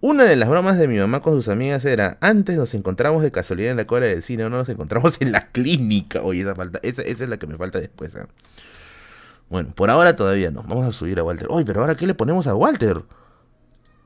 Una 0.00 0.24
de 0.24 0.36
las 0.36 0.48
bromas 0.48 0.78
de 0.78 0.88
mi 0.88 0.98
mamá 0.98 1.20
con 1.20 1.34
sus 1.34 1.48
amigas 1.48 1.84
era, 1.84 2.18
antes 2.20 2.56
nos 2.56 2.74
encontramos 2.74 3.22
de 3.22 3.32
casualidad 3.32 3.70
en 3.70 3.78
la 3.78 3.86
cola 3.86 4.06
del 4.06 4.22
cine, 4.22 4.42
ahora 4.42 4.58
nos 4.58 4.68
encontramos 4.68 5.20
en 5.20 5.32
la 5.32 5.48
clínica. 5.48 6.22
Oye, 6.22 6.42
esa, 6.42 6.54
falta, 6.54 6.78
esa, 6.82 7.02
es 7.02 7.20
la 7.20 7.38
que 7.38 7.46
me 7.46 7.56
falta 7.56 7.80
después. 7.80 8.14
¿ah? 8.14 8.26
Bueno, 9.48 9.70
por 9.74 9.90
ahora 9.90 10.14
todavía 10.14 10.50
no. 10.50 10.62
Vamos 10.64 10.86
a 10.86 10.92
subir 10.92 11.18
a 11.18 11.24
Walter. 11.24 11.48
Oye, 11.50 11.64
pero 11.64 11.80
ahora 11.80 11.94
¿qué 11.94 12.06
le 12.06 12.14
ponemos 12.14 12.46
a 12.46 12.54
Walter? 12.54 13.04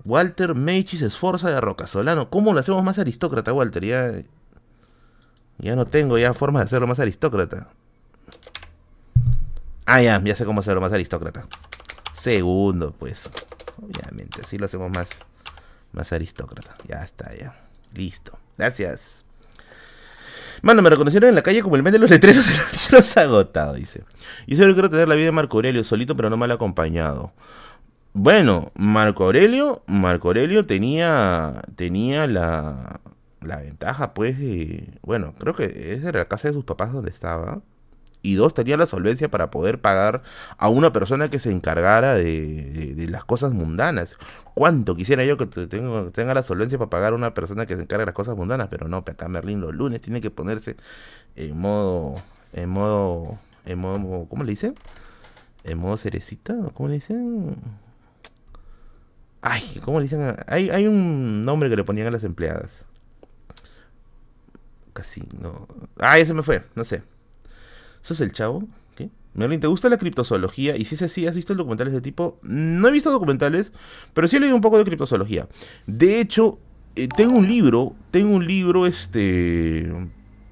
Walter 0.04 0.54
Meichis 0.54 1.02
Esforza 1.02 1.50
de 1.50 1.60
Rocasolano. 1.60 2.30
¿Cómo 2.30 2.52
lo 2.52 2.60
hacemos 2.60 2.84
más 2.84 2.98
aristócrata, 2.98 3.52
Walter? 3.52 3.84
Ya, 3.84 4.12
ya 5.58 5.76
no 5.76 5.86
tengo 5.86 6.18
ya 6.18 6.34
formas 6.34 6.62
de 6.62 6.66
hacerlo 6.66 6.86
más 6.86 7.00
aristócrata. 7.00 7.68
Ah, 9.86 10.00
ya, 10.02 10.22
ya 10.22 10.36
sé 10.36 10.44
cómo 10.44 10.60
hacerlo 10.60 10.80
más 10.80 10.92
aristócrata. 10.92 11.46
Segundo, 12.12 12.94
pues. 12.96 13.28
Obviamente, 13.82 14.42
así 14.42 14.58
lo 14.58 14.66
hacemos 14.66 14.90
más, 14.90 15.08
más 15.92 16.12
aristócrata. 16.12 16.74
Ya 16.88 17.02
está, 17.02 17.34
ya. 17.34 17.54
Listo. 17.94 18.38
Gracias. 18.58 19.24
Mano, 20.62 20.82
me 20.82 20.90
reconocieron 20.90 21.28
en 21.30 21.34
la 21.34 21.42
calle 21.42 21.62
como 21.62 21.76
el 21.76 21.82
men 21.82 21.92
de 21.92 21.98
los 21.98 22.10
letreros 22.10 22.46
de 22.90 22.96
los 22.96 23.16
agotado, 23.16 23.74
dice. 23.74 24.04
Yo 24.46 24.56
solo 24.56 24.74
quiero 24.74 24.90
tener 24.90 25.08
la 25.08 25.14
vida 25.14 25.26
de 25.26 25.32
Marco 25.32 25.56
Aurelio, 25.56 25.82
solito 25.84 26.16
pero 26.16 26.28
no 26.28 26.36
mal 26.36 26.50
acompañado. 26.50 27.32
Bueno, 28.12 28.72
Marco 28.74 29.24
Aurelio, 29.24 29.82
Marco 29.86 30.28
Aurelio 30.28 30.66
tenía, 30.66 31.62
tenía 31.76 32.26
la, 32.26 33.00
la 33.40 33.56
ventaja, 33.58 34.12
pues, 34.14 34.38
de, 34.38 34.98
bueno, 35.02 35.32
creo 35.38 35.54
que 35.54 35.92
esa 35.94 36.08
era 36.08 36.18
la 36.20 36.24
casa 36.28 36.48
de 36.48 36.54
sus 36.54 36.64
papás 36.64 36.92
donde 36.92 37.10
estaba. 37.10 37.60
Y 38.22 38.34
dos, 38.34 38.52
tenía 38.52 38.76
la 38.76 38.86
solvencia 38.86 39.30
para 39.30 39.50
poder 39.50 39.80
pagar 39.80 40.22
a 40.58 40.68
una 40.68 40.92
persona 40.92 41.28
que 41.30 41.38
se 41.38 41.50
encargara 41.52 42.14
de- 42.16 42.92
de 42.94 43.08
las 43.08 43.24
cosas 43.24 43.52
mundanas. 43.54 44.16
¿Cuánto 44.60 44.94
quisiera 44.94 45.24
yo 45.24 45.38
que 45.38 45.46
te- 45.46 45.66
tengo- 45.68 46.10
tenga 46.10 46.34
la 46.34 46.42
solvencia 46.42 46.76
para 46.76 46.90
pagar 46.90 47.14
a 47.14 47.16
una 47.16 47.32
persona 47.32 47.64
que 47.64 47.76
se 47.76 47.82
encargue 47.84 48.02
de 48.02 48.06
las 48.08 48.14
cosas 48.14 48.36
mundanas? 48.36 48.68
Pero 48.68 48.88
no, 48.88 48.98
acá 48.98 49.26
Merlín 49.26 49.62
los 49.62 49.74
lunes 49.74 50.02
tiene 50.02 50.20
que 50.20 50.30
ponerse 50.30 50.76
en 51.36 51.58
modo, 51.58 52.16
en 52.52 52.68
modo, 52.68 53.38
en 53.64 53.78
modo, 53.78 54.26
¿cómo 54.28 54.44
le 54.44 54.50
dicen? 54.52 54.74
En 55.64 55.78
modo 55.78 55.96
cerecita, 55.96 56.54
¿o 56.54 56.70
¿cómo 56.72 56.90
le 56.90 56.96
dicen? 56.96 57.56
Ay, 59.42 59.80
¿cómo 59.84 59.98
le 60.00 60.04
dicen? 60.04 60.36
Hay, 60.46 60.68
hay 60.70 60.86
un 60.86 61.42
nombre 61.42 61.70
que 61.70 61.76
le 61.76 61.84
ponían 61.84 62.06
a 62.08 62.10
las 62.10 62.24
empleadas. 62.24 62.84
Casi, 64.92 65.22
no. 65.40 65.66
Ah, 65.98 66.18
ese 66.18 66.34
me 66.34 66.42
fue, 66.42 66.64
no 66.74 66.84
sé. 66.84 67.02
¿Eso 68.02 68.14
es 68.14 68.20
el 68.20 68.32
chavo? 68.32 68.64
Merlin, 69.34 69.60
¿te 69.60 69.66
gusta 69.66 69.88
la 69.88 69.96
criptozoología? 69.96 70.76
Y 70.76 70.84
si 70.84 70.96
es 70.96 71.02
así, 71.02 71.26
¿has 71.26 71.34
visto 71.34 71.54
documentales 71.54 71.92
de 71.92 72.00
tipo? 72.00 72.38
No 72.42 72.88
he 72.88 72.92
visto 72.92 73.10
documentales, 73.10 73.72
pero 74.12 74.26
sí 74.26 74.36
he 74.36 74.40
leído 74.40 74.56
un 74.56 74.60
poco 74.60 74.78
de 74.78 74.84
criptozoología. 74.84 75.48
De 75.86 76.20
hecho, 76.20 76.58
eh, 76.96 77.08
tengo 77.16 77.36
un 77.36 77.46
libro, 77.46 77.94
tengo 78.10 78.34
un 78.34 78.46
libro, 78.46 78.86
este... 78.86 79.90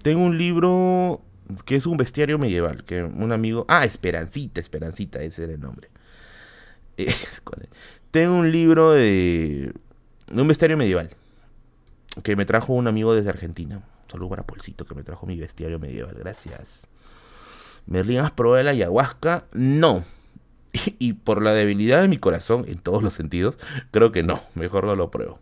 Tengo 0.02 0.22
un 0.22 0.38
libro 0.38 1.20
que 1.64 1.76
es 1.76 1.86
un 1.86 1.96
bestiario 1.96 2.38
medieval, 2.38 2.84
que 2.84 3.02
un 3.02 3.32
amigo... 3.32 3.64
Ah, 3.68 3.84
Esperancita, 3.84 4.60
Esperancita, 4.60 5.20
ese 5.20 5.44
era 5.44 5.52
el 5.54 5.60
nombre. 5.60 5.90
Tengo 8.10 8.36
un 8.36 8.50
libro 8.50 8.92
de, 8.92 9.72
de 10.32 10.42
un 10.42 10.48
bestiario 10.48 10.76
medieval 10.76 11.10
que 12.22 12.36
me 12.36 12.46
trajo 12.46 12.72
un 12.72 12.86
amigo 12.86 13.14
desde 13.14 13.30
Argentina. 13.30 13.82
Saludo 14.10 14.30
para 14.30 14.46
Polcito 14.46 14.86
que 14.86 14.94
me 14.94 15.02
trajo 15.02 15.26
mi 15.26 15.38
bestiario 15.38 15.78
medieval. 15.78 16.16
Gracias. 16.18 16.88
Merlín, 17.88 18.20
¿has 18.20 18.32
probado 18.32 18.62
la 18.62 18.70
ayahuasca? 18.70 19.46
No. 19.52 20.04
y 20.98 21.14
por 21.14 21.42
la 21.42 21.54
debilidad 21.54 22.02
de 22.02 22.08
mi 22.08 22.18
corazón, 22.18 22.64
en 22.68 22.78
todos 22.78 23.02
los 23.02 23.14
sentidos, 23.14 23.56
creo 23.90 24.12
que 24.12 24.22
no, 24.22 24.40
mejor 24.54 24.84
no 24.84 24.94
lo 24.94 25.10
pruebo. 25.10 25.40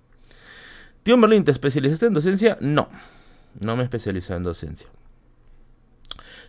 Tío 1.03 1.17
Merlin, 1.17 1.45
¿te 1.45 1.51
especializaste 1.51 2.07
en 2.07 2.15
docencia? 2.15 2.57
No, 2.61 2.89
no 3.59 3.77
me 3.77 3.83
especializo 3.83 4.35
en 4.35 4.45
docencia. 4.45 4.89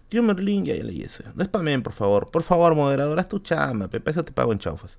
Tío 0.07 0.23
Merlin, 0.23 0.65
ya, 0.65 0.75
ya 0.75 0.83
leí 0.83 1.01
eso. 1.01 1.23
No 1.35 1.83
por 1.83 1.93
favor. 1.93 2.31
Por 2.31 2.43
favor, 2.43 2.75
moderador, 2.75 3.19
haz 3.19 3.27
tu 3.27 3.39
chamba. 3.39 3.89
Pepe, 3.89 4.11
eso 4.11 4.23
te 4.23 4.31
pago 4.31 4.53
en 4.53 4.59
chaufas. 4.59 4.97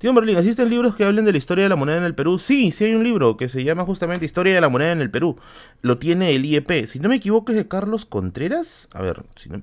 Tío 0.00 0.14
Merlin, 0.14 0.38
¿existen 0.38 0.70
libros 0.70 0.94
que 0.94 1.04
hablen 1.04 1.26
de 1.26 1.32
la 1.32 1.36
historia 1.36 1.64
de 1.64 1.68
la 1.68 1.76
moneda 1.76 1.98
en 1.98 2.04
el 2.04 2.14
Perú? 2.14 2.38
Sí, 2.38 2.72
sí 2.72 2.84
hay 2.84 2.94
un 2.94 3.04
libro 3.04 3.36
que 3.36 3.50
se 3.50 3.64
llama 3.64 3.84
justamente 3.84 4.24
Historia 4.24 4.54
de 4.54 4.60
la 4.62 4.70
moneda 4.70 4.92
en 4.92 5.02
el 5.02 5.10
Perú. 5.10 5.36
Lo 5.82 5.98
tiene 5.98 6.34
el 6.34 6.46
IEP. 6.46 6.86
Si 6.86 7.00
no 7.00 7.10
me 7.10 7.16
equivoco 7.16 7.52
es 7.52 7.58
de 7.58 7.68
Carlos 7.68 8.06
Contreras. 8.06 8.88
A 8.94 9.02
ver, 9.02 9.22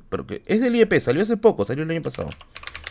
pero 0.09 0.27
que 0.27 0.43
es 0.45 0.61
del 0.61 0.76
IEP, 0.76 0.99
salió 1.01 1.23
hace 1.23 1.38
poco, 1.38 1.65
salió 1.65 1.84
el 1.84 1.89
año 1.89 2.03
pasado. 2.03 2.30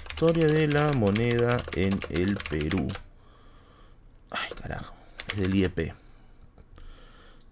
Historia 0.08 0.48
de 0.48 0.66
la 0.66 0.92
moneda 0.92 1.58
en 1.76 2.00
el 2.10 2.36
Perú. 2.50 2.88
Ay, 4.30 4.50
carajo. 4.60 4.96
Es 5.32 5.38
del 5.38 5.54
IEP. 5.54 5.92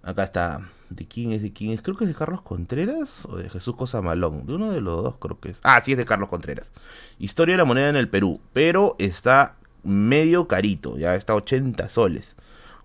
Acá 0.03 0.25
está. 0.25 0.69
¿De 0.91 1.07
quién 1.07 1.31
es? 1.31 1.41
¿De 1.41 1.53
quién 1.53 1.71
es? 1.71 1.83
Creo 1.83 1.97
que 1.97 2.03
es 2.03 2.09
de 2.09 2.17
Carlos 2.17 2.43
Contreras 2.43 3.25
o 3.27 3.37
de 3.37 3.49
Jesús 3.49 3.77
Cosa 3.77 4.03
Malón. 4.03 4.45
De 4.45 4.55
uno 4.55 4.73
de 4.73 4.81
los 4.81 5.05
dos 5.05 5.19
creo 5.19 5.39
que 5.39 5.51
es. 5.51 5.61
Ah, 5.63 5.81
sí, 5.81 5.93
es 5.93 5.99
de 5.99 6.05
Carlos 6.05 6.29
Contreras. 6.29 6.73
Historia 7.21 7.53
de 7.53 7.59
la 7.59 7.65
moneda 7.65 7.91
en 7.91 7.97
el 7.97 8.09
Perú. 8.09 8.41
Pero 8.53 8.97
está 8.99 9.55
medio 9.85 10.49
carito. 10.49 10.99
Ya 10.99 11.15
está 11.15 11.35
80 11.35 11.89
soles. 11.89 12.37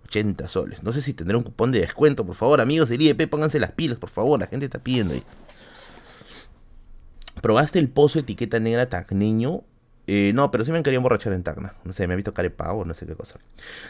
80 0.05 0.47
soles. 0.47 0.83
No 0.83 0.93
sé 0.93 1.01
si 1.01 1.13
tendrá 1.13 1.37
un 1.37 1.43
cupón 1.43 1.71
de 1.71 1.79
descuento. 1.79 2.25
Por 2.25 2.35
favor, 2.35 2.61
amigos 2.61 2.89
del 2.89 3.01
IEP, 3.01 3.29
pónganse 3.29 3.59
las 3.59 3.71
pilas, 3.71 3.97
por 3.97 4.09
favor. 4.09 4.39
La 4.39 4.47
gente 4.47 4.65
está 4.65 4.79
pidiendo 4.79 5.13
ahí. 5.13 5.23
¿Probaste 7.41 7.79
el 7.79 7.89
pozo 7.89 8.19
etiqueta 8.19 8.59
negra 8.59 8.89
tacneño? 8.89 9.63
Eh, 10.11 10.33
no, 10.33 10.49
pero 10.49 10.65
sí 10.65 10.71
me 10.71 10.81
quería 10.81 10.97
emborrachar 10.97 11.33
en 11.33 11.43
Tacna. 11.43 11.75
No 11.83 11.93
sé, 11.93 12.07
me 12.07 12.13
ha 12.13 12.15
visto 12.15 12.33
carepavo, 12.33 12.83
no 12.83 12.95
sé 12.95 13.05
qué 13.05 13.15
cosa. 13.15 13.39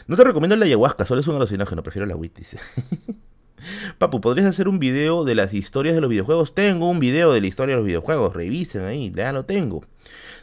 No 0.06 0.18
te 0.18 0.24
recomiendo 0.26 0.58
la 0.58 0.66
ayahuasca, 0.66 1.06
solo 1.06 1.22
es 1.22 1.28
un 1.28 1.38
alucinógeno, 1.38 1.82
prefiero 1.82 2.06
la 2.06 2.18
WIT. 2.18 2.40
Papu, 3.98 4.20
¿podrías 4.20 4.48
hacer 4.48 4.68
un 4.68 4.80
video 4.80 5.24
de 5.24 5.36
las 5.36 5.54
historias 5.54 5.96
de 5.96 6.02
los 6.02 6.10
videojuegos? 6.10 6.54
Tengo 6.54 6.90
un 6.90 7.00
video 7.00 7.32
de 7.32 7.40
la 7.40 7.48
historia 7.48 7.76
de 7.76 7.80
los 7.80 7.88
videojuegos, 7.88 8.36
revisen 8.36 8.84
ahí, 8.84 9.12
ya 9.16 9.32
lo 9.32 9.46
tengo. 9.46 9.86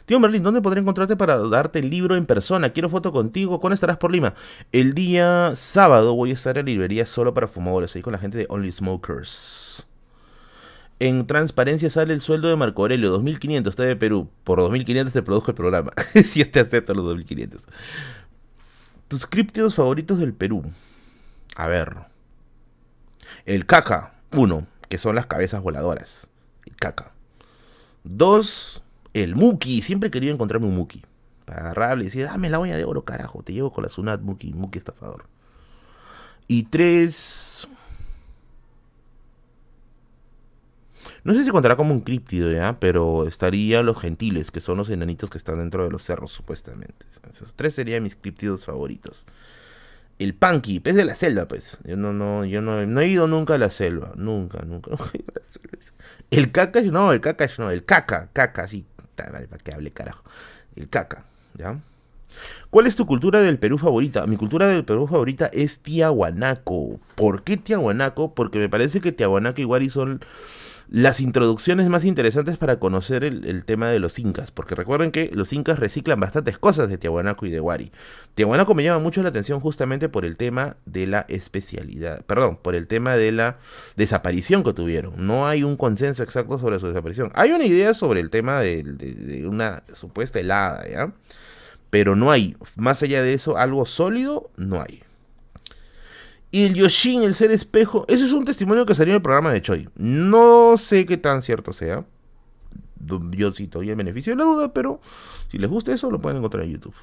Tío 0.07 0.21
Merlin, 0.21 0.41
¿dónde 0.41 0.61
podré 0.61 0.79
encontrarte 0.79 1.17
para 1.17 1.37
darte 1.37 1.79
el 1.79 1.89
libro 1.89 2.15
en 2.15 2.25
persona? 2.25 2.69
Quiero 2.69 2.87
foto 2.87 3.11
contigo. 3.11 3.59
¿Cuándo 3.59 3.73
estarás 3.73 3.97
por 3.97 4.09
Lima? 4.09 4.35
El 4.71 4.93
día 4.93 5.51
sábado 5.57 6.15
voy 6.15 6.31
a 6.31 6.33
estar 6.33 6.57
en 6.57 6.65
la 6.65 6.71
librería 6.71 7.05
solo 7.05 7.33
para 7.33 7.49
fumadores, 7.49 7.93
ahí 7.93 8.01
con 8.01 8.13
la 8.13 8.17
gente 8.17 8.37
de 8.37 8.45
Only 8.47 8.71
Smokers. 8.71 9.85
En 11.01 11.27
transparencia 11.27 11.89
sale 11.89 12.13
el 12.13 12.21
sueldo 12.21 12.47
de 12.47 12.55
Marco 12.55 12.83
Aurelio, 12.83 13.09
2500, 13.11 13.69
está 13.69 13.83
de 13.83 13.97
Perú. 13.97 14.29
Por 14.45 14.59
2500 14.59 15.11
te 15.11 15.21
produjo 15.21 15.51
el 15.51 15.55
programa. 15.55 15.91
si 16.25 16.45
te 16.45 16.61
acepto 16.61 16.93
los 16.93 17.03
2500. 17.03 17.63
Tus 19.09 19.25
críptidos 19.25 19.75
favoritos 19.75 20.19
del 20.19 20.33
Perú. 20.33 20.63
A 21.57 21.67
ver. 21.67 21.97
El 23.45 23.65
caca, 23.65 24.13
uno, 24.31 24.67
que 24.87 24.97
son 24.97 25.15
las 25.15 25.25
cabezas 25.25 25.61
voladoras. 25.61 26.27
El 26.65 26.77
caca. 26.77 27.11
Dos, 28.05 28.83
el 29.23 29.35
Muki. 29.35 29.81
Siempre 29.81 30.09
querido 30.11 30.33
encontrarme 30.33 30.67
un 30.67 30.75
Muki. 30.75 31.03
Para 31.45 31.61
agarrarle 31.61 32.03
y 32.03 32.07
decir, 32.07 32.25
dame 32.25 32.49
la 32.49 32.59
olla 32.59 32.77
de 32.77 32.83
oro, 32.83 33.05
carajo. 33.05 33.43
Te 33.43 33.53
llevo 33.53 33.71
con 33.71 33.83
la 33.83 33.89
Sunat 33.89 34.21
Muki, 34.21 34.53
Muki 34.53 34.79
estafador. 34.79 35.25
Y 36.47 36.63
tres, 36.63 37.67
No 41.23 41.33
sé 41.33 41.43
si 41.43 41.49
contará 41.49 41.75
como 41.75 41.93
un 41.93 42.01
críptido, 42.01 42.51
¿ya? 42.51 42.79
Pero 42.79 43.27
estaría 43.27 43.81
los 43.81 43.99
gentiles, 43.99 44.51
que 44.51 44.61
son 44.61 44.77
los 44.77 44.89
enanitos 44.89 45.29
que 45.29 45.37
están 45.37 45.57
dentro 45.59 45.83
de 45.83 45.91
los 45.91 46.03
cerros, 46.03 46.31
supuestamente. 46.31 47.05
Esos 47.29 47.53
tres 47.53 47.75
serían 47.75 48.03
mis 48.03 48.15
críptidos 48.15 48.65
favoritos. 48.65 49.25
El 50.19 50.33
Punky, 50.33 50.79
pez 50.79 50.95
de 50.95 51.05
la 51.05 51.15
selva, 51.15 51.47
pues. 51.47 51.79
Yo 51.83 51.97
no, 51.97 52.13
no, 52.13 52.45
yo 52.45 52.61
no, 52.61 52.85
no 52.85 53.01
he 53.01 53.07
ido 53.07 53.27
nunca 53.27 53.55
a 53.55 53.57
la 53.57 53.69
selva. 53.69 54.13
Nunca, 54.15 54.61
nunca. 54.61 54.91
El 56.29 56.51
caca, 56.51 56.81
no, 56.81 57.13
el 57.13 57.21
caca, 57.21 57.49
no, 57.57 57.71
el 57.71 57.85
caca, 57.85 58.29
caca, 58.33 58.67
sí. 58.67 58.85
Para 59.17 59.63
que 59.63 59.73
hable, 59.73 59.91
carajo. 59.91 60.23
El 60.75 60.89
caca, 60.89 61.25
¿ya? 61.55 61.79
¿Cuál 62.69 62.87
es 62.87 62.95
tu 62.95 63.05
cultura 63.05 63.41
del 63.41 63.57
Perú 63.57 63.77
favorita? 63.77 64.25
Mi 64.27 64.37
cultura 64.37 64.67
del 64.67 64.85
Perú 64.85 65.07
favorita 65.07 65.47
es 65.47 65.79
Tiahuanaco. 65.79 66.99
¿Por 67.15 67.43
qué 67.43 67.57
Tiahuanaco? 67.57 68.33
Porque 68.33 68.59
me 68.59 68.69
parece 68.69 69.01
que 69.01 69.11
Tiahuanaco 69.11 69.61
y 69.61 69.65
Wari 69.65 69.89
son 69.89 70.23
las 70.89 71.19
introducciones 71.19 71.89
más 71.89 72.05
interesantes 72.05 72.57
para 72.57 72.79
conocer 72.79 73.23
el, 73.23 73.65
tema 73.65 73.89
de 73.89 73.99
los 73.99 74.19
incas, 74.19 74.51
porque 74.51 74.75
recuerden 74.75 75.11
que 75.11 75.29
los 75.33 75.51
incas 75.51 75.79
reciclan 75.79 76.19
bastantes 76.19 76.57
cosas 76.57 76.89
de 76.89 76.97
Tiahuanaco 76.97 77.45
y 77.45 77.51
de 77.51 77.59
Wari. 77.59 77.91
Tiahuanaco 78.35 78.73
me 78.73 78.83
llama 78.83 78.99
mucho 78.99 79.21
la 79.21 79.29
atención 79.29 79.59
justamente 79.59 80.07
por 80.07 80.23
el 80.23 80.37
tema 80.37 80.77
de 80.85 81.07
la 81.07 81.25
especialidad, 81.27 82.23
perdón, 82.25 82.57
por 82.61 82.75
el 82.75 82.87
tema 82.87 83.15
de 83.15 83.31
la 83.31 83.57
desaparición 83.95 84.63
que 84.63 84.73
tuvieron. 84.73 85.13
No 85.17 85.47
hay 85.47 85.63
un 85.63 85.75
consenso 85.75 86.23
exacto 86.23 86.57
sobre 86.59 86.79
su 86.79 86.87
desaparición. 86.87 87.31
Hay 87.35 87.51
una 87.51 87.65
idea 87.65 87.93
sobre 87.93 88.21
el 88.21 88.29
tema 88.29 88.61
de, 88.61 88.83
de 88.83 89.47
una 89.47 89.83
supuesta 89.93 90.39
helada, 90.39 90.87
¿ya? 90.89 91.13
Pero 91.89 92.15
no 92.15 92.31
hay, 92.31 92.55
más 92.75 93.01
allá 93.03 93.21
de 93.23 93.33
eso, 93.33 93.57
algo 93.57 93.85
sólido, 93.85 94.51
no 94.57 94.81
hay. 94.81 95.03
Y 96.49 96.65
el 96.65 96.75
Yoshin, 96.75 97.23
el 97.23 97.33
ser 97.33 97.51
espejo, 97.51 98.05
ese 98.07 98.25
es 98.25 98.31
un 98.31 98.45
testimonio 98.45 98.85
que 98.85 98.95
salió 98.95 99.11
en 99.11 99.17
el 99.17 99.21
programa 99.21 99.51
de 99.51 99.61
Choi. 99.61 99.89
No 99.95 100.77
sé 100.77 101.05
qué 101.05 101.17
tan 101.17 101.41
cierto 101.41 101.73
sea. 101.73 102.05
Yo 103.31 103.53
sí 103.53 103.67
todavía 103.67 103.91
el 103.91 103.97
beneficio 103.97 104.33
de 104.33 104.37
la 104.37 104.45
duda, 104.45 104.73
pero 104.73 105.01
si 105.51 105.57
les 105.57 105.69
gusta 105.69 105.93
eso, 105.93 106.09
lo 106.09 106.19
pueden 106.19 106.37
encontrar 106.37 106.63
en 106.63 106.71
YouTube. 106.71 106.95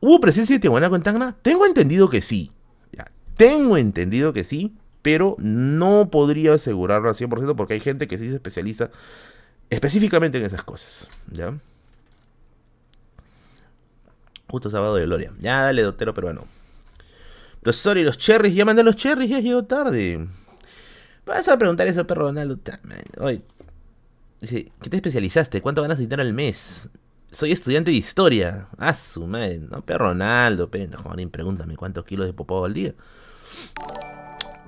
¿Hubo 0.00 0.20
presencia 0.20 0.56
de 0.56 0.60
Tiahuanaco 0.60 0.96
en 0.96 1.02
Tacna? 1.02 1.36
Tengo 1.42 1.66
entendido 1.66 2.08
que 2.08 2.20
sí. 2.20 2.52
Ya, 2.92 3.10
tengo 3.36 3.76
entendido 3.76 4.32
que 4.32 4.44
sí, 4.44 4.74
pero 5.02 5.36
no 5.38 6.10
podría 6.10 6.54
asegurarlo 6.54 7.08
al 7.08 7.14
100% 7.14 7.54
porque 7.54 7.74
hay 7.74 7.80
gente 7.80 8.08
que 8.08 8.18
sí 8.18 8.28
se 8.28 8.34
especializa 8.34 8.90
específicamente 9.70 10.38
en 10.38 10.44
esas 10.44 10.62
cosas. 10.62 11.08
¿Ya? 11.30 11.56
Justo 14.48 14.70
sábado 14.70 14.96
de 14.96 15.06
gloria. 15.06 15.32
Ya, 15.38 15.62
dale, 15.62 15.82
doctero 15.82 16.12
peruano. 16.12 16.55
Los 17.66 17.78
sorry, 17.78 18.04
los 18.04 18.16
cherries, 18.16 18.54
ya 18.54 18.64
mandé 18.64 18.84
los 18.84 18.94
cherries, 18.94 19.28
ya 19.28 19.40
llegó 19.40 19.64
tarde. 19.64 20.24
Vas 21.26 21.48
a 21.48 21.58
preguntar 21.58 21.88
eso, 21.88 22.06
perro 22.06 22.26
Ronaldo. 22.26 22.60
Dice, 24.40 24.70
¿qué 24.80 24.88
te 24.88 24.98
especializaste? 24.98 25.60
¿Cuánto 25.60 25.82
ganas 25.82 25.98
de 25.98 26.04
dinero 26.04 26.22
al 26.22 26.32
mes? 26.32 26.88
Soy 27.32 27.50
estudiante 27.50 27.90
de 27.90 27.96
historia. 27.96 28.68
Ah, 28.78 28.94
su 28.94 29.26
madre. 29.26 29.58
No, 29.58 29.84
perro 29.84 30.10
Ronaldo, 30.10 30.70
pendejo. 30.70 31.02
Joder, 31.02 31.28
pregúntame 31.28 31.76
cuántos 31.76 32.04
kilos 32.04 32.28
de 32.28 32.34
popó 32.34 32.64
al 32.64 32.72
día. 32.72 32.94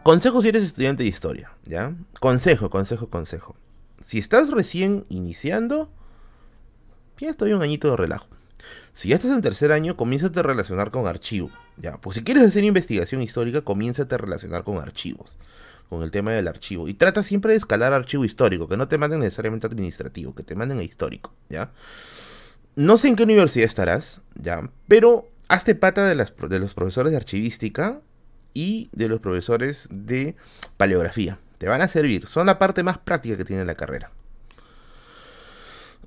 Consejo 0.03 0.43
si 0.43 0.49
eres 0.49 0.65
estudiante 0.65 1.05
de 1.05 1.09
historia, 1.09 1.53
¿ya? 1.66 1.95
Consejo, 2.19 2.69
consejo, 2.69 3.09
consejo. 3.09 3.55
Si 4.01 4.19
estás 4.19 4.51
recién 4.51 5.05
iniciando, 5.09 5.89
ya 7.16 7.31
estoy 7.31 7.53
un 7.53 7.62
añito 7.62 7.93
de 7.93 7.97
relajo. 7.97 8.27
Si 8.93 9.09
ya 9.09 9.17
estás 9.17 9.33
en 9.33 9.43
tercer 9.43 9.73
año, 9.73 9.97
comiénzate 9.97 10.41
a 10.41 10.43
relacionar 10.43 10.91
con 10.91 11.07
archivo. 11.07 11.51
Ya, 11.77 11.99
pues 11.99 12.17
si 12.17 12.25
quieres 12.25 12.45
hacer 12.45 12.65
investigación 12.65 13.23
histórica, 13.23 13.63
comiénzate 13.63 14.15
a 14.15 14.19
relacionar 14.19 14.65
con 14.65 14.79
archivos. 14.79 15.37
Con 15.89 16.03
el 16.03 16.11
tema 16.11 16.33
del 16.33 16.49
archivo. 16.49 16.89
Y 16.89 16.95
trata 16.95 17.23
siempre 17.23 17.53
de 17.53 17.59
escalar 17.59 17.93
archivo 17.93 18.25
histórico, 18.25 18.69
que 18.69 18.77
no 18.77 18.89
te 18.89 18.99
manden 18.99 19.21
necesariamente 19.21 19.67
administrativo, 19.67 20.35
que 20.35 20.43
te 20.43 20.55
manden 20.55 20.79
a 20.79 20.83
histórico, 20.83 21.33
¿ya? 21.49 21.71
No 22.77 22.99
sé 22.99 23.09
en 23.09 23.17
qué 23.17 23.23
universidad 23.23 23.67
estarás, 23.67 24.21
¿ya? 24.35 24.71
Pero 24.87 25.31
hazte 25.49 25.75
pata 25.75 26.07
de 26.07 26.15
los 26.15 26.75
profesores 26.75 27.11
de 27.11 27.17
archivística 27.17 28.01
y 28.55 28.91
de 28.93 29.09
los 29.09 29.21
profesores 29.21 29.89
de 29.91 30.37
paleografía. 30.77 31.39
Te 31.59 31.69
van 31.69 31.83
a 31.83 31.89
servir. 31.89 32.27
Son 32.29 32.47
la 32.47 32.59
parte 32.59 32.83
más 32.83 32.99
práctica 32.99 33.37
que 33.37 33.45
tiene 33.45 33.65
la 33.65 33.75
carrera. 33.75 34.11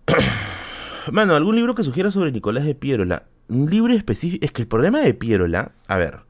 Mano, 1.09 1.35
¿algún 1.35 1.55
libro 1.55 1.73
que 1.73 1.83
sugiera 1.83 2.11
sobre 2.11 2.31
Nicolás 2.31 2.65
de 2.65 2.75
Pierola? 2.75 3.25
Un 3.47 3.69
libro 3.69 3.93
específico. 3.93 4.45
Es 4.45 4.51
que 4.51 4.61
el 4.61 4.67
problema 4.67 4.99
de 4.99 5.13
Pierola. 5.13 5.71
A 5.87 5.97
ver. 5.97 6.21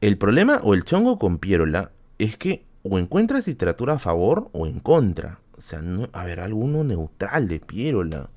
El 0.00 0.18
problema 0.18 0.60
o 0.62 0.74
el 0.74 0.84
chongo 0.84 1.18
con 1.18 1.38
Pierola 1.38 1.90
es 2.18 2.36
que 2.36 2.64
o 2.82 2.98
encuentras 2.98 3.46
literatura 3.46 3.94
a 3.94 3.98
favor 3.98 4.50
o 4.52 4.66
en 4.66 4.80
contra. 4.80 5.40
O 5.56 5.62
sea, 5.62 5.80
no, 5.80 6.08
a 6.12 6.24
ver, 6.24 6.40
alguno 6.40 6.84
neutral 6.84 7.48
de 7.48 7.60
Pierola. 7.60 8.28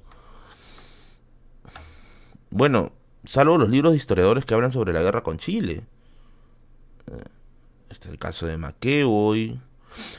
Bueno, 2.50 2.94
salvo 3.26 3.58
los 3.58 3.70
libros 3.70 3.91
de 3.91 3.98
historiadores 3.98 4.46
que 4.46 4.54
hablan 4.54 4.72
sobre 4.72 4.94
la 4.94 5.04
guerra 5.04 5.22
con 5.22 5.38
Chile. 5.38 5.84
Eh, 7.08 7.24
este 7.90 8.08
es 8.08 8.14
el 8.14 8.20
caso 8.20 8.48
de 8.48 8.58
Maquevoy. 8.58 9.60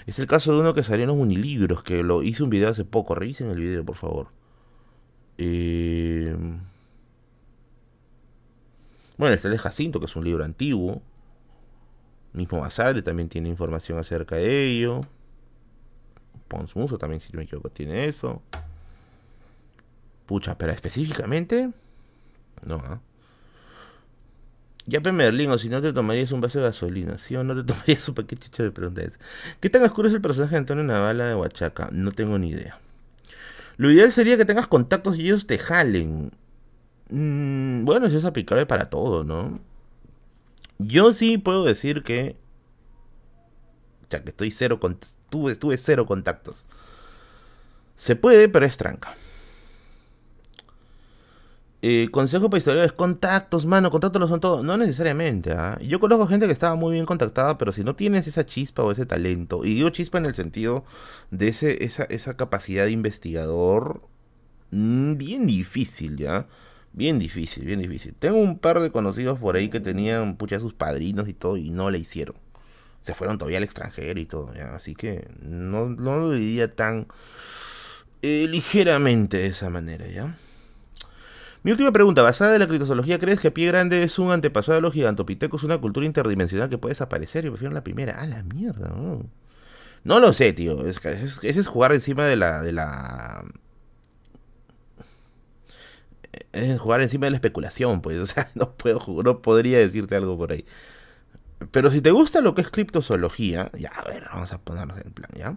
Es 0.07 0.19
el 0.19 0.27
caso 0.27 0.53
de 0.53 0.61
uno 0.61 0.75
que 0.75 0.85
salió 0.85 1.05
en 1.05 1.09
los 1.09 1.17
unilibros, 1.17 1.83
que 1.83 2.03
lo 2.03 2.23
hice 2.23 2.43
un 2.43 2.51
video 2.51 2.69
hace 2.69 2.85
poco. 2.85 3.15
Revisen 3.15 3.49
el 3.51 3.59
video, 3.59 3.85
por 3.85 3.97
favor. 3.97 4.40
Eh, 5.43 6.37
bueno, 9.17 9.35
está 9.35 9.49
el 9.49 9.53
de 9.53 9.59
Jacinto, 9.59 9.99
que 9.99 10.05
es 10.05 10.15
un 10.15 10.25
libro 10.25 10.45
antiguo. 10.45 11.01
Mismo 12.35 12.61
Basale 12.61 13.01
también 13.01 13.31
tiene 13.31 13.49
información 13.49 13.99
acerca 13.99 14.37
de 14.37 14.67
ello. 14.67 15.01
Pons 16.47 16.77
Muso 16.77 16.99
también, 16.99 17.23
si 17.23 17.33
no 17.33 17.39
me 17.39 17.45
equivoco, 17.45 17.71
tiene 17.71 18.07
eso. 18.07 18.43
Pucha, 20.27 20.59
pero 20.59 20.73
específicamente. 20.73 21.71
No, 22.67 22.77
¿ah? 22.77 23.01
Ya 24.85 25.01
pe 25.01 25.13
Merlín, 25.13 25.51
o 25.51 25.59
si 25.59 25.71
no 25.71 25.81
te 25.81 25.93
tomarías 25.93 26.33
un 26.33 26.43
vaso 26.43 26.59
de 26.59 26.67
gasolina, 26.67 27.17
¿sí 27.19 27.35
o 27.37 27.45
no 27.45 27.55
te 27.55 27.65
tomarías 27.73 28.07
un 28.09 28.15
paquete 28.15 28.63
de 28.63 28.71
preguntas? 28.73 29.19
¿Qué 29.61 29.71
tan 29.71 29.83
oscuro 29.85 30.09
es 30.09 30.15
el 30.15 30.21
personaje 30.21 30.53
de 30.53 30.59
Antonio 30.59 30.85
Navala 30.85 31.25
de 31.27 31.35
Huachaca? 31.35 31.89
No 31.93 32.13
tengo 32.13 32.39
ni 32.39 32.51
idea. 32.51 32.79
Lo 33.81 33.91
ideal 33.91 34.13
sería 34.13 34.37
que 34.37 34.45
tengas 34.45 34.67
contactos 34.67 35.17
y 35.17 35.23
ellos 35.23 35.47
te 35.47 35.57
jalen. 35.57 36.33
Mm, 37.09 37.87
bueno, 37.87 38.09
eso 38.09 38.19
es 38.19 38.27
aplicable 38.27 38.67
para 38.67 38.91
todo, 38.91 39.25
¿no? 39.25 39.59
Yo 40.77 41.15
sí 41.15 41.39
puedo 41.39 41.65
decir 41.65 42.03
que. 42.03 42.37
Ya 44.11 44.23
que 44.23 44.29
estoy 44.29 44.51
cero 44.51 44.81
con, 44.81 44.99
tuve, 45.31 45.57
tuve 45.57 45.79
cero 45.79 46.05
contactos. 46.05 46.67
Se 47.97 48.17
puede, 48.17 48.51
pero 48.51 48.67
es 48.67 48.77
tranca. 48.77 49.15
Eh, 51.83 52.09
consejo 52.11 52.51
para 52.51 52.59
historiadores, 52.59 52.93
contactos, 52.93 53.65
mano, 53.65 53.91
contactos 53.91 54.21
lo 54.21 54.29
son 54.29 54.41
todos. 54.41 54.65
No 54.65 54.77
necesariamente, 54.77 55.53
¿ah? 55.53 55.79
Yo 55.81 55.99
conozco 55.99 56.27
gente 56.27 56.47
que 56.47 56.53
estaba 56.53 56.75
muy 56.75 56.93
bien 56.93 57.07
contactada, 57.07 57.57
pero 57.57 57.73
si 57.73 57.85
no 57.85 57.97
tienes 57.97 58.27
esa 58.27 58.45
chispa 58.45 58.83
o 58.83 58.93
ese 58.93 59.07
talento, 59.07 59.65
y 59.65 59.75
digo 59.75 59.89
chispa 59.91 60.19
en 60.19 60.27
el 60.27 60.35
sentido 60.35 60.85
de 61.31 61.49
ese, 61.49 61.85
esa, 61.85 62.05
esa 62.05 62.37
capacidad 62.37 62.85
de 62.85 62.91
investigador, 62.93 64.03
mm, 64.71 65.17
bien 65.17 65.47
difícil, 65.47 66.17
¿ya? 66.19 66.47
Bien 66.93 67.19
difícil, 67.19 67.65
bien 67.65 67.81
difícil. 67.81 68.15
Tengo 68.15 68.39
un 68.39 68.59
par 68.59 68.81
de 68.81 68.91
conocidos 68.91 69.39
por 69.39 69.57
ahí 69.57 69.69
que 69.71 69.81
tenían, 69.81 70.37
pucha, 70.37 70.61
sus 70.61 70.75
padrinos 70.75 71.29
y 71.29 71.35
todo, 71.35 71.57
y 71.57 71.71
no 71.71 71.91
le 71.91 71.99
hicieron. 71.99 72.37
Se 73.01 73.15
fueron 73.15 73.39
todavía 73.39 73.59
al 73.59 73.65
extranjero 73.65 74.21
y 74.21 74.27
todo, 74.27 74.53
¿ya? 74.55 74.75
Así 74.75 74.95
que 74.95 75.29
no, 75.43 75.89
lo 75.89 76.33
diría 76.33 76.75
tan 76.75 77.07
eh, 78.23 78.47
ligeramente 78.49 79.39
de 79.39 79.47
esa 79.47 79.71
manera, 79.71 80.07
¿ya? 80.09 80.37
Mi 81.63 81.73
última 81.73 81.93
pregunta, 81.93 82.23
basada 82.23 82.55
en 82.55 82.61
la 82.61 82.67
criptozoología, 82.67 83.19
¿crees 83.19 83.41
que 83.41 83.51
Pie 83.51 83.67
Grande 83.67 84.03
es 84.03 84.19
un 84.19 84.31
antepasado 84.31 84.77
de 84.77 84.81
los 84.83 84.95
gigantopitecos, 84.95 85.63
una 85.63 85.79
cultura 85.79 86.07
interdimensional 86.07 86.71
que 86.71 86.79
puede 86.79 86.93
desaparecer? 86.93 87.45
Yo 87.45 87.51
prefiero 87.51 87.75
la 87.75 87.85
primera. 87.85 88.17
Ah, 88.19 88.27
la 88.27 88.43
mierda, 88.43 88.89
no. 88.89 89.27
No 90.03 90.21
lo 90.21 90.33
sé, 90.33 90.55
tío. 90.55 90.87
Ese 90.87 91.11
es, 91.43 91.67
jugar 91.67 91.93
encima 91.93 92.25
de 92.25 92.37
la, 92.37 92.63
de 92.63 92.73
la... 92.73 93.45
Es 96.53 96.79
jugar 96.81 97.03
encima 97.03 97.27
de 97.27 97.33
la 97.33 97.37
especulación, 97.37 98.01
pues. 98.01 98.19
O 98.21 98.27
sea, 98.27 98.51
no, 98.55 98.73
puedo, 98.73 99.01
no 99.23 99.43
podría 99.43 99.79
decirte 99.79 100.17
algo 100.17 100.39
por 100.39 100.53
ahí. 100.53 100.65
Pero 101.71 101.91
si 101.91 102.01
te 102.01 102.11
gusta 102.11 102.41
lo 102.41 102.55
que 102.55 102.63
es 102.63 102.71
criptozoología, 102.71 103.71
ya, 103.75 103.91
a 103.91 104.05
ver, 104.05 104.25
vamos 104.33 104.53
a 104.53 104.59
ponernos 104.59 104.99
en 104.99 105.13
plan, 105.13 105.31
¿ya? 105.37 105.57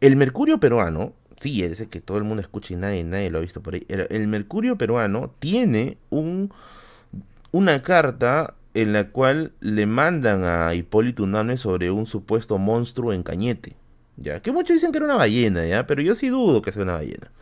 El 0.00 0.16
mercurio 0.16 0.58
peruano 0.58 1.14
sí, 1.40 1.62
ese 1.64 1.88
que 1.88 2.00
todo 2.00 2.18
el 2.18 2.24
mundo 2.24 2.42
escucha 2.42 2.74
y 2.74 2.76
nadie, 2.76 3.02
nadie 3.02 3.30
lo 3.30 3.38
ha 3.38 3.42
visto 3.42 3.62
por 3.62 3.74
ahí. 3.74 3.86
El 3.88 4.28
Mercurio 4.28 4.76
peruano 4.76 5.34
tiene 5.40 5.96
un, 6.10 6.52
una 7.50 7.82
carta 7.82 8.54
en 8.74 8.92
la 8.92 9.08
cual 9.08 9.52
le 9.60 9.86
mandan 9.86 10.44
a 10.44 10.74
Hipólito 10.74 11.24
Unanue 11.24 11.56
sobre 11.56 11.90
un 11.90 12.06
supuesto 12.06 12.58
monstruo 12.58 13.12
en 13.12 13.22
Cañete. 13.22 13.76
Ya, 14.16 14.40
que 14.40 14.52
muchos 14.52 14.74
dicen 14.74 14.92
que 14.92 14.98
era 14.98 15.06
una 15.06 15.16
ballena, 15.16 15.66
ya, 15.66 15.86
pero 15.86 16.02
yo 16.02 16.14
sí 16.14 16.28
dudo 16.28 16.60
que 16.60 16.72
sea 16.72 16.82
una 16.82 16.92
ballena. 16.92 17.32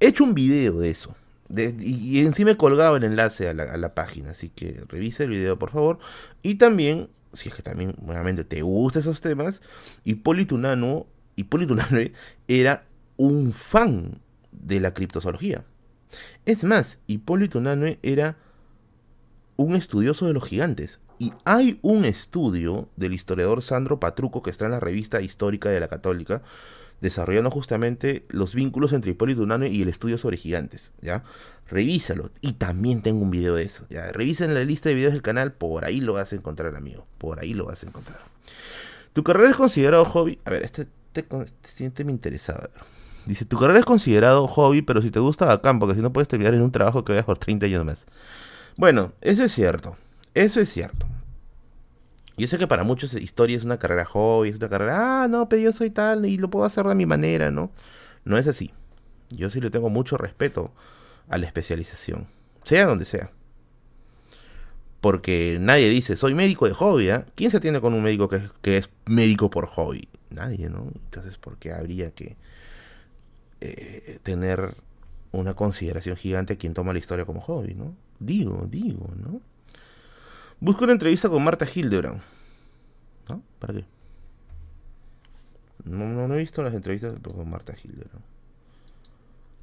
He 0.00 0.08
hecho 0.08 0.24
un 0.24 0.34
video 0.34 0.80
de 0.80 0.90
eso. 0.90 1.14
y, 1.54 2.20
encima 2.20 2.52
he 2.52 2.56
colgado 2.56 2.96
el 2.96 3.04
enlace 3.04 3.48
a 3.48 3.52
la, 3.52 3.94
página, 3.94 4.30
así 4.30 4.48
que 4.48 4.82
revise 4.88 5.24
el 5.24 5.30
video 5.30 5.58
por 5.58 5.70
favor. 5.70 5.98
Y 6.42 6.54
también, 6.54 7.10
si 7.34 7.50
es 7.50 7.54
que 7.54 7.62
también, 7.62 7.94
nuevamente, 8.02 8.42
te 8.44 8.62
gustan 8.62 9.02
esos 9.02 9.20
temas, 9.20 9.60
Hipólito 10.04 10.54
Unanue 10.54 11.04
Hipólito 11.36 11.74
Unanue 11.74 12.12
era 12.48 12.86
un 13.16 13.52
fan 13.52 14.20
de 14.50 14.80
la 14.80 14.94
criptozoología. 14.94 15.64
Es 16.44 16.64
más, 16.64 16.98
Hipólito 17.06 17.58
Unanue 17.58 17.98
era 18.02 18.36
un 19.56 19.76
estudioso 19.76 20.26
de 20.26 20.34
los 20.34 20.44
gigantes. 20.44 21.00
Y 21.18 21.32
hay 21.44 21.78
un 21.82 22.04
estudio 22.04 22.88
del 22.96 23.12
historiador 23.12 23.62
Sandro 23.62 24.00
Patruco 24.00 24.42
que 24.42 24.50
está 24.50 24.64
en 24.64 24.72
la 24.72 24.80
revista 24.80 25.20
histórica 25.20 25.70
de 25.70 25.78
la 25.78 25.88
Católica, 25.88 26.42
desarrollando 27.00 27.50
justamente 27.50 28.24
los 28.28 28.54
vínculos 28.54 28.92
entre 28.92 29.12
Hipólito 29.12 29.42
Unanue 29.42 29.68
y 29.68 29.82
el 29.82 29.88
estudio 29.88 30.18
sobre 30.18 30.36
gigantes, 30.36 30.92
¿ya? 31.00 31.22
Revísalo. 31.68 32.30
Y 32.40 32.54
también 32.54 33.02
tengo 33.02 33.22
un 33.22 33.30
video 33.30 33.54
de 33.54 33.64
eso, 33.64 33.84
¿ya? 33.88 34.10
Revisen 34.12 34.54
la 34.54 34.64
lista 34.64 34.88
de 34.88 34.96
videos 34.96 35.12
del 35.12 35.22
canal, 35.22 35.52
por 35.52 35.84
ahí 35.84 36.00
lo 36.00 36.14
vas 36.14 36.32
a 36.32 36.36
encontrar, 36.36 36.74
amigo. 36.76 37.06
Por 37.18 37.40
ahí 37.40 37.54
lo 37.54 37.66
vas 37.66 37.82
a 37.82 37.86
encontrar. 37.86 38.20
¿Tu 39.12 39.22
carrera 39.22 39.50
es 39.50 39.56
considerado 39.56 40.04
hobby? 40.04 40.38
A 40.44 40.50
ver, 40.50 40.62
este 40.62 40.86
te, 41.12 41.22
te, 41.90 42.04
me 42.04 42.12
interesaba. 42.12 42.70
Dice, 43.26 43.44
tu 43.44 43.56
carrera 43.56 43.78
es 43.78 43.84
considerado 43.84 44.46
hobby, 44.48 44.82
pero 44.82 45.00
si 45.00 45.10
te 45.10 45.20
gusta 45.20 45.44
bacán, 45.44 45.78
porque 45.78 45.94
si 45.94 46.00
no 46.00 46.12
puedes 46.12 46.28
terminar 46.28 46.54
en 46.54 46.62
un 46.62 46.72
trabajo 46.72 47.04
que 47.04 47.12
vayas 47.12 47.24
por 47.24 47.38
30 47.38 47.66
años 47.66 47.84
más. 47.84 48.06
Bueno, 48.76 49.12
eso 49.20 49.44
es 49.44 49.52
cierto. 49.52 49.96
Eso 50.34 50.60
es 50.60 50.72
cierto. 50.72 51.06
Yo 52.36 52.48
sé 52.48 52.56
que 52.56 52.66
para 52.66 52.82
muchos 52.82 53.12
historia 53.14 53.56
es 53.56 53.64
una 53.64 53.78
carrera 53.78 54.04
hobby, 54.06 54.48
es 54.48 54.56
una 54.56 54.68
carrera, 54.68 55.22
ah, 55.22 55.28
no, 55.28 55.48
pero 55.48 55.62
yo 55.62 55.72
soy 55.72 55.90
tal 55.90 56.24
y 56.24 56.38
lo 56.38 56.48
puedo 56.48 56.64
hacer 56.64 56.86
de 56.86 56.94
mi 56.94 57.06
manera, 57.06 57.50
¿no? 57.50 57.70
No 58.24 58.38
es 58.38 58.46
así. 58.46 58.72
Yo 59.30 59.50
sí 59.50 59.60
le 59.60 59.70
tengo 59.70 59.90
mucho 59.90 60.16
respeto 60.16 60.72
a 61.28 61.38
la 61.38 61.46
especialización, 61.46 62.26
sea 62.64 62.86
donde 62.86 63.04
sea. 63.04 63.30
Porque 65.00 65.58
nadie 65.60 65.88
dice, 65.90 66.16
soy 66.16 66.34
médico 66.34 66.66
de 66.66 66.74
hobby, 66.74 67.10
¿eh? 67.10 67.24
¿Quién 67.34 67.50
se 67.50 67.58
atiende 67.58 67.80
con 67.80 67.92
un 67.92 68.02
médico 68.02 68.28
que, 68.28 68.42
que 68.62 68.78
es 68.78 68.90
médico 69.04 69.50
por 69.50 69.66
hobby? 69.66 70.08
Nadie, 70.32 70.68
¿no? 70.68 70.90
Entonces, 70.94 71.36
¿por 71.36 71.58
qué 71.58 71.72
habría 71.72 72.10
que 72.10 72.36
eh, 73.60 74.18
tener 74.22 74.74
una 75.32 75.54
consideración 75.54 76.16
gigante 76.16 76.54
a 76.54 76.56
quien 76.56 76.74
toma 76.74 76.92
la 76.92 76.98
historia 76.98 77.24
como 77.24 77.40
hobby, 77.40 77.74
¿no? 77.74 77.94
Digo, 78.18 78.66
digo, 78.70 79.08
¿no? 79.16 79.40
Busco 80.60 80.84
una 80.84 80.92
entrevista 80.92 81.28
con 81.28 81.42
Marta 81.42 81.66
Hildebrand. 81.72 82.20
¿No? 83.28 83.42
¿Para 83.58 83.74
qué? 83.74 83.84
No, 85.84 86.28
no, 86.28 86.34
he 86.34 86.38
visto 86.38 86.62
las 86.62 86.74
entrevistas 86.74 87.18
con 87.20 87.50
Marta 87.50 87.74
Hildebrand. 87.82 88.24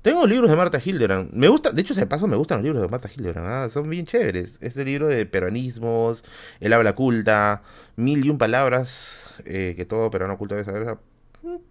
Tengo 0.01 0.25
libros 0.25 0.49
de 0.49 0.55
Marta 0.55 0.79
Hildebrand. 0.83 1.31
Me 1.33 1.49
gusta, 1.49 1.71
de 1.71 1.81
hecho, 1.81 1.93
de 1.93 2.05
paso 2.05 2.25
me 2.25 2.37
gustan 2.37 2.59
los 2.59 2.63
libros 2.63 2.81
de 2.81 2.87
Marta 2.87 3.09
Hildebrand. 3.13 3.47
¿ah? 3.47 3.69
son 3.69 3.89
bien 3.89 4.05
chéveres. 4.05 4.57
Este 4.61 4.85
libro 4.85 5.07
de 5.07 5.25
peruanismos, 5.25 6.23
El 6.61 6.71
habla 6.71 6.93
culta, 6.95 7.63
mil 7.97 8.25
y 8.25 8.29
un 8.29 8.37
palabras 8.37 9.33
eh, 9.45 9.73
que 9.75 9.85
todo 9.85 10.09
peruano 10.09 10.35
oculto 10.35 10.55
debe 10.55 10.65
saber. 10.65 10.97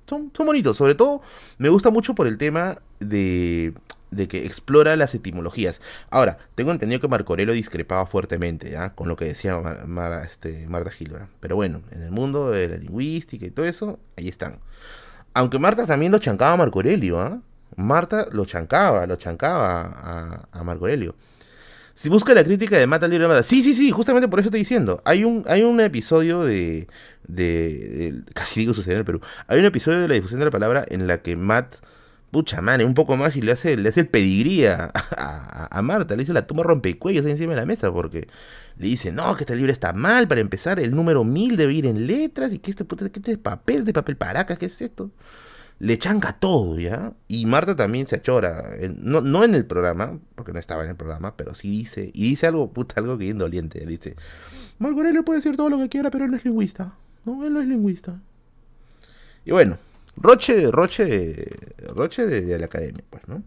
Son, 0.07 0.31
son 0.37 0.47
bonitos. 0.47 0.77
Sobre 0.77 0.95
todo, 0.95 1.23
me 1.57 1.71
gusta 1.71 1.91
mucho 1.91 2.15
por 2.15 2.27
el 2.27 2.37
tema 2.37 2.83
de, 3.01 3.73
de 4.11 4.29
que 4.29 4.45
explora 4.45 4.95
las 4.97 5.15
etimologías. 5.15 5.81
Ahora, 6.11 6.37
tengo 6.55 6.71
entendido 6.71 7.01
que 7.01 7.09
Marco 7.09 7.33
Aurelio 7.33 7.55
discrepaba 7.55 8.05
fuertemente 8.05 8.71
¿ya? 8.71 8.95
con 8.95 9.09
lo 9.09 9.17
que 9.17 9.25
decía 9.25 9.59
este, 10.25 10.67
Marta 10.69 10.91
Gilbert. 10.91 11.31
Pero 11.41 11.57
bueno, 11.57 11.83
en 11.93 12.03
el 12.03 12.11
mundo 12.11 12.51
de 12.51 12.69
la 12.69 12.77
lingüística 12.77 13.47
y 13.47 13.51
todo 13.51 13.65
eso, 13.65 13.99
ahí 14.17 14.29
están. 14.29 14.61
Aunque 15.33 15.59
Marta 15.59 15.87
también 15.87 16.13
lo 16.13 16.19
chancaba 16.19 16.53
a 16.53 16.57
Marco 16.57 16.79
Aurelio. 16.81 17.21
¿ah? 17.21 17.41
Marta 17.79 18.27
lo 18.33 18.45
chancaba, 18.45 19.07
lo 19.07 19.17
chancaba 19.17 19.83
a, 19.83 20.49
a 20.53 20.65
Marco 20.65 20.85
Aurelio. 20.85 21.15
Si 21.99 22.09
busca 22.09 22.33
la 22.33 22.45
crítica 22.45 22.79
de 22.79 22.87
Mata 22.87 23.09
de 23.09 23.19
Mata. 23.19 23.43
Sí, 23.43 23.61
sí, 23.61 23.75
sí, 23.75 23.91
justamente 23.91 24.29
por 24.29 24.39
eso 24.39 24.51
estoy 24.51 24.61
diciendo. 24.61 25.03
Hay 25.05 25.25
un, 25.25 25.43
hay 25.49 25.65
un 25.65 25.81
episodio 25.81 26.45
de, 26.45 26.87
de, 27.27 28.23
Casi 28.35 28.61
digo 28.61 28.73
suceder 28.73 28.95
en 28.95 28.99
el 29.01 29.05
Perú. 29.05 29.21
Hay 29.49 29.59
un 29.59 29.65
episodio 29.65 30.01
de 30.01 30.07
la 30.07 30.15
difusión 30.15 30.39
de 30.39 30.45
la 30.45 30.53
palabra 30.53 30.85
en 30.89 31.09
la 31.09 31.23
que 31.23 31.35
Matt. 31.35 31.75
Pucha, 32.31 32.61
man, 32.63 32.83
un 32.83 32.95
poco 32.95 33.17
más 33.17 33.35
y 33.35 33.43
le 33.43 33.51
hace, 33.51 33.77
le 33.77 33.89
hace 33.89 34.01
el 34.01 34.07
pedigría 34.07 34.93
a, 35.17 35.83
Marta. 35.83 36.15
Le 36.15 36.23
dice 36.23 36.33
la 36.33 36.47
tumba 36.47 36.63
rompecuellos 36.63 37.27
ahí 37.27 37.33
encima 37.33 37.55
de 37.55 37.61
la 37.61 37.67
mesa 37.67 37.91
porque 37.91 38.29
le 38.77 38.87
dice, 38.87 39.11
no, 39.11 39.35
que 39.35 39.43
este 39.43 39.57
libro 39.57 39.73
está 39.73 39.93
mal. 39.93 40.29
Para 40.29 40.41
empezar, 40.41 40.79
el 40.79 40.93
número 40.93 41.25
mil 41.25 41.57
debe 41.57 41.73
ir 41.73 41.87
en 41.87 42.07
letras 42.07 42.53
y 42.53 42.61
que 42.61 42.71
este, 42.71 42.85
puta, 42.85 43.09
que 43.09 43.19
este 43.19 43.33
es 43.33 43.39
papel, 43.39 43.85
de 43.85 43.93
papel 43.93 44.17
paracas, 44.17 44.57
¿qué 44.57 44.67
es 44.67 44.81
esto? 44.81 45.11
Le 45.81 45.99
chanca 45.99 46.33
todo, 46.33 46.79
¿ya? 46.79 47.13
Y 47.29 47.47
Marta 47.47 47.77
también 47.77 48.07
se 48.07 48.17
achora, 48.17 48.77
no, 48.97 49.21
no 49.21 49.45
en 49.45 49.55
el 49.55 49.65
programa, 49.65 50.19
porque 50.35 50.53
no 50.53 50.59
estaba 50.59 50.83
en 50.85 50.91
el 50.91 50.97
programa, 50.97 51.37
pero 51.37 51.55
sí 51.55 51.69
dice, 51.69 52.11
y 52.15 52.31
dice 52.31 52.49
algo, 52.49 52.73
puta, 52.73 53.01
algo 53.01 53.17
que 53.17 53.25
bien 53.25 53.39
doliente, 53.39 53.85
dice, 53.87 54.17
Marco 54.79 55.03
puede 55.25 55.39
decir 55.39 55.57
todo 55.57 55.71
lo 55.71 55.79
que 55.79 55.89
quiera, 55.89 56.11
pero 56.11 56.25
él 56.25 56.31
no 56.31 56.37
es 56.37 56.45
lingüista, 56.45 56.95
no, 57.25 57.45
él 57.47 57.53
no 57.53 57.61
es 57.61 57.69
lingüista. 57.69 58.21
Y 59.45 59.53
bueno, 59.53 59.79
Roche, 60.17 60.71
Roche, 60.71 61.47
Roche 61.95 62.27
de, 62.27 62.59
la 62.59 62.67
academia, 62.67 63.05
pues, 63.09 63.27
¿no? 63.29 63.43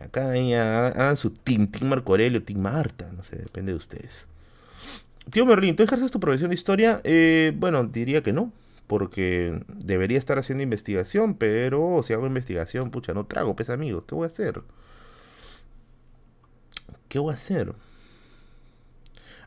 Acá 0.00 0.30
hagan 0.30 1.16
su 1.16 1.30
team, 1.30 1.66
team 1.66 1.90
Marco 1.90 2.12
Aurelio, 2.12 2.42
team 2.42 2.60
Marta, 2.60 3.10
no 3.14 3.24
sé, 3.24 3.36
depende 3.36 3.72
de 3.72 3.78
ustedes. 3.78 4.26
Tío 5.30 5.44
Merlín, 5.44 5.76
¿tú 5.76 5.82
ejerces 5.82 6.10
tu 6.10 6.20
profesión 6.20 6.50
de 6.50 6.54
historia? 6.54 7.00
Eh, 7.04 7.52
bueno, 7.56 7.84
diría 7.84 8.22
que 8.22 8.32
no 8.32 8.52
porque 8.88 9.62
debería 9.68 10.18
estar 10.18 10.38
haciendo 10.38 10.64
investigación, 10.64 11.34
pero 11.34 12.02
si 12.02 12.14
hago 12.14 12.26
investigación, 12.26 12.90
pucha, 12.90 13.14
no 13.14 13.26
trago, 13.26 13.54
pues 13.54 13.70
amigos, 13.70 14.04
¿qué 14.08 14.14
voy 14.16 14.24
a 14.24 14.28
hacer? 14.28 14.62
¿Qué 17.08 17.18
voy 17.20 17.30
a 17.32 17.34
hacer? 17.34 17.74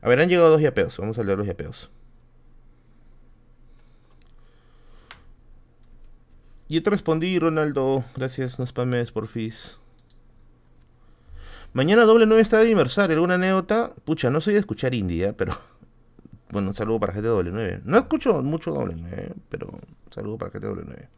A 0.02 0.10
ver, 0.10 0.20
han 0.22 0.30
llegado 0.30 0.50
dos 0.50 0.62
yapeos, 0.62 0.98
vamos 0.98 1.18
a 1.18 1.24
leer 1.24 1.38
los 1.38 1.48
yapeos. 1.48 1.90
Yo 6.70 6.82
te 6.82 6.90
respondí, 6.90 7.38
Ronaldo. 7.38 8.06
Gracias, 8.16 8.58
no 8.58 8.66
spames, 8.66 9.12
porfis. 9.12 9.76
Mañana 11.74 12.06
doble 12.06 12.26
9 12.26 12.42
está 12.42 12.58
de 12.60 12.64
aniversario. 12.64 13.16
¿Alguna 13.16 13.34
anécdota? 13.34 13.94
Pucha, 14.06 14.30
no 14.30 14.40
soy 14.40 14.54
de 14.54 14.62
escuchar 14.62 14.94
indie, 14.96 15.28
¿eh? 15.28 15.34
pero. 15.34 15.54
Bueno, 16.52 16.70
un 16.70 16.76
saludo 16.76 17.00
para 17.00 17.14
gente 17.14 17.28
de 17.28 17.34
doble 17.34 17.52
9. 17.52 17.82
No 17.86 17.98
escucho 17.98 18.42
mucho 18.44 18.72
doble 18.72 18.96
9, 18.98 19.34
pero 19.50 19.68
un 19.68 20.14
saludo 20.14 20.38
para 20.38 20.52
gente 20.52 20.68
de 20.68 20.74
doble 20.74 20.86
9. 20.88 21.10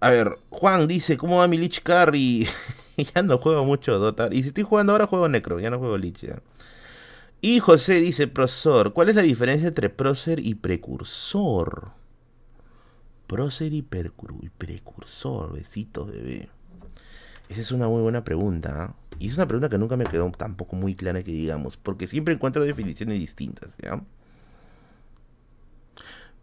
A 0.00 0.10
ver, 0.10 0.38
Juan 0.50 0.86
dice, 0.86 1.16
¿cómo 1.16 1.38
va 1.38 1.48
mi 1.48 1.58
Lich 1.58 1.82
Carry? 1.82 2.46
ya 2.96 3.22
no 3.22 3.38
juego 3.38 3.64
mucho 3.64 3.98
Dota. 3.98 4.28
Y 4.30 4.42
si 4.42 4.48
estoy 4.48 4.64
jugando 4.64 4.92
ahora, 4.92 5.06
juego 5.06 5.28
Necro, 5.28 5.58
ya 5.58 5.70
no 5.70 5.78
juego 5.78 5.98
Lich. 5.98 6.26
Y 7.40 7.58
José 7.60 7.94
dice, 7.94 8.28
profesor, 8.28 8.92
¿cuál 8.92 9.08
es 9.08 9.16
la 9.16 9.22
diferencia 9.22 9.68
entre 9.68 9.90
prócer 9.90 10.38
y 10.38 10.54
precursor? 10.54 11.92
Prócer 13.26 13.72
y, 13.72 13.78
y 13.78 14.48
precursor, 14.50 15.52
besitos, 15.52 16.08
bebé. 16.08 16.48
Esa 17.48 17.60
es 17.60 17.72
una 17.72 17.88
muy 17.88 18.02
buena 18.02 18.24
pregunta. 18.24 18.84
¿ah? 18.84 18.94
Y 19.18 19.28
es 19.28 19.36
una 19.36 19.46
pregunta 19.46 19.68
que 19.68 19.78
nunca 19.78 19.96
me 19.96 20.04
quedó 20.04 20.30
tampoco 20.30 20.76
muy 20.76 20.94
clara 20.94 21.22
que 21.22 21.30
digamos, 21.30 21.76
porque 21.76 22.06
siempre 22.06 22.34
encuentro 22.34 22.64
definiciones 22.64 23.18
distintas, 23.18 23.70
¿ya? 23.82 24.02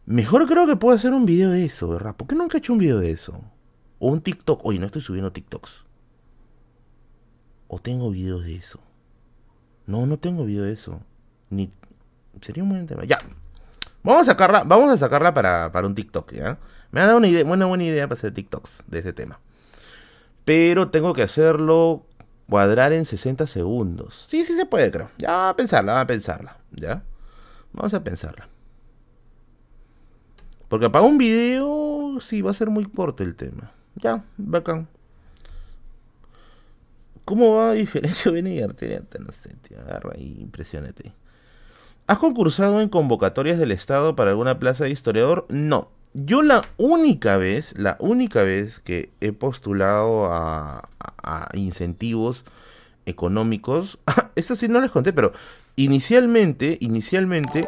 Mejor 0.06 0.48
creo 0.48 0.68
que 0.68 0.76
puedo 0.76 0.96
hacer 0.96 1.14
un 1.14 1.26
video 1.26 1.52
de 1.52 1.64
eso, 1.64 1.88
¿verdad? 1.88 2.16
¿Por 2.16 2.28
qué 2.28 2.36
nunca 2.36 2.58
he 2.58 2.60
hecho 2.60 2.74
un 2.74 2.80
video 2.80 3.00
de 3.00 3.12
eso? 3.12 3.42
O 4.00 4.10
un 4.10 4.22
TikTok. 4.22 4.66
Oye, 4.66 4.80
no 4.80 4.88
estoy 4.88 5.02
subiendo 5.02 5.32
TikToks. 5.32 5.86
O 7.68 7.80
tengo 7.80 8.10
videos 8.12 8.44
de 8.44 8.56
eso. 8.56 8.80
No, 9.86 10.06
no 10.06 10.20
tengo 10.20 10.44
video 10.46 10.64
de 10.64 10.74
eso. 10.74 11.02
Ni... 11.50 11.72
Sería 12.42 12.64
un 12.64 12.70
buen 12.70 12.86
tema. 12.86 13.06
Ya. 13.06 13.20
Vamos 14.04 14.24
a 14.24 14.32
sacarla, 14.32 14.64
vamos 14.64 14.92
a 14.92 14.98
sacarla 14.98 15.34
para, 15.34 15.72
para 15.72 15.88
un 15.88 15.96
TikTok, 15.96 16.34
¿ya? 16.34 16.60
Me 16.92 17.00
ha 17.00 17.06
dado 17.06 17.18
una, 17.18 17.30
idea, 17.30 17.46
una 17.46 17.66
buena 17.66 17.86
idea 17.86 18.08
para 18.08 18.18
hacer 18.18 18.34
TikToks 18.34 18.84
de 18.88 19.00
ese 19.00 19.14
tema. 19.14 19.40
Pero 20.46 20.90
tengo 20.90 21.14
que 21.14 21.24
hacerlo 21.24 22.06
cuadrar 22.50 22.94
en 22.94 23.06
60 23.06 23.48
segundos. 23.48 24.26
Sí, 24.30 24.44
sí 24.44 24.56
se 24.56 24.66
puede, 24.66 24.92
creo. 24.92 25.10
Ya, 25.18 25.50
a 25.50 25.56
pensarla, 25.56 26.02
a 26.02 26.08
pensarla. 26.08 26.58
¿Ya? 26.72 27.04
Vamos 27.74 27.94
a 27.94 28.04
pensarla. 28.04 28.48
Porque 30.68 30.90
para 30.90 31.06
un 31.06 31.18
video 31.18 32.20
sí 32.20 32.42
va 32.42 32.52
a 32.52 32.56
ser 32.56 32.70
muy 32.70 32.86
corto 32.86 33.24
el 33.24 33.36
tema. 33.36 33.72
Ya, 33.96 34.24
bacán. 34.38 34.88
¿Cómo 37.26 37.56
va 37.56 37.70
a 37.70 37.74
diferencia 37.74 38.32
venir? 38.32 38.68
No 38.68 39.32
sé, 39.32 39.56
tío, 39.68 39.80
agarra 39.80 40.12
ahí, 40.16 40.38
impresionate. 40.42 41.14
¿Has 42.06 42.18
concursado 42.18 42.82
en 42.82 42.90
convocatorias 42.90 43.58
del 43.58 43.72
Estado 43.72 44.16
para 44.16 44.32
alguna 44.32 44.60
plaza 44.60 44.84
de 44.84 44.90
historiador? 44.92 45.46
No. 45.50 45.90
Yo 46.14 46.44
la 46.44 46.64
única 46.78 47.38
vez, 47.38 47.74
la 47.76 47.98
única 48.00 48.44
vez 48.44 48.80
que 48.80 49.10
he 49.20 49.32
postulado 49.32 50.28
a, 50.32 50.90
incentivos 51.54 52.46
económicos, 53.06 53.98
eso 54.36 54.56
sí 54.56 54.68
no 54.68 54.80
les 54.80 54.92
conté, 54.92 55.12
pero 55.12 55.34
inicialmente, 55.76 56.78
inicialmente, 56.82 57.68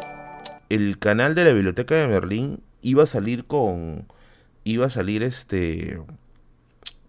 el 0.68 0.98
canal 0.98 1.34
de 1.34 1.44
la 1.44 1.52
Biblioteca 1.52 1.96
de 1.96 2.06
Berlín 2.06 2.60
iba 2.82 3.02
a 3.02 3.06
salir 3.06 3.46
con, 3.46 4.06
iba 4.62 4.86
a 4.86 4.90
salir 4.90 5.24
este, 5.24 6.00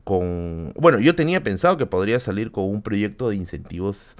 con, 0.04 0.74
bueno, 0.76 1.00
yo 1.00 1.16
tenía 1.16 1.44
pensado 1.44 1.78
que 1.78 1.86
podría 1.86 2.20
salir 2.20 2.52
con 2.52 2.64
un 2.66 2.82
proyecto 2.82 3.30
de 3.30 3.36
incentivos 3.36 4.16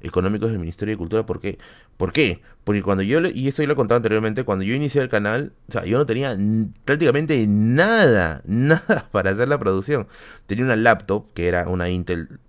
económicos 0.00 0.50
del 0.50 0.58
Ministerio 0.58 0.94
de 0.94 0.98
Cultura. 0.98 1.26
¿Por 1.26 1.40
qué? 1.40 1.58
¿Por 1.96 2.12
qué? 2.12 2.42
Porque 2.64 2.82
cuando 2.82 3.02
yo, 3.02 3.20
y 3.26 3.48
esto 3.48 3.62
yo 3.62 3.68
lo 3.68 3.74
he 3.74 3.76
contado 3.76 3.96
anteriormente, 3.96 4.44
cuando 4.44 4.64
yo 4.64 4.74
inicié 4.74 5.00
el 5.00 5.08
canal, 5.08 5.52
o 5.68 5.72
sea, 5.72 5.84
yo 5.84 5.98
no 5.98 6.06
tenía 6.06 6.36
prácticamente 6.84 7.46
nada, 7.46 8.42
nada 8.46 9.08
para 9.12 9.30
hacer 9.30 9.48
la 9.48 9.58
producción. 9.58 10.08
Tenía 10.46 10.64
una 10.64 10.76
laptop 10.76 11.32
que 11.32 11.48
era 11.48 11.68
una 11.68 11.88
Intel, 11.88 12.40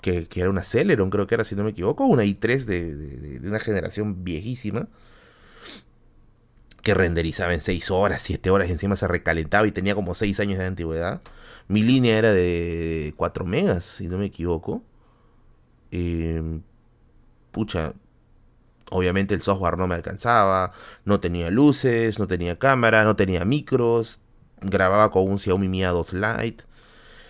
que, 0.00 0.28
era 0.34 0.50
una 0.50 0.62
Celeron, 0.64 1.10
creo 1.10 1.26
que 1.26 1.34
era, 1.34 1.44
si 1.44 1.54
no 1.54 1.64
me 1.64 1.70
equivoco, 1.70 2.04
una 2.04 2.24
i3 2.24 2.64
de, 2.64 3.40
una 3.44 3.60
generación 3.60 4.24
viejísima 4.24 4.88
que 6.82 6.94
renderizaba 6.94 7.54
en 7.54 7.60
6 7.60 7.90
horas, 7.90 8.22
7 8.22 8.50
horas 8.50 8.68
y 8.68 8.72
encima 8.72 8.96
se 8.96 9.06
recalentaba 9.06 9.66
y 9.66 9.72
tenía 9.72 9.94
como 9.94 10.14
6 10.14 10.40
años 10.40 10.58
de 10.58 10.66
antigüedad. 10.66 11.20
Mi 11.68 11.82
línea 11.82 12.18
era 12.18 12.32
de 12.32 13.14
4 13.16 13.44
megas, 13.44 13.84
si 13.84 14.08
no 14.08 14.18
me 14.18 14.26
equivoco. 14.26 14.82
Eh, 15.92 16.60
pucha, 17.52 17.94
obviamente 18.90 19.34
el 19.34 19.42
software 19.42 19.78
no 19.78 19.86
me 19.86 19.94
alcanzaba, 19.94 20.72
no 21.04 21.20
tenía 21.20 21.50
luces, 21.50 22.18
no 22.18 22.26
tenía 22.26 22.58
cámara, 22.58 23.04
no 23.04 23.16
tenía 23.16 23.44
micros, 23.44 24.20
grababa 24.60 25.10
con 25.10 25.24
un 25.28 25.38
Xiaomi 25.38 25.68
Mi 25.68 25.80
A2 25.82 26.12
Lite. 26.12 26.64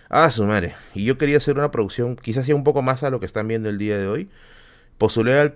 Ah, 0.08 0.30
su 0.30 0.44
madre. 0.44 0.74
Y 0.94 1.04
yo 1.04 1.16
quería 1.18 1.36
hacer 1.36 1.56
una 1.56 1.70
producción, 1.70 2.16
quizás 2.16 2.46
sea 2.46 2.56
un 2.56 2.64
poco 2.64 2.82
más 2.82 3.02
a 3.04 3.10
lo 3.10 3.20
que 3.20 3.26
están 3.26 3.46
viendo 3.46 3.68
el 3.68 3.78
día 3.78 3.96
de 3.96 4.08
hoy. 4.08 4.28
Postulé 4.98 5.54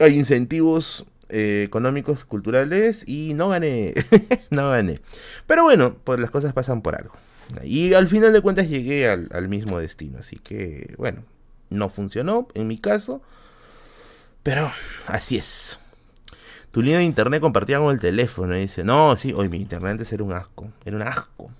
a 0.00 0.08
incentivos 0.08 1.06
eh, 1.28 1.62
económicos, 1.64 2.24
culturales 2.24 3.04
y 3.06 3.34
no 3.34 3.48
gané. 3.48 3.94
no 4.50 4.70
gané. 4.70 5.00
Pero 5.46 5.62
bueno, 5.62 5.96
pues 6.02 6.18
las 6.20 6.30
cosas 6.30 6.52
pasan 6.52 6.82
por 6.82 6.96
algo. 6.96 7.14
Y 7.62 7.94
al 7.94 8.08
final 8.08 8.32
de 8.32 8.40
cuentas 8.40 8.68
llegué 8.68 9.08
al, 9.08 9.28
al 9.32 9.48
mismo 9.48 9.78
destino. 9.78 10.18
Así 10.18 10.36
que, 10.36 10.94
bueno, 10.98 11.24
no 11.70 11.88
funcionó 11.88 12.48
en 12.54 12.66
mi 12.66 12.78
caso. 12.78 13.22
Pero 14.44 14.70
así 15.06 15.38
es. 15.38 15.78
Tu 16.70 16.82
línea 16.82 16.98
de 16.98 17.04
internet 17.04 17.40
compartida 17.40 17.78
con 17.78 17.92
el 17.92 18.00
teléfono. 18.00 18.56
Y 18.56 18.60
dice, 18.60 18.84
no, 18.84 19.16
sí, 19.16 19.32
hoy 19.32 19.48
mi 19.48 19.56
internet 19.56 19.92
antes 19.92 20.12
era 20.12 20.22
un 20.22 20.32
asco. 20.32 20.70
Era 20.84 20.96
un 20.96 21.02
asco. 21.02 21.50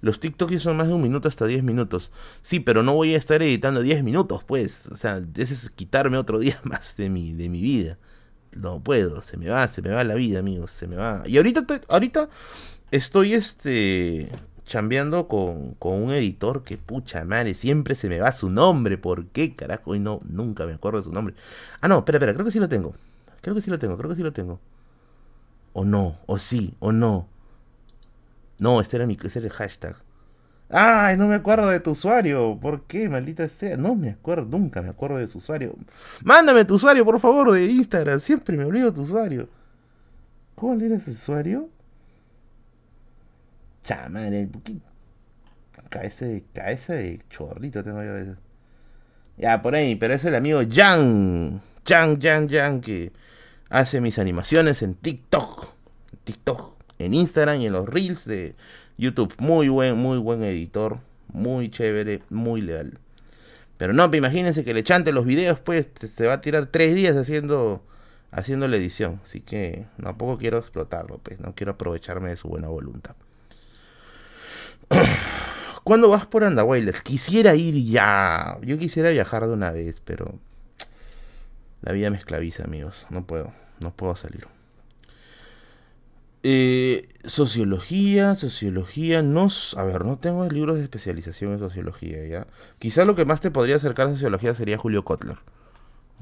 Los 0.00 0.20
TikToks 0.20 0.62
son 0.62 0.76
más 0.76 0.88
de 0.88 0.94
un 0.94 1.02
minuto 1.02 1.28
hasta 1.28 1.46
10 1.46 1.62
minutos. 1.62 2.10
Sí, 2.42 2.60
pero 2.60 2.82
no 2.82 2.94
voy 2.94 3.14
a 3.14 3.18
estar 3.18 3.42
editando 3.42 3.82
10 3.82 4.02
minutos, 4.02 4.42
pues. 4.42 4.86
O 4.86 4.96
sea, 4.96 5.22
ese 5.36 5.54
es 5.54 5.70
quitarme 5.70 6.16
otro 6.16 6.38
día 6.40 6.58
más 6.64 6.96
de 6.96 7.10
mi, 7.10 7.34
de 7.34 7.48
mi 7.48 7.60
vida. 7.60 7.98
No 8.52 8.80
puedo, 8.80 9.22
se 9.22 9.36
me 9.36 9.48
va, 9.48 9.66
se 9.68 9.82
me 9.82 9.90
va 9.90 10.02
la 10.04 10.14
vida, 10.14 10.38
amigos, 10.38 10.70
se 10.70 10.86
me 10.86 10.96
va. 10.96 11.24
Y 11.26 11.36
ahorita, 11.36 11.66
ahorita 11.88 12.28
estoy 12.90 13.34
este 13.34 14.30
chambeando 14.66 15.28
con, 15.28 15.74
con, 15.74 16.02
un 16.02 16.12
editor 16.12 16.64
que, 16.64 16.76
pucha 16.78 17.24
madre, 17.24 17.54
siempre 17.54 17.94
se 17.94 18.08
me 18.08 18.18
va 18.18 18.32
su 18.32 18.50
nombre. 18.50 18.98
¿Por 18.98 19.26
qué, 19.26 19.54
carajo? 19.54 19.94
Y 19.94 20.00
no, 20.00 20.20
nunca 20.24 20.66
me 20.66 20.72
acuerdo 20.74 20.98
de 20.98 21.04
su 21.04 21.12
nombre. 21.12 21.34
Ah, 21.80 21.88
no, 21.88 21.98
espera, 21.98 22.18
espera, 22.18 22.34
creo 22.34 22.44
que 22.44 22.52
sí 22.52 22.58
lo 22.58 22.68
tengo. 22.68 22.94
Creo 23.40 23.54
que 23.54 23.60
sí 23.60 23.70
lo 23.70 23.78
tengo, 23.78 23.96
creo 23.96 24.10
que 24.10 24.16
sí 24.16 24.22
lo 24.22 24.32
tengo. 24.32 24.60
O 25.72 25.84
no, 25.84 26.18
o 26.26 26.38
sí, 26.38 26.74
o 26.80 26.92
no. 26.92 27.28
No, 28.58 28.80
este 28.80 28.96
era, 28.96 29.06
mi, 29.06 29.18
este 29.22 29.38
era 29.38 29.48
el 29.48 29.52
hashtag. 29.52 29.96
Ay, 30.70 31.16
no 31.16 31.26
me 31.26 31.34
acuerdo 31.34 31.68
de 31.68 31.80
tu 31.80 31.90
usuario. 31.90 32.58
¿Por 32.60 32.82
qué, 32.82 33.08
maldita 33.08 33.48
sea? 33.48 33.76
No 33.76 33.94
me 33.94 34.10
acuerdo, 34.10 34.46
nunca 34.46 34.82
me 34.82 34.88
acuerdo 34.88 35.18
de 35.18 35.28
su 35.28 35.38
usuario. 35.38 35.74
Mándame 36.22 36.64
tu 36.64 36.74
usuario, 36.74 37.04
por 37.04 37.20
favor, 37.20 37.52
de 37.52 37.66
Instagram. 37.66 38.20
Siempre 38.20 38.56
me 38.56 38.64
olvido 38.64 38.92
tu 38.92 39.02
usuario. 39.02 39.48
¿Cuál 40.54 40.82
era 40.82 40.96
ese 40.96 41.10
usuario? 41.10 41.68
Chamane, 43.84 44.48
cabeza 45.90 46.24
de, 46.24 46.42
cabeza 46.52 46.94
de 46.94 47.20
chorrito 47.30 47.84
tengo 47.84 48.02
yo. 48.02 48.34
Ya, 49.36 49.62
por 49.62 49.74
ahí, 49.74 49.94
pero 49.94 50.14
es 50.14 50.24
el 50.24 50.34
amigo 50.34 50.60
Jan. 50.68 51.62
Jan, 51.86 52.20
Jan, 52.20 52.48
Jan, 52.48 52.80
que 52.80 53.12
hace 53.68 54.00
mis 54.00 54.18
animaciones 54.18 54.82
en 54.82 54.94
TikTok. 54.94 55.68
TikTok, 56.24 56.74
en 56.98 57.14
Instagram 57.14 57.60
y 57.60 57.66
en 57.66 57.74
los 57.74 57.88
Reels 57.88 58.24
de 58.24 58.56
YouTube. 58.96 59.34
Muy 59.38 59.68
buen, 59.68 59.96
muy 59.96 60.18
buen 60.18 60.42
editor. 60.42 60.98
Muy 61.32 61.70
chévere, 61.70 62.22
muy 62.30 62.60
leal. 62.60 62.98
Pero 63.76 63.92
no, 63.92 64.08
imagínense 64.14 64.64
que 64.64 64.72
le 64.72 64.84
chante 64.84 65.12
los 65.12 65.26
videos, 65.26 65.58
pues 65.60 65.88
se 65.98 66.26
va 66.26 66.34
a 66.34 66.40
tirar 66.40 66.66
tres 66.66 66.94
días 66.94 67.16
haciendo, 67.16 67.84
haciendo 68.30 68.68
la 68.68 68.76
edición. 68.76 69.20
Así 69.24 69.40
que 69.40 69.86
tampoco 70.00 70.38
quiero 70.38 70.58
explotarlo, 70.58 71.18
pues 71.18 71.40
no 71.40 71.54
quiero 71.54 71.72
aprovecharme 71.72 72.30
de 72.30 72.36
su 72.36 72.48
buena 72.48 72.68
voluntad. 72.68 73.16
¿Cuándo 75.84 76.08
vas 76.08 76.26
por 76.26 76.44
Andahuaylas? 76.44 77.02
Quisiera 77.02 77.54
ir 77.54 77.74
ya. 77.84 78.58
Yo 78.62 78.78
quisiera 78.78 79.10
viajar 79.10 79.46
de 79.46 79.52
una 79.52 79.70
vez, 79.70 80.00
pero 80.00 80.38
la 81.82 81.92
vida 81.92 82.10
me 82.10 82.16
esclaviza, 82.16 82.64
amigos. 82.64 83.06
No 83.10 83.26
puedo, 83.26 83.52
no 83.80 83.90
puedo 83.92 84.16
salir. 84.16 84.46
Eh, 86.46 87.08
sociología, 87.24 88.34
sociología, 88.36 89.22
no, 89.22 89.48
a 89.76 89.84
ver, 89.84 90.04
no 90.04 90.18
tengo 90.18 90.46
libros 90.46 90.76
de 90.76 90.82
especialización 90.82 91.52
en 91.52 91.58
sociología, 91.58 92.26
¿ya? 92.26 92.46
Quizá 92.78 93.06
lo 93.06 93.14
que 93.14 93.24
más 93.24 93.40
te 93.40 93.50
podría 93.50 93.76
acercar 93.76 94.08
a 94.08 94.10
sociología 94.10 94.54
sería 94.54 94.76
Julio 94.76 95.04
Kotler. 95.04 95.38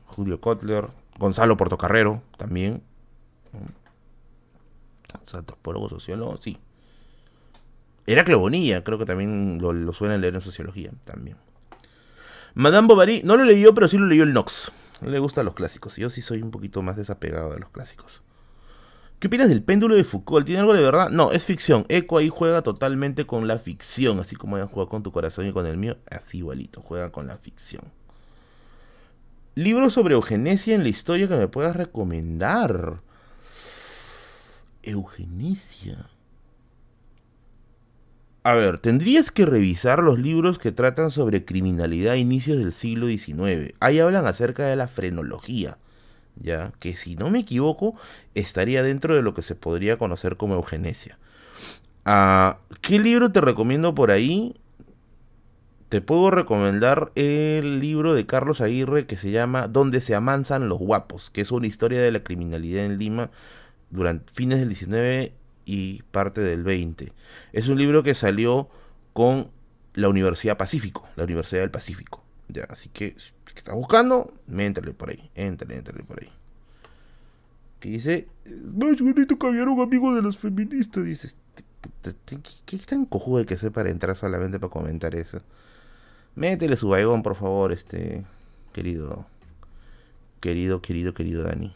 Julio 0.07 0.41
Kotler, 0.41 0.89
Gonzalo 1.19 1.57
Portocarrero, 1.57 2.23
también. 2.37 2.83
Antropólogo, 5.33 5.89
sociólogo, 5.89 6.37
sí. 6.37 6.59
Era 8.07 8.25
Bonilla, 8.37 8.83
creo 8.83 8.99
que 8.99 9.05
también 9.05 9.59
lo, 9.61 9.93
suelen 9.93 10.21
leer 10.21 10.35
en 10.35 10.41
sociología, 10.41 10.91
también. 11.05 11.37
Madame 12.55 12.89
Bovary, 12.89 13.23
no 13.25 13.37
lo 13.37 13.45
leyó, 13.45 13.75
pero 13.75 13.89
sí 13.89 13.97
lo 13.97 14.07
leyó 14.07 14.25
el 14.25 14.33
Knox. 14.33 14.73
Le 15.01 15.19
gustan 15.19 15.45
los 15.45 15.55
clásicos. 15.55 15.97
Yo 15.97 16.11
sí 16.11 16.21
soy 16.21 16.43
un 16.43 16.51
poquito 16.51 16.83
más 16.83 16.97
desapegado 16.97 17.53
de 17.53 17.61
los 17.61 17.71
clásicos. 17.71 18.23
¿Qué 19.19 19.29
opinas 19.29 19.49
del 19.49 19.63
péndulo 19.63 19.95
de 19.95 20.03
Foucault? 20.03 20.45
¿Tiene 20.45 20.61
algo 20.61 20.75
de 20.75 20.83
verdad? 20.83 21.09
No, 21.11 21.31
es 21.31 21.45
ficción. 21.45 21.85
Eco 21.89 22.19
ahí 22.19 22.29
juega 22.29 22.63
totalmente 22.63 23.25
con 23.25 23.47
la 23.47 23.59
ficción, 23.59 24.19
así 24.19 24.35
como 24.35 24.57
ella 24.57 24.67
juega 24.67 24.91
con 24.91 25.05
tu 25.05 25.13
corazón 25.13 25.47
y 25.47 25.53
con 25.53 25.65
el 25.67 25.77
mío, 25.77 25.97
así 26.11 26.39
igualito, 26.39 26.83
juega 26.83 27.13
con 27.13 27.29
la 27.29 27.37
ficción. 27.37 27.85
Libro 29.55 29.91
sobre 29.91 30.15
eugenesia 30.15 30.75
en 30.75 30.83
la 30.83 30.89
historia 30.89 31.29
que 31.29 31.37
me 31.37 31.47
puedas 31.47 31.77
recomendar. 31.77 33.01
Eugenesia. 34.83 36.09
A 38.45 38.55
ver, 38.55 38.79
tendrías 38.79 39.31
que 39.31 39.47
revisar 39.47 40.03
los 40.03 40.19
libros 40.19 40.59
que 40.59 40.73
tratan 40.73 41.11
sobre 41.11 41.45
criminalidad 41.45 42.15
a 42.15 42.17
inicios 42.17 42.59
del 42.59 42.73
siglo 42.73 43.07
XIX. 43.07 43.75
Ahí 43.79 44.01
hablan 44.01 44.27
acerca 44.27 44.67
de 44.67 44.77
la 44.77 44.89
frenología 44.89 45.79
ya 46.37 46.73
que 46.79 46.97
si 46.97 47.17
no 47.17 47.31
me 47.31 47.41
equivoco 47.41 47.95
estaría 48.35 48.83
dentro 48.83 49.15
de 49.15 49.23
lo 49.23 49.35
que 49.35 49.43
se 49.43 49.55
podría 49.55 49.99
conocer 49.99 50.37
como 50.37 50.55
eugenesia. 50.55 51.19
Ah, 52.05 52.59
¿Qué 52.81 52.99
libro 52.99 53.31
te 53.33 53.41
recomiendo 53.41 53.95
por 53.95 54.11
ahí? 54.11 54.57
Te 55.89 56.01
puedo 56.01 56.31
recomendar 56.31 57.13
el 57.17 57.81
libro 57.81 58.15
de 58.15 58.27
Carlos 58.27 58.61
Aguirre 58.61 59.07
que 59.07 59.19
se 59.19 59.31
llama 59.31 59.69
Donde 59.69 60.01
se 60.01 60.15
amansan 60.15 60.69
los 60.69 60.79
guapos, 60.79 61.31
que 61.31 61.43
es 61.43 61.53
una 61.53 61.67
historia 61.67 62.01
de 62.01 62.11
la 62.11 62.25
criminalidad 62.25 62.85
en 62.85 62.99
Lima 62.99 63.31
durante 63.91 64.33
fines 64.33 64.59
del 64.59 64.71
19 64.71 65.35
y 65.65 66.03
parte 66.11 66.41
del 66.41 66.65
20. 66.65 67.13
Es 67.53 67.69
un 67.69 67.79
libro 67.79 68.03
que 68.03 68.15
salió 68.15 68.69
con 69.13 69.51
la 69.95 70.09
Universidad 70.09 70.57
Pacífico, 70.57 71.07
la 71.17 71.25
Universidad 71.25 71.61
del 71.61 71.71
Pacífico. 71.71 72.23
Ya, 72.49 72.65
así 72.65 72.89
que 72.89 73.17
que 73.53 73.59
está 73.59 73.75
buscando, 73.75 74.33
méntale 74.47 74.93
por 74.93 75.11
ahí, 75.11 75.31
éntale, 75.35 75.77
éntale 75.77 76.03
por 76.03 76.21
ahí. 76.21 76.31
Que 77.81 77.91
dice, 77.91 78.29
más 78.47 79.01
bonito 79.01 79.39
que 79.39 79.47
había 79.47 79.65
un 79.65 79.81
amigo 79.81 80.15
de 80.15 80.23
los 80.23 80.39
feministas. 80.39 81.05
Dice, 81.05 81.31
¿qué 82.65 82.79
tan 82.79 83.05
cojudo 83.05 83.39
hay 83.39 83.45
que 83.45 83.59
ser 83.59 83.73
para 83.73 83.91
entrar 83.91 84.17
solamente 84.17 84.59
para 84.59 84.71
comentar 84.71 85.15
eso? 85.15 85.43
Métele 86.35 86.77
su 86.77 86.89
baigón, 86.89 87.23
por 87.23 87.35
favor, 87.35 87.73
este, 87.73 88.25
querido, 88.73 89.27
querido, 90.41 90.81
querido, 90.81 91.13
querido 91.13 91.43
Dani. 91.43 91.75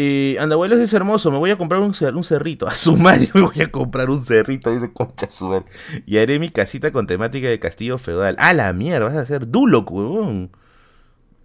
Eh, 0.00 0.36
Andabuelos 0.38 0.78
es 0.78 0.92
hermoso, 0.92 1.28
me 1.32 1.38
voy 1.38 1.50
a 1.50 1.58
comprar 1.58 1.80
un, 1.80 1.92
cerrito. 1.92 2.68
A 2.68 2.74
su 2.76 2.96
madre 2.96 3.28
me 3.34 3.40
voy 3.40 3.60
a 3.60 3.72
comprar 3.72 4.10
un 4.10 4.24
cerrito, 4.24 4.70
dice 4.70 4.92
concha 4.92 5.28
su 5.28 5.64
Y 6.06 6.18
haré 6.18 6.38
mi 6.38 6.50
casita 6.50 6.92
con 6.92 7.08
temática 7.08 7.48
de 7.48 7.58
castillo 7.58 7.98
feudal. 7.98 8.36
A 8.38 8.52
la 8.54 8.72
mierda, 8.72 9.06
vas 9.06 9.16
a 9.16 9.20
hacer 9.22 9.50
Duloc, 9.50 9.90
huevón. 9.90 10.52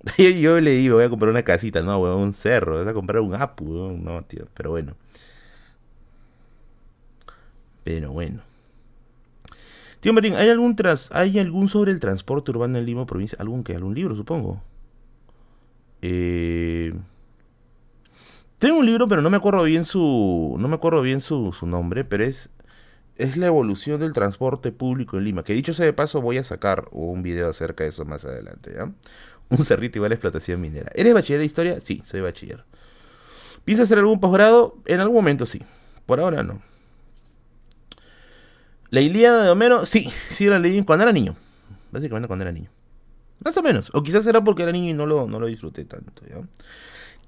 Yo, 0.19 0.61
le 0.61 0.69
digo, 0.69 0.97
voy 0.97 1.05
a 1.05 1.09
comprar 1.09 1.31
una 1.31 1.41
casita, 1.41 1.81
no, 1.81 1.97
huevón, 1.97 2.21
un 2.21 2.33
cerro. 2.35 2.75
Vas 2.75 2.85
a 2.87 2.93
comprar 2.93 3.23
un 3.23 3.33
apu. 3.33 3.97
No, 3.97 4.21
tío, 4.21 4.47
pero 4.53 4.69
bueno. 4.69 4.93
Pero 7.83 8.11
bueno. 8.11 8.43
Tío 9.99 10.13
Marín, 10.13 10.35
¿hay 10.35 10.49
algún 10.49 10.75
tras, 10.75 11.09
¿hay 11.11 11.39
algún 11.39 11.69
sobre 11.69 11.91
el 11.91 11.99
transporte 11.99 12.51
urbano 12.51 12.77
en 12.77 12.85
Lima, 12.85 13.07
provincia? 13.07 13.35
¿Algún 13.41 13.63
que? 13.63 13.73
¿Algún 13.73 13.95
libro, 13.95 14.15
supongo? 14.15 14.61
Eh... 16.03 16.93
Tengo 18.63 18.79
un 18.79 18.85
libro, 18.85 19.09
pero 19.09 19.21
no 19.21 19.29
me 19.29 19.35
acuerdo 19.35 19.61
bien 19.63 19.83
su. 19.83 20.55
No 20.57 20.69
me 20.69 20.75
acuerdo 20.75 21.01
bien 21.01 21.19
su, 21.19 21.53
nombre, 21.63 22.05
pero 22.05 22.23
es. 22.23 22.49
Es 23.17 23.35
la 23.35 23.47
evolución 23.47 23.99
del 23.99 24.13
transporte 24.13 24.71
público 24.71 25.17
en 25.17 25.25
Lima. 25.25 25.43
Que 25.43 25.51
dicho 25.51 25.73
sea 25.73 25.85
de 25.85 25.91
paso, 25.91 26.21
voy 26.21 26.37
a 26.37 26.45
sacar 26.45 26.87
un 26.91 27.23
video 27.23 27.49
acerca 27.49 27.83
de 27.83 27.89
eso 27.89 28.05
más 28.05 28.23
adelante. 28.23 28.73
Un 29.49 29.57
cerrito 29.57 29.97
igual 29.97 30.13
a 30.13 30.15
explotación 30.15 30.61
minera. 30.61 30.89
¿Eres 30.95 31.13
bachiller 31.13 31.41
de 31.41 31.45
historia? 31.45 31.81
Sí, 31.81 32.03
soy 32.05 32.21
bachiller. 32.21 32.63
¿Piensas 33.65 33.89
hacer 33.89 33.97
algún 33.97 34.21
posgrado? 34.21 34.77
En 34.85 35.01
algún 35.01 35.17
momento 35.17 35.45
sí. 35.45 35.61
Por 36.05 36.21
ahora 36.21 36.41
no. 36.41 36.61
La 38.91 39.01
Ilíada 39.01 39.43
de 39.43 39.49
Homero, 39.49 39.85
sí, 39.85 40.09
sí 40.31 40.45
la 40.45 40.57
leí 40.57 40.81
cuando 40.85 41.03
era 41.03 41.11
niño. 41.11 41.35
Básicamente 41.91 42.27
cuando 42.27 42.43
era 42.43 42.53
niño. 42.53 42.69
Más 43.43 43.57
o 43.57 43.61
menos. 43.61 43.91
O 43.93 44.01
quizás 44.03 44.25
era 44.25 44.41
porque 44.41 44.63
era 44.63 44.71
niño 44.71 44.91
y 44.91 44.93
no 44.93 45.05
lo, 45.05 45.27
no 45.27 45.41
lo 45.41 45.47
disfruté 45.47 45.83
tanto, 45.83 46.25
¿ya? 46.25 46.37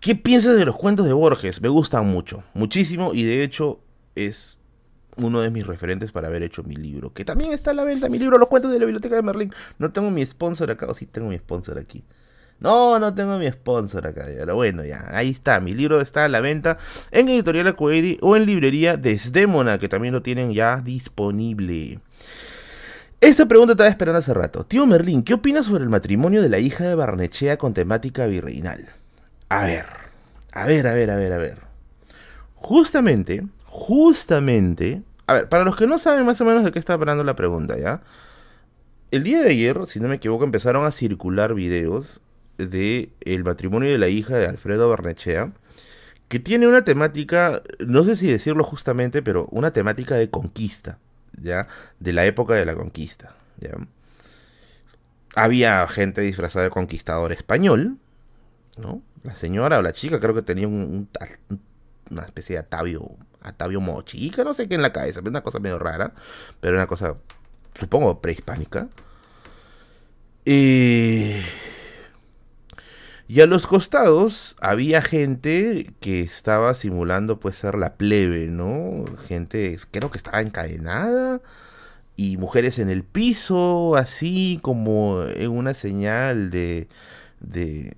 ¿Qué 0.05 0.15
piensas 0.15 0.55
de 0.55 0.65
los 0.65 0.75
cuentos 0.75 1.07
de 1.07 1.13
Borges? 1.13 1.63
Me 1.63 1.67
gustan 1.67 2.05
mucho, 2.05 2.43
muchísimo, 2.53 3.15
y 3.15 3.23
de 3.23 3.41
hecho 3.41 3.79
es 4.13 4.59
uno 5.15 5.41
de 5.41 5.49
mis 5.49 5.65
referentes 5.65 6.11
para 6.11 6.27
haber 6.27 6.43
hecho 6.43 6.61
mi 6.61 6.75
libro, 6.75 7.11
que 7.11 7.25
también 7.25 7.51
está 7.51 7.71
a 7.71 7.73
la 7.73 7.85
venta, 7.85 8.07
mi 8.07 8.19
libro, 8.19 8.37
Los 8.37 8.47
cuentos 8.47 8.71
de 8.71 8.77
la 8.77 8.85
biblioteca 8.85 9.15
de 9.15 9.23
Merlín. 9.23 9.51
No 9.79 9.91
tengo 9.91 10.11
mi 10.11 10.23
sponsor 10.23 10.69
acá, 10.69 10.85
o 10.85 10.93
sí 10.93 11.07
tengo 11.07 11.29
mi 11.29 11.37
sponsor 11.39 11.79
aquí. 11.79 12.03
No, 12.59 12.99
no 12.99 13.15
tengo 13.15 13.39
mi 13.39 13.49
sponsor 13.49 14.05
acá, 14.05 14.25
pero 14.27 14.53
bueno, 14.53 14.85
ya, 14.85 15.09
ahí 15.09 15.31
está, 15.31 15.59
mi 15.59 15.73
libro 15.73 15.99
está 15.99 16.25
a 16.25 16.29
la 16.29 16.39
venta 16.39 16.77
en 17.09 17.27
Editorial 17.27 17.69
Acuedi 17.69 18.19
o 18.21 18.35
en 18.35 18.45
librería 18.45 18.97
Desdémona, 18.97 19.79
que 19.79 19.89
también 19.89 20.13
lo 20.13 20.21
tienen 20.21 20.53
ya 20.53 20.81
disponible. 20.81 21.99
Esta 23.21 23.47
pregunta 23.47 23.71
estaba 23.71 23.89
esperando 23.89 24.19
hace 24.19 24.35
rato. 24.35 24.67
Tío 24.67 24.85
Merlín, 24.85 25.23
¿qué 25.23 25.33
opinas 25.33 25.65
sobre 25.65 25.83
el 25.83 25.89
matrimonio 25.89 26.43
de 26.43 26.49
la 26.49 26.59
hija 26.59 26.83
de 26.83 26.93
Barnechea 26.93 27.57
con 27.57 27.73
temática 27.73 28.27
virreinal? 28.27 28.87
A 29.49 29.63
ver, 29.65 29.85
a 30.51 30.65
ver, 30.65 30.87
a 30.87 30.93
ver, 30.93 31.11
a 31.11 31.15
ver, 31.15 31.33
a 31.33 31.37
ver. 31.37 31.59
Justamente, 32.55 33.45
justamente. 33.65 35.03
A 35.27 35.33
ver, 35.33 35.49
para 35.49 35.63
los 35.63 35.75
que 35.75 35.87
no 35.87 35.99
saben 35.99 36.25
más 36.25 36.41
o 36.41 36.45
menos 36.45 36.63
de 36.63 36.71
qué 36.71 36.79
está 36.79 36.93
hablando 36.93 37.23
la 37.23 37.35
pregunta, 37.35 37.77
¿ya? 37.77 38.01
El 39.11 39.23
día 39.23 39.41
de 39.41 39.51
ayer, 39.51 39.79
si 39.87 39.99
no 39.99 40.07
me 40.07 40.15
equivoco, 40.15 40.43
empezaron 40.43 40.85
a 40.85 40.91
circular 40.91 41.53
videos 41.53 42.21
de 42.57 43.09
el 43.21 43.43
matrimonio 43.43 43.91
de 43.91 43.97
la 43.97 44.07
hija 44.07 44.35
de 44.35 44.47
Alfredo 44.47 44.89
Barnechea, 44.89 45.51
que 46.27 46.39
tiene 46.39 46.67
una 46.67 46.83
temática, 46.83 47.61
no 47.79 48.03
sé 48.03 48.15
si 48.15 48.27
decirlo 48.27 48.63
justamente, 48.63 49.21
pero 49.21 49.47
una 49.51 49.71
temática 49.71 50.15
de 50.15 50.29
conquista, 50.29 50.97
¿ya? 51.39 51.67
De 51.99 52.13
la 52.13 52.25
época 52.25 52.55
de 52.55 52.65
la 52.65 52.75
conquista, 52.75 53.35
¿ya? 53.59 53.77
Había 55.35 55.87
gente 55.87 56.21
disfrazada 56.21 56.65
de 56.65 56.71
conquistador 56.71 57.31
español, 57.31 57.97
¿no? 58.77 59.01
La 59.25 59.35
señora 59.35 59.79
o 59.79 59.81
la 59.81 59.91
chica 59.91 60.19
creo 60.19 60.33
que 60.33 60.43
tenía 60.43 60.67
un, 60.67 61.09
una 62.11 62.21
especie 62.23 62.55
de 62.55 62.59
atavio, 62.59 63.17
atavio 63.41 63.81
mochica, 63.81 64.43
no 64.43 64.53
sé 64.53 64.67
qué 64.67 64.75
en 64.75 64.81
la 64.81 64.91
cabeza, 64.91 65.21
una 65.25 65.41
cosa 65.41 65.59
medio 65.59 65.79
rara, 65.79 66.13
pero 66.59 66.75
una 66.75 66.87
cosa, 66.87 67.17
supongo, 67.73 68.21
prehispánica. 68.21 68.87
Y... 70.45 71.41
Y 73.27 73.41
a 73.41 73.47
los 73.47 73.65
costados 73.65 74.55
había 74.61 75.01
gente 75.01 75.95
que 75.99 76.21
estaba 76.21 76.75
simulando 76.75 77.39
pues 77.39 77.55
ser 77.55 77.75
la 77.75 77.95
plebe, 77.95 78.47
¿no? 78.47 79.03
Gente, 79.27 79.79
creo 79.89 80.11
que 80.11 80.19
estaba 80.19 80.41
encadenada 80.41 81.41
y 82.15 82.37
mujeres 82.37 82.77
en 82.77 82.89
el 82.91 83.03
piso, 83.03 83.95
así 83.95 84.59
como 84.61 85.23
en 85.23 85.49
una 85.49 85.73
señal 85.73 86.51
de, 86.51 86.87
de, 87.39 87.97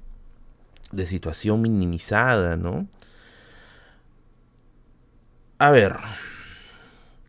de 0.92 1.06
situación 1.06 1.62
minimizada, 1.62 2.58
¿no? 2.58 2.88
A 5.60 5.72
ver, 5.72 5.96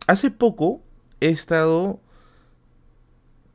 hace 0.07 0.31
poco 0.31 0.81
he 1.19 1.29
estado... 1.29 1.99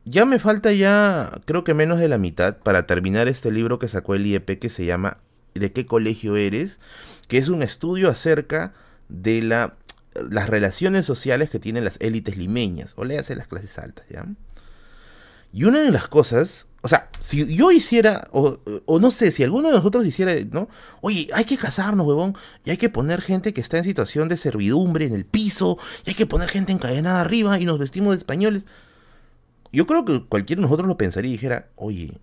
Ya 0.06 0.26
me 0.26 0.39
falta 0.39 0.70
ya, 0.72 1.32
creo 1.47 1.64
que 1.64 1.72
menos 1.72 1.98
de 1.98 2.09
la 2.09 2.18
mitad 2.18 2.59
para 2.59 2.86
terminar 2.86 3.26
este 3.26 3.51
libro 3.51 3.78
que 3.78 3.89
sacó 3.89 4.14
el 4.14 4.26
IEP 4.26 4.59
que 4.59 4.68
se 4.68 4.85
llama 4.85 5.18
¿De 5.55 5.72
qué 5.72 5.86
colegio 5.86 6.36
eres? 6.36 6.78
Que 7.26 7.39
es 7.39 7.48
un 7.48 7.62
estudio 7.62 8.10
acerca 8.10 8.74
de 9.09 9.40
la, 9.40 9.76
las 10.14 10.51
relaciones 10.51 11.06
sociales 11.06 11.48
que 11.48 11.59
tienen 11.59 11.85
las 11.85 11.97
élites 12.01 12.36
limeñas, 12.36 12.93
o 12.97 13.05
le 13.05 13.18
hace 13.18 13.35
las 13.35 13.47
clases 13.47 13.78
altas, 13.78 14.06
¿ya? 14.10 14.26
Y 15.52 15.64
una 15.64 15.81
de 15.81 15.90
las 15.90 16.09
cosas 16.09 16.66
o 16.85 16.89
sea, 16.89 17.09
si 17.19 17.56
yo 17.56 17.73
hiciera, 17.73 18.28
o, 18.31 18.59
no 19.01 19.11
sé, 19.11 19.31
si 19.31 19.43
alguno 19.43 19.69
de 19.69 19.74
nosotros 19.74 20.05
hiciera, 20.06 20.35
¿no? 20.52 20.69
Oye, 21.01 21.31
hay 21.32 21.47
que 21.47 21.56
casarnos, 21.56 22.06
huevón, 22.06 22.36
y 22.62 22.73
hay 22.73 22.77
que 22.77 22.90
poner 22.90 23.23
gente 23.23 23.55
que 23.55 23.62
está 23.62 23.78
en 23.78 23.85
situación 23.85 24.28
de 24.28 24.36
servidumbre 24.36 25.06
en 25.06 25.15
el 25.15 25.24
piso, 25.24 25.78
y 26.05 26.11
hay 26.11 26.15
que 26.15 26.27
poner 26.27 26.51
gente 26.51 26.73
encadenada 26.73 27.23
arriba 27.23 27.59
y 27.59 27.65
nos 27.65 27.78
vestimos 27.78 28.12
de 28.12 28.19
españoles. 28.19 28.66
Yo 29.73 29.86
creo 29.86 30.05
que 30.05 30.27
cualquiera 30.27 30.61
de 30.61 30.65
nosotros 30.65 30.86
lo 30.86 30.98
pensaría 30.98 31.31
y 31.31 31.32
dijera, 31.32 31.70
oye, 31.77 32.19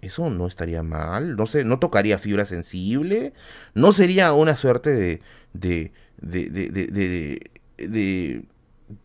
eso 0.00 0.28
no 0.28 0.48
estaría 0.48 0.82
mal, 0.82 1.36
no 1.36 1.46
sé, 1.46 1.62
no 1.62 1.78
tocaría 1.78 2.18
fibra 2.18 2.46
sensible, 2.46 3.32
no 3.74 3.92
sería 3.92 4.32
una 4.32 4.56
suerte 4.56 4.90
de, 4.90 5.22
de, 5.52 5.92
de, 6.20 6.50
de, 6.50 6.68
de, 6.88 7.50
de 7.78 8.44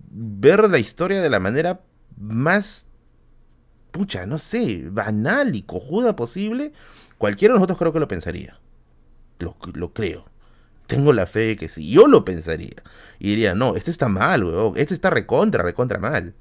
ver 0.10 0.68
la 0.68 0.80
historia 0.80 1.22
de 1.22 1.30
la 1.30 1.40
manera 1.40 1.82
más 2.18 2.87
pucha, 3.98 4.28
no 4.28 4.38
sé, 4.38 4.88
banal 4.92 5.56
y 5.56 5.64
cojuda 5.64 6.16
posible, 6.16 6.72
cualquiera 7.18 7.54
de 7.54 7.58
nosotros 7.58 7.80
creo 7.80 7.92
que 7.92 8.00
lo 8.00 8.08
pensaría. 8.08 8.60
Lo, 9.40 9.56
creo. 9.92 10.26
Tengo 10.86 11.14
la 11.14 11.26
fe 11.26 11.40
de 11.40 11.58
que 11.58 11.68
sí. 11.68 11.90
Yo 11.90 12.08
lo 12.08 12.24
pensaría. 12.24 12.84
Y 13.18 13.30
diría, 13.30 13.56
no, 13.56 13.76
esto 13.76 13.90
está 13.90 14.08
mal, 14.08 14.44
weón. 14.44 14.74
Esto 14.78 14.94
está 14.94 15.10
recontra, 15.10 15.64
recontra 15.64 15.98
mal. 15.98 16.36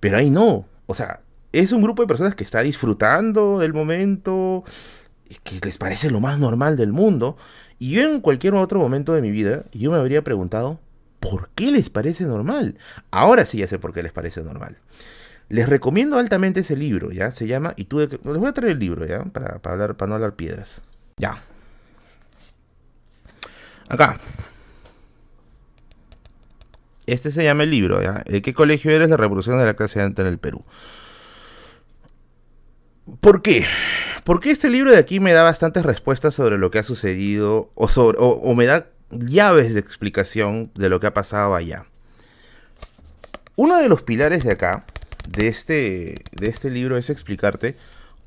Pero 0.00 0.16
ahí 0.16 0.30
no. 0.30 0.66
O 0.86 0.94
sea, 0.94 1.20
es 1.52 1.70
un 1.72 1.82
grupo 1.82 2.02
de 2.02 2.08
personas 2.08 2.34
que 2.34 2.44
está 2.44 2.62
disfrutando 2.62 3.58
del 3.58 3.74
momento, 3.74 4.64
que 5.42 5.60
les 5.62 5.76
parece 5.76 6.10
lo 6.10 6.20
más 6.20 6.38
normal 6.38 6.76
del 6.76 6.92
mundo. 6.92 7.36
Y 7.78 7.90
yo 7.90 8.02
en 8.02 8.20
cualquier 8.20 8.54
otro 8.54 8.78
momento 8.78 9.12
de 9.12 9.20
mi 9.20 9.30
vida, 9.30 9.64
yo 9.72 9.90
me 9.90 9.98
habría 9.98 10.24
preguntado, 10.24 10.80
¿por 11.20 11.50
qué 11.54 11.70
les 11.70 11.90
parece 11.90 12.24
normal? 12.24 12.78
Ahora 13.10 13.44
sí 13.44 13.58
ya 13.58 13.68
sé 13.68 13.78
por 13.78 13.92
qué 13.92 14.02
les 14.02 14.12
parece 14.12 14.42
normal. 14.42 14.78
Les 15.48 15.68
recomiendo 15.68 16.18
altamente 16.18 16.60
ese 16.60 16.76
libro, 16.76 17.12
¿ya? 17.12 17.30
Se 17.30 17.46
llama, 17.46 17.74
y 17.76 17.84
tú, 17.84 18.00
les 18.00 18.18
voy 18.22 18.46
a 18.46 18.52
traer 18.52 18.72
el 18.72 18.78
libro, 18.78 19.06
¿ya? 19.06 19.24
Para, 19.24 19.60
para, 19.60 19.74
hablar, 19.74 19.96
para 19.96 20.08
no 20.08 20.14
hablar 20.14 20.34
piedras. 20.34 20.80
Ya. 21.16 21.42
Acá. 23.88 24.18
Este 27.06 27.30
se 27.30 27.44
llama 27.44 27.64
el 27.64 27.70
libro, 27.70 28.02
¿ya? 28.02 28.22
¿De 28.26 28.40
qué 28.40 28.54
colegio 28.54 28.90
eres? 28.90 29.10
La 29.10 29.16
revolución 29.16 29.58
de 29.58 29.66
la 29.66 29.74
clase 29.74 30.00
alta 30.00 30.22
en 30.22 30.28
el 30.28 30.38
Perú. 30.38 30.64
¿Por 33.20 33.42
qué? 33.42 33.66
Porque 34.24 34.50
este 34.50 34.70
libro 34.70 34.90
de 34.90 34.96
aquí 34.96 35.20
me 35.20 35.32
da 35.32 35.42
bastantes 35.42 35.84
respuestas 35.84 36.34
sobre 36.34 36.56
lo 36.56 36.70
que 36.70 36.78
ha 36.78 36.82
sucedido 36.82 37.70
o, 37.74 37.88
sobre, 37.88 38.16
o, 38.18 38.54
me 38.54 38.64
da 38.64 38.86
llaves 39.10 39.74
de 39.74 39.80
explicación 39.80 40.70
de 40.74 40.88
lo 40.88 40.98
que 41.00 41.08
ha 41.08 41.14
pasado 41.14 41.54
allá. 41.54 41.86
Uno 43.56 43.76
de 43.76 43.88
los 43.88 44.02
pilares 44.02 44.42
de 44.42 44.52
acá, 44.52 44.86
de 45.28 45.48
este, 45.48 46.22
de 46.32 46.48
este 46.48 46.70
libro, 46.70 46.96
es 46.96 47.10
explicarte 47.10 47.76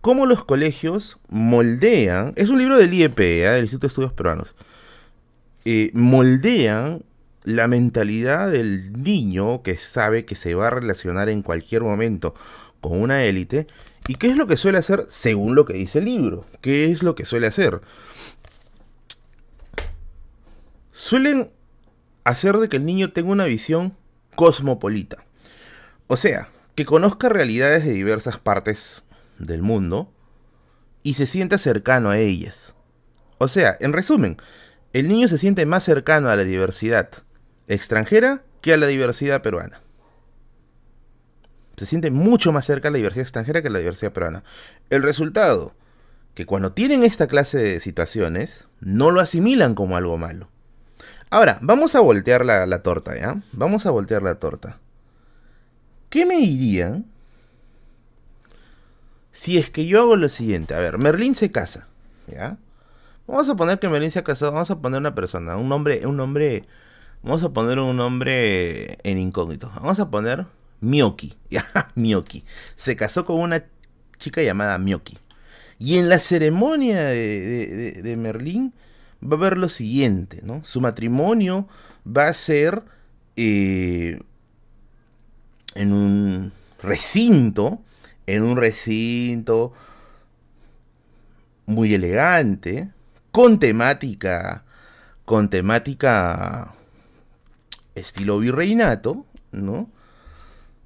cómo 0.02 0.26
los 0.26 0.46
colegios 0.46 1.18
moldean, 1.30 2.34
es 2.36 2.50
un 2.50 2.60
libro 2.60 2.78
del 2.78 2.94
IEP, 2.94 3.20
¿eh? 3.20 3.50
del 3.50 3.64
Instituto 3.64 3.88
de 3.88 3.92
Estudios 3.92 4.14
Peruanos, 4.14 4.56
eh, 5.66 5.92
moldean 5.94 7.04
la 7.44 7.68
mentalidad 7.68 8.52
del 8.52 8.92
niño 9.04 9.64
que 9.64 9.78
sabe 9.78 10.26
que 10.26 10.36
se 10.36 10.56
va 10.56 10.68
a 10.68 10.72
relacionar 10.72 11.30
en 11.30 11.42
cualquier 11.42 11.82
momento 11.82 12.36
con 12.82 13.02
una 13.02 13.24
élite. 13.24 13.68
¿Y 14.08 14.16
qué 14.16 14.28
es 14.28 14.38
lo 14.38 14.48
que 14.48 14.58
suele 14.58 14.78
hacer 14.78 15.08
según 15.10 15.56
lo 15.56 15.66
que 15.66 15.74
dice 15.74 16.00
el 16.00 16.06
libro? 16.06 16.46
¿Qué 16.62 16.92
es 16.92 17.04
lo 17.04 17.16
que 17.16 17.26
suele 17.26 17.48
hacer? 17.48 17.82
Suelen 20.92 21.52
hacer 22.24 22.58
de 22.58 22.70
que 22.70 22.78
el 22.78 22.86
niño 22.86 23.12
tenga 23.12 23.30
una 23.30 23.46
visión 23.46 23.96
cosmopolita. 24.36 25.24
O 26.08 26.18
sea, 26.18 26.50
que 26.78 26.86
conozca 26.86 27.28
realidades 27.28 27.84
de 27.84 27.92
diversas 27.92 28.38
partes 28.38 29.02
del 29.40 29.64
mundo 29.64 30.14
y 31.02 31.16
se 31.16 31.26
sienta 31.26 31.58
cercano 31.58 32.12
a 32.12 32.20
ellas. 32.20 32.76
O 33.40 33.48
sea, 33.48 33.76
en 33.80 33.94
resumen, 33.94 34.38
el 34.94 35.08
niño 35.08 35.28
se 35.28 35.40
siente 35.40 35.66
más 35.66 35.84
cercano 35.84 36.30
a 36.30 36.36
la 36.36 36.44
diversidad 36.44 37.10
extranjera 37.68 38.44
que 38.62 38.74
a 38.74 38.78
la 38.78 38.86
diversidad 38.86 39.42
peruana. 39.42 39.82
Se 41.78 41.88
siente 41.88 42.12
mucho 42.12 42.52
más 42.52 42.66
cerca 42.66 42.90
a 42.90 42.92
la 42.92 42.98
diversidad 42.98 43.24
extranjera 43.24 43.64
que 43.64 43.70
a 43.70 43.72
la 43.72 43.80
diversidad 43.80 44.14
peruana. 44.14 44.44
El 44.92 45.02
resultado, 45.02 45.74
que 46.36 46.46
cuando 46.46 46.74
tienen 46.74 47.04
esta 47.04 47.26
clase 47.26 47.58
de 47.58 47.80
situaciones, 47.80 48.66
no 48.82 49.10
lo 49.10 49.20
asimilan 49.20 49.74
como 49.74 49.98
algo 49.98 50.20
malo. 50.20 50.48
Ahora, 51.32 51.58
vamos 51.60 51.96
a 51.96 52.02
voltear 52.02 52.46
la, 52.46 52.68
la 52.68 52.84
torta, 52.84 53.18
¿ya? 53.18 53.42
Vamos 53.52 53.88
a 53.88 53.90
voltear 53.90 54.22
la 54.22 54.36
torta. 54.36 54.78
¿Qué 56.10 56.26
me 56.26 56.38
dirían 56.38 57.06
si 59.32 59.58
es 59.58 59.70
que 59.70 59.86
yo 59.86 60.02
hago 60.02 60.16
lo 60.16 60.30
siguiente? 60.30 60.74
A 60.74 60.80
ver, 60.80 60.98
Merlín 60.98 61.36
se 61.36 61.52
casa, 61.52 61.88
¿ya? 62.28 62.58
Vamos 63.28 63.50
a 63.50 63.56
poner 63.56 63.80
que 63.80 63.90
Merlín 63.90 64.12
se 64.12 64.20
ha 64.20 64.24
casado, 64.24 64.52
vamos 64.54 64.72
a 64.72 64.80
poner 64.80 65.00
una 65.00 65.16
persona, 65.16 65.58
un 65.58 65.68
nombre, 65.68 66.06
un 66.08 66.18
nombre 66.18 66.66
Vamos 67.24 67.44
a 67.44 67.50
poner 67.50 67.80
un 67.80 67.98
nombre 67.98 68.98
en 69.04 69.18
incógnito. 69.18 69.72
Vamos 69.76 70.00
a 70.00 70.10
poner 70.10 70.46
Miyoki. 70.82 71.36
Miyoki. 71.96 72.44
Se 72.76 72.96
casó 72.96 73.26
con 73.26 73.40
una 73.40 73.66
chica 74.18 74.42
llamada 74.42 74.78
Miyoki. 74.78 75.18
Y 75.80 75.98
en 75.98 76.10
la 76.10 76.20
ceremonia 76.20 77.08
de, 77.08 78.16
Merlín 78.18 78.74
va 79.22 79.36
a 79.36 79.40
haber 79.40 79.58
lo 79.58 79.70
siguiente, 79.70 80.42
¿no? 80.44 80.64
Su 80.64 80.82
matrimonio 80.82 81.68
va 82.06 82.28
a 82.28 82.34
ser 82.34 82.84
eh, 83.36 84.20
en 85.76 85.94
un 85.94 86.52
recinto, 86.82 87.82
en 88.26 88.44
un 88.44 88.58
recinto 88.58 89.74
muy 91.66 91.94
elegante, 91.94 92.92
con 93.32 93.60
temática, 93.60 94.64
con 95.26 95.50
temática 95.50 96.74
estilo 97.96 98.40
virreinato, 98.40 99.26
¿no? 99.52 99.90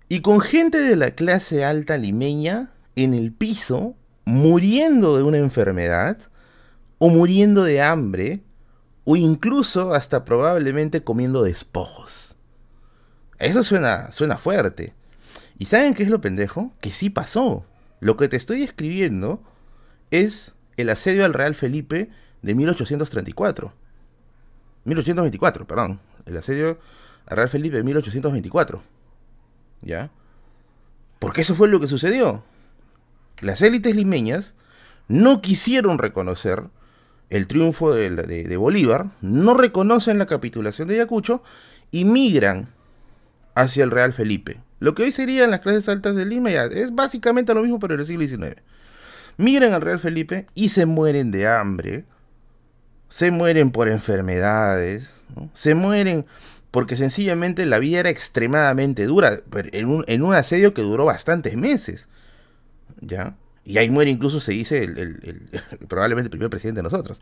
Y 0.10 0.22
con 0.22 0.42
gente 0.42 0.80
de 0.80 0.96
la 0.96 1.12
clase 1.12 1.64
alta 1.64 1.98
limeña 1.98 2.72
en 2.96 3.14
el 3.14 3.32
piso, 3.32 3.96
muriendo 4.26 5.16
de 5.16 5.24
una 5.24 5.38
enfermedad, 5.38 6.18
o 6.98 7.10
muriendo 7.10 7.64
de 7.64 7.82
hambre, 7.82 8.42
o 9.06 9.16
incluso 9.16 9.94
hasta 9.94 10.26
probablemente 10.26 11.04
comiendo 11.04 11.44
despojos. 11.44 12.31
Eso 13.42 13.64
suena, 13.64 14.12
suena 14.12 14.38
fuerte. 14.38 14.94
¿Y 15.58 15.66
saben 15.66 15.94
qué 15.94 16.04
es 16.04 16.10
lo 16.10 16.22
pendejo? 16.22 16.72
Que 16.80 16.92
sí 16.92 17.10
pasó. 17.10 17.66
Lo 18.00 18.16
que 18.16 18.28
te 18.28 18.38
estoy 18.38 18.64
escribiendo 18.64 19.42
es 20.12 20.54
el 20.78 20.90
asedio 20.90 21.26
al 21.26 21.34
Real 21.34 21.56
Felipe 21.56 22.10
de 22.42 22.56
1834. 22.56 23.74
1824, 24.86 25.66
perdón. 25.68 26.00
El 26.26 26.38
asedio 26.38 26.80
Real 27.26 27.50
Felipe 27.50 27.78
de 27.78 27.84
1824. 27.84 28.82
¿Ya? 29.82 30.12
Porque 31.18 31.42
eso 31.42 31.56
fue 31.56 31.68
lo 31.68 31.80
que 31.80 31.88
sucedió. 31.88 32.44
Las 33.42 33.64
élites 33.64 33.96
limeñas 33.96 34.56
no 35.08 35.42
quisieron 35.42 35.98
reconocer 35.98 36.64
el 37.32 37.48
triunfo 37.48 37.94
de, 37.94 38.58
Bolívar, 38.58 39.12
no 39.22 39.54
reconocen 39.56 40.20
la 40.20 40.26
capitulación 40.26 40.88
de 40.88 40.96
Ayacucho 40.96 41.42
y 41.90 42.06
migran 42.06 42.70
hacia 43.56 43.84
el 43.84 43.92
Real 43.92 44.14
Felipe. 44.14 44.62
Lo 44.80 44.96
que 44.96 45.04
hoy 45.04 45.12
serían 45.12 45.52
las 45.52 45.62
clases 45.62 45.88
altas 45.90 46.16
de 46.16 46.26
Lima 46.26 46.50
ya 46.50 46.66
es 46.66 46.94
básicamente 46.94 47.54
lo 47.54 47.62
mismo 47.62 47.80
pero 47.80 47.96
el 47.96 48.06
siglo 48.06 48.26
XIX. 48.26 48.62
Migran 49.38 49.74
al 49.74 49.82
Real 49.82 50.00
Felipe 50.00 50.48
y 50.56 50.70
se 50.70 50.86
mueren 50.86 51.32
de 51.32 51.48
hambre, 51.48 52.06
se 53.10 53.32
mueren 53.32 53.72
por 53.72 53.88
enfermedades, 53.90 55.12
se 55.54 55.76
mueren 55.76 56.26
porque 56.72 56.96
sencillamente 56.96 57.66
la 57.66 57.80
vida 57.80 58.00
era 58.00 58.10
extremadamente 58.10 59.06
dura, 59.06 59.42
en 59.54 59.88
un, 59.88 60.06
en 60.08 60.24
un 60.24 60.34
asedio 60.34 60.74
que 60.74 60.82
duró 60.82 61.06
bastantes 61.06 61.58
meses. 61.58 62.08
¿Ya? 63.02 63.36
Y 63.66 63.78
ahí 63.78 63.90
muere 63.90 64.10
incluso, 64.10 64.40
se 64.40 64.54
dice, 64.54 64.84
el, 64.84 65.50
probablemente 65.88 66.28
el 66.28 66.32
primer 66.32 66.50
presidente 66.50 66.80
de 66.80 66.84
nosotros. 66.84 67.20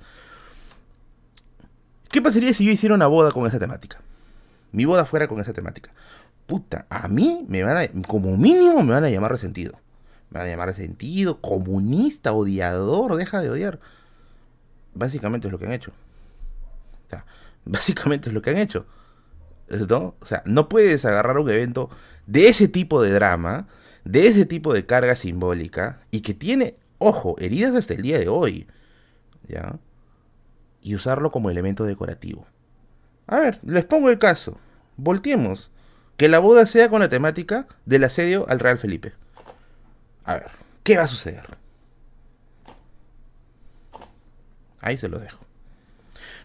¿Qué 2.12 2.22
pasaría 2.22 2.54
si 2.54 2.64
yo 2.64 2.72
hiciera 2.72 2.96
una 2.96 3.08
boda 3.08 3.32
con 3.32 3.46
esa 3.48 3.60
temática? 3.60 4.00
Mi 4.72 4.86
boda 4.86 5.06
fuera 5.06 5.28
con 5.28 5.40
esa 5.40 5.54
temática. 5.54 5.92
Puta, 6.50 6.88
a 6.90 7.08
mí 7.08 7.46
me 7.48 7.62
van 7.62 7.78
a, 7.78 7.88
como 8.08 8.36
mínimo 8.36 8.82
me 8.82 8.94
van 8.94 9.04
a 9.04 9.10
llamar 9.12 9.32
resentido. 9.32 9.80
Me 10.32 10.40
van 10.40 10.48
a 10.48 10.50
llamar 10.50 10.70
resentido, 10.70 11.42
comunista, 11.42 12.34
odiador, 12.34 13.18
deja 13.18 13.40
de 13.40 13.52
odiar. 13.52 13.80
Básicamente 14.96 15.48
es 15.48 15.52
lo 15.52 15.60
que 15.60 15.68
han 15.68 15.74
hecho. 15.74 15.92
O 17.06 17.10
sea, 17.12 17.24
básicamente 17.66 18.30
es 18.30 18.34
lo 18.34 18.42
que 18.42 18.50
han 18.50 18.58
hecho. 18.58 18.88
¿no? 19.70 20.16
O 20.20 20.26
sea, 20.26 20.42
no 20.48 20.70
puedes 20.70 21.06
agarrar 21.06 21.38
un 21.38 21.52
evento 21.52 21.92
de 22.26 22.48
ese 22.48 22.68
tipo 22.68 23.00
de 23.04 23.12
drama, 23.12 23.68
de 24.04 24.26
ese 24.26 24.48
tipo 24.48 24.74
de 24.74 24.88
carga 24.88 25.14
simbólica, 25.14 26.02
y 26.10 26.22
que 26.22 26.34
tiene, 26.34 26.78
ojo, 26.98 27.36
heridas 27.38 27.76
hasta 27.76 27.94
el 27.94 28.02
día 28.02 28.18
de 28.18 28.28
hoy, 28.28 28.66
¿ya? 29.48 29.78
Y 30.82 30.96
usarlo 30.96 31.30
como 31.30 31.52
elemento 31.52 31.84
decorativo. 31.84 32.48
A 33.28 33.38
ver, 33.38 33.60
les 33.64 33.86
pongo 33.86 34.10
el 34.10 34.18
caso. 34.18 34.58
Volteemos. 34.98 35.70
Que 36.20 36.28
la 36.28 36.40
boda 36.40 36.66
sea 36.66 36.90
con 36.90 37.00
la 37.00 37.08
temática 37.08 37.66
del 37.86 38.04
asedio 38.04 38.46
al 38.50 38.60
Real 38.60 38.78
Felipe. 38.78 39.14
A 40.26 40.34
ver, 40.34 40.52
¿qué 40.84 40.98
va 40.98 41.06
a 41.06 41.08
suceder? 41.08 41.44
Ahí 44.82 44.98
se 44.98 45.08
lo 45.08 45.18
dejo. 45.18 45.40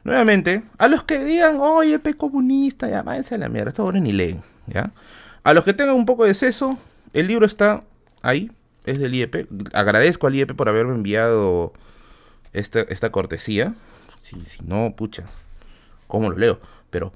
Nuevamente, 0.05 0.63
a 0.79 0.87
los 0.87 1.03
que 1.03 1.19
digan, 1.25 1.59
oye, 1.59 1.99
pe 1.99 2.15
comunista, 2.15 2.89
ya 2.89 3.03
váyanse 3.03 3.35
a 3.35 3.39
la 3.39 3.49
mierda, 3.49 3.71
esto 3.71 3.83
ahora 3.83 3.99
ni 3.99 4.13
leen, 4.13 4.45
¿ya? 4.69 4.93
A 5.43 5.53
los 5.53 5.65
que 5.65 5.75
tengan 5.75 5.97
un 5.97 6.07
poco 6.07 6.25
de 6.25 6.35
seso, 6.35 6.79
el 7.13 7.27
libro 7.27 7.45
está 7.45 7.83
ahí, 8.23 8.53
es 8.87 9.01
del 9.01 9.13
IEP. 9.13 9.49
Agradezco 9.73 10.29
al 10.29 10.37
IEP 10.37 10.53
por 10.53 10.69
haberme 10.69 10.95
enviado 10.95 11.73
esta, 12.53 12.83
esta 12.83 13.11
cortesía. 13.11 13.75
Si, 14.23 14.41
si 14.45 14.63
no, 14.63 14.95
pucha, 14.95 15.25
¿cómo 16.07 16.31
lo 16.31 16.39
leo? 16.39 16.61
Pero 16.91 17.13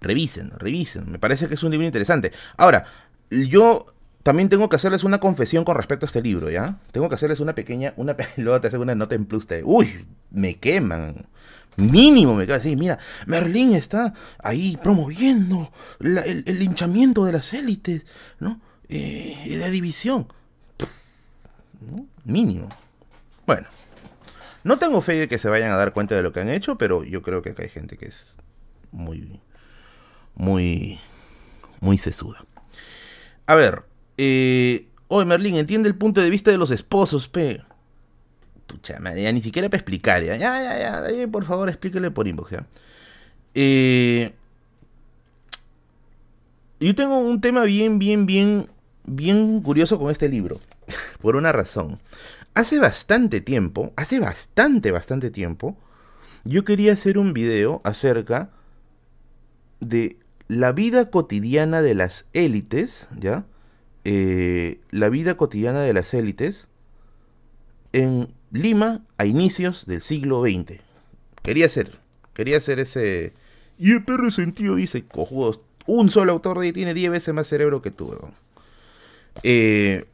revisen, 0.00 0.50
revisen. 0.58 1.10
Me 1.10 1.18
parece 1.18 1.48
que 1.48 1.54
es 1.54 1.62
un 1.62 1.70
libro 1.70 1.86
interesante. 1.86 2.32
Ahora, 2.56 2.84
yo 3.30 3.84
también 4.22 4.48
tengo 4.48 4.68
que 4.68 4.76
hacerles 4.76 5.04
una 5.04 5.18
confesión 5.18 5.64
con 5.64 5.76
respecto 5.76 6.06
a 6.06 6.08
este 6.08 6.22
libro, 6.22 6.50
¿ya? 6.50 6.78
Tengo 6.92 7.08
que 7.08 7.14
hacerles 7.14 7.40
una 7.40 7.54
pequeña, 7.54 7.94
una 7.96 8.16
pelota, 8.16 8.68
hacer 8.68 8.80
una 8.80 8.94
nota 8.94 9.14
en 9.14 9.24
plus 9.24 9.46
de, 9.46 9.62
uy, 9.64 10.06
me 10.30 10.56
queman. 10.56 11.26
Mínimo 11.76 12.34
me 12.34 12.46
cae 12.46 12.56
así, 12.56 12.76
mira, 12.76 12.98
Merlín 13.26 13.74
está 13.74 14.12
ahí 14.42 14.76
promoviendo 14.82 15.72
el, 16.00 16.44
linchamiento 16.58 17.24
de 17.24 17.32
las 17.32 17.54
élites, 17.54 18.04
¿no? 18.40 18.60
Eh, 18.88 19.56
de 19.56 19.70
división. 19.70 20.26
Mínimo. 22.24 22.68
Bueno, 23.46 23.68
No 24.62 24.78
tengo 24.78 25.00
fe 25.00 25.14
de 25.14 25.28
que 25.28 25.38
se 25.38 25.48
vayan 25.48 25.70
a 25.70 25.76
dar 25.76 25.92
cuenta 25.92 26.14
de 26.14 26.22
lo 26.22 26.32
que 26.32 26.40
han 26.40 26.50
hecho, 26.50 26.76
pero 26.76 27.02
yo 27.04 27.22
creo 27.22 27.40
que 27.40 27.50
acá 27.50 27.62
hay 27.62 27.70
gente 27.70 27.96
que 27.96 28.06
es 28.06 28.34
muy, 28.92 29.40
muy, 30.34 30.98
muy 31.80 31.98
sesuda. 31.98 32.44
A 33.46 33.54
ver, 33.54 33.84
eh, 34.16 34.86
oye 35.08 35.26
Merlín, 35.26 35.56
entiende 35.56 35.88
el 35.88 35.96
punto 35.96 36.20
de 36.20 36.30
vista 36.30 36.50
de 36.50 36.58
los 36.58 36.70
esposos, 36.70 37.28
pe. 37.28 37.62
Pucha 38.66 39.00
madre, 39.00 39.22
ya 39.24 39.32
ni 39.32 39.40
siquiera 39.40 39.68
para 39.68 39.78
explicar, 39.78 40.22
ya, 40.22 40.36
ya, 40.36 41.10
ya, 41.10 41.28
por 41.28 41.44
favor 41.44 41.68
explíquele 41.68 42.10
por 42.10 42.28
inbox. 42.28 42.52
Eh, 43.54 44.32
yo 46.78 46.94
tengo 46.94 47.18
un 47.18 47.40
tema 47.40 47.64
bien, 47.64 47.98
bien, 47.98 48.26
bien, 48.26 48.68
bien 49.04 49.60
curioso 49.60 49.98
con 49.98 50.10
este 50.10 50.28
libro, 50.28 50.60
por 51.20 51.34
una 51.34 51.50
razón. 51.50 51.98
Hace 52.54 52.78
bastante 52.78 53.40
tiempo, 53.40 53.92
hace 53.96 54.20
bastante, 54.20 54.92
bastante 54.92 55.30
tiempo, 55.30 55.76
yo 56.44 56.64
quería 56.64 56.92
hacer 56.92 57.18
un 57.18 57.32
video 57.32 57.80
acerca 57.84 58.50
de 59.80 60.16
la 60.48 60.72
vida 60.72 61.10
cotidiana 61.10 61.82
de 61.82 61.94
las 61.94 62.26
élites, 62.32 63.08
¿ya? 63.18 63.46
Eh, 64.04 64.80
la 64.90 65.08
vida 65.08 65.36
cotidiana 65.36 65.80
de 65.82 65.92
las 65.92 66.14
élites 66.14 66.68
en 67.92 68.32
Lima 68.50 69.02
a 69.16 69.26
inicios 69.26 69.86
del 69.86 70.00
siglo 70.00 70.42
XX. 70.42 70.80
Quería 71.42 71.66
hacer, 71.66 71.98
quería 72.34 72.56
hacer 72.56 72.80
ese... 72.80 73.32
Y 73.78 73.92
el 73.92 74.04
perro 74.04 74.30
sentido 74.30 74.74
dice, 74.74 75.04
cojudos, 75.04 75.60
un 75.86 76.10
solo 76.10 76.32
autor 76.32 76.58
de 76.58 76.66
ahí 76.66 76.72
tiene 76.72 76.94
10 76.94 77.10
veces 77.12 77.34
más 77.34 77.46
cerebro 77.46 77.80
que 77.80 77.90
tú. 77.90 78.14
Eh, 79.42 80.04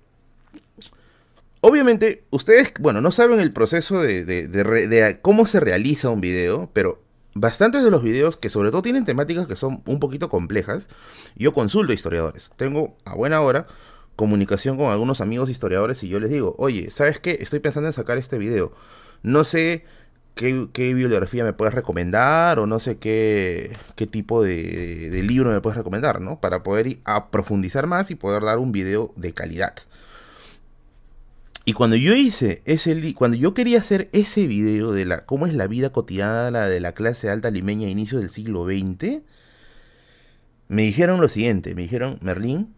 obviamente, 1.60 2.24
ustedes, 2.30 2.72
bueno, 2.78 3.01
no 3.01 3.10
saben 3.10 3.40
el 3.40 3.52
proceso 3.52 4.01
de, 4.01 4.24
de, 4.24 5.18
cómo 5.22 5.47
se 5.47 5.60
realiza 5.60 6.10
un 6.10 6.20
video, 6.20 6.70
pero 6.72 7.02
bastantes 7.36 7.84
de 7.84 7.90
los 7.90 8.02
videos 8.02 8.36
que 8.36 8.48
sobre 8.48 8.70
todo 8.70 8.82
tienen 8.82 9.04
temáticas 9.04 9.46
que 9.46 9.56
son 9.56 9.82
un 9.84 10.00
poquito 10.00 10.28
complejas, 10.28 10.88
yo 11.36 11.52
consulto 11.52 11.92
historiadores. 11.92 12.50
Tengo 12.56 12.96
a 13.04 13.14
buena 13.14 13.40
hora 13.42 13.66
comunicación 14.16 14.78
con 14.78 14.90
algunos 14.90 15.20
amigos 15.20 15.50
historiadores 15.50 16.02
y 16.02 16.08
yo 16.08 16.18
les 16.18 16.30
digo, 16.30 16.54
oye, 16.58 16.90
¿sabes 16.90 17.20
qué? 17.20 17.36
Estoy 17.40 17.60
pensando 17.60 17.88
en 17.88 17.92
sacar 17.92 18.16
este 18.16 18.38
video. 18.38 18.72
No 19.22 19.44
sé 19.44 19.84
qué, 20.34 20.68
bibliografía 20.74 21.44
me 21.44 21.52
puedes 21.52 21.74
recomendar 21.74 22.58
o 22.58 22.66
no 22.66 22.80
sé 22.80 22.96
qué, 22.96 23.76
qué 23.94 24.06
tipo 24.06 24.42
de, 24.42 25.10
libro 25.22 25.50
me 25.50 25.60
puedes 25.60 25.76
recomendar, 25.76 26.22
¿no? 26.22 26.40
Para 26.40 26.62
poder 26.62 26.86
ir 26.86 27.00
profundizar 27.30 27.86
más 27.86 28.10
y 28.10 28.14
poder 28.14 28.42
dar 28.42 28.58
un 28.58 28.72
video 28.72 29.12
de 29.16 29.34
calidad. 29.34 29.74
Y 31.68 31.72
cuando 31.72 31.97
yo 31.97 32.14
hice 32.14 32.62
ese 32.64 33.12
cuando 33.14 33.36
yo 33.36 33.52
quería 33.52 33.80
hacer 33.80 34.09
ese 34.12 34.47
video 34.47 34.93
de 34.93 35.05
la 35.05 35.26
cómo 35.26 35.48
es 35.48 35.55
la 35.55 35.66
vida 35.66 35.90
cotidiana 35.90 36.68
de 36.68 36.78
la 36.78 36.93
clase 36.93 37.28
alta 37.28 37.51
limeña 37.51 37.88
a 37.88 37.90
inicios 37.90 38.20
del 38.20 38.30
siglo 38.30 38.64
XX, 38.64 39.22
me 40.68 40.82
dijeron 40.82 41.20
lo 41.20 41.28
siguiente, 41.28 41.74
me 41.74 41.82
dijeron, 41.82 42.20
Merlín, 42.22 42.72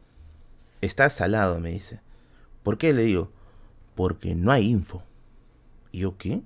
estás 0.80 1.12
salado, 1.12 1.60
me 1.60 1.70
dice. 1.70 2.00
¿Por 2.62 2.78
qué 2.78 2.94
le 2.94 3.02
digo? 3.02 3.30
Porque 3.94 4.34
no 4.34 4.52
hay 4.52 4.66
info. 4.66 5.02
¿Y 5.92 5.98
yo 5.98 6.16
qué? 6.16 6.40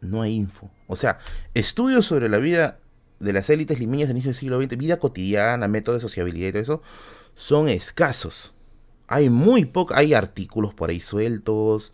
No 0.00 0.22
hay 0.22 0.32
info. 0.32 0.68
O 0.88 0.96
sea, 0.96 1.20
estudios 1.54 2.06
sobre 2.06 2.28
la 2.28 2.38
vida 2.38 2.80
de 3.20 3.32
las 3.32 3.48
élites 3.50 3.78
limeñas 3.78 4.08
a 4.08 4.12
inicios 4.12 4.34
del 4.34 4.40
siglo 4.40 4.60
XX, 4.60 4.76
vida 4.76 4.98
cotidiana, 4.98 5.68
métodos 5.68 6.00
de 6.00 6.08
sociabilidad 6.08 6.48
y 6.48 6.52
todo 6.52 6.62
eso, 6.62 6.82
son 7.36 7.68
escasos. 7.68 8.52
Hay 9.08 9.28
muy 9.30 9.64
poco, 9.64 9.94
hay 9.94 10.14
artículos 10.14 10.74
por 10.74 10.90
ahí 10.90 11.00
sueltos. 11.00 11.92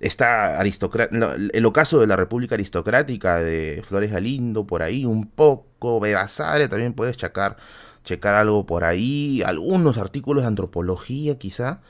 Está 0.00 0.60
el 0.60 1.66
ocaso 1.66 2.00
de 2.00 2.06
la 2.06 2.16
República 2.16 2.56
Aristocrática 2.56 3.38
de 3.38 3.82
Flores 3.86 4.10
Galindo, 4.10 4.66
por 4.66 4.82
ahí 4.82 5.04
un 5.04 5.28
poco. 5.28 6.00
Bebasare 6.00 6.68
también 6.68 6.92
puedes 6.92 7.16
checar, 7.16 7.56
checar 8.04 8.34
algo 8.34 8.66
por 8.66 8.84
ahí. 8.84 9.42
Algunos 9.44 9.98
artículos 9.98 10.42
de 10.42 10.48
antropología 10.48 11.38
quizá. 11.38 11.80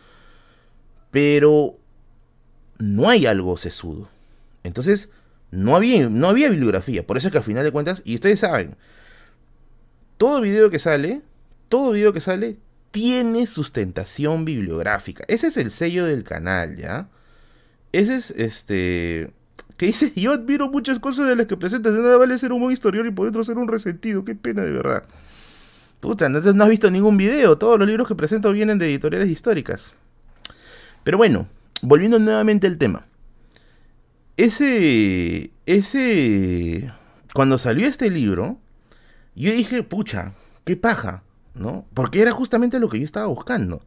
Pero 1.10 1.74
no 2.78 3.08
hay 3.08 3.26
algo 3.26 3.56
sesudo. 3.56 4.08
Entonces, 4.62 5.08
no 5.50 5.76
había, 5.76 6.08
no 6.08 6.28
había 6.28 6.48
bibliografía. 6.48 7.06
Por 7.06 7.16
eso 7.16 7.28
es 7.28 7.32
que 7.32 7.38
al 7.38 7.44
final 7.44 7.64
de 7.64 7.72
cuentas, 7.72 8.02
y 8.04 8.14
ustedes 8.16 8.40
saben, 8.40 8.76
todo 10.18 10.40
video 10.40 10.70
que 10.70 10.78
sale, 10.78 11.22
todo 11.68 11.92
video 11.92 12.12
que 12.12 12.20
sale 12.20 12.58
tiene 12.92 13.46
sustentación 13.46 14.44
bibliográfica. 14.44 15.24
Ese 15.26 15.48
es 15.48 15.56
el 15.56 15.72
sello 15.72 16.04
del 16.04 16.22
canal, 16.22 16.76
¿ya? 16.76 17.08
Ese 17.90 18.14
es 18.16 18.30
este. 18.30 19.32
Que 19.76 19.86
dice, 19.86 20.12
yo 20.16 20.32
admiro 20.32 20.68
muchas 20.68 21.00
cosas 21.00 21.26
de 21.26 21.34
las 21.34 21.46
que 21.46 21.56
presentas. 21.56 21.94
De 21.94 22.00
nada 22.00 22.16
vale 22.18 22.38
ser 22.38 22.52
un 22.52 22.60
buen 22.60 22.72
historiador 22.72 23.10
y 23.10 23.14
por 23.14 23.26
dentro 23.26 23.42
ser 23.42 23.58
un 23.58 23.66
resentido. 23.66 24.24
Qué 24.24 24.36
pena, 24.36 24.62
de 24.62 24.70
verdad. 24.70 25.04
Puta, 25.98 26.28
no 26.28 26.38
has 26.38 26.70
visto 26.70 26.90
ningún 26.90 27.16
video. 27.16 27.58
Todos 27.58 27.78
los 27.78 27.88
libros 27.88 28.06
que 28.06 28.14
presento 28.14 28.52
vienen 28.52 28.78
de 28.78 28.86
editoriales 28.86 29.28
históricas. 29.28 29.92
Pero 31.02 31.16
bueno, 31.16 31.48
volviendo 31.80 32.18
nuevamente 32.18 32.66
al 32.66 32.76
tema. 32.76 33.06
Ese. 34.36 35.50
Ese. 35.64 36.92
Cuando 37.32 37.56
salió 37.56 37.86
este 37.86 38.10
libro, 38.10 38.58
yo 39.34 39.50
dije, 39.52 39.82
pucha, 39.82 40.34
qué 40.64 40.76
paja. 40.76 41.22
¿No? 41.54 41.86
Porque 41.94 42.22
era 42.22 42.32
justamente 42.32 42.80
lo 42.80 42.88
que 42.88 42.98
yo 42.98 43.04
estaba 43.04 43.26
buscando. 43.26 43.82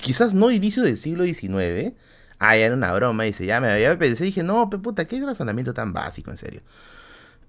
Quizás 0.00 0.34
no 0.34 0.50
inicio 0.50 0.82
del 0.82 0.98
siglo 0.98 1.24
XIX. 1.24 1.94
Ah, 2.38 2.56
era 2.56 2.74
una 2.74 2.92
broma, 2.92 3.24
dice, 3.24 3.46
ya 3.46 3.60
me 3.60 3.70
había 3.70 3.98
pensé, 3.98 4.24
dije, 4.24 4.42
no, 4.42 4.70
puta, 4.70 5.06
qué 5.06 5.20
razonamiento 5.24 5.74
tan 5.74 5.92
básico, 5.92 6.30
en 6.30 6.36
serio. 6.36 6.62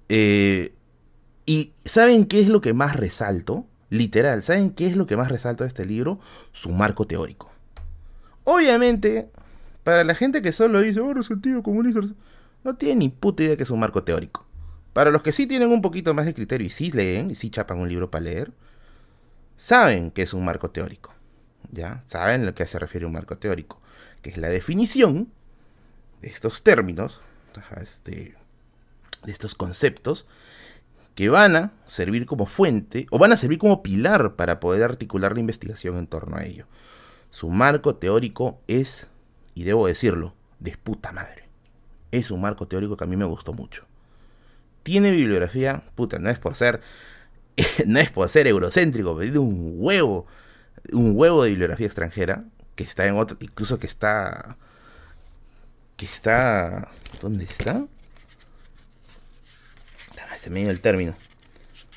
Eh, 0.09 0.73
y 1.45 1.73
¿saben 1.85 2.25
qué 2.25 2.41
es 2.41 2.47
lo 2.47 2.61
que 2.61 2.73
más 2.73 2.95
resalto? 2.95 3.65
Literal, 3.89 4.43
¿saben 4.43 4.71
qué 4.71 4.87
es 4.87 4.95
lo 4.95 5.05
que 5.05 5.17
más 5.17 5.29
resalto 5.29 5.63
de 5.63 5.67
este 5.67 5.85
libro? 5.85 6.19
Su 6.51 6.71
marco 6.71 7.07
teórico. 7.07 7.51
Obviamente, 8.43 9.29
para 9.83 10.03
la 10.03 10.15
gente 10.15 10.41
que 10.41 10.51
solo 10.51 10.81
dice, 10.81 10.99
oh, 10.99 11.13
resentido 11.13 11.63
comunista, 11.63 12.01
no 12.63 12.75
tiene 12.75 12.95
ni 12.95 13.09
puta 13.09 13.43
idea 13.43 13.57
que 13.57 13.63
es 13.63 13.69
un 13.69 13.79
marco 13.79 14.03
teórico. 14.03 14.45
Para 14.93 15.11
los 15.11 15.21
que 15.21 15.31
sí 15.31 15.47
tienen 15.47 15.71
un 15.71 15.81
poquito 15.81 16.13
más 16.13 16.25
de 16.25 16.33
criterio 16.33 16.67
y 16.67 16.69
sí 16.69 16.91
leen 16.91 17.31
y 17.31 17.35
sí 17.35 17.49
chapan 17.49 17.79
un 17.79 17.89
libro 17.89 18.09
para 18.11 18.25
leer, 18.25 18.51
saben 19.59 20.09
que 20.09 20.23
es 20.23 20.33
un 20.33 20.45
marco 20.45 20.71
teórico. 20.71 21.13
¿Ya? 21.71 22.01
Saben 22.07 22.47
a 22.47 22.53
que 22.55 22.65
se 22.65 22.79
refiere 22.79 23.05
un 23.05 23.11
marco 23.11 23.37
teórico, 23.37 23.79
que 24.23 24.31
es 24.31 24.37
la 24.37 24.49
definición 24.49 25.31
de 26.21 26.29
estos 26.29 26.63
términos, 26.63 27.19
este, 27.79 28.35
de 29.23 29.31
estos 29.31 29.53
conceptos, 29.53 30.25
que 31.13 31.29
van 31.29 31.55
a 31.55 31.73
servir 31.85 32.25
como 32.25 32.45
fuente 32.45 33.05
o 33.11 33.19
van 33.19 33.33
a 33.33 33.37
servir 33.37 33.59
como 33.59 33.83
pilar 33.83 34.35
para 34.35 34.59
poder 34.59 34.83
articular 34.83 35.33
la 35.33 35.41
investigación 35.41 35.97
en 35.97 36.07
torno 36.07 36.37
a 36.37 36.45
ello. 36.45 36.65
Su 37.29 37.49
marco 37.49 37.95
teórico 37.95 38.59
es, 38.67 39.07
y 39.53 39.63
debo 39.63 39.85
decirlo, 39.85 40.33
de 40.59 40.75
puta 40.77 41.11
madre. 41.11 41.47
Es 42.11 42.31
un 42.31 42.41
marco 42.41 42.67
teórico 42.67 42.97
que 42.97 43.03
a 43.03 43.07
mí 43.07 43.15
me 43.15 43.25
gustó 43.25 43.53
mucho. 43.53 43.85
Tiene 44.81 45.11
bibliografía, 45.11 45.83
puta, 45.93 46.17
no 46.17 46.29
es 46.29 46.39
por 46.39 46.55
ser 46.55 46.81
no 47.85 47.99
es 47.99 48.11
por 48.11 48.29
ser 48.29 48.47
eurocéntrico, 48.47 49.15
pero 49.15 49.31
tiene 49.31 49.39
un 49.39 49.75
huevo, 49.77 50.25
un 50.91 51.13
huevo 51.15 51.43
de 51.43 51.49
bibliografía 51.49 51.87
extranjera, 51.87 52.43
que 52.75 52.83
está 52.83 53.05
en 53.05 53.15
otro, 53.15 53.37
incluso 53.39 53.79
que 53.79 53.87
está, 53.87 54.57
que 55.97 56.05
está, 56.05 56.89
¿dónde 57.21 57.43
está? 57.45 57.85
Ah, 60.29 60.37
se 60.37 60.49
me 60.49 60.61
dio 60.61 60.69
el 60.69 60.81
término. 60.81 61.15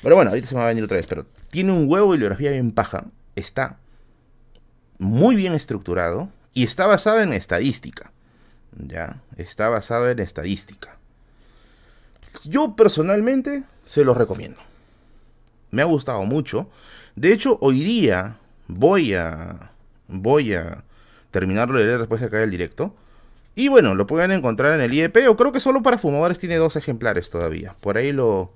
Pero 0.01 0.15
bueno, 0.15 0.31
ahorita 0.31 0.47
se 0.47 0.55
me 0.55 0.59
va 0.59 0.65
a 0.65 0.69
venir 0.69 0.83
otra 0.83 0.97
vez, 0.97 1.07
pero 1.07 1.25
tiene 1.49 1.71
un 1.71 1.89
huevo 1.89 2.07
de 2.07 2.17
bibliografía 2.17 2.51
bien 2.51 2.71
paja, 2.71 3.05
está 3.35 3.77
muy 4.97 5.35
bien 5.35 5.53
estructurado 5.53 6.29
y 6.53 6.63
está 6.63 6.85
basado 6.85 7.21
en 7.21 7.33
estadística. 7.33 8.11
Ya, 8.75 9.21
está 9.37 9.69
basado 9.69 10.09
en 10.09 10.19
estadística. 10.19 10.97
Yo 12.43 12.75
personalmente 12.75 13.63
se 13.85 14.03
los 14.03 14.17
recomiendo 14.17 14.59
me 15.73 15.81
ha 15.81 15.85
gustado 15.85 16.23
mucho. 16.25 16.69
De 17.15 17.33
hecho, 17.33 17.57
hoy 17.59 17.83
día 17.83 18.37
voy 18.67 19.15
a 19.15 19.71
voy 20.07 20.53
a 20.53 20.83
terminarlo 21.31 21.79
de 21.79 21.85
leer 21.85 21.97
después 21.97 22.21
de 22.21 22.29
caer 22.29 22.43
el 22.43 22.51
directo. 22.51 22.95
Y 23.55 23.69
bueno, 23.69 23.95
lo 23.95 24.05
pueden 24.05 24.31
encontrar 24.31 24.75
en 24.75 24.81
el 24.81 24.93
IEP 24.93 25.27
o 25.27 25.35
creo 25.35 25.51
que 25.51 25.59
solo 25.59 25.81
para 25.81 25.97
fumadores 25.97 26.37
tiene 26.37 26.57
dos 26.57 26.75
ejemplares 26.75 27.31
todavía. 27.31 27.75
Por 27.81 27.97
ahí 27.97 28.11
lo 28.11 28.53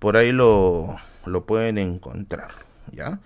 por 0.00 0.16
ahí 0.16 0.32
lo 0.32 0.96
lo 1.24 1.46
pueden 1.46 1.78
encontrar, 1.78 2.50
¿ya? 2.90 3.20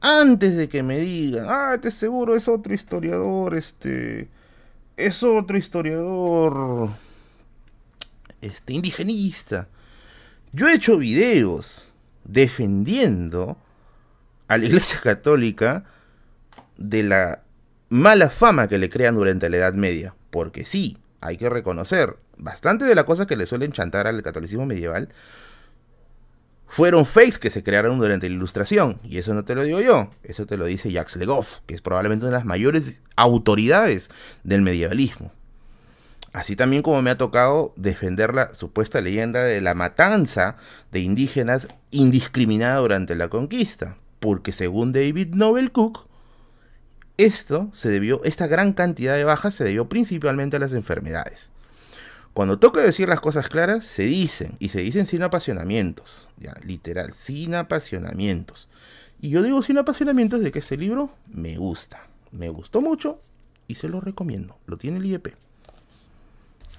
Antes 0.00 0.56
de 0.56 0.68
que 0.70 0.82
me 0.82 0.98
digan, 0.98 1.46
"Ah, 1.48 1.72
este 1.74 1.90
seguro 1.90 2.34
es 2.34 2.48
otro 2.48 2.72
historiador, 2.72 3.54
este 3.54 4.28
es 4.96 5.22
otro 5.22 5.58
historiador 5.58 6.90
este 8.40 8.72
indigenista." 8.72 9.68
Yo 10.52 10.68
he 10.68 10.74
hecho 10.74 10.96
videos 10.96 11.83
defendiendo 12.24 13.56
a 14.48 14.58
la 14.58 14.66
Iglesia 14.66 15.00
Católica 15.02 15.84
de 16.76 17.02
la 17.02 17.42
mala 17.88 18.30
fama 18.30 18.68
que 18.68 18.78
le 18.78 18.88
crean 18.88 19.14
durante 19.14 19.48
la 19.48 19.58
Edad 19.58 19.74
Media. 19.74 20.14
Porque 20.30 20.64
sí, 20.64 20.98
hay 21.20 21.36
que 21.36 21.48
reconocer, 21.48 22.16
bastante 22.36 22.84
de 22.84 22.94
las 22.94 23.04
cosas 23.04 23.26
que 23.26 23.36
le 23.36 23.46
suelen 23.46 23.72
chantar 23.72 24.06
al 24.06 24.22
catolicismo 24.22 24.66
medieval 24.66 25.10
fueron 26.74 27.06
fakes 27.06 27.38
que 27.38 27.50
se 27.50 27.62
crearon 27.62 28.00
durante 28.00 28.28
la 28.28 28.34
ilustración. 28.34 28.98
Y 29.04 29.18
eso 29.18 29.32
no 29.32 29.44
te 29.44 29.54
lo 29.54 29.62
digo 29.62 29.80
yo, 29.80 30.10
eso 30.24 30.44
te 30.44 30.56
lo 30.56 30.64
dice 30.64 30.90
Jacques 30.90 31.14
Legoff, 31.14 31.60
que 31.66 31.74
es 31.76 31.80
probablemente 31.80 32.24
una 32.24 32.32
de 32.32 32.38
las 32.38 32.46
mayores 32.46 33.00
autoridades 33.14 34.10
del 34.42 34.62
medievalismo. 34.62 35.30
Así 36.34 36.56
también 36.56 36.82
como 36.82 37.00
me 37.00 37.10
ha 37.10 37.16
tocado 37.16 37.72
defender 37.76 38.34
la 38.34 38.52
supuesta 38.56 39.00
leyenda 39.00 39.44
de 39.44 39.60
la 39.60 39.74
matanza 39.74 40.56
de 40.90 40.98
indígenas 40.98 41.68
indiscriminada 41.92 42.80
durante 42.80 43.14
la 43.14 43.28
conquista. 43.28 43.98
Porque 44.18 44.50
según 44.50 44.92
David 44.92 45.28
Nobel 45.28 45.70
Cook, 45.70 46.08
esto 47.18 47.70
se 47.72 47.88
debió, 47.88 48.20
esta 48.24 48.48
gran 48.48 48.72
cantidad 48.72 49.14
de 49.14 49.22
bajas 49.22 49.54
se 49.54 49.62
debió 49.62 49.88
principalmente 49.88 50.56
a 50.56 50.58
las 50.58 50.72
enfermedades. 50.72 51.50
Cuando 52.32 52.58
toca 52.58 52.80
decir 52.80 53.08
las 53.08 53.20
cosas 53.20 53.48
claras, 53.48 53.84
se 53.84 54.02
dicen, 54.02 54.56
y 54.58 54.70
se 54.70 54.80
dicen 54.80 55.06
sin 55.06 55.22
apasionamientos, 55.22 56.26
ya, 56.36 56.54
literal, 56.64 57.12
sin 57.12 57.54
apasionamientos. 57.54 58.66
Y 59.20 59.28
yo 59.28 59.40
digo 59.40 59.62
sin 59.62 59.78
apasionamientos 59.78 60.42
de 60.42 60.50
que 60.50 60.58
este 60.58 60.76
libro 60.76 61.14
me 61.32 61.58
gusta, 61.58 62.08
me 62.32 62.48
gustó 62.48 62.80
mucho 62.80 63.20
y 63.68 63.76
se 63.76 63.88
lo 63.88 64.00
recomiendo. 64.00 64.58
Lo 64.66 64.76
tiene 64.76 64.98
el 64.98 65.06
IEP. 65.06 65.43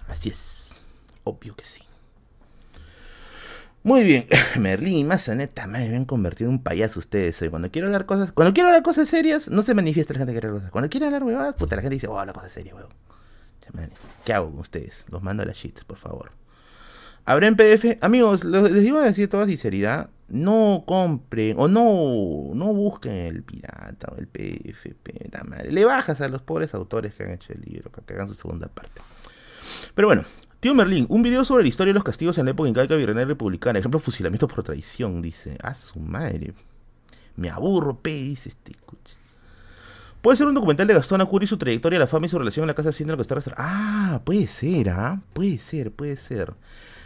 Así 0.07 0.29
es, 0.29 0.81
obvio 1.23 1.55
que 1.55 1.65
sí. 1.65 1.81
Muy 3.83 4.03
bien, 4.03 4.25
Merlín 4.59 4.97
y 4.97 5.03
Mazaneta 5.03 5.67
me 5.67 5.83
habían 5.83 6.05
convertido 6.05 6.49
en 6.49 6.55
un 6.55 6.63
payaso 6.63 6.99
ustedes 6.99 7.39
hoy. 7.41 7.49
Cuando 7.49 7.69
quiero 7.69 7.87
hablar 7.87 8.05
cosas, 8.05 8.31
cuando 8.31 8.53
quiero 8.53 8.69
hablar 8.69 8.81
cosas 8.81 9.07
serias, 9.07 9.47
no 9.47 9.61
se 9.61 9.75
manifiesta 9.75 10.13
la 10.13 10.19
gente 10.19 10.33
que 10.33 10.39
quiere 10.39 10.55
cosas. 10.55 10.71
Cuando 10.71 10.89
quiero 10.89 11.05
hablar 11.05 11.23
huevadas, 11.23 11.55
puta, 11.55 11.75
la 11.75 11.83
gente 11.83 11.95
dice, 11.95 12.07
oh, 12.07 12.25
la 12.25 12.33
cosa 12.33 12.49
seria, 12.49 12.73
huevón. 12.73 12.93
¿Qué 14.23 14.33
hago 14.33 14.51
con 14.51 14.59
ustedes? 14.59 15.05
Los 15.09 15.21
mando 15.21 15.43
a 15.43 15.45
la 15.45 15.53
shit, 15.53 15.83
por 15.83 15.97
favor. 15.97 16.31
Habrá 17.25 17.47
en 17.47 17.55
PDF. 17.55 17.97
Amigos, 18.01 18.43
les 18.43 18.73
digo 18.81 18.99
a 18.99 19.03
decir 19.03 19.29
toda 19.29 19.45
sinceridad. 19.45 20.09
No 20.27 20.83
compren 20.87 21.55
o 21.59 21.67
no, 21.67 22.55
no 22.55 22.73
busquen 22.73 23.13
el 23.13 23.43
pirata 23.43 24.11
o 24.11 24.17
el 24.17 24.27
PFP. 24.27 25.29
Madre. 25.45 25.71
Le 25.71 25.85
bajas 25.85 26.21
a 26.21 26.29
los 26.29 26.41
pobres 26.41 26.73
autores 26.73 27.15
que 27.15 27.23
han 27.23 27.31
hecho 27.31 27.53
el 27.53 27.61
libro 27.61 27.91
para 27.91 28.05
que 28.05 28.13
hagan 28.13 28.27
su 28.27 28.35
segunda 28.35 28.67
parte. 28.67 29.01
Pero 29.93 30.07
bueno, 30.07 30.23
Tío 30.65 30.73
Merlín, 30.73 31.05
un 31.09 31.21
video 31.21 31.45
sobre 31.45 31.61
la 31.61 31.69
historia 31.69 31.91
de 31.91 31.93
los 31.93 32.03
castigos 32.03 32.39
en 32.39 32.45
la 32.45 32.51
época 32.51 32.67
incaica 32.67 32.95
virreinal 32.95 33.27
republicana. 33.27 33.77
Ejemplo, 33.77 33.99
fusilamiento 33.99 34.47
por 34.47 34.63
traición, 34.63 35.21
dice. 35.21 35.59
A 35.61 35.75
su 35.75 35.99
madre. 35.99 36.55
Me 37.35 37.51
aburro, 37.51 37.99
pe, 37.99 38.09
dice 38.09 38.49
este 38.49 38.71
escucha. 38.71 39.15
Puede 40.23 40.37
ser 40.37 40.47
un 40.47 40.55
documental 40.55 40.87
de 40.87 40.95
Gastón 40.95 41.21
Acuri, 41.21 41.45
su 41.45 41.57
trayectoria, 41.57 41.99
la 41.99 42.07
fama 42.07 42.25
y 42.25 42.29
su 42.29 42.39
relación 42.39 42.63
en 42.63 42.69
la 42.69 42.73
casa 42.73 42.89
haciendo 42.89 43.15
lo 43.15 43.17
que 43.17 43.21
está 43.21 43.53
Ah, 43.57 44.21
puede 44.23 44.47
ser, 44.47 44.89
¿ah? 44.89 45.21
Puede 45.33 45.59
ser, 45.59 45.91
puede 45.91 46.17
ser. 46.17 46.53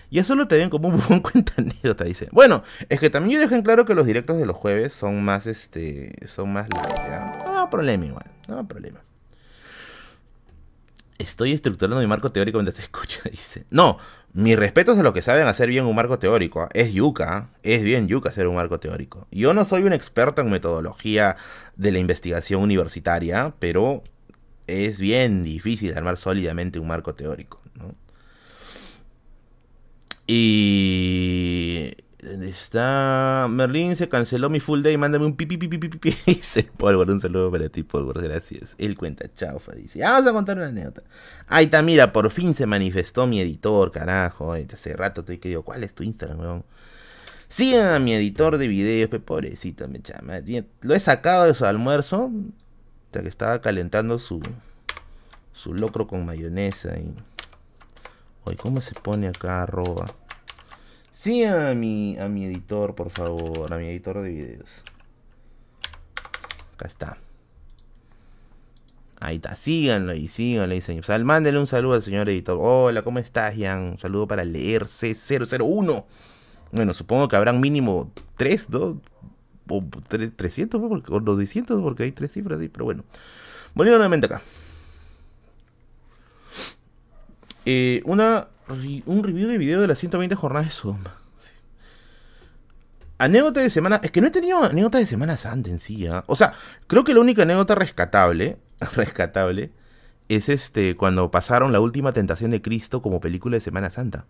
Y 0.10 0.20
eso 0.20 0.36
lo 0.36 0.48
te 0.48 0.58
ven 0.58 0.70
como 0.70 0.88
un 0.88 0.98
buen 1.10 1.20
cuenta 1.20 1.52
anécdota, 1.58 2.06
dice. 2.06 2.30
Bueno, 2.32 2.64
es 2.88 3.02
que 3.02 3.10
también 3.10 3.36
yo 3.36 3.42
dejen 3.42 3.62
claro 3.62 3.84
que 3.84 3.94
los 3.94 4.06
directos 4.06 4.38
de 4.38 4.46
los 4.46 4.56
jueves 4.56 4.94
son 4.94 5.22
más, 5.22 5.48
este, 5.48 6.16
son 6.28 6.54
más 6.54 6.70
No 6.70 7.62
hay 7.62 7.68
problema 7.70 8.06
igual, 8.06 8.26
no 8.48 8.60
hay 8.60 8.66
problema. 8.66 9.02
Estoy 11.20 11.52
estructurando 11.52 12.00
mi 12.00 12.08
marco 12.08 12.32
teórico 12.32 12.58
mientras 12.58 12.78
te 12.78 12.82
escucho, 12.82 13.20
dice. 13.30 13.66
No, 13.70 14.00
mis 14.34 14.58
respetos 14.58 14.98
a 14.98 15.04
los 15.04 15.14
que 15.14 15.22
saben 15.22 15.48
hacer 15.48 15.70
bien 15.70 15.86
un 15.86 15.96
marco 15.96 16.18
teórico. 16.18 16.68
Es 16.74 16.94
yuca, 16.94 17.50
es 17.62 17.84
bien 17.84 18.08
yuca 18.08 18.30
hacer 18.30 18.48
un 18.48 18.56
marco 18.56 18.80
teórico. 18.80 19.28
Yo 19.30 19.54
no 19.54 19.66
soy 19.66 19.84
un 19.84 19.94
experto 19.94 20.42
en 20.42 20.50
metodología 20.50 21.36
de 21.76 21.92
la 21.92 22.00
investigación 22.00 22.62
universitaria, 22.62 23.54
pero 23.60 24.02
es 24.66 25.00
bien 25.00 25.44
difícil 25.44 25.96
armar 25.96 26.18
sólidamente 26.18 26.80
un 26.80 26.88
marco 26.88 27.14
teórico. 27.14 27.62
Y 30.26 31.96
está 32.20 33.48
Merlin 33.50 33.96
se 33.96 34.10
canceló 34.10 34.50
mi 34.50 34.60
full 34.60 34.82
day, 34.82 34.98
mándame 34.98 35.26
un 35.26 35.36
pipi 35.36 35.58
pipi 35.58 35.78
pipi 35.78 35.98
pipi. 35.98 36.18
Dice 36.26 36.64
Polvor, 36.64 37.10
un 37.10 37.22
saludo 37.22 37.52
para 37.52 37.70
ti, 37.70 37.84
Polvor, 37.84 38.22
gracias. 38.22 38.76
Él 38.78 38.98
cuenta 38.98 39.34
chaufa, 39.34 39.74
dice. 39.74 40.00
vamos 40.00 40.28
a 40.28 40.34
contar 40.34 40.58
una 40.58 40.68
anécdota. 40.68 41.04
Ahí 41.48 41.66
está, 41.66 41.82
mira, 41.82 42.12
por 42.12 42.30
fin 42.32 42.54
se 42.54 42.66
manifestó 42.66 43.26
mi 43.26 43.40
editor, 43.40 43.92
carajo. 43.92 44.54
Hace 44.54 44.96
rato 44.96 45.22
estoy 45.22 45.38
que 45.38 45.50
digo, 45.50 45.64
¿cuál 45.64 45.84
es 45.84 45.94
tu 45.94 46.04
Instagram, 46.04 46.40
weón? 46.40 46.66
Sigan 47.48 47.88
a 47.94 48.00
mi 48.00 48.14
editor 48.14 48.58
de 48.58 48.68
videos, 48.68 49.10
pobrecito, 49.22 49.88
me 49.88 50.02
chama. 50.02 50.42
Lo 50.82 50.94
he 50.94 51.00
sacado 51.00 51.46
de 51.46 51.56
su 51.56 51.66
almuerzo. 51.66 52.32
Hasta 53.06 53.24
que 53.24 53.30
estaba 53.30 53.60
calentando 53.60 54.20
su 54.20 54.40
su 55.60 55.74
locro 55.74 56.08
con 56.08 56.26
mayonesa 56.26 56.98
y. 56.98 57.14
Oye, 58.46 58.56
¿cómo 58.56 58.80
se 58.82 58.94
pone 58.94 59.28
acá 59.28 59.64
arroba? 59.64 60.08
Sí 61.22 61.44
a 61.44 61.74
mi, 61.74 62.18
a 62.18 62.30
mi 62.30 62.46
editor, 62.46 62.96
por 62.96 63.10
favor, 63.10 63.74
a 63.74 63.78
mi 63.78 63.88
editor 63.88 64.22
de 64.22 64.30
videos. 64.30 64.70
Acá 66.76 66.88
está. 66.88 67.18
Ahí 69.20 69.36
está, 69.36 69.54
síganlo 69.58 70.14
y 70.14 70.30
síganlo 70.30 70.74
y 70.76 70.80
señor. 70.80 71.04
Sal, 71.04 71.26
mándele 71.26 71.60
un 71.60 71.68
saludo 71.68 71.96
al 71.96 72.04
señor 72.04 72.30
editor. 72.30 72.58
Hola, 72.62 73.02
¿cómo 73.02 73.20
estás, 73.20 73.54
Jan? 73.58 73.82
Un 73.82 74.00
saludo 74.00 74.30
para 74.30 74.46
leer 74.46 74.86
C001. 74.86 76.06
Bueno, 76.72 76.94
supongo 76.94 77.28
que 77.28 77.36
habrán 77.36 77.60
mínimo 77.60 78.14
3, 78.38 78.68
2, 78.70 78.98
o 79.68 79.84
300, 80.38 80.82
o 80.82 81.20
200, 81.20 81.82
porque 81.82 82.04
hay 82.04 82.14
tres 82.14 82.32
cifras 82.32 82.62
ahí, 82.62 82.70
pero 82.70 82.86
bueno. 82.86 83.04
Volviendo 83.74 83.98
nuevamente 83.98 84.28
acá. 84.28 84.42
Eh, 87.66 88.02
una 88.06 88.48
un 88.70 89.24
review 89.24 89.48
de 89.48 89.58
video 89.58 89.82
de 89.82 89.88
las 89.88 90.00
120 90.00 90.36
jornadas 90.36 90.68
de 90.68 90.74
Sodoma. 90.74 91.16
Anécdota 93.18 93.60
de 93.60 93.70
semana. 93.70 94.00
Es 94.02 94.12
que 94.12 94.22
no 94.22 94.28
he 94.28 94.32
tenido 94.32 94.64
anécdota 94.64 94.98
de 94.98 95.06
Semana 95.06 95.36
Santa 95.36 95.70
en 95.70 95.80
sí. 95.80 96.08
¿ah? 96.08 96.24
O 96.28 96.36
sea, 96.36 96.54
creo 96.88 97.04
que 97.04 97.14
la 97.14 97.20
única 97.20 97.42
anécdota 97.42 97.76
rescatable. 97.76 98.58
Rescatable. 98.96 99.72
Es 100.30 100.48
este. 100.48 100.96
Cuando 100.96 101.30
pasaron 101.30 101.74
la 101.74 101.82
última 101.82 102.14
tentación 102.14 102.52
de 102.52 102.62
Cristo 102.62 103.02
como 103.02 103.20
película 103.20 103.58
de 103.58 103.62
Semana 103.62 103.90
Santa. 103.90 104.26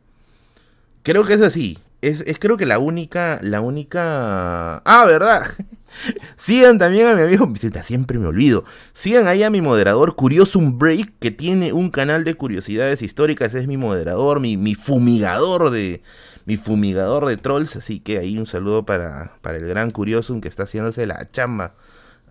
Creo 1.04 1.24
que 1.24 1.34
es 1.34 1.42
así. 1.42 1.78
Es, 2.02 2.22
es 2.22 2.40
creo 2.40 2.58
que 2.58 2.66
la 2.66 2.80
única. 2.80 3.40
La 3.42 3.62
única. 3.62 4.78
Ah, 4.86 5.06
¿verdad? 5.06 5.46
Sigan 6.38 6.78
también 6.78 7.08
a 7.08 7.16
mi 7.16 7.22
amigo 7.24 7.52
siempre 7.84 8.20
me 8.20 8.28
olvido. 8.28 8.64
Sigan 8.94 9.28
ahí 9.28 9.44
a 9.44 9.50
mi 9.50 9.62
moderador 9.62 10.16
Curiosum 10.16 10.78
Break, 10.78 11.14
que 11.20 11.32
tiene 11.32 11.74
un 11.74 11.90
canal 11.90 12.24
de 12.24 12.36
curiosidades 12.36 13.02
históricas. 13.02 13.54
Es 13.54 13.68
mi 13.68 13.78
moderador, 13.78 14.40
mi, 14.40 14.58
mi 14.58 14.76
fumigador 14.76 15.72
de. 15.72 16.02
Mi 16.46 16.58
fumigador 16.58 17.26
de 17.28 17.38
trolls. 17.38 17.76
Así 17.76 18.00
que 18.00 18.18
ahí 18.18 18.38
un 18.38 18.48
saludo 18.48 18.86
para, 18.86 19.34
para 19.42 19.58
el 19.58 19.68
gran 19.68 19.92
Curiosum 19.92 20.42
que 20.42 20.48
está 20.48 20.64
haciéndose 20.64 21.06
la 21.06 21.30
chamba 21.32 21.76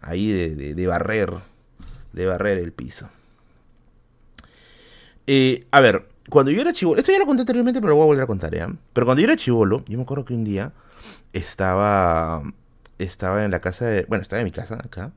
ahí 0.00 0.30
de, 0.30 0.74
de, 0.74 0.86
barrer. 0.86 1.34
De 2.12 2.26
barrer 2.26 2.58
el 2.58 2.72
piso. 2.72 3.08
Eh, 5.26 5.66
a 5.70 5.80
ver, 5.80 6.08
cuando 6.28 6.50
yo 6.50 6.60
era 6.60 6.72
chivolo, 6.72 7.00
esto 7.00 7.12
ya 7.12 7.18
lo 7.18 7.26
conté 7.26 7.42
anteriormente, 7.42 7.80
pero 7.80 7.90
lo 7.90 7.96
voy 7.96 8.04
a 8.04 8.06
volver 8.06 8.24
a 8.24 8.26
contar, 8.26 8.54
¿ya? 8.54 8.72
Pero 8.92 9.06
cuando 9.06 9.20
yo 9.20 9.26
era 9.26 9.36
chivolo, 9.36 9.84
yo 9.86 9.96
me 9.96 10.02
acuerdo 10.02 10.24
que 10.24 10.34
un 10.34 10.44
día 10.44 10.72
estaba 11.32 12.42
estaba 12.98 13.44
en 13.44 13.50
la 13.50 13.60
casa 13.60 13.86
de, 13.86 14.04
bueno, 14.08 14.22
estaba 14.22 14.40
en 14.40 14.46
mi 14.46 14.50
casa 14.50 14.74
acá, 14.74 15.12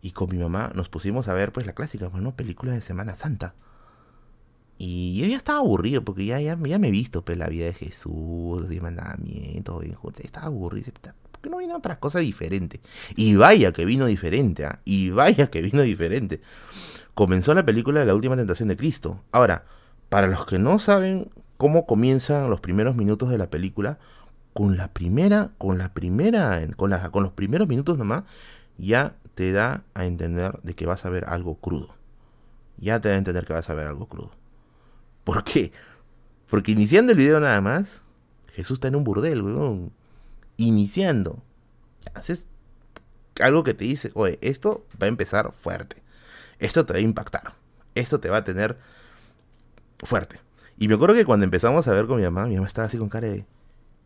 y 0.00 0.12
con 0.12 0.30
mi 0.30 0.38
mamá 0.38 0.70
nos 0.74 0.88
pusimos 0.88 1.28
a 1.28 1.34
ver 1.34 1.52
pues 1.52 1.66
la 1.66 1.74
clásica, 1.74 2.08
bueno, 2.08 2.30
pues, 2.30 2.36
película 2.36 2.72
de 2.72 2.80
Semana 2.80 3.14
Santa. 3.14 3.54
Y 4.76 5.16
yo 5.18 5.26
ya 5.26 5.36
estaba 5.36 5.60
aburrido 5.60 6.04
porque 6.04 6.26
ya, 6.26 6.40
ya, 6.40 6.58
ya 6.62 6.78
me 6.78 6.88
he 6.88 6.90
visto 6.90 7.24
pues, 7.24 7.38
la 7.38 7.46
vida 7.46 7.66
de 7.66 7.74
Jesús, 7.74 8.60
los 8.60 8.68
diez 8.68 8.82
mandamientos, 8.82 9.84
estaba 10.18 10.46
aburrido. 10.46 10.92
¿Por 11.30 11.40
qué 11.40 11.48
no 11.48 11.58
viene 11.58 11.74
otra 11.74 11.98
cosa 12.00 12.18
diferente? 12.18 12.80
Y 13.16 13.36
vaya 13.36 13.72
que 13.72 13.84
vino 13.84 14.06
diferente, 14.06 14.66
¿ah? 14.66 14.80
y 14.84 15.10
vaya 15.10 15.46
que 15.46 15.62
vino 15.62 15.82
diferente. 15.82 16.40
Comenzó 17.14 17.54
la 17.54 17.64
película 17.64 18.00
de 18.00 18.06
la 18.06 18.14
última 18.14 18.36
tentación 18.36 18.68
de 18.68 18.76
Cristo. 18.76 19.22
Ahora, 19.30 19.64
para 20.14 20.28
los 20.28 20.46
que 20.46 20.60
no 20.60 20.78
saben 20.78 21.28
cómo 21.56 21.86
comienzan 21.86 22.48
los 22.48 22.60
primeros 22.60 22.94
minutos 22.94 23.30
de 23.30 23.36
la 23.36 23.50
película, 23.50 23.98
con 24.52 24.76
la 24.76 24.92
primera, 24.92 25.50
con 25.58 25.76
la 25.76 25.92
primera, 25.92 26.64
con, 26.76 26.92
los 27.24 27.32
primeros 27.32 27.66
minutos 27.66 27.98
nomás, 27.98 28.22
ya 28.78 29.16
te 29.34 29.50
da 29.50 29.82
a 29.92 30.04
entender 30.06 30.60
de 30.62 30.74
que 30.76 30.86
vas 30.86 31.04
a 31.04 31.10
ver 31.10 31.24
algo 31.26 31.56
crudo. 31.56 31.96
Ya 32.76 33.00
te 33.00 33.08
da 33.08 33.16
a 33.16 33.18
entender 33.18 33.44
que 33.44 33.54
vas 33.54 33.68
a 33.68 33.74
ver 33.74 33.88
algo 33.88 34.06
crudo. 34.06 34.30
¿Por 35.24 35.42
qué? 35.42 35.72
Porque 36.48 36.70
iniciando 36.70 37.10
el 37.10 37.18
video 37.18 37.40
nada 37.40 37.60
más, 37.60 38.00
Jesús 38.52 38.76
está 38.76 38.86
en 38.86 38.94
un 38.94 39.02
burdel, 39.02 39.42
weón. 39.42 39.90
Iniciando. 40.58 41.42
Haces 42.14 42.46
algo 43.40 43.64
que 43.64 43.74
te 43.74 43.84
dice, 43.84 44.12
oye, 44.14 44.38
esto 44.42 44.86
va 44.92 45.06
a 45.06 45.08
empezar 45.08 45.50
fuerte. 45.50 46.04
Esto 46.60 46.86
te 46.86 46.92
va 46.92 47.00
a 47.00 47.02
impactar. 47.02 47.54
Esto 47.96 48.20
te 48.20 48.30
va 48.30 48.36
a 48.36 48.44
tener 48.44 48.78
fuerte. 50.04 50.40
Y 50.78 50.88
me 50.88 50.94
acuerdo 50.94 51.14
que 51.14 51.24
cuando 51.24 51.44
empezamos 51.44 51.86
a 51.88 51.92
ver 51.92 52.06
con 52.06 52.18
mi 52.18 52.24
mamá, 52.24 52.46
mi 52.46 52.54
mamá 52.56 52.66
estaba 52.66 52.88
así 52.88 52.98
con 52.98 53.08
cara 53.08 53.28
de, 53.28 53.46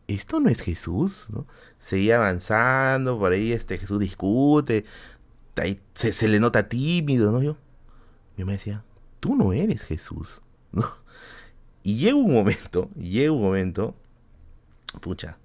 esto 0.07 0.41
no 0.41 0.49
es 0.49 0.61
Jesús, 0.61 1.27
¿no? 1.29 1.47
Seguía 1.79 2.16
avanzando, 2.16 3.19
por 3.19 3.33
ahí 3.33 3.53
este 3.53 3.79
Jesús 3.79 4.01
discute, 4.01 4.85
se, 5.95 6.29
le 6.29 6.41
nota 6.41 6.69
tímido, 6.69 7.33
¿no? 7.33 7.43
Yo, 7.43 7.57
yo 8.37 8.47
me 8.47 8.53
decía, 8.53 8.85
tú 9.20 9.37
no 9.37 9.53
eres 9.53 9.83
Jesús, 9.83 10.41
Y 11.83 11.97
llega 11.97 12.16
un 12.16 12.33
momento, 12.33 12.91
llega 12.97 13.33
un 13.33 13.41
momento, 13.41 13.95
pucha. 15.01 15.39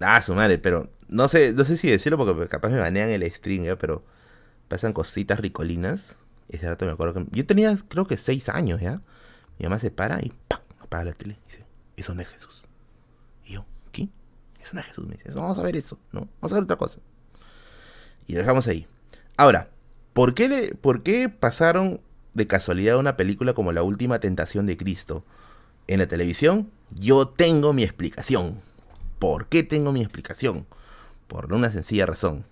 Ah, 0.00 0.20
su 0.20 0.34
madre, 0.34 0.58
pero 0.58 0.90
no 1.08 1.28
sé, 1.28 1.52
no 1.52 1.64
sé 1.64 1.76
si 1.76 1.88
decirlo 1.88 2.18
porque 2.18 2.48
capaz 2.48 2.70
me 2.70 2.78
banean 2.78 3.10
el 3.10 3.30
stream, 3.30 3.64
¿ya? 3.64 3.76
pero 3.76 4.04
pasan 4.68 4.92
cositas 4.92 5.38
ricolinas. 5.38 6.16
Ese 6.52 6.68
rato 6.68 6.84
me 6.84 6.92
acuerdo 6.92 7.14
que 7.14 7.26
yo 7.30 7.46
tenía 7.46 7.76
creo 7.88 8.06
que 8.06 8.16
seis 8.16 8.48
años, 8.48 8.80
¿ya? 8.80 9.00
Mi 9.58 9.64
mamá 9.64 9.78
se 9.78 9.90
para 9.90 10.20
y 10.22 10.32
¡pam! 10.48 10.60
apaga 10.80 11.06
la 11.06 11.12
tele 11.12 11.38
y 11.40 11.50
dice, 11.50 11.64
eso 11.96 12.14
no 12.14 12.20
es 12.20 12.28
Jesús. 12.28 12.64
Y 13.46 13.54
yo, 13.54 13.64
¿qué? 13.90 14.08
Eso 14.62 14.74
no 14.74 14.80
es 14.80 14.86
Jesús. 14.86 15.06
Me 15.06 15.16
dice, 15.16 15.30
vamos 15.30 15.58
a 15.58 15.62
ver 15.62 15.76
eso, 15.76 15.98
¿no? 16.12 16.28
Vamos 16.40 16.52
a 16.52 16.54
ver 16.56 16.64
otra 16.64 16.76
cosa. 16.76 16.98
Y 18.26 18.34
dejamos 18.34 18.68
ahí. 18.68 18.86
Ahora, 19.36 19.70
¿por 20.12 20.34
qué, 20.34 20.76
¿por 20.80 21.02
qué 21.02 21.28
pasaron 21.30 22.00
de 22.34 22.46
casualidad 22.46 22.98
una 22.98 23.16
película 23.16 23.54
como 23.54 23.72
La 23.72 23.82
Última 23.82 24.20
Tentación 24.20 24.66
de 24.66 24.76
Cristo 24.76 25.24
en 25.86 26.00
la 26.00 26.06
televisión? 26.06 26.70
Yo 26.90 27.28
tengo 27.28 27.72
mi 27.72 27.82
explicación. 27.82 28.60
¿Por 29.18 29.46
qué 29.46 29.62
tengo 29.62 29.92
mi 29.92 30.02
explicación? 30.02 30.66
Por 31.28 31.52
una 31.52 31.70
sencilla 31.72 32.04
razón. 32.04 32.44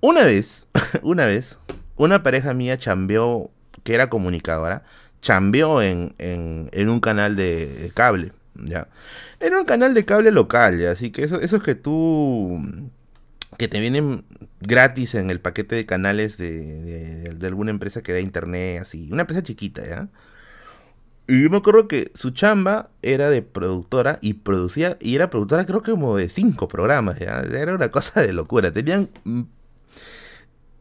Una 0.00 0.24
vez, 0.24 0.66
una 1.02 1.26
vez, 1.26 1.58
una 2.04 2.22
pareja 2.22 2.54
mía 2.54 2.78
chambeó, 2.78 3.50
que 3.84 3.94
era 3.94 4.10
comunicadora, 4.10 4.84
chambeó 5.20 5.82
en, 5.82 6.14
en, 6.18 6.88
un 6.88 7.00
canal 7.00 7.36
de, 7.36 7.90
cable, 7.94 8.32
¿ya? 8.54 8.88
Era 9.40 9.58
un 9.58 9.64
canal 9.64 9.94
de 9.94 10.04
cable 10.04 10.30
local, 10.30 10.78
¿ya? 10.78 10.90
Así 10.90 11.10
que 11.10 11.22
eso, 11.24 11.40
eso 11.40 11.56
es 11.56 11.62
que 11.62 11.74
tú 11.74 12.60
que 13.58 13.68
te 13.68 13.80
vienen 13.80 14.24
gratis 14.60 15.14
en 15.14 15.30
el 15.30 15.40
paquete 15.40 15.76
de 15.76 15.86
canales 15.86 16.38
de, 16.38 17.36
alguna 17.42 17.70
empresa 17.70 18.02
que 18.02 18.12
da 18.12 18.20
internet, 18.20 18.80
así, 18.82 19.08
una 19.12 19.22
empresa 19.22 19.42
chiquita, 19.42 19.86
¿ya? 19.86 20.08
Y 21.28 21.44
yo 21.44 21.50
me 21.50 21.58
acuerdo 21.58 21.86
que 21.86 22.10
su 22.14 22.30
chamba 22.30 22.90
era 23.00 23.30
de 23.30 23.42
productora 23.42 24.18
y 24.20 24.34
producía, 24.34 24.96
y 25.00 25.14
era 25.14 25.30
productora 25.30 25.64
creo 25.64 25.82
que 25.82 25.92
como 25.92 26.16
de 26.16 26.28
cinco 26.28 26.66
programas, 26.68 27.20
¿ya? 27.20 27.40
Era 27.40 27.74
una 27.74 27.90
cosa 27.90 28.22
de 28.22 28.32
locura. 28.32 28.72
Tenían 28.72 29.08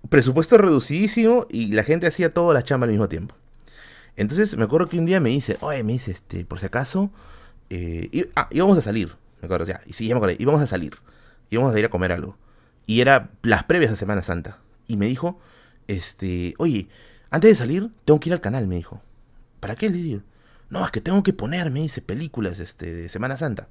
presupuesto 0.09 0.57
reducidísimo 0.57 1.47
y 1.49 1.67
la 1.67 1.83
gente 1.83 2.07
hacía 2.07 2.33
toda 2.33 2.53
la 2.53 2.63
chamba 2.63 2.85
al 2.85 2.91
mismo 2.91 3.09
tiempo. 3.09 3.35
Entonces 4.15 4.57
me 4.57 4.63
acuerdo 4.63 4.87
que 4.87 4.99
un 4.99 5.05
día 5.05 5.19
me 5.19 5.29
dice, 5.29 5.57
oye, 5.61 5.83
me 5.83 5.93
dice, 5.93 6.11
este, 6.11 6.45
por 6.45 6.59
si 6.59 6.65
acaso, 6.65 7.11
eh, 7.69 8.09
y, 8.11 8.25
ah, 8.35 8.47
íbamos 8.51 8.77
a 8.77 8.81
salir, 8.81 9.15
me 9.41 9.45
acuerdo, 9.45 9.65
ya, 9.65 9.81
y 9.85 9.93
sí, 9.93 10.07
ya 10.07 10.15
me 10.15 10.17
acuerdo, 10.17 10.35
íbamos 10.39 10.61
a 10.61 10.67
salir, 10.67 10.97
íbamos 11.49 11.73
a 11.73 11.79
ir 11.79 11.85
a 11.85 11.89
comer 11.89 12.11
algo. 12.11 12.37
Y 12.85 13.01
era 13.01 13.29
las 13.41 13.63
previas 13.63 13.91
de 13.91 13.97
Semana 13.97 14.23
Santa. 14.23 14.57
Y 14.87 14.97
me 14.97 15.05
dijo, 15.05 15.39
este, 15.87 16.55
oye, 16.57 16.89
antes 17.29 17.51
de 17.51 17.55
salir, 17.55 17.91
tengo 18.03 18.19
que 18.19 18.29
ir 18.29 18.33
al 18.33 18.41
canal, 18.41 18.67
me 18.67 18.75
dijo. 18.75 19.01
¿Para 19.61 19.75
qué? 19.75 19.89
Le 19.89 19.97
digo. 19.97 20.21
No, 20.69 20.83
es 20.85 20.91
que 20.91 21.01
tengo 21.01 21.23
que 21.23 21.33
ponerme, 21.33 21.81
dice, 21.81 22.01
películas 22.01 22.59
este, 22.59 22.93
de 22.93 23.09
Semana 23.09 23.37
Santa. 23.37 23.67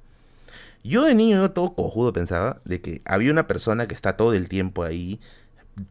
Yo 0.83 1.03
de 1.03 1.13
niño, 1.13 1.37
yo 1.37 1.51
todo 1.51 1.75
cojudo 1.75 2.11
pensaba 2.13 2.61
de 2.65 2.81
que 2.81 3.01
había 3.05 3.31
una 3.31 3.45
persona 3.45 3.87
que 3.87 3.93
está 3.93 4.17
todo 4.17 4.33
el 4.33 4.49
tiempo 4.49 4.83
ahí, 4.83 5.19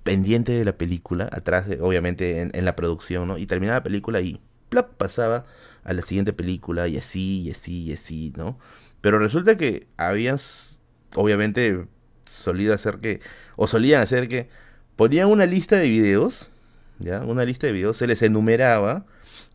pendiente 0.03 0.53
de 0.53 0.65
la 0.65 0.77
película, 0.77 1.29
atrás, 1.33 1.67
obviamente, 1.81 2.41
en, 2.41 2.65
la 2.65 2.77
producción, 2.77 3.29
¿no? 3.29 3.39
Y 3.39 3.47
terminaba 3.47 3.79
la 3.79 3.83
película 3.83 4.21
y 4.21 4.41
¡plop! 4.69 4.95
pasaba 4.95 5.47
a 5.85 5.93
la 5.93 6.03
siguiente 6.03 6.33
película 6.33 6.89
y 6.89 6.97
así, 6.97 7.43
y 7.43 7.51
así, 7.51 7.85
y 7.85 7.93
así, 7.93 8.33
¿no? 8.37 8.59
Pero 9.01 9.19
resulta 9.19 9.57
que 9.57 9.87
habías, 9.97 10.79
obviamente, 11.15 11.87
solido 12.27 12.75
hacer 12.75 12.99
que, 12.99 13.21
o 13.57 13.67
solían 13.67 14.03
hacer 14.03 14.29
que, 14.29 14.49
ponían 14.97 15.29
una 15.29 15.47
lista 15.47 15.77
de 15.77 15.89
videos, 15.89 16.51
¿ya? 16.99 17.21
Una 17.23 17.45
lista 17.45 17.67
de 17.67 17.73
videos, 17.73 17.97
se 17.97 18.07
les 18.07 18.23
enumeraba 18.23 19.07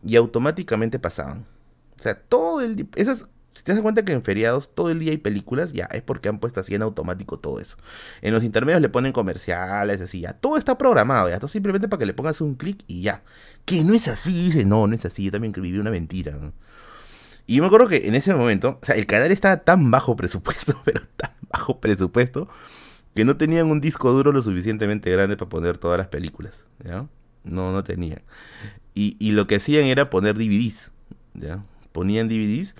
y 0.04 0.16
automáticamente 0.16 0.98
pasaban. 0.98 1.46
O 1.98 2.02
sea, 2.02 2.18
todo 2.18 2.60
el... 2.60 2.88
Esas, 2.96 3.26
si 3.56 3.64
te 3.64 3.72
das 3.72 3.80
cuenta 3.80 4.04
que 4.04 4.12
en 4.12 4.22
feriados 4.22 4.74
todo 4.74 4.90
el 4.90 4.98
día 4.98 5.12
hay 5.12 5.16
películas, 5.16 5.72
ya 5.72 5.86
es 5.86 6.02
porque 6.02 6.28
han 6.28 6.38
puesto 6.40 6.60
así 6.60 6.74
en 6.74 6.82
automático 6.82 7.38
todo 7.38 7.58
eso. 7.58 7.78
En 8.20 8.34
los 8.34 8.44
intermedios 8.44 8.82
le 8.82 8.90
ponen 8.90 9.12
comerciales, 9.12 10.02
así, 10.02 10.20
ya. 10.20 10.34
Todo 10.34 10.58
está 10.58 10.76
programado, 10.76 11.30
ya. 11.30 11.38
Todo 11.38 11.48
simplemente 11.48 11.88
para 11.88 12.00
que 12.00 12.06
le 12.06 12.12
pongas 12.12 12.42
un 12.42 12.56
clic 12.56 12.84
y 12.86 13.00
ya. 13.00 13.22
Que 13.64 13.82
no 13.82 13.94
es 13.94 14.08
así, 14.08 14.50
dice, 14.50 14.66
no, 14.66 14.86
no 14.86 14.94
es 14.94 15.06
así. 15.06 15.24
Yo 15.24 15.32
también 15.32 15.54
viví 15.54 15.78
una 15.78 15.90
mentira. 15.90 16.38
Y 17.46 17.56
yo 17.56 17.62
me 17.62 17.68
acuerdo 17.68 17.88
que 17.88 18.06
en 18.06 18.14
ese 18.14 18.34
momento, 18.34 18.78
o 18.82 18.84
sea, 18.84 18.96
el 18.96 19.06
canal 19.06 19.32
estaba 19.32 19.56
tan 19.56 19.90
bajo 19.90 20.16
presupuesto, 20.16 20.78
pero 20.84 21.00
tan 21.16 21.32
bajo 21.50 21.80
presupuesto, 21.80 22.50
que 23.14 23.24
no 23.24 23.38
tenían 23.38 23.70
un 23.70 23.80
disco 23.80 24.12
duro 24.12 24.32
lo 24.32 24.42
suficientemente 24.42 25.10
grande 25.10 25.38
para 25.38 25.48
poner 25.48 25.78
todas 25.78 25.96
las 25.96 26.08
películas, 26.08 26.62
¿ya? 26.84 27.06
No, 27.42 27.72
no 27.72 27.82
tenían. 27.84 28.20
Y, 28.92 29.16
y 29.18 29.32
lo 29.32 29.46
que 29.46 29.56
hacían 29.56 29.84
era 29.84 30.10
poner 30.10 30.34
DVDs, 30.34 30.90
¿ya? 31.32 31.64
Ponían 31.92 32.28
DVDs 32.28 32.74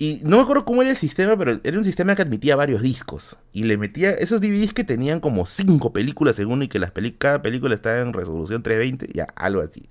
y 0.00 0.20
no 0.22 0.36
me 0.36 0.44
acuerdo 0.44 0.64
cómo 0.64 0.82
era 0.82 0.92
el 0.92 0.96
sistema, 0.96 1.36
pero 1.36 1.58
era 1.64 1.76
un 1.76 1.84
sistema 1.84 2.14
que 2.14 2.22
admitía 2.22 2.54
varios 2.54 2.82
discos. 2.82 3.36
Y 3.52 3.64
le 3.64 3.76
metía 3.76 4.10
esos 4.10 4.40
DVDs 4.40 4.72
que 4.72 4.84
tenían 4.84 5.18
como 5.18 5.44
cinco 5.44 5.92
películas 5.92 6.36
según 6.36 6.62
y 6.62 6.68
que 6.68 6.78
las 6.78 6.92
cada 7.18 7.42
película 7.42 7.74
estaba 7.74 7.98
en 7.98 8.12
resolución 8.12 8.62
320, 8.62 9.12
ya, 9.12 9.26
algo 9.34 9.60
así. 9.60 9.88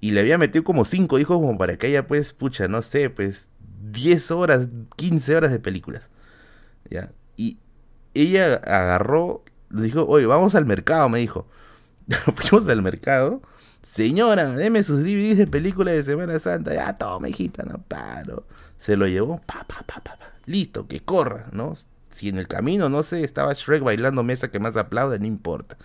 Y 0.00 0.12
le 0.12 0.20
había 0.20 0.38
metido 0.38 0.64
como 0.64 0.86
cinco 0.86 1.18
discos 1.18 1.36
como 1.36 1.58
para 1.58 1.76
que 1.76 1.88
haya, 1.88 2.06
pues, 2.06 2.32
pucha, 2.32 2.68
no 2.68 2.80
sé, 2.80 3.10
pues, 3.10 3.50
10 3.92 4.30
horas, 4.30 4.68
15 4.96 5.36
horas 5.36 5.50
de 5.52 5.60
películas. 5.60 6.08
¿Ya? 6.90 7.12
Y 7.36 7.58
ella 8.14 8.54
agarró, 8.54 9.44
le 9.70 9.82
dijo, 9.82 10.06
oye, 10.06 10.24
vamos 10.24 10.54
al 10.54 10.64
mercado, 10.64 11.10
me 11.10 11.18
dijo. 11.18 11.46
Fuimos 12.34 12.66
al 12.68 12.80
mercado. 12.80 13.42
Señora, 13.82 14.46
deme 14.52 14.82
sus 14.84 15.02
DVDs 15.02 15.36
de 15.36 15.46
películas 15.46 15.94
de 15.94 16.04
Semana 16.04 16.38
Santa. 16.38 16.72
Ya, 16.72 16.94
toma, 16.94 17.28
hijita, 17.28 17.64
no 17.64 17.78
paro 17.82 18.46
se 18.82 18.96
lo 18.96 19.06
llevó, 19.06 19.40
pa, 19.46 19.64
pa, 19.68 19.84
pa, 19.86 20.00
pa, 20.00 20.18
listo, 20.44 20.88
que 20.88 21.00
corra, 21.00 21.46
¿no? 21.52 21.74
Si 22.10 22.28
en 22.28 22.36
el 22.36 22.48
camino, 22.48 22.88
no 22.88 23.04
sé, 23.04 23.22
estaba 23.22 23.52
Shrek 23.52 23.84
bailando 23.84 24.24
mesa 24.24 24.50
que 24.50 24.58
más 24.58 24.76
aplaude, 24.76 25.20
no 25.20 25.26
importa, 25.26 25.76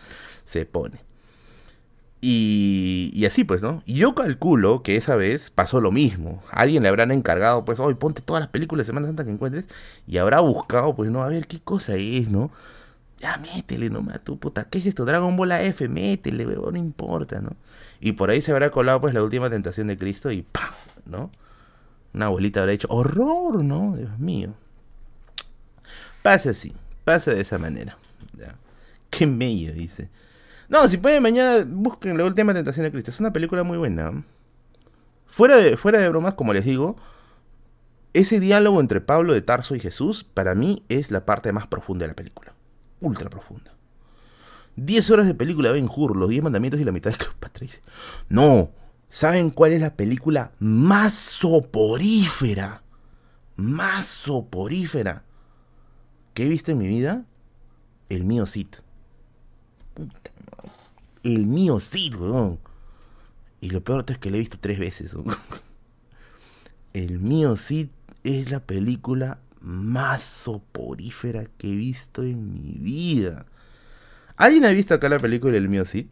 se 0.45 0.65
pone. 0.65 0.99
Y, 2.21 3.11
y, 3.13 3.27
así 3.27 3.43
pues, 3.43 3.61
¿no? 3.61 3.83
Y 3.85 3.99
yo 3.99 4.15
calculo 4.15 4.81
que 4.81 4.95
esa 4.95 5.15
vez 5.15 5.51
pasó 5.51 5.79
lo 5.79 5.91
mismo. 5.91 6.41
alguien 6.49 6.81
le 6.81 6.89
habrán 6.89 7.11
encargado, 7.11 7.63
pues, 7.65 7.79
hoy 7.79 7.93
ponte 7.93 8.23
todas 8.23 8.41
las 8.41 8.49
películas 8.49 8.87
de 8.87 8.89
Semana 8.89 9.05
Santa 9.05 9.23
que 9.23 9.29
encuentres. 9.29 9.65
Y 10.07 10.17
habrá 10.17 10.39
buscado, 10.39 10.95
pues, 10.95 11.11
no, 11.11 11.23
a 11.23 11.27
ver 11.27 11.45
qué 11.45 11.59
cosa 11.59 11.95
es, 11.95 12.29
¿no? 12.29 12.49
Ya 13.19 13.37
métele 13.37 13.91
nomás, 13.91 14.23
tu 14.23 14.39
puta, 14.39 14.63
¿qué 14.65 14.79
es 14.79 14.87
esto? 14.87 15.05
Dragon 15.05 15.37
Ball 15.37 15.51
F, 15.51 15.87
métele, 15.87 16.47
weón, 16.47 16.73
no 16.73 16.79
importa, 16.79 17.41
¿no? 17.41 17.51
Y 17.99 18.13
por 18.13 18.31
ahí 18.31 18.41
se 18.41 18.51
habrá 18.51 18.71
colado, 18.71 18.99
pues, 19.01 19.13
la 19.13 19.21
última 19.23 19.51
tentación 19.51 19.85
de 19.87 19.97
Cristo 19.99 20.31
y 20.31 20.41
¡pam! 20.41 20.71
¿no? 21.05 21.29
Una 22.17 22.25
abuelita 22.25 22.61
habrá 22.61 22.71
dicho, 22.71 22.87
horror, 22.89 23.63
¿no? 23.63 23.95
Dios 23.95 24.17
mío. 24.17 24.55
Pasa 26.23 26.49
así, 26.49 26.73
pasa 27.03 27.31
de 27.31 27.41
esa 27.41 27.59
manera. 27.59 27.95
Qué 29.11 29.27
mello, 29.27 29.71
dice. 29.71 30.09
No, 30.67 30.87
si 30.87 30.97
pueden 30.97 31.21
mañana 31.21 31.63
busquen 31.67 32.17
la 32.17 32.25
última 32.25 32.55
tentación 32.55 32.85
de 32.85 32.91
Cristo. 32.91 33.11
Es 33.11 33.19
una 33.19 33.31
película 33.31 33.61
muy 33.61 33.77
buena. 33.77 34.23
Fuera 35.27 35.57
de, 35.57 35.77
fuera 35.77 35.99
de 35.99 36.09
bromas, 36.09 36.33
como 36.33 36.53
les 36.53 36.65
digo, 36.65 36.95
ese 38.13 38.39
diálogo 38.39 38.79
entre 38.81 38.99
Pablo 38.99 39.35
de 39.35 39.43
Tarso 39.43 39.75
y 39.75 39.79
Jesús, 39.79 40.23
para 40.23 40.55
mí, 40.55 40.83
es 40.89 41.11
la 41.11 41.23
parte 41.23 41.53
más 41.53 41.67
profunda 41.67 42.05
de 42.05 42.07
la 42.07 42.15
película. 42.15 42.55
Ultra 42.99 43.29
profunda. 43.29 43.75
Diez 44.75 45.11
horas 45.11 45.27
de 45.27 45.35
película, 45.35 45.71
Ben 45.71 45.87
Hur, 45.87 46.17
los 46.17 46.29
diez 46.29 46.41
mandamientos 46.41 46.81
y 46.81 46.83
la 46.83 46.91
mitad 46.91 47.11
de 47.11 47.17
Cleopatra. 47.17 47.67
No, 48.27 48.71
¿Saben 49.09 49.51
cuál 49.51 49.73
es 49.73 49.81
la 49.81 49.95
película 49.95 50.51
más 50.59 51.13
soporífera? 51.13 52.83
Más 53.55 54.05
soporífera 54.05 55.23
que 56.33 56.45
he 56.45 56.49
visto 56.49 56.71
en 56.71 56.77
mi 56.77 56.87
vida? 56.87 57.25
El 58.09 58.25
mío 58.25 58.45
Cid. 58.45 58.67
El 61.23 61.45
mío 61.45 61.79
Cid, 61.79 62.15
weón. 62.15 62.59
Y 63.61 63.69
lo 63.69 63.83
peor 63.83 64.05
es 64.07 64.19
que 64.19 64.29
lo 64.29 64.35
he 64.35 64.39
visto 64.39 64.57
tres 64.59 64.77
veces. 64.77 65.15
El 66.93 67.19
mío 67.19 67.57
Cid 67.57 67.89
es 68.23 68.51
la 68.51 68.59
película 68.59 69.39
más 69.61 70.21
soporífera 70.21 71.45
que 71.57 71.73
he 71.73 71.75
visto 71.75 72.23
en 72.23 72.53
mi 72.53 72.73
vida. 72.73 73.45
¿Alguien 74.35 74.65
ha 74.65 74.69
visto 74.69 74.93
acá 74.93 75.09
la 75.09 75.19
película 75.19 75.57
El 75.57 75.69
mío 75.69 75.85
Cid? 75.85 76.07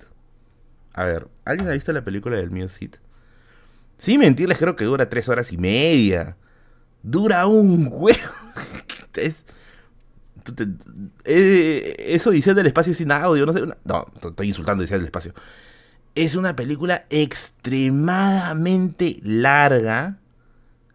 A 0.95 1.03
ver, 1.03 1.27
¿alguien 1.43 1.69
ha 1.69 1.73
visto 1.73 1.91
la 1.91 2.05
película 2.05 2.37
del 2.37 2.51
Mio 2.51 2.69
Cid? 2.69 2.91
Sí, 3.97 4.17
mentirles, 4.17 4.57
creo 4.57 4.77
que 4.77 4.85
dura 4.85 5.09
tres 5.09 5.27
horas 5.27 5.51
y 5.51 5.57
media. 5.57 6.37
Dura 7.03 7.47
un 7.47 7.89
huevo. 7.91 8.17
eh, 11.25 11.95
eso 11.99 12.31
dice 12.31 12.53
del 12.53 12.67
espacio 12.67 12.93
sin 12.93 13.11
audio, 13.11 13.45
no 13.45 13.51
sé. 13.51 13.63
No, 13.83 14.05
estoy 14.23 14.47
insultando 14.47 14.83
dice 14.83 14.95
del 14.95 15.03
espacio. 15.03 15.33
Es 16.15 16.35
una 16.35 16.55
película 16.55 17.05
extremadamente 17.09 19.19
larga, 19.21 20.19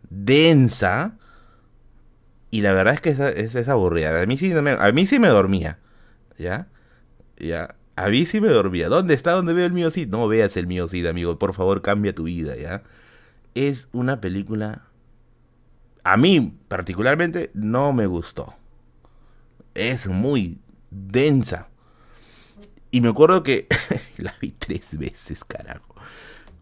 densa. 0.09 1.18
Y 2.51 2.62
la 2.62 2.72
verdad 2.72 2.94
es 2.94 3.02
que 3.02 3.10
es, 3.10 3.20
es, 3.55 3.68
aburrida. 3.68 4.22
A 4.22 4.24
mí, 4.24 4.39
sí 4.39 4.55
a 4.55 4.93
mí 4.93 5.06
sí 5.06 5.18
me 5.18 5.28
dormía. 5.28 5.78
¿Ya? 6.39 6.68
¿Ya? 7.36 7.74
A 8.01 8.09
mí 8.09 8.24
sí 8.24 8.40
me 8.40 8.48
dormía. 8.48 8.89
¿Dónde 8.89 9.12
está 9.12 9.32
donde 9.32 9.52
veo 9.52 9.66
el 9.66 9.74
mío 9.74 9.90
sí? 9.90 10.06
No 10.06 10.27
veas 10.27 10.56
el 10.56 10.66
mío 10.66 10.89
sí, 10.89 11.06
amigo. 11.06 11.39
Por 11.39 11.52
favor, 11.52 11.82
cambia 11.82 12.14
tu 12.14 12.22
vida, 12.22 12.56
¿ya? 12.56 12.82
Es 13.55 13.89
una 13.93 14.22
película. 14.22 14.86
A 16.02 16.16
mí, 16.16 16.56
particularmente, 16.68 17.51
no 17.52 17.93
me 17.93 18.06
gustó. 18.06 18.55
Es 19.74 20.06
muy 20.06 20.60
densa. 20.90 21.68
Y 22.90 23.02
me 23.02 23.10
acuerdo 23.10 23.43
que 23.43 23.66
la 24.16 24.35
vi 24.40 24.52
tres 24.52 24.97
veces, 24.97 25.44
carajo. 25.44 25.94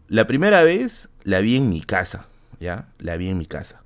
La 0.09 0.27
primera 0.27 0.61
vez 0.63 1.07
la 1.23 1.39
vi 1.39 1.55
en 1.55 1.69
mi 1.69 1.79
casa, 1.79 2.27
¿ya? 2.59 2.89
La 2.97 3.15
vi 3.15 3.29
en 3.29 3.37
mi 3.37 3.45
casa. 3.45 3.81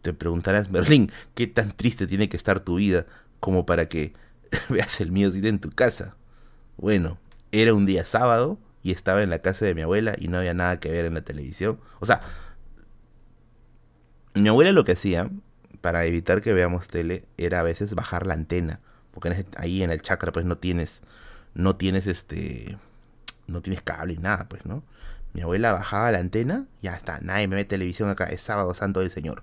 Te 0.00 0.14
preguntarás, 0.14 0.70
Berlín, 0.70 1.12
¿qué 1.34 1.46
tan 1.46 1.72
triste 1.72 2.06
tiene 2.06 2.30
que 2.30 2.38
estar 2.38 2.60
tu 2.60 2.76
vida 2.76 3.04
como 3.38 3.66
para 3.66 3.86
que 3.86 4.14
veas 4.70 4.98
el 5.02 5.12
mío 5.12 5.30
en 5.34 5.58
tu 5.58 5.70
casa? 5.72 6.16
Bueno, 6.80 7.18
era 7.52 7.74
un 7.74 7.84
día 7.84 8.06
sábado 8.06 8.58
y 8.82 8.92
estaba 8.92 9.22
en 9.22 9.28
la 9.28 9.40
casa 9.40 9.66
de 9.66 9.74
mi 9.74 9.82
abuela 9.82 10.14
y 10.18 10.28
no 10.28 10.38
había 10.38 10.54
nada 10.54 10.80
que 10.80 10.90
ver 10.90 11.04
en 11.04 11.12
la 11.12 11.20
televisión. 11.20 11.78
O 12.00 12.06
sea, 12.06 12.22
mi 14.34 14.48
abuela 14.48 14.72
lo 14.72 14.84
que 14.84 14.92
hacía 14.92 15.30
para 15.82 16.06
evitar 16.06 16.40
que 16.40 16.54
veamos 16.54 16.88
tele 16.88 17.24
era 17.36 17.60
a 17.60 17.62
veces 17.62 17.94
bajar 17.94 18.26
la 18.26 18.34
antena, 18.34 18.80
porque 19.12 19.44
ahí 19.56 19.82
en 19.82 19.90
el 19.90 20.00
chakra 20.00 20.32
pues 20.32 20.46
no 20.46 20.56
tienes 20.58 21.02
no 21.54 21.76
tienes 21.76 22.06
este 22.06 22.78
no 23.46 23.60
tienes 23.62 23.82
cable 23.82 24.14
y 24.14 24.18
nada, 24.18 24.48
pues, 24.48 24.64
¿no? 24.64 24.82
Mi 25.34 25.42
abuela 25.42 25.72
bajaba 25.72 26.10
la 26.12 26.18
antena, 26.18 26.66
ya 26.82 26.94
está, 26.94 27.20
nadie 27.20 27.48
me 27.48 27.56
ve 27.56 27.64
televisión 27.64 28.08
acá, 28.08 28.24
es 28.24 28.40
sábado 28.40 28.72
santo 28.74 29.00
del 29.00 29.10
Señor. 29.10 29.42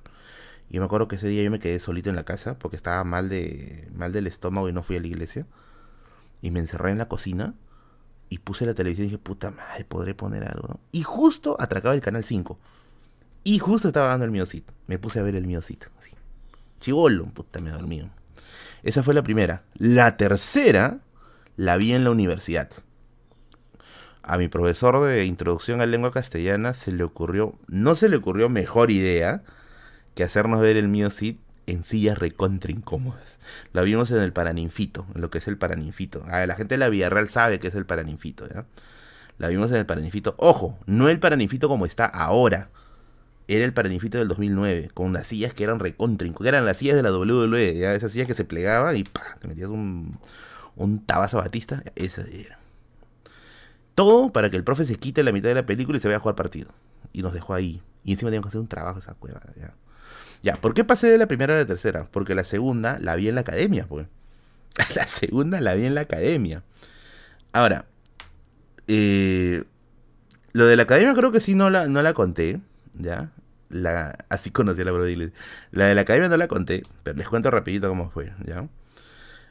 Y 0.69 0.76
yo 0.76 0.81
me 0.81 0.85
acuerdo 0.85 1.07
que 1.07 1.18
ese 1.18 1.27
día 1.27 1.43
yo 1.43 1.51
me 1.51 1.59
quedé 1.59 1.80
solito 1.80 2.09
en 2.09 2.15
la 2.15 2.23
casa 2.26 2.57
porque 2.59 2.77
estaba 2.77 3.03
mal 3.03 3.30
de 3.30 3.88
mal 3.95 4.11
del 4.11 4.27
estómago 4.27 4.69
y 4.69 4.73
no 4.73 4.84
fui 4.84 4.97
a 4.97 5.01
la 5.01 5.07
iglesia. 5.07 5.45
Y 6.41 6.51
me 6.51 6.59
encerré 6.59 6.91
en 6.91 6.97
la 6.97 7.07
cocina 7.07 7.53
y 8.30 8.39
puse 8.39 8.65
la 8.65 8.73
televisión 8.73 9.05
y 9.05 9.09
dije, 9.09 9.18
puta 9.18 9.51
madre, 9.51 9.85
podré 9.85 10.14
poner 10.14 10.43
algo, 10.43 10.68
¿no? 10.68 10.80
Y 10.91 11.03
justo 11.03 11.55
atracaba 11.59 11.95
el 11.95 12.01
canal 12.01 12.23
5. 12.23 12.57
Y 13.43 13.59
justo 13.59 13.88
estaba 13.88 14.07
dando 14.07 14.26
el 14.26 14.31
miocito. 14.31 14.73
Me 14.88 14.99
puse 14.99 15.19
a 15.19 15.23
ver 15.23 15.35
el 15.35 15.47
miocito, 15.47 15.88
así. 15.99 16.11
Chivolo, 16.81 17.26
puta, 17.27 17.59
me 17.59 17.72
dormí. 17.72 18.07
Esa 18.84 19.03
fue 19.03 19.14
la 19.14 19.23
primera. 19.23 19.64
La 19.76 20.18
tercera 20.18 20.99
la 21.55 21.77
vi 21.77 21.93
en 21.93 22.03
la 22.03 22.11
universidad. 22.11 22.69
A 24.22 24.38
mi 24.38 24.49
profesor 24.49 25.01
de 25.05 25.26
introducción 25.26 25.80
a 25.80 25.85
lengua 25.85 26.11
castellana 26.11 26.73
se 26.73 26.91
le 26.91 27.03
ocurrió, 27.03 27.55
no 27.68 27.95
se 27.95 28.09
le 28.09 28.18
ocurrió 28.18 28.49
mejor 28.49 28.91
idea 28.91 29.43
que 30.15 30.23
hacernos 30.23 30.59
ver 30.59 30.76
el 30.76 30.89
mío 30.89 31.09
Cid 31.09 31.38
en 31.68 31.84
sillas 31.84 32.18
recontra 32.18 32.72
incómodas. 32.72 33.38
La 33.73 33.84
vimos 33.84 34.10
en 34.11 34.22
el 34.22 34.34
Paraninfito, 34.34 35.06
en 35.14 35.22
lo 35.22 35.30
que 35.30 35.38
es 35.38 35.48
el 35.48 35.57
Paraninfito. 35.57 36.23
A 36.27 36.45
la 36.48 36.56
gente 36.56 36.76
de 36.76 36.80
la 36.80 36.89
Villarreal 36.89 37.30
sabe 37.30 37.60
que 37.60 37.68
es 37.68 37.76
el 37.76 37.85
Paraninfito, 37.85 38.48
¿ya? 38.48 38.65
La 39.38 39.49
vimos 39.49 39.69
en 39.72 39.77
el 39.77 39.85
Paraninfito. 39.85 40.34
Ojo, 40.38 40.80
no 40.88 41.10
el 41.10 41.19
Paraninfito 41.19 41.68
como 41.68 41.85
está 41.85 42.06
ahora. 42.06 42.69
Era 43.48 43.64
el 43.64 43.73
Paraninfito 43.73 44.18
del 44.18 44.27
2009, 44.27 44.89
con 44.94 45.07
unas 45.07 45.27
sillas 45.27 45.53
que 45.53 45.64
eran 45.64 45.80
recontra, 45.80 46.27
que 46.27 46.48
eran 46.48 46.65
las 46.65 46.77
sillas 46.77 46.95
de 46.95 47.03
la 47.03 47.11
WWE, 47.11 47.77
¿ya? 47.77 47.94
esas 47.94 48.11
sillas 48.11 48.27
que 48.27 48.34
se 48.34 48.44
plegaban 48.44 48.98
y 48.98 49.03
¡pah! 49.03 49.38
te 49.39 49.48
metías 49.48 49.69
un, 49.69 50.19
un 50.76 51.06
tabazo 51.06 51.38
batista, 51.38 51.84
esa 51.95 52.23
era. 52.23 52.60
Todo 53.95 54.31
para 54.31 54.49
que 54.49 54.57
el 54.57 54.64
profe 54.64 54.84
se 54.85 54.95
quite 54.95 55.23
la 55.23 55.31
mitad 55.31 55.49
de 55.49 55.56
la 55.56 55.65
película 55.65 55.98
y 55.98 56.02
se 56.02 56.07
vaya 56.07 56.18
a 56.18 56.19
jugar 56.19 56.35
partido. 56.35 56.69
Y 57.14 57.22
nos 57.22 57.34
dejó 57.34 57.53
ahí. 57.53 57.81
Y 58.03 58.14
encima 58.14 58.30
teníamos 58.30 58.45
que 58.45 58.49
hacer 58.49 58.61
un 58.61 58.68
trabajo 58.68 58.99
esa 58.99 59.14
cueva. 59.14 59.41
Ya. 59.60 59.73
Ya, 60.43 60.55
¿por 60.55 60.73
qué 60.73 60.84
pasé 60.84 61.07
de 61.07 61.18
la 61.18 61.27
primera 61.27 61.55
a 61.55 61.57
la 61.57 61.65
tercera? 61.65 62.07
Porque 62.11 62.35
la 62.35 62.43
segunda 62.43 62.97
la 62.99 63.15
vi 63.15 63.27
en 63.27 63.35
la 63.35 63.41
academia, 63.41 63.85
pues. 63.88 64.07
La 64.95 65.07
segunda 65.07 65.59
la 65.59 65.73
vi 65.73 65.85
en 65.85 65.95
la 65.95 66.01
academia. 66.01 66.64
Ahora, 67.51 67.88
eh, 68.88 69.64
lo 70.53 70.68
de 70.68 70.76
la 70.76 70.84
academia 70.84 71.15
creo 71.15 71.31
que 71.31 71.39
sí 71.39 71.55
no 71.55 71.72
la, 71.72 71.88
no 71.88 72.03
la 72.03 72.14
conté, 72.14 72.61
¿ya? 72.93 73.31
La, 73.69 74.26
así 74.30 74.51
conocí 74.51 74.81
a 74.81 74.85
la 74.85 74.91
Brody. 74.91 75.31
La 75.72 75.88
de 75.88 75.95
la 75.95 76.01
academia 76.01 76.30
no 76.30 76.38
la 76.38 76.47
conté, 76.47 76.84
pero 77.01 77.18
les 77.18 77.27
cuento 77.27 77.49
rapidito 77.49 77.89
cómo 77.89 78.11
fue, 78.11 78.34
¿ya? 78.45 78.68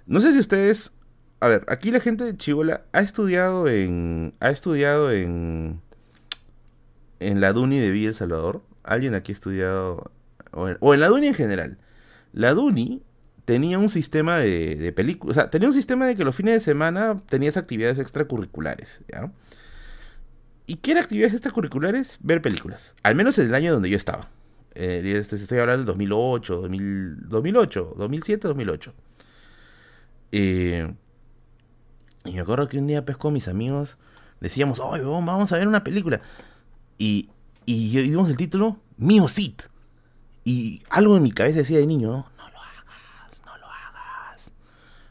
No 0.07 0.21
sé 0.21 0.33
si 0.33 0.39
ustedes 0.39 0.93
a 1.41 1.49
ver, 1.49 1.65
aquí 1.69 1.91
la 1.91 2.01
gente 2.01 2.25
de 2.25 2.37
Chivola 2.37 2.83
ha 2.93 3.01
estudiado 3.01 3.69
en. 3.69 4.35
Ha 4.41 4.51
estudiado 4.51 5.13
en. 5.13 5.83
En 7.21 7.41
la 7.41 7.53
Duni 7.53 7.79
de 7.79 7.91
Villa 7.91 8.09
El 8.09 8.15
Salvador. 8.15 8.63
Alguien 8.83 9.15
aquí 9.15 9.33
ha 9.33 9.35
estudiado. 9.35 10.11
O 10.57 10.95
en, 10.95 11.01
la 11.01 11.09
Duni 11.09 11.29
en 11.29 11.35
general. 11.35 11.79
La 12.33 12.55
Duni 12.55 13.03
tenía 13.45 13.79
un 13.79 13.91
sistema 13.91 14.39
de, 14.39 14.93
películas. 14.97 15.37
O 15.37 15.41
sea, 15.41 15.51
tenía 15.51 15.69
un 15.69 15.75
sistema 15.75 16.07
de 16.07 16.17
que 16.17 16.25
los 16.25 16.35
fines 16.35 16.55
de 16.55 16.61
semana 16.61 17.23
tenías 17.29 17.57
actividades 17.57 17.99
extracurriculares. 17.99 19.01
¿Y 20.67 20.77
qué 20.77 20.93
eran 20.93 21.05
actividades 21.05 21.35
extracurriculares? 21.35 22.19
Ver 22.21 22.43
películas. 22.43 22.95
Al 23.03 23.15
menos 23.15 23.39
en 23.39 23.47
el 23.47 23.55
año 23.55 23.73
donde 23.73 23.91
yo 23.91 23.97
estaba. 23.97 24.31
Eh, 24.75 25.03
este, 25.17 25.37
estoy 25.37 25.59
hablando 25.59 25.79
del 25.79 25.87
2008, 25.87 26.69
2008, 27.29 27.95
2007, 27.97 28.49
2008. 28.49 28.95
Eh, 30.33 30.95
y 32.25 32.33
me 32.33 32.41
acuerdo 32.41 32.69
que 32.69 32.79
un 32.79 32.87
día 32.87 33.05
con 33.05 33.33
mis 33.33 33.47
amigos 33.49 33.99
decíamos, 34.41 34.81
¡ay, 34.81 35.03
vamos 35.03 35.53
a 35.53 35.59
ver 35.59 35.69
una 35.69 35.85
película! 35.85 36.21
Y, 36.99 37.31
y 37.65 38.01
vimos 38.01 38.29
el 38.29 38.37
título, 38.37 38.79
Mío 38.97 39.29
Sit. 39.29 39.63
Y 40.47 40.81
algo 40.91 41.17
en 41.17 41.25
mi 41.25 41.33
cabeza 41.33 41.59
decía 41.59 41.81
de 41.81 41.89
niño, 41.89 42.07
¿no? 42.07 42.31
No 42.39 42.49
lo 42.49 42.59
hagas, 42.61 43.43
no 43.45 43.59
lo 43.59 43.67
hagas, 43.67 44.53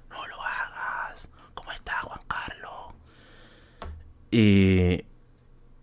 no 0.09 0.27
lo 0.27 0.41
hagas. 0.41 1.27
¿Cómo 1.53 1.73
está 1.73 1.91
Juan 2.03 2.21
Carlos? 2.25 2.95
Eh, 4.31 5.05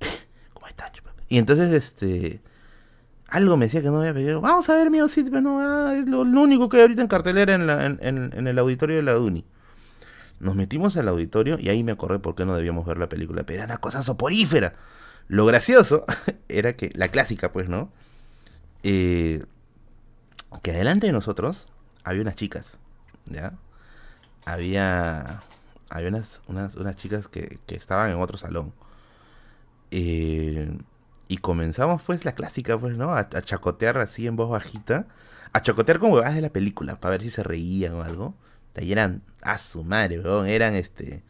¿Cómo 0.54 0.66
está? 0.66 0.90
Y 1.28 1.36
entonces, 1.36 1.70
este... 1.70 2.40
Algo 3.28 3.58
me 3.58 3.66
decía 3.66 3.82
que 3.82 3.88
no 3.88 4.00
había 4.00 4.14
pedido. 4.14 4.40
Vamos 4.40 4.70
a 4.70 4.74
ver 4.74 4.90
Mío 4.90 5.06
pero 5.14 5.42
no, 5.42 5.60
ah, 5.60 5.96
es 5.98 6.08
lo, 6.08 6.22
único 6.22 6.70
que 6.70 6.78
hay 6.78 6.82
ahorita 6.84 7.02
en 7.02 7.08
cartelera 7.08 7.54
en, 7.54 7.98
en 8.00 8.46
el 8.46 8.58
auditorio 8.58 8.96
de 8.96 9.02
la 9.02 9.12
Duni. 9.12 9.44
Nos 10.40 10.56
metimos 10.56 10.96
al 10.96 11.08
auditorio 11.08 11.58
y 11.60 11.68
ahí 11.68 11.84
me 11.84 11.92
acordé 11.92 12.20
por 12.20 12.34
qué 12.34 12.46
no 12.46 12.56
debíamos 12.56 12.86
ver 12.86 12.96
la 12.96 13.10
película. 13.10 13.44
Pero 13.44 13.58
era 13.58 13.66
una 13.66 13.78
cosa 13.78 14.02
soporífera. 14.02 14.76
Lo 15.28 15.44
gracioso 15.44 16.06
era 16.48 16.74
que, 16.74 16.90
la 16.94 17.08
clásica 17.08 17.52
pues, 17.52 17.68
¿no? 17.68 17.92
Eh, 18.82 19.44
que 20.62 20.70
adelante 20.72 21.06
de 21.06 21.12
nosotros 21.12 21.66
había 22.04 22.22
unas 22.22 22.34
chicas, 22.34 22.78
¿ya? 23.26 23.54
Había, 24.44 25.40
había 25.88 26.08
unas, 26.08 26.42
unas, 26.48 26.74
unas 26.74 26.96
chicas 26.96 27.28
que, 27.28 27.58
que, 27.66 27.74
estaban 27.74 28.10
en 28.10 28.20
otro 28.20 28.38
salón. 28.38 28.72
Eh, 29.90 30.78
y 31.28 31.38
comenzamos 31.38 32.02
pues 32.02 32.24
la 32.24 32.34
clásica, 32.34 32.78
pues, 32.78 32.96
¿no? 32.96 33.14
A, 33.14 33.28
chacotear 33.28 33.98
así 33.98 34.26
en 34.26 34.36
voz 34.36 34.50
bajita. 34.50 35.06
A 35.52 35.62
chacotear 35.62 35.98
como 35.98 36.14
huevadas 36.14 36.34
de 36.34 36.42
la 36.42 36.50
película, 36.50 37.00
para 37.00 37.12
ver 37.12 37.22
si 37.22 37.30
se 37.30 37.42
reían 37.42 37.94
o 37.94 38.02
algo. 38.02 38.34
Y 38.76 38.92
eran, 38.92 39.22
a 39.42 39.58
su 39.58 39.84
madre, 39.84 40.20
weón, 40.20 40.46
eran 40.46 40.74
este, 40.74 41.22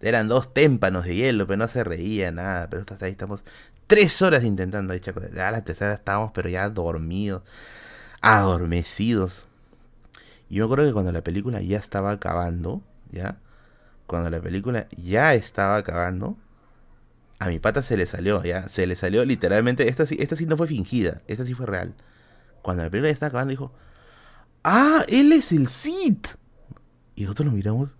eran 0.00 0.28
dos 0.28 0.52
témpanos 0.54 1.04
de 1.04 1.14
hielo, 1.16 1.46
pero 1.46 1.58
no 1.58 1.68
se 1.68 1.84
reía 1.84 2.32
nada, 2.32 2.68
pero 2.70 2.82
hasta 2.88 3.04
ahí 3.04 3.12
estamos 3.12 3.44
tres 3.90 4.22
horas 4.22 4.44
intentando. 4.44 4.94
Dicho, 4.94 5.12
ya 5.34 5.50
la 5.50 5.64
tercera 5.64 5.92
estábamos, 5.92 6.30
pero 6.32 6.48
ya 6.48 6.70
dormidos, 6.70 7.42
adormecidos. 8.20 9.44
Y 10.48 10.54
yo 10.54 10.70
creo 10.70 10.86
que 10.86 10.92
cuando 10.92 11.10
la 11.10 11.22
película 11.22 11.60
ya 11.60 11.78
estaba 11.78 12.12
acabando, 12.12 12.82
¿ya? 13.10 13.38
Cuando 14.06 14.30
la 14.30 14.40
película 14.40 14.86
ya 14.96 15.34
estaba 15.34 15.76
acabando, 15.76 16.36
a 17.40 17.48
mi 17.48 17.58
pata 17.58 17.82
se 17.82 17.96
le 17.96 18.06
salió, 18.06 18.44
¿ya? 18.44 18.68
Se 18.68 18.86
le 18.86 18.94
salió 18.94 19.24
literalmente. 19.24 19.88
Esta 19.88 20.06
sí, 20.06 20.16
esta 20.20 20.36
sí 20.36 20.46
no 20.46 20.56
fue 20.56 20.68
fingida, 20.68 21.22
esta 21.26 21.44
sí 21.44 21.54
fue 21.54 21.66
real. 21.66 21.92
Cuando 22.62 22.84
la 22.84 22.90
película 22.90 23.08
ya 23.08 23.14
estaba 23.14 23.30
acabando, 23.30 23.50
dijo: 23.50 23.72
¡Ah, 24.62 25.02
él 25.08 25.32
es 25.32 25.50
el 25.50 25.66
Cid! 25.66 26.26
Y 27.16 27.22
nosotros 27.22 27.46
lo 27.46 27.52
miramos. 27.52 27.90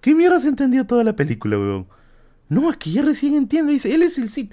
¿Qué 0.00 0.12
mierda 0.12 0.40
se 0.40 0.48
entendió 0.48 0.86
toda 0.86 1.04
la 1.04 1.14
película, 1.14 1.56
weón? 1.56 1.86
No, 2.48 2.68
es 2.68 2.78
que 2.78 2.90
ya 2.90 3.02
recién 3.02 3.36
entiendo. 3.36 3.70
Dice: 3.70 3.94
Él 3.94 4.02
es 4.02 4.18
el 4.18 4.28
Cid. 4.28 4.50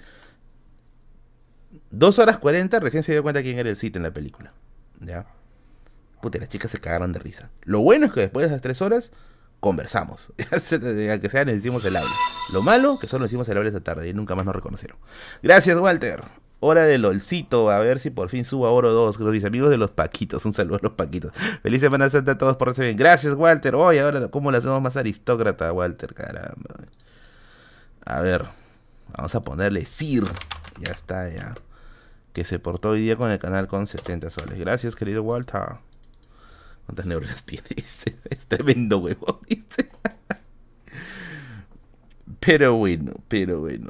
2 1.92 2.20
horas 2.20 2.40
40 2.40 2.80
recién 2.80 3.04
se 3.04 3.12
dio 3.12 3.24
cuenta 3.24 3.42
quién 3.42 3.58
era 3.58 3.70
el 3.70 3.78
Cid 3.78 3.96
en 3.96 4.04
la 4.04 4.12
película. 4.12 4.54
¿Ya? 5.00 5.26
Puta, 6.22 6.40
las 6.40 6.50
chicas 6.50 6.72
se 6.72 6.80
cagaron 6.80 7.14
de 7.14 7.20
risa. 7.20 7.50
Lo 7.64 7.82
bueno 7.82 8.08
es 8.08 8.14
que 8.14 8.22
después 8.22 8.44
de 8.44 8.48
esas 8.48 8.62
tres 8.62 8.82
horas 8.82 9.12
conversamos. 9.60 10.32
que 10.38 11.30
sea, 11.30 11.46
nos 11.46 11.56
hicimos 11.56 11.86
el 11.86 11.96
habla. 11.96 12.16
Lo 12.52 12.62
malo, 12.62 12.98
que 13.00 13.08
solo 13.08 13.22
nos 13.22 13.30
hicimos 13.30 13.48
el 13.50 13.58
habla 13.58 13.70
esa 13.70 13.82
tarde 13.82 14.10
y 14.10 14.14
nunca 14.14 14.36
más 14.36 14.46
nos 14.46 14.56
reconocieron. 14.56 14.98
Gracias, 15.44 15.78
Walter. 15.78 16.24
Hora 16.60 16.86
del 16.86 17.06
olcito, 17.06 17.70
a 17.70 17.78
ver 17.80 18.00
si 18.00 18.10
por 18.10 18.30
fin 18.30 18.44
subo 18.44 18.66
a 18.66 18.72
Oro 18.72 18.92
2. 18.92 19.20
Mis 19.20 19.46
amigos 19.46 19.70
de 19.70 19.78
los 19.78 19.92
Paquitos, 19.92 20.44
un 20.46 20.56
saludo 20.56 20.78
a 20.78 20.80
los 20.82 20.94
Paquitos. 20.94 21.32
Feliz 21.62 21.82
Semana 21.82 22.10
Santa 22.10 22.32
a 22.32 22.38
todos 22.38 22.58
por 22.58 22.70
recibir. 22.70 22.96
Gracias, 22.96 23.36
Walter. 23.36 23.76
Hoy, 23.76 24.00
ahora, 24.00 24.28
¿cómo 24.30 24.50
la 24.52 24.58
hacemos 24.58 24.82
más 24.82 24.98
aristócrata, 24.98 25.72
Walter? 25.72 26.16
Caramba. 26.16 26.76
A 28.06 28.22
ver, 28.22 28.46
vamos 29.16 29.36
a 29.36 29.42
ponerle 29.42 29.86
Sir. 29.86 30.24
Ya 30.80 30.92
está, 30.92 31.30
ya. 31.30 31.54
Que 32.38 32.44
se 32.44 32.60
portó 32.60 32.90
hoy 32.90 33.02
día 33.02 33.16
con 33.16 33.32
el 33.32 33.40
canal 33.40 33.68
con 33.68 33.88
70 33.88 34.30
soles. 34.30 34.60
Gracias, 34.60 34.96
querido 34.96 35.24
Walter. 35.24 35.78
¿Cuántas 36.86 37.08
neuronas 37.08 37.42
tiene? 37.46 37.66
es 37.76 38.46
tremendo 38.48 39.00
huevo, 39.00 39.42
Pero 42.40 42.76
bueno, 42.76 43.14
pero 43.28 43.62
bueno. 43.62 43.90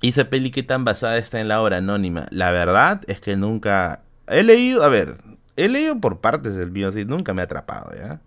¿Y 0.00 0.10
esa 0.10 0.30
peli 0.30 0.52
qué 0.52 0.62
tan 0.62 0.84
basada 0.84 1.18
está 1.18 1.40
en 1.40 1.48
la 1.48 1.60
obra 1.60 1.78
anónima? 1.78 2.28
La 2.30 2.52
verdad 2.52 3.02
es 3.08 3.20
que 3.20 3.36
nunca... 3.36 4.02
He 4.28 4.44
leído, 4.44 4.84
a 4.84 4.88
ver, 4.88 5.16
he 5.56 5.68
leído 5.68 6.00
por 6.00 6.20
partes 6.20 6.54
del 6.54 6.70
video, 6.70 6.90
así, 6.90 7.04
nunca 7.04 7.34
me 7.34 7.42
ha 7.42 7.46
atrapado, 7.46 7.90
¿ya? 7.96 8.20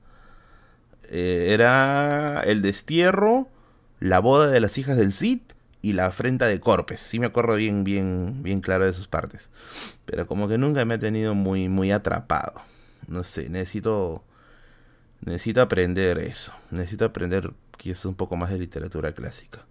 Eh, 1.04 1.52
era 1.54 2.42
El 2.42 2.62
Destierro, 2.62 3.48
La 4.02 4.20
Boda 4.20 4.50
de 4.50 4.60
las 4.60 4.78
Hijas 4.78 4.98
del 4.98 5.14
Cid 5.14 5.40
y 5.82 5.94
La 5.94 6.08
Afrenta 6.08 6.48
de 6.48 6.60
Corpes. 6.60 7.00
Sí 7.00 7.20
me 7.20 7.28
acuerdo 7.28 7.56
bien, 7.56 7.84
bien, 7.84 8.44
bien 8.44 8.62
claro 8.62 8.86
de 8.86 8.94
sus 8.94 9.08
partes. 9.08 9.50
Pero 10.06 10.28
como 10.28 10.48
que 10.48 10.58
nunca 10.58 10.86
me 10.86 10.96
ha 10.96 11.00
tenido 11.00 11.36
muy, 11.36 11.70
muy 11.70 11.92
atrapado. 11.92 12.62
No 13.08 13.24
sé, 13.24 13.50
necesito... 13.50 14.24
Necesito 15.24 15.62
aprender 15.62 16.18
eso. 16.18 16.52
Necesito 16.72 17.06
aprender 17.06 17.54
que 17.78 17.92
es 17.92 18.06
un 18.06 18.16
poco 18.16 18.36
más 18.36 18.50
de 18.50 18.58
literatura 18.58 19.12
clásica. 19.14 19.66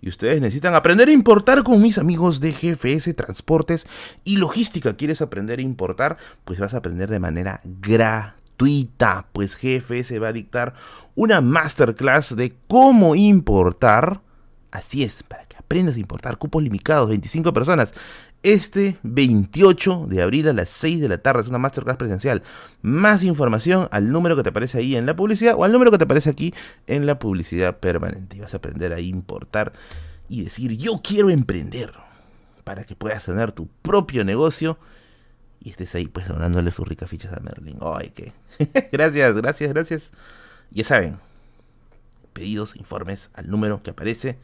Y 0.00 0.08
ustedes 0.08 0.40
necesitan 0.40 0.74
aprender 0.74 1.08
a 1.08 1.12
importar 1.12 1.62
con 1.62 1.80
mis 1.80 1.96
amigos 1.98 2.40
de 2.40 2.52
GFS 2.52 3.14
Transportes 3.14 3.86
y 4.24 4.36
Logística. 4.36 4.96
¿Quieres 4.96 5.22
aprender 5.22 5.60
a 5.60 5.62
importar? 5.62 6.18
Pues 6.44 6.58
vas 6.58 6.74
a 6.74 6.78
aprender 6.78 7.08
de 7.08 7.20
manera 7.20 7.60
gratuita. 7.64 9.28
Pues 9.32 9.56
GFS 9.56 10.20
va 10.20 10.28
a 10.28 10.32
dictar 10.32 10.74
una 11.14 11.40
masterclass 11.40 12.34
de 12.34 12.56
cómo 12.66 13.14
importar. 13.14 14.22
Así 14.72 15.04
es, 15.04 15.22
para 15.22 15.44
que 15.44 15.51
aprendas 15.72 15.96
a 15.96 16.00
importar. 16.00 16.36
Cupos 16.36 16.62
limitados, 16.62 17.08
25 17.08 17.54
personas 17.54 17.94
este 18.42 18.98
28 19.04 20.06
de 20.06 20.20
abril 20.20 20.48
a 20.48 20.52
las 20.52 20.68
6 20.68 21.00
de 21.00 21.08
la 21.08 21.16
tarde. 21.16 21.40
Es 21.40 21.48
una 21.48 21.56
masterclass 21.56 21.96
presencial. 21.96 22.42
Más 22.82 23.24
información 23.24 23.88
al 23.90 24.12
número 24.12 24.36
que 24.36 24.42
te 24.42 24.50
aparece 24.50 24.78
ahí 24.78 24.96
en 24.96 25.06
la 25.06 25.16
publicidad 25.16 25.54
o 25.56 25.64
al 25.64 25.72
número 25.72 25.90
que 25.90 25.96
te 25.96 26.04
aparece 26.04 26.28
aquí 26.28 26.52
en 26.86 27.06
la 27.06 27.18
publicidad 27.18 27.78
permanente. 27.78 28.36
Y 28.36 28.40
vas 28.40 28.52
a 28.52 28.58
aprender 28.58 28.92
a 28.92 29.00
importar 29.00 29.72
y 30.28 30.44
decir 30.44 30.76
yo 30.76 31.00
quiero 31.02 31.30
emprender 31.30 31.92
para 32.64 32.84
que 32.84 32.94
puedas 32.94 33.24
tener 33.24 33.52
tu 33.52 33.68
propio 33.80 34.26
negocio 34.26 34.78
y 35.58 35.70
estés 35.70 35.94
ahí 35.94 36.06
pues 36.06 36.28
donándole 36.28 36.70
sus 36.70 36.86
ricas 36.86 37.08
fichas 37.08 37.32
a 37.32 37.40
Merlin. 37.40 37.78
Ay, 37.80 38.12
qué. 38.14 38.32
gracias, 38.92 39.34
gracias, 39.36 39.72
gracias. 39.72 40.12
Ya 40.70 40.84
saben, 40.84 41.18
pedidos, 42.34 42.76
informes 42.76 43.30
al 43.32 43.48
número 43.48 43.82
que 43.82 43.90
aparece 43.90 44.36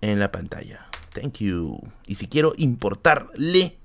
en 0.00 0.18
la 0.18 0.30
pantalla. 0.32 0.86
Thank 1.12 1.38
you. 1.38 1.80
Y 2.06 2.16
si 2.16 2.28
quiero 2.28 2.54
importarle, 2.56 3.76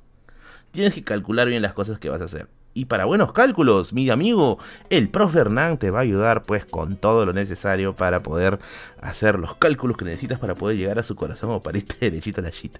tienes 0.72 0.94
que 0.94 1.04
calcular 1.04 1.48
bien 1.48 1.62
las 1.62 1.74
cosas 1.74 2.00
que 2.00 2.10
vas 2.10 2.22
a 2.22 2.26
hacer. 2.26 2.48
Y 2.76 2.86
para 2.86 3.06
buenos 3.06 3.34
cálculos, 3.34 3.94
mi 3.94 4.10
amigo, 4.10 4.58
el 4.90 5.08
profe 5.10 5.38
Hernán 5.40 5.78
te 5.78 5.92
va 5.92 6.00
a 6.00 6.02
ayudar 6.02 6.42
pues 6.42 6.66
con 6.66 6.98
todo 6.98 7.24
lo 7.24 7.32
necesario 7.32 7.96
para 7.96 8.24
poder 8.24 8.58
hacer 9.00 9.38
los 9.38 9.54
cálculos 9.56 9.96
que 9.96 10.06
necesitas 10.06 10.40
para 10.40 10.56
poder 10.56 10.78
llegar 10.78 10.98
a 10.98 11.04
su 11.04 11.16
corazón 11.16 11.52
o 11.52 11.62
para 11.62 11.78
irte 11.78 11.98
derechito 12.02 12.42
a 12.42 12.46
la 12.46 12.50
shit. 12.50 12.80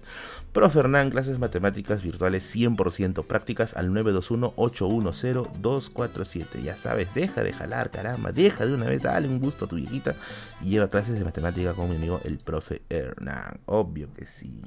Profe 0.52 0.80
Hernán, 0.80 1.10
clases 1.10 1.38
matemáticas 1.38 2.02
virtuales 2.02 2.52
100% 2.54 3.24
prácticas 3.24 3.74
al 3.74 3.90
921-810-247. 3.90 6.64
Ya 6.64 6.74
sabes, 6.74 7.14
deja 7.14 7.44
de 7.44 7.52
jalar, 7.52 7.90
caramba, 7.90 8.32
deja 8.32 8.66
de 8.66 8.74
una 8.74 8.86
vez, 8.86 9.02
dale 9.02 9.28
un 9.28 9.38
gusto 9.38 9.66
a 9.66 9.68
tu 9.68 9.76
viejita 9.76 10.16
y 10.60 10.70
lleva 10.70 10.88
clases 10.88 11.16
de 11.16 11.24
matemática 11.24 11.72
con 11.74 11.88
mi 11.88 11.94
amigo 11.96 12.20
el 12.24 12.38
profe 12.38 12.82
Hernán. 12.88 13.60
Obvio 13.66 14.12
que 14.12 14.26
sí. 14.26 14.60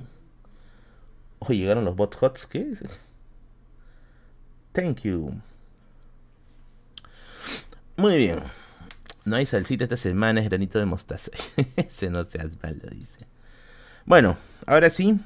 Oye, 1.40 1.60
llegaron 1.60 1.84
los 1.84 1.98
bot 1.98 2.16
hots, 2.22 2.48
¿qué? 2.48 2.78
Thank 4.78 5.06
you. 5.06 5.34
Muy 7.96 8.16
bien. 8.16 8.44
No 9.26 9.36
hay 9.36 9.48
salsita 9.48 9.86
esta 9.86 9.98
semana, 9.98 10.40
es 10.40 10.48
granito 10.48 10.78
de 10.78 10.86
mostaza. 10.86 11.32
Ese 11.76 12.12
no 12.12 12.24
seas 12.24 12.62
malo, 12.62 12.88
dice. 12.92 13.26
Bueno, 14.06 14.38
ahora 14.68 14.92
sí, 14.92 15.20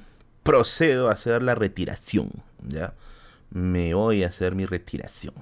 procedo 0.44 1.10
a 1.10 1.12
hacer 1.12 1.44
la 1.44 1.54
retiración. 1.54 2.32
¿ya? 2.66 2.94
Me 3.50 3.94
voy 3.94 4.24
a 4.24 4.28
hacer 4.28 4.56
mi 4.56 4.66
retiración. 4.66 5.34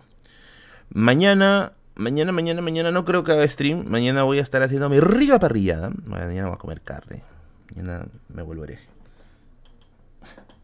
Mañana, 0.89 1.73
mañana, 1.93 2.31
mañana, 2.31 2.63
mañana 2.63 2.91
no 2.91 3.05
creo 3.05 3.23
que 3.23 3.33
haga 3.33 3.47
stream. 3.47 3.85
Mañana 3.87 4.23
voy 4.23 4.39
a 4.39 4.41
estar 4.41 4.63
haciendo 4.63 4.89
mi 4.89 4.99
rica 4.99 5.37
parrillada. 5.37 5.91
Mañana 6.03 6.47
voy 6.47 6.55
a 6.55 6.57
comer 6.57 6.81
carne. 6.81 7.21
Mañana 7.75 8.07
me 8.27 8.41
vuelvo 8.41 8.63
hereje. 8.63 8.89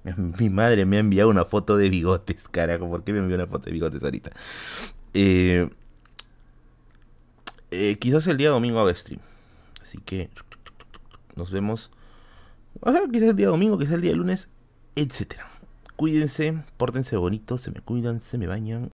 Mi 0.39 0.49
madre 0.49 0.85
me 0.85 0.97
ha 0.97 0.99
enviado 0.99 1.29
una 1.29 1.45
foto 1.45 1.77
de 1.77 1.89
bigotes, 1.89 2.47
carajo. 2.47 2.89
¿Por 2.89 3.03
qué 3.03 3.13
me 3.13 3.19
envió 3.19 3.35
una 3.35 3.47
foto 3.47 3.65
de 3.65 3.71
bigotes 3.71 4.03
ahorita? 4.03 4.31
Eh, 5.13 5.69
eh, 7.71 7.97
quizás 7.97 8.27
el 8.27 8.37
día 8.37 8.49
domingo 8.49 8.79
haga 8.79 8.93
stream. 8.93 9.21
Así 9.81 9.97
que 9.99 10.29
nos 11.35 11.51
vemos. 11.51 11.91
Quizás 13.11 13.29
el 13.29 13.35
día 13.35 13.47
domingo, 13.47 13.77
quizás 13.77 13.93
el 13.93 14.01
día 14.01 14.13
lunes, 14.13 14.49
etcétera. 14.95 15.49
Cuídense, 15.95 16.61
pórtense 16.77 17.15
bonitos, 17.15 17.61
se 17.61 17.71
me 17.71 17.79
cuidan, 17.79 18.19
se 18.19 18.37
me 18.37 18.47
bañan. 18.47 18.83